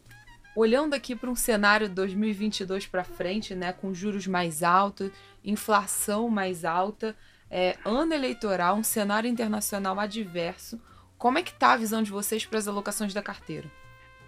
olhando 0.55 0.93
aqui 0.93 1.15
para 1.15 1.29
um 1.29 1.35
cenário 1.35 1.89
2022 1.89 2.87
para 2.87 3.03
frente, 3.03 3.53
né, 3.53 3.73
com 3.73 3.93
juros 3.93 4.25
mais 4.25 4.63
altos, 4.63 5.11
inflação 5.43 6.29
mais 6.29 6.63
alta, 6.63 7.15
é, 7.49 7.75
ano 7.85 8.13
eleitoral, 8.13 8.77
um 8.77 8.83
cenário 8.83 9.29
internacional 9.29 9.99
adverso, 9.99 10.79
como 11.17 11.37
é 11.37 11.43
que 11.43 11.51
está 11.51 11.73
a 11.73 11.77
visão 11.77 12.01
de 12.01 12.11
vocês 12.11 12.45
para 12.45 12.59
as 12.59 12.67
alocações 12.67 13.13
da 13.13 13.21
carteira? 13.21 13.69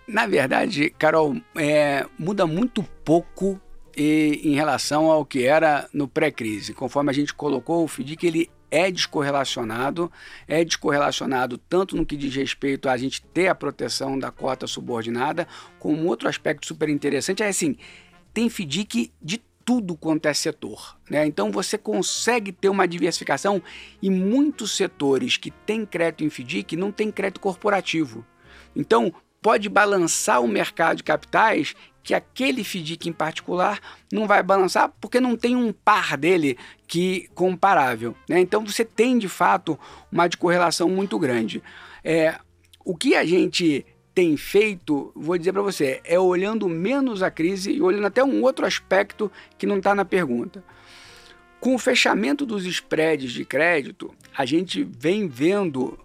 Na 0.07 0.25
verdade, 0.25 0.89
Carol, 0.91 1.35
é, 1.55 2.05
muda 2.17 2.47
muito 2.47 2.81
pouco 3.03 3.59
e, 3.95 4.39
em 4.43 4.55
relação 4.55 5.11
ao 5.11 5.25
que 5.25 5.43
era 5.43 5.89
no 5.91 6.07
pré-crise. 6.07 6.73
Conforme 6.73 7.09
a 7.09 7.13
gente 7.13 7.33
colocou, 7.33 7.83
o 7.83 7.87
FDIC 7.87 8.25
ele 8.25 8.49
é 8.69 8.91
descorrelacionado, 8.91 10.11
é 10.47 10.63
descorrelacionado 10.63 11.57
tanto 11.57 11.95
no 11.95 12.05
que 12.05 12.17
diz 12.17 12.35
respeito 12.35 12.89
a 12.89 12.97
gente 12.97 13.21
ter 13.21 13.47
a 13.47 13.55
proteção 13.55 14.17
da 14.17 14.31
cota 14.31 14.67
subordinada, 14.67 15.47
como 15.79 16.07
outro 16.07 16.27
aspecto 16.27 16.67
super 16.67 16.89
interessante 16.89 17.43
é 17.43 17.47
assim, 17.47 17.77
tem 18.33 18.49
FDIC 18.49 19.11
de 19.21 19.41
tudo 19.63 19.97
quanto 19.97 20.27
é 20.27 20.33
setor. 20.33 20.97
Né? 21.09 21.25
Então 21.25 21.51
você 21.51 21.77
consegue 21.77 22.51
ter 22.51 22.69
uma 22.69 22.87
diversificação 22.87 23.61
e 24.01 24.09
muitos 24.09 24.75
setores 24.75 25.35
que 25.35 25.51
têm 25.51 25.85
crédito 25.85 26.23
em 26.23 26.29
FDIC 26.29 26.77
não 26.77 26.91
têm 26.91 27.11
crédito 27.11 27.41
corporativo. 27.41 28.25
Então 28.75 29.13
pode 29.41 29.69
balançar 29.69 30.41
o 30.41 30.47
mercado 30.47 30.97
de 30.97 31.03
capitais 31.03 31.75
que 32.07 32.13
aquele 32.13 32.63
FDIC 32.63 33.09
em 33.09 33.11
particular 33.11 33.81
não 34.09 34.25
vai 34.25 34.41
balançar 34.41 34.89
porque 35.01 35.19
não 35.19 35.35
tem 35.35 35.57
um 35.57 35.73
par 35.73 36.15
dele 36.15 36.57
que 36.87 37.29
comparável. 37.35 38.15
Né? 38.29 38.39
Então 38.39 38.65
você 38.65 38.85
tem 38.85 39.17
de 39.17 39.27
fato 39.27 39.77
uma 40.09 40.29
correlação 40.29 40.87
muito 40.87 41.19
grande. 41.19 41.61
É, 42.01 42.39
o 42.85 42.95
que 42.95 43.13
a 43.13 43.25
gente 43.25 43.85
tem 44.15 44.37
feito, 44.37 45.11
vou 45.13 45.37
dizer 45.37 45.51
para 45.51 45.61
você, 45.61 45.99
é 46.05 46.17
olhando 46.17 46.69
menos 46.69 47.21
a 47.21 47.29
crise 47.29 47.73
e 47.73 47.81
olhando 47.81 48.07
até 48.07 48.23
um 48.23 48.41
outro 48.41 48.65
aspecto 48.65 49.29
que 49.57 49.67
não 49.67 49.79
está 49.79 49.93
na 49.93 50.05
pergunta. 50.05 50.63
Com 51.59 51.75
o 51.75 51.77
fechamento 51.77 52.45
dos 52.45 52.65
spreads 52.65 53.33
de 53.33 53.43
crédito, 53.43 54.15
a 54.33 54.45
gente 54.45 54.81
vem 54.81 55.27
vendo 55.27 55.99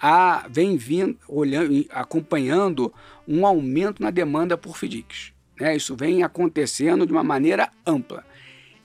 a, 0.00 0.46
vem 0.48 0.78
vindo, 0.78 1.18
olhando, 1.28 1.84
acompanhando 1.90 2.90
um 3.28 3.44
aumento 3.44 4.02
na 4.02 4.10
demanda 4.10 4.56
por 4.56 4.78
FDICs. 4.78 5.33
Né? 5.58 5.76
Isso 5.76 5.94
vem 5.96 6.22
acontecendo 6.22 7.06
de 7.06 7.12
uma 7.12 7.24
maneira 7.24 7.70
ampla. 7.86 8.24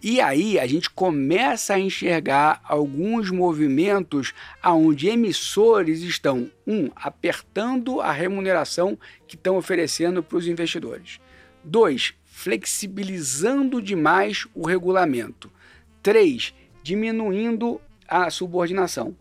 E 0.01 0.21
aí 0.21 0.57
a 0.57 0.65
gente 0.65 0.89
começa 0.89 1.73
a 1.73 1.79
enxergar 1.79 2.61
alguns 2.63 3.29
movimentos 3.29 4.33
aonde 4.63 5.09
emissores 5.09 6.01
estão, 6.01 6.49
um, 6.65 6.89
apertando 6.95 7.99
a 7.99 8.11
remuneração 8.11 8.97
que 9.27 9.35
estão 9.35 9.57
oferecendo 9.57 10.23
para 10.23 10.37
os 10.37 10.47
investidores. 10.47 11.19
Dois, 11.61 12.13
flexibilizando 12.25 13.81
demais 13.81 14.47
o 14.55 14.65
regulamento. 14.65 15.51
Três, 16.01 16.53
diminuindo 16.81 17.81
a 18.07 18.29
subordinação. 18.29 19.13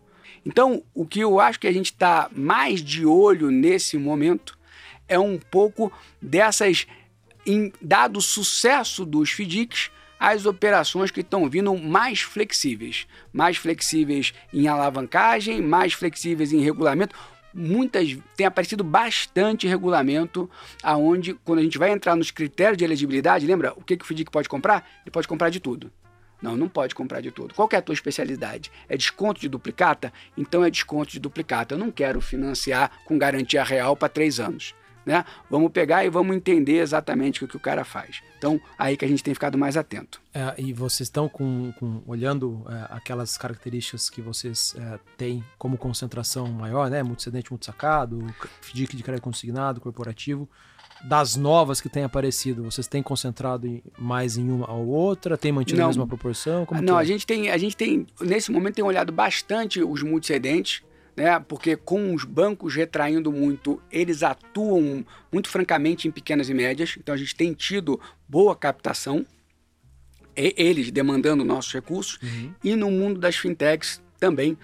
Então, 0.45 0.81
o 0.93 1.05
que 1.05 1.19
eu 1.19 1.41
acho 1.41 1.59
que 1.59 1.67
a 1.67 1.73
gente 1.73 1.91
está 1.91 2.29
mais 2.31 2.81
de 2.81 3.05
olho 3.05 3.51
nesse 3.51 3.97
momento 3.97 4.57
é 5.07 5.19
um 5.19 5.37
pouco 5.37 5.91
dessas, 6.21 6.87
em, 7.49 7.73
dado 7.81 8.17
o 8.17 8.21
sucesso 8.21 9.03
dos 9.03 9.31
FDICs, 9.31 9.89
as 10.19 10.45
operações 10.45 11.09
que 11.09 11.21
estão 11.21 11.49
vindo 11.49 11.75
mais 11.75 12.21
flexíveis, 12.21 13.07
mais 13.33 13.57
flexíveis 13.57 14.33
em 14.53 14.67
alavancagem, 14.67 15.61
mais 15.61 15.93
flexíveis 15.93 16.51
em 16.51 16.59
regulamento. 16.59 17.15
Muitas 17.51 18.15
tem 18.35 18.45
aparecido 18.45 18.83
bastante 18.83 19.67
regulamento 19.67 20.47
aonde 20.83 21.33
quando 21.33 21.59
a 21.59 21.63
gente 21.63 21.79
vai 21.79 21.91
entrar 21.91 22.15
nos 22.15 22.29
critérios 22.29 22.77
de 22.77 22.83
elegibilidade, 22.83 23.47
lembra 23.47 23.73
o 23.75 23.83
que, 23.83 23.97
que 23.97 24.03
o 24.03 24.07
FDIC 24.07 24.29
pode 24.29 24.47
comprar? 24.47 24.87
Ele 25.03 25.11
pode 25.11 25.27
comprar 25.27 25.49
de 25.49 25.59
tudo. 25.59 25.91
Não, 26.41 26.55
não 26.55 26.69
pode 26.69 26.93
comprar 26.93 27.21
de 27.21 27.31
tudo. 27.31 27.53
Qual 27.53 27.67
é 27.71 27.77
a 27.77 27.81
tua 27.81 27.93
especialidade? 27.93 28.71
É 28.87 28.95
desconto 28.95 29.41
de 29.41 29.49
duplicata? 29.49 30.13
Então 30.37 30.63
é 30.63 30.69
desconto 30.69 31.11
de 31.11 31.19
duplicata. 31.19 31.73
Eu 31.73 31.79
não 31.79 31.91
quero 31.91 32.21
financiar 32.21 32.91
com 33.03 33.17
garantia 33.17 33.63
real 33.63 33.95
para 33.95 34.07
três 34.07 34.39
anos. 34.39 34.73
Né? 35.05 35.23
Vamos 35.49 35.71
pegar 35.71 36.05
e 36.05 36.09
vamos 36.09 36.35
entender 36.35 36.77
exatamente 36.77 37.43
o 37.43 37.47
que 37.47 37.57
o 37.57 37.59
cara 37.59 37.83
faz. 37.83 38.21
Então, 38.37 38.59
aí 38.77 38.95
que 38.95 39.05
a 39.05 39.07
gente 39.07 39.23
tem 39.23 39.33
ficado 39.33 39.57
mais 39.57 39.75
atento. 39.75 40.21
É, 40.33 40.55
e 40.57 40.71
vocês 40.73 41.07
estão 41.07 41.27
com, 41.27 41.73
com 41.79 42.01
olhando 42.05 42.65
é, 42.69 42.87
aquelas 42.95 43.37
características 43.37 44.09
que 44.09 44.21
vocês 44.21 44.75
é, 44.77 44.99
têm 45.17 45.43
como 45.57 45.77
concentração 45.77 46.47
maior, 46.47 46.89
né? 46.89 47.01
Multicedente, 47.01 47.51
multisacado, 47.51 48.25
FDIC 48.61 48.95
de 48.95 49.03
crédito 49.03 49.23
consignado, 49.23 49.81
corporativo 49.81 50.47
das 51.03 51.35
novas 51.35 51.79
que 51.79 51.87
têm 51.87 52.03
aparecido, 52.03 52.63
vocês 52.63 52.87
têm 52.87 53.01
concentrado 53.01 53.65
em, 53.65 53.81
mais 53.97 54.37
em 54.37 54.49
uma 54.49 54.71
ou 54.71 54.87
outra? 54.87 55.37
Tem 55.37 55.51
mantido 55.51 55.77
não, 55.77 55.85
a 55.85 55.87
mesma 55.87 56.07
proporção? 56.07 56.65
Como 56.65 56.81
não, 56.81 56.97
é? 56.97 57.01
a 57.01 57.05
gente 57.05 57.25
tem, 57.25 57.49
a 57.49 57.57
gente 57.57 57.75
tem, 57.75 58.05
nesse 58.19 58.51
momento 58.51 58.75
tem 58.75 58.83
olhado 58.83 59.11
bastante 59.11 59.81
os 59.81 60.03
multicedentes, 60.03 60.83
né? 61.19 61.37
Porque 61.37 61.75
com 61.75 62.15
os 62.15 62.23
bancos 62.23 62.73
retraindo 62.73 63.29
muito, 63.29 63.81
eles 63.91 64.23
atuam 64.23 65.05
muito 65.29 65.49
francamente 65.49 66.07
em 66.07 66.11
pequenas 66.11 66.49
e 66.49 66.53
médias. 66.53 66.95
Então 66.97 67.13
a 67.13 67.17
gente 67.17 67.35
tem 67.35 67.53
tido 67.53 67.99
boa 68.25 68.55
captação, 68.55 69.25
eles 70.33 70.89
demandando 70.89 71.43
nossos 71.43 71.73
recursos, 71.73 72.17
uhum. 72.23 72.53
e 72.63 72.73
no 72.73 72.89
mundo 72.89 73.19
das 73.19 73.35
fintechs 73.35 74.01
também 74.17 74.57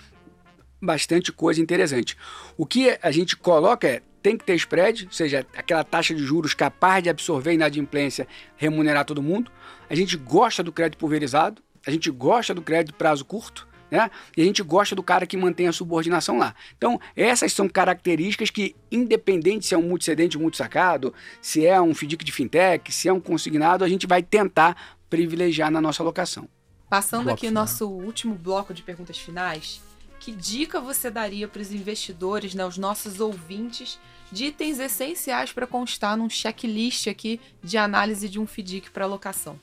bastante 0.82 1.30
coisa 1.30 1.62
interessante. 1.62 2.16
O 2.56 2.66
que 2.66 2.98
a 3.02 3.12
gente 3.12 3.36
coloca 3.36 3.86
é 3.86 4.02
tem 4.22 4.38
que 4.38 4.46
ter 4.46 4.56
spread, 4.56 5.06
ou 5.06 5.12
seja, 5.12 5.46
aquela 5.56 5.84
taxa 5.84 6.16
de 6.16 6.24
juros 6.24 6.54
capaz 6.54 7.04
de 7.04 7.10
absorver 7.10 7.52
a 7.52 7.54
inadimplência, 7.54 8.28
remunerar 8.56 9.04
todo 9.04 9.22
mundo. 9.22 9.52
A 9.90 9.94
gente 9.94 10.16
gosta 10.16 10.64
do 10.64 10.72
crédito 10.72 10.98
pulverizado, 10.98 11.62
a 11.86 11.92
gente 11.92 12.10
gosta 12.10 12.54
do 12.54 12.62
crédito 12.62 12.96
prazo 12.96 13.26
curto, 13.26 13.68
né? 13.96 14.12
E 14.36 14.42
a 14.42 14.46
gente 14.46 14.62
gosta 14.62 14.96
do 14.96 15.02
cara 15.02 15.26
que 15.26 15.38
mantém 15.38 15.68
a 15.68 15.72
subordinação 15.72 16.38
lá. 16.38 16.54
Então, 16.78 17.00
essas 17.16 17.54
são 17.54 17.70
características 17.70 18.50
que, 18.50 18.76
independente 18.92 19.66
se 19.66 19.74
é 19.74 19.78
um 19.78 19.84
multicedente, 19.84 20.38
um 20.38 20.54
sacado, 20.54 21.14
se 21.42 21.66
é 21.66 21.80
um 21.82 21.94
FDIC 21.94 22.24
de 22.24 22.32
fintech, 22.32 22.92
se 22.92 23.08
é 23.08 23.14
um 23.14 23.20
consignado, 23.20 23.84
a 23.84 23.90
gente 23.90 24.06
vai 24.06 24.22
tentar 24.22 24.98
privilegiar 25.10 25.72
na 25.72 25.80
nossa 25.80 26.04
alocação. 26.04 26.48
Passando 26.90 27.24
bloco 27.24 27.38
aqui 27.38 27.48
o 27.48 27.52
nosso 27.52 27.88
último 27.88 28.36
bloco 28.36 28.74
de 28.74 28.84
perguntas 28.84 29.18
finais, 29.18 29.82
que 30.20 30.32
dica 30.32 30.80
você 30.80 31.10
daria 31.10 31.48
para 31.48 31.62
os 31.62 31.72
investidores, 31.72 32.54
né, 32.54 32.66
os 32.66 32.78
nossos 32.78 33.20
ouvintes, 33.20 34.00
de 34.32 34.46
itens 34.46 34.80
essenciais 34.80 35.54
para 35.54 35.66
constar 35.68 36.18
num 36.18 36.30
checklist 36.30 37.08
aqui 37.08 37.40
de 37.64 37.78
análise 37.78 38.28
de 38.28 38.40
um 38.40 38.46
FDIC 38.46 38.90
para 38.92 39.06
alocação? 39.06 39.60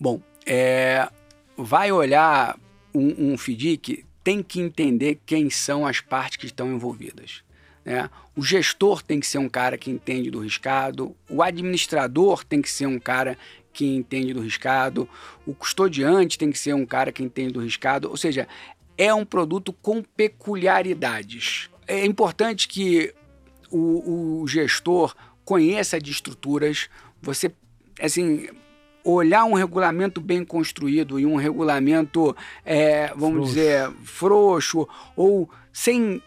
Bom, 0.00 0.20
é, 0.46 1.08
vai 1.56 1.92
olhar 1.92 2.58
um, 2.94 3.32
um 3.32 3.38
FDIC, 3.38 4.04
tem 4.22 4.42
que 4.42 4.60
entender 4.60 5.20
quem 5.26 5.50
são 5.50 5.86
as 5.86 6.00
partes 6.00 6.38
que 6.38 6.46
estão 6.46 6.72
envolvidas. 6.72 7.42
Né? 7.84 8.08
O 8.34 8.42
gestor 8.42 9.02
tem 9.02 9.20
que 9.20 9.26
ser 9.26 9.38
um 9.38 9.48
cara 9.48 9.76
que 9.76 9.90
entende 9.90 10.30
do 10.30 10.40
riscado, 10.40 11.14
o 11.28 11.42
administrador 11.42 12.44
tem 12.44 12.62
que 12.62 12.70
ser 12.70 12.86
um 12.86 12.98
cara 12.98 13.36
que 13.72 13.84
entende 13.84 14.32
do 14.32 14.40
riscado, 14.40 15.08
o 15.44 15.52
custodiante 15.54 16.38
tem 16.38 16.50
que 16.50 16.58
ser 16.58 16.74
um 16.74 16.86
cara 16.86 17.12
que 17.12 17.22
entende 17.22 17.52
do 17.52 17.60
riscado, 17.60 18.08
ou 18.08 18.16
seja, 18.16 18.48
é 18.96 19.12
um 19.12 19.24
produto 19.24 19.72
com 19.72 20.02
peculiaridades. 20.02 21.68
É 21.86 22.06
importante 22.06 22.68
que 22.68 23.12
o, 23.70 24.42
o 24.42 24.48
gestor 24.48 25.14
conheça 25.44 26.00
de 26.00 26.10
estruturas, 26.10 26.88
você, 27.20 27.52
assim, 28.00 28.48
olhar 29.04 29.44
um 29.44 29.52
regulamento 29.52 30.20
bem 30.20 30.44
construído 30.44 31.20
e 31.20 31.26
um 31.26 31.36
regulamento, 31.36 32.34
é, 32.64 33.08
vamos 33.14 33.36
frouxo. 33.36 33.54
dizer, 33.54 33.90
frouxo 34.02 34.88
ou 35.14 35.50
sem, 35.72 36.22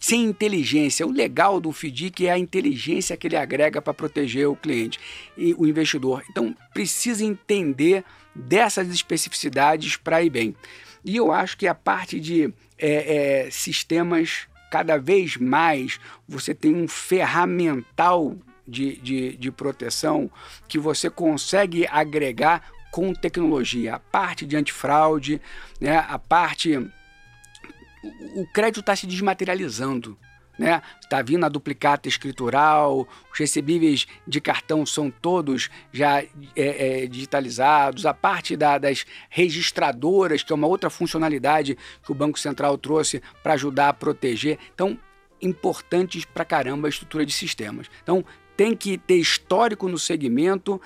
sem 0.00 0.24
inteligência. 0.24 1.06
O 1.06 1.12
legal 1.12 1.60
do 1.60 1.70
FDIC 1.70 2.26
é 2.26 2.32
a 2.32 2.38
inteligência 2.38 3.16
que 3.16 3.26
ele 3.26 3.36
agrega 3.36 3.82
para 3.82 3.92
proteger 3.92 4.48
o 4.48 4.56
cliente 4.56 4.98
e 5.36 5.54
o 5.54 5.66
investidor. 5.66 6.24
Então, 6.30 6.56
precisa 6.72 7.24
entender 7.24 8.02
dessas 8.34 8.88
especificidades 8.88 9.96
para 9.96 10.22
ir 10.22 10.30
bem. 10.30 10.56
E 11.04 11.16
eu 11.16 11.30
acho 11.30 11.56
que 11.58 11.66
a 11.66 11.74
parte 11.74 12.18
de 12.18 12.52
é, 12.78 13.44
é, 13.46 13.50
sistemas 13.50 14.48
cada 14.70 14.96
vez 14.96 15.36
mais 15.36 16.00
você 16.26 16.54
tem 16.54 16.74
um 16.74 16.88
ferramental 16.88 18.34
de, 18.66 18.96
de, 18.96 19.36
de 19.36 19.50
proteção 19.50 20.30
que 20.68 20.78
você 20.78 21.10
consegue 21.10 21.86
agregar 21.86 22.62
com 22.90 23.12
tecnologia. 23.12 23.96
A 23.96 23.98
parte 23.98 24.46
de 24.46 24.56
antifraude, 24.56 25.40
né, 25.80 25.98
a 26.08 26.18
parte. 26.18 26.76
O 28.36 28.46
crédito 28.52 28.80
está 28.80 28.94
se 28.94 29.06
desmaterializando 29.06 30.18
né? 30.58 30.82
Está 31.00 31.20
vindo 31.22 31.44
a 31.44 31.48
duplicata 31.48 32.08
escritural, 32.08 33.08
os 33.32 33.38
recebíveis 33.38 34.06
de 34.26 34.40
cartão 34.40 34.86
são 34.86 35.10
todos 35.10 35.68
já 35.92 36.22
é, 36.22 36.30
é, 36.56 37.06
digitalizados, 37.06 38.06
a 38.06 38.14
parte 38.14 38.56
da, 38.56 38.78
das 38.78 39.04
registradoras, 39.28 40.42
que 40.42 40.52
é 40.52 40.54
uma 40.54 40.66
outra 40.66 40.90
funcionalidade 40.90 41.76
que 42.02 42.12
o 42.12 42.14
Banco 42.14 42.38
Central 42.38 42.78
trouxe 42.78 43.22
para 43.42 43.54
ajudar 43.54 43.88
a 43.88 43.94
proteger. 43.94 44.58
Então, 44.74 44.98
importantes 45.42 46.24
para 46.24 46.44
caramba 46.44 46.88
a 46.88 46.90
estrutura 46.90 47.26
de 47.26 47.32
sistemas. 47.32 47.90
Então, 48.02 48.24
tem 48.56 48.74
que 48.76 48.98
ter 48.98 49.16
histórico 49.16 49.88
no 49.88 49.98
segmento, 49.98 50.80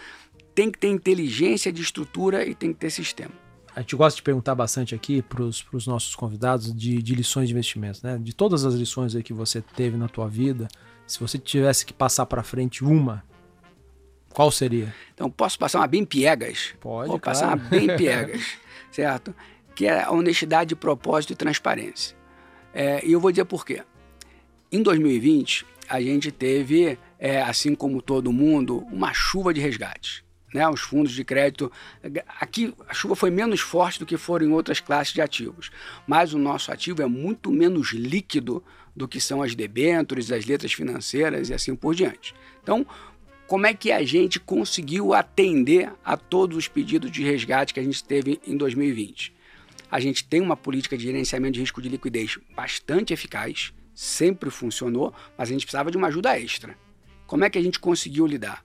tem 0.55 0.71
que 0.71 0.79
ter 0.79 0.89
inteligência 0.89 1.73
de 1.73 1.83
estrutura 1.83 2.47
e 2.47 2.55
tem 2.55 2.73
que 2.73 2.79
ter 2.79 2.91
sistema 2.91 3.33
a 3.79 3.81
gente 3.81 3.95
gosta 3.95 4.17
de 4.17 4.25
perguntar 4.25 4.57
bastante 4.57 4.93
aqui 4.93 5.23
para 5.23 5.41
os 5.41 5.87
nossos 5.87 6.17
convidados 6.17 6.75
de, 6.75 7.01
de, 7.01 7.15
lições 7.15 7.47
de 7.47 7.55
investimentos, 7.55 8.03
né? 8.03 8.19
De 8.21 8.35
todas 8.35 8.65
as 8.65 8.75
lições 8.75 9.15
aí 9.15 9.23
que 9.23 9.33
você 9.33 9.63
teve 9.63 9.97
na 9.97 10.09
tua 10.09 10.27
vida, 10.27 10.67
se 11.07 11.21
você 11.21 11.39
tivesse 11.39 11.87
que 11.87 11.93
passar 11.93 12.27
para 12.27 12.43
frente 12.43 12.85
uma, 12.85 13.23
qual 14.31 14.51
seria? 14.51 14.93
Então, 15.15 15.31
posso 15.31 15.57
passar 15.57 15.79
uma 15.79 15.87
bem 15.87 16.05
piegas? 16.05 16.75
Pode, 16.81 17.09
Vou 17.09 17.21
claro. 17.21 17.39
passar 17.39 17.47
uma 17.49 17.57
bem 17.57 17.87
piegas, 17.97 18.59
certo? 18.91 19.33
Que 19.77 19.87
é 19.87 20.03
a 20.03 20.11
honestidade, 20.11 20.75
propósito 20.75 21.33
e 21.33 21.37
transparência. 21.37 22.17
É, 22.75 23.07
e 23.07 23.13
eu 23.13 23.21
vou 23.21 23.31
dizer 23.31 23.45
por 23.45 23.65
quê. 23.65 23.85
Em 24.73 24.83
2020, 24.83 25.65
a 25.89 26.01
gente 26.01 26.33
teve, 26.33 26.99
é, 27.19 27.43
assim 27.43 27.75
como 27.75 28.01
todo 28.01 28.33
mundo, 28.33 28.87
uma 28.91 29.13
chuva 29.13 29.53
de 29.53 29.61
resgates 29.61 30.23
né, 30.53 30.69
os 30.69 30.81
fundos 30.81 31.13
de 31.13 31.25
crédito. 31.25 31.71
Aqui 32.41 32.75
a 32.89 32.95
chuva 32.95 33.15
foi 33.15 33.31
menos 33.31 33.61
forte 33.61 33.99
do 33.99 34.07
que 34.07 34.17
foram 34.17 34.47
em 34.47 34.53
outras 34.53 34.81
classes 34.81 35.13
de 35.13 35.21
ativos, 35.21 35.71
mas 36.07 36.33
o 36.33 36.39
nosso 36.39 36.73
ativo 36.73 37.03
é 37.03 37.07
muito 37.07 37.51
menos 37.51 37.93
líquido 37.93 38.63
do 38.95 39.07
que 39.07 39.21
são 39.21 39.43
as 39.43 39.55
debêntures, 39.55 40.33
as 40.33 40.45
letras 40.45 40.73
financeiras 40.73 41.51
e 41.51 41.55
assim 41.55 41.75
por 41.77 41.95
diante. 41.95 42.35
Então, 42.63 42.87
como 43.47 43.67
é 43.67 43.73
que 43.73 43.93
a 43.93 44.03
gente 44.03 44.39
conseguiu 44.41 45.15
atender 45.15 45.93
a 46.05 46.17
todos 46.17 46.57
os 46.57 46.69
pedidos 46.69 47.11
de 47.11 47.23
resgate 47.23 47.73
que 47.73 47.81
a 47.81 47.85
gente 47.85 48.03
teve 48.03 48.41
em 48.47 48.57
2020? 48.57 49.35
A 49.91 50.01
gente 50.01 50.23
tem 50.25 50.43
uma 50.43 50.57
política 50.57 50.99
de 50.99 51.05
gerenciamento 51.05 51.55
de 51.55 51.61
risco 51.61 51.81
de 51.81 51.89
liquidez 51.89 52.39
bastante 52.55 53.15
eficaz, 53.15 53.73
sempre 53.95 54.51
funcionou, 54.51 55.15
mas 55.37 55.49
a 55.49 55.53
gente 55.53 55.65
precisava 55.65 55.91
de 55.91 55.97
uma 55.97 56.09
ajuda 56.09 56.39
extra. 56.39 56.77
Como 57.29 57.45
é 57.45 57.51
que 57.51 57.59
a 57.59 57.63
gente 57.63 57.79
conseguiu 57.79 58.27
lidar? 58.27 58.65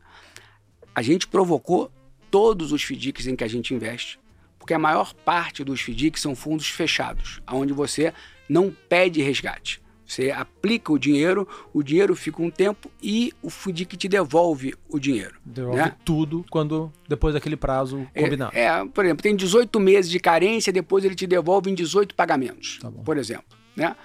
a 0.95 1.01
gente 1.01 1.27
provocou 1.27 1.91
todos 2.29 2.71
os 2.71 2.83
FDICs 2.83 3.27
em 3.27 3.35
que 3.35 3.43
a 3.43 3.47
gente 3.47 3.73
investe, 3.73 4.19
porque 4.59 4.73
a 4.73 4.79
maior 4.79 5.13
parte 5.13 5.63
dos 5.63 5.81
FDICs 5.81 6.21
são 6.21 6.35
fundos 6.35 6.67
fechados, 6.69 7.41
onde 7.51 7.73
você 7.73 8.13
não 8.47 8.75
pede 8.89 9.21
resgate. 9.21 9.81
Você 10.05 10.31
aplica 10.31 10.91
o 10.91 10.99
dinheiro, 10.99 11.47
o 11.73 11.81
dinheiro 11.81 12.15
fica 12.15 12.41
um 12.41 12.51
tempo 12.51 12.91
e 13.01 13.33
o 13.41 13.49
FDIC 13.49 13.97
te 13.97 14.07
devolve 14.07 14.75
o 14.89 14.99
dinheiro. 14.99 15.39
Devolve 15.43 15.77
né? 15.77 15.95
tudo 16.03 16.45
quando 16.49 16.91
depois 17.07 17.33
daquele 17.33 17.55
prazo 17.55 18.05
combinado. 18.13 18.55
É, 18.55 18.65
é, 18.65 18.85
por 18.85 19.05
exemplo, 19.05 19.23
tem 19.23 19.35
18 19.35 19.79
meses 19.79 20.11
de 20.11 20.19
carência, 20.19 20.73
depois 20.73 21.03
ele 21.03 21.15
te 21.15 21.25
devolve 21.25 21.71
em 21.71 21.73
18 21.73 22.13
pagamentos, 22.13 22.79
tá 22.79 22.91
por 22.91 23.17
exemplo. 23.17 23.57
Né? 23.75 23.95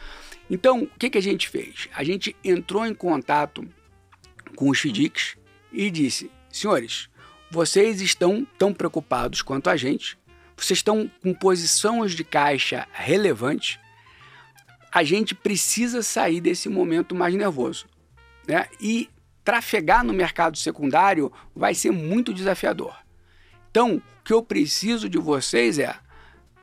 Então, 0.49 0.85
o 0.85 0.99
que, 0.99 1.11
que 1.11 1.19
a 1.19 1.23
gente 1.23 1.49
fez? 1.49 1.89
A 1.95 2.03
gente 2.03 2.35
entrou 2.43 2.87
em 2.87 2.95
contato 2.95 3.69
com 4.57 4.71
os 4.71 4.79
FDICs 4.79 5.37
e 5.73 5.91
disse: 5.91 6.31
Senhores, 6.51 7.09
vocês 7.51 8.01
estão 8.01 8.47
tão 8.59 8.73
preocupados 8.73 9.43
quanto 9.43 9.71
a 9.71 9.77
gente, 9.77 10.19
vocês 10.57 10.79
estão 10.79 11.11
com 11.23 11.33
posições 11.33 12.13
de 12.13 12.25
caixa 12.25 12.87
relevantes. 12.93 13.79
a 14.91 15.05
gente 15.05 15.35
precisa 15.35 16.03
sair 16.03 16.41
desse 16.41 16.69
momento 16.69 17.15
mais 17.15 17.35
nervoso. 17.35 17.87
Né? 18.47 18.67
E 18.81 19.09
trafegar 19.45 20.03
no 20.03 20.13
mercado 20.13 20.59
secundário 20.59 21.33
vai 21.55 21.75
ser 21.75 21.91
muito 21.91 22.35
desafiador. 22.35 22.97
Então, 23.71 23.97
o 23.97 24.03
que 24.25 24.33
eu 24.33 24.43
preciso 24.43 25.09
de 25.09 25.19
vocês 25.19 25.79
é 25.79 25.95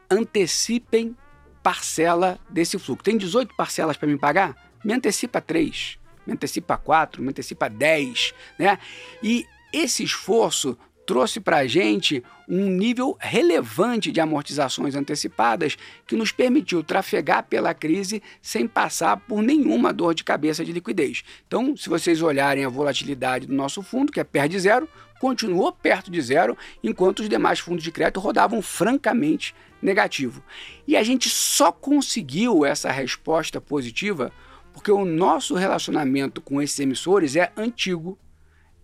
antecipem 0.09 1.15
parcela 1.63 2.39
desse 2.49 2.77
fluxo. 2.77 3.03
Tem 3.03 3.17
18 3.17 3.55
parcelas 3.55 3.97
para 3.97 4.07
me 4.07 4.17
pagar? 4.17 4.55
Me 4.83 4.93
antecipa 4.93 5.41
3, 5.41 5.97
me 6.25 6.33
antecipa 6.33 6.77
4, 6.77 7.21
me 7.21 7.29
antecipa 7.29 7.69
10, 7.69 8.33
né? 8.57 8.77
E 9.21 9.45
esse 9.71 10.03
esforço 10.03 10.77
trouxe 11.05 11.39
para 11.39 11.57
a 11.57 11.67
gente 11.67 12.23
um 12.47 12.69
nível 12.69 13.15
relevante 13.19 14.11
de 14.11 14.19
amortizações 14.19 14.95
antecipadas 14.95 15.77
que 16.05 16.15
nos 16.15 16.31
permitiu 16.31 16.83
trafegar 16.83 17.43
pela 17.43 17.73
crise 17.73 18.21
sem 18.41 18.67
passar 18.67 19.17
por 19.17 19.41
nenhuma 19.41 19.93
dor 19.93 20.13
de 20.13 20.23
cabeça 20.23 20.65
de 20.65 20.71
liquidez. 20.71 21.23
Então, 21.47 21.75
se 21.77 21.89
vocês 21.89 22.21
olharem 22.21 22.65
a 22.65 22.69
volatilidade 22.69 23.47
do 23.47 23.53
nosso 23.53 23.81
fundo, 23.81 24.11
que 24.11 24.19
é 24.19 24.23
perto 24.23 24.51
de 24.51 24.59
zero, 24.59 24.89
continuou 25.19 25.71
perto 25.71 26.11
de 26.11 26.21
zero, 26.21 26.57
enquanto 26.83 27.19
os 27.19 27.29
demais 27.29 27.59
fundos 27.59 27.83
de 27.83 27.91
crédito 27.91 28.19
rodavam 28.19 28.61
francamente 28.61 29.55
negativo. 29.81 30.43
E 30.87 30.95
a 30.95 31.03
gente 31.03 31.29
só 31.29 31.71
conseguiu 31.71 32.65
essa 32.65 32.91
resposta 32.91 33.61
positiva 33.61 34.31
porque 34.85 34.91
o 34.91 35.03
nosso 35.03 35.55
relacionamento 35.55 36.39
com 36.39 36.61
esses 36.61 36.79
emissores 36.79 37.35
é 37.35 37.51
antigo, 37.57 38.19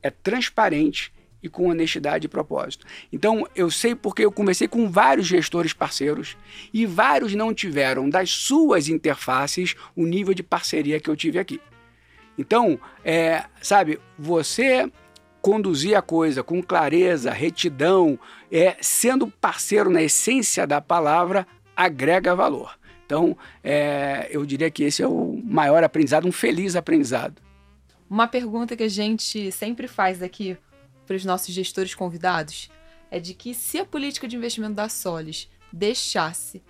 é 0.02 0.10
transparente 0.10 1.14
e 1.44 1.48
com 1.48 1.70
honestidade 1.70 2.26
e 2.26 2.28
propósito. 2.28 2.88
Então, 3.14 3.48
eu 3.56 3.70
sei 3.70 3.94
porque 3.94 4.26
eu 4.26 4.32
conversei 4.32 4.68
com 4.68 4.90
vários 4.90 5.28
gestores 5.28 5.74
parceiros 5.74 6.36
e 6.74 6.88
vários 6.88 7.36
não 7.36 7.54
tiveram 7.54 8.10
das 8.10 8.32
suas 8.32 8.88
interfaces 8.88 9.76
o 9.96 10.04
nível 10.04 10.34
de 10.34 10.42
parceria 10.42 11.00
que 11.00 11.08
eu 11.08 11.16
tive 11.16 11.38
aqui. 11.38 11.62
Então, 12.36 12.80
é, 13.06 13.44
sabe, 13.62 14.00
você 14.18 14.92
conduzir 15.40 15.96
a 15.96 16.02
coisa 16.02 16.42
com 16.42 16.64
clareza, 16.64 17.30
retidão, 17.30 18.18
é, 18.52 18.76
sendo 18.82 19.28
parceiro 19.28 19.92
na 19.92 20.02
essência 20.02 20.66
da 20.66 20.82
palavra, 20.82 21.46
agrega 21.76 22.36
valor. 22.36 22.81
Então, 23.12 23.36
é, 23.62 24.30
eu 24.32 24.46
diria 24.46 24.72
que 24.72 24.84
esse 24.84 25.04
é 25.04 25.08
o 25.08 25.38
maior 25.44 25.84
aprendizado, 25.84 26.26
um 26.26 26.32
feliz 26.32 26.78
aprendizado. 26.78 27.42
Uma 28.10 28.26
pergunta 28.26 28.74
que 28.74 28.84
a 28.84 28.88
gente 28.88 29.52
sempre 29.52 29.86
faz 29.86 30.24
aqui 30.24 30.56
para 31.06 31.18
os 31.18 31.26
nossos 31.26 31.54
gestores 31.54 31.94
convidados 31.94 32.72
é 33.12 33.20
de 33.20 33.34
que 33.34 33.54
se 33.54 33.80
a 33.80 33.86
política 33.86 34.30
de 34.30 34.38
investimento 34.38 34.76
da 34.76 34.88
Solis 34.88 35.50
deixasse, 35.74 36.64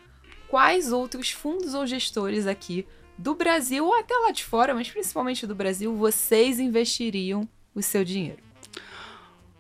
quais 0.48 0.92
outros 0.92 1.30
fundos 1.30 1.76
ou 1.76 1.86
gestores 1.86 2.48
aqui 2.48 2.88
do 3.16 3.36
Brasil 3.36 3.86
ou 3.86 3.94
até 3.94 4.16
lá 4.16 4.32
de 4.32 4.44
fora, 4.44 4.74
mas 4.74 4.90
principalmente 4.90 5.46
do 5.46 5.54
Brasil, 5.54 5.96
vocês 5.96 6.60
investiriam 6.60 7.48
o 7.76 7.84
seu 7.84 8.04
dinheiro? 8.04 8.42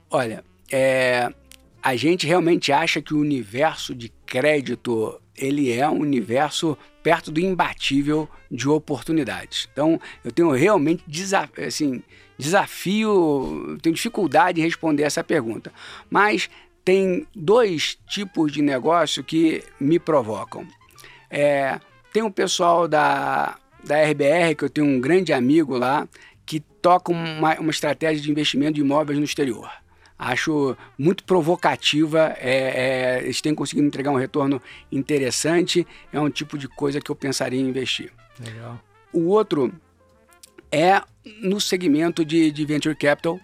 Olha, 0.10 0.44
é, 0.72 1.32
a 1.84 1.96
gente 1.96 2.26
realmente 2.26 2.72
acha 2.72 3.04
que 3.04 3.14
o 3.14 3.20
universo 3.20 3.94
de 3.94 4.10
crédito 4.26 5.22
ele 5.42 5.72
é 5.72 5.90
um 5.90 6.00
universo 6.00 6.78
perto 7.02 7.32
do 7.32 7.40
imbatível 7.40 8.30
de 8.50 8.70
oportunidades. 8.70 9.68
Então, 9.74 10.00
eu 10.24 10.32
tenho 10.32 10.52
realmente 10.52 11.04
desafio, 11.08 11.66
assim, 11.66 12.04
desafio, 12.38 13.78
tenho 13.82 13.96
dificuldade 13.96 14.62
em 14.62 14.64
responder 14.64 15.04
essa 15.04 15.24
pergunta. 15.24 15.74
Mas 16.10 16.50
tem 16.86 17.28
dois 17.36 17.98
tipos 18.08 18.52
de 18.52 18.62
negócio 18.62 19.24
que 19.24 19.64
me 19.80 20.00
provocam. 20.00 20.66
É, 21.30 21.80
tem 22.14 22.24
o 22.24 22.32
pessoal 22.32 22.88
da, 22.88 23.58
da 23.84 24.04
RBR, 24.04 24.56
que 24.56 24.66
eu 24.66 24.70
tenho 24.70 24.88
um 24.88 25.00
grande 25.00 25.34
amigo 25.34 25.78
lá, 25.78 26.08
que 26.46 26.60
toca 26.60 27.12
uma, 27.12 27.60
uma 27.60 27.72
estratégia 27.72 28.22
de 28.22 28.32
investimento 28.32 28.74
de 28.74 28.82
imóveis 28.82 29.18
no 29.18 29.26
exterior. 29.26 29.70
Acho 30.24 30.78
muito 31.00 31.24
provocativa, 31.24 32.36
é, 32.38 33.18
é, 33.18 33.24
eles 33.24 33.42
têm 33.42 33.56
conseguido 33.56 33.88
entregar 33.88 34.12
um 34.12 34.18
retorno 34.18 34.62
interessante, 34.92 35.86
é 36.14 36.20
um 36.20 36.30
tipo 36.30 36.60
de 36.60 36.68
coisa 36.68 37.02
que 37.02 37.10
eu 37.10 37.16
pensaria 37.16 37.60
em 37.60 37.68
investir. 37.68 38.14
Legal. 38.40 38.80
O 39.12 39.30
outro 39.30 39.74
é 40.72 41.02
no 41.42 41.60
segmento 41.60 42.24
de, 42.24 42.52
de 42.52 42.66
Venture 42.66 42.96
Capital, 42.96 43.40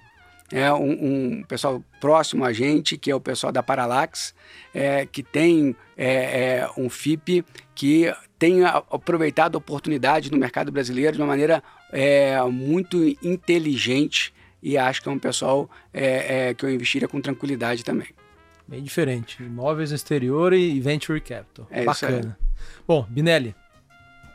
é 0.51 0.71
um, 0.71 0.91
um, 1.39 1.43
pessoal 1.47 1.83
próximo 1.99 2.45
a 2.45 2.53
gente, 2.53 2.95
que 2.95 3.09
é 3.09 3.15
o 3.15 3.19
pessoal 3.19 3.51
da 3.51 3.63
Parallax, 3.63 4.35
é, 4.71 5.07
que 5.07 5.23
tem 5.23 5.75
é, 5.97 6.59
é, 6.59 6.69
um 6.77 6.91
FIP 6.91 7.43
que 7.73 8.13
tem 8.37 8.63
aproveitado 8.63 9.55
a 9.55 9.57
oportunidade 9.57 10.31
no 10.31 10.37
mercado 10.37 10.71
brasileiro 10.71 11.15
de 11.15 11.21
uma 11.23 11.27
maneira 11.27 11.63
é, 11.91 12.39
muito 12.43 13.03
inteligente 13.23 14.31
e 14.67 14.77
acho 14.77 15.01
que 15.01 15.07
é 15.07 15.11
um 15.13 15.17
pessoal 15.17 15.69
é, 15.93 16.49
é, 16.49 16.53
que 16.53 16.65
eu 16.65 16.69
investiria 16.69 17.07
com 17.07 17.21
tranquilidade 17.21 17.85
também. 17.85 18.09
Bem 18.67 18.83
diferente. 18.83 19.41
Imóveis 19.41 19.91
no 19.91 19.95
exterior 19.95 20.51
e 20.51 20.77
venture 20.81 21.21
capital. 21.21 21.65
É 21.71 21.85
Bacana. 21.85 22.37
Bom, 22.85 23.07
Binelli, 23.09 23.55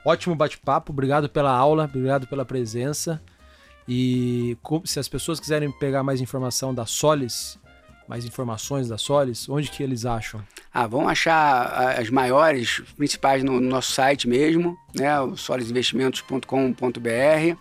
ótimo 0.06 0.34
bate-papo. 0.34 0.90
Obrigado 0.90 1.28
pela 1.28 1.52
aula, 1.52 1.84
obrigado 1.84 2.26
pela 2.26 2.46
presença. 2.46 3.22
E 3.86 4.56
se 4.86 4.98
as 4.98 5.06
pessoas 5.06 5.38
quiserem 5.38 5.70
pegar 5.70 6.02
mais 6.02 6.18
informação 6.18 6.74
da 6.74 6.86
Solis, 6.86 7.58
mais 8.12 8.26
informações 8.26 8.88
da 8.88 8.98
Solis, 8.98 9.48
onde 9.48 9.70
que 9.70 9.82
eles 9.82 10.04
acham? 10.04 10.44
Ah, 10.70 10.86
vão 10.86 11.08
achar 11.08 11.98
as 11.98 12.10
maiores, 12.10 12.82
principais 12.94 13.42
no, 13.42 13.58
nosso 13.58 13.92
site 13.92 14.28
mesmo, 14.28 14.76
né, 14.94 15.18
o 15.18 15.34
solisinvestimentos.com.br. 15.34 17.56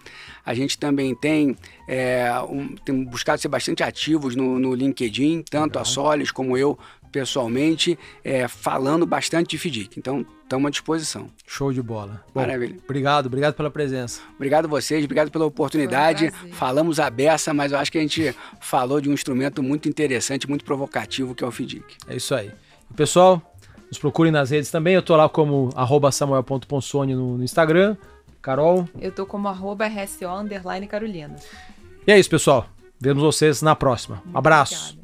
A 0.45 0.53
gente 0.53 0.77
também 0.77 1.15
tem, 1.15 1.55
é, 1.87 2.29
um, 2.49 2.75
tem 2.75 3.01
buscado 3.05 3.39
ser 3.39 3.47
bastante 3.47 3.81
ativos 3.81 4.35
no, 4.35 4.59
no 4.59 4.75
LinkedIn, 4.75 5.45
tanto 5.49 5.77
Legal. 5.77 5.83
a 5.83 5.85
Solis 5.85 6.31
como 6.31 6.57
eu 6.57 6.77
pessoalmente, 7.13 7.97
é, 8.21 8.45
falando 8.49 9.05
bastante 9.05 9.51
de 9.51 9.57
FDIC. 9.57 9.97
Então, 9.97 10.25
estamos 10.51 10.67
à 10.67 10.69
disposição. 10.69 11.29
Show 11.47 11.71
de 11.71 11.81
bola. 11.81 12.23
Bom, 12.33 12.41
Maravilha. 12.41 12.77
Obrigado, 12.83 13.27
obrigado 13.27 13.53
pela 13.53 13.71
presença. 13.71 14.21
Obrigado 14.35 14.65
a 14.65 14.67
vocês, 14.67 15.03
obrigado 15.05 15.31
pela 15.31 15.45
oportunidade. 15.45 16.31
Um 16.45 16.51
Falamos 16.51 16.99
a 16.99 17.09
beça, 17.09 17.53
mas 17.53 17.71
eu 17.71 17.77
acho 17.77 17.91
que 17.91 17.97
a 17.97 18.01
gente 18.01 18.35
falou 18.59 18.99
de 18.99 19.09
um 19.09 19.13
instrumento 19.13 19.63
muito 19.63 19.87
interessante, 19.87 20.49
muito 20.49 20.65
provocativo, 20.65 21.33
que 21.33 21.43
é 21.43 21.47
o 21.47 21.51
FDIC. 21.51 21.83
É 22.07 22.17
isso 22.17 22.35
aí. 22.35 22.51
pessoal, 22.95 23.41
nos 23.87 23.97
procurem 23.97 24.31
nas 24.31 24.49
redes 24.49 24.69
também. 24.69 24.93
Eu 24.93 25.01
tô 25.01 25.15
lá 25.15 25.29
como 25.29 25.69
samuel.ponsone 26.11 27.15
no, 27.15 27.37
no 27.37 27.43
Instagram. 27.43 27.95
Carol? 28.41 28.89
Eu 28.99 29.11
tô 29.11 29.25
como 29.25 29.47
arroba 29.47 29.87
RSO 29.87 30.25
Carolina. 30.89 31.35
E 32.05 32.11
é 32.11 32.19
isso, 32.19 32.29
pessoal. 32.29 32.67
Vemos 32.99 33.23
vocês 33.23 33.61
na 33.61 33.75
próxima. 33.75 34.21
Um 34.33 34.37
abraço. 34.37 35.00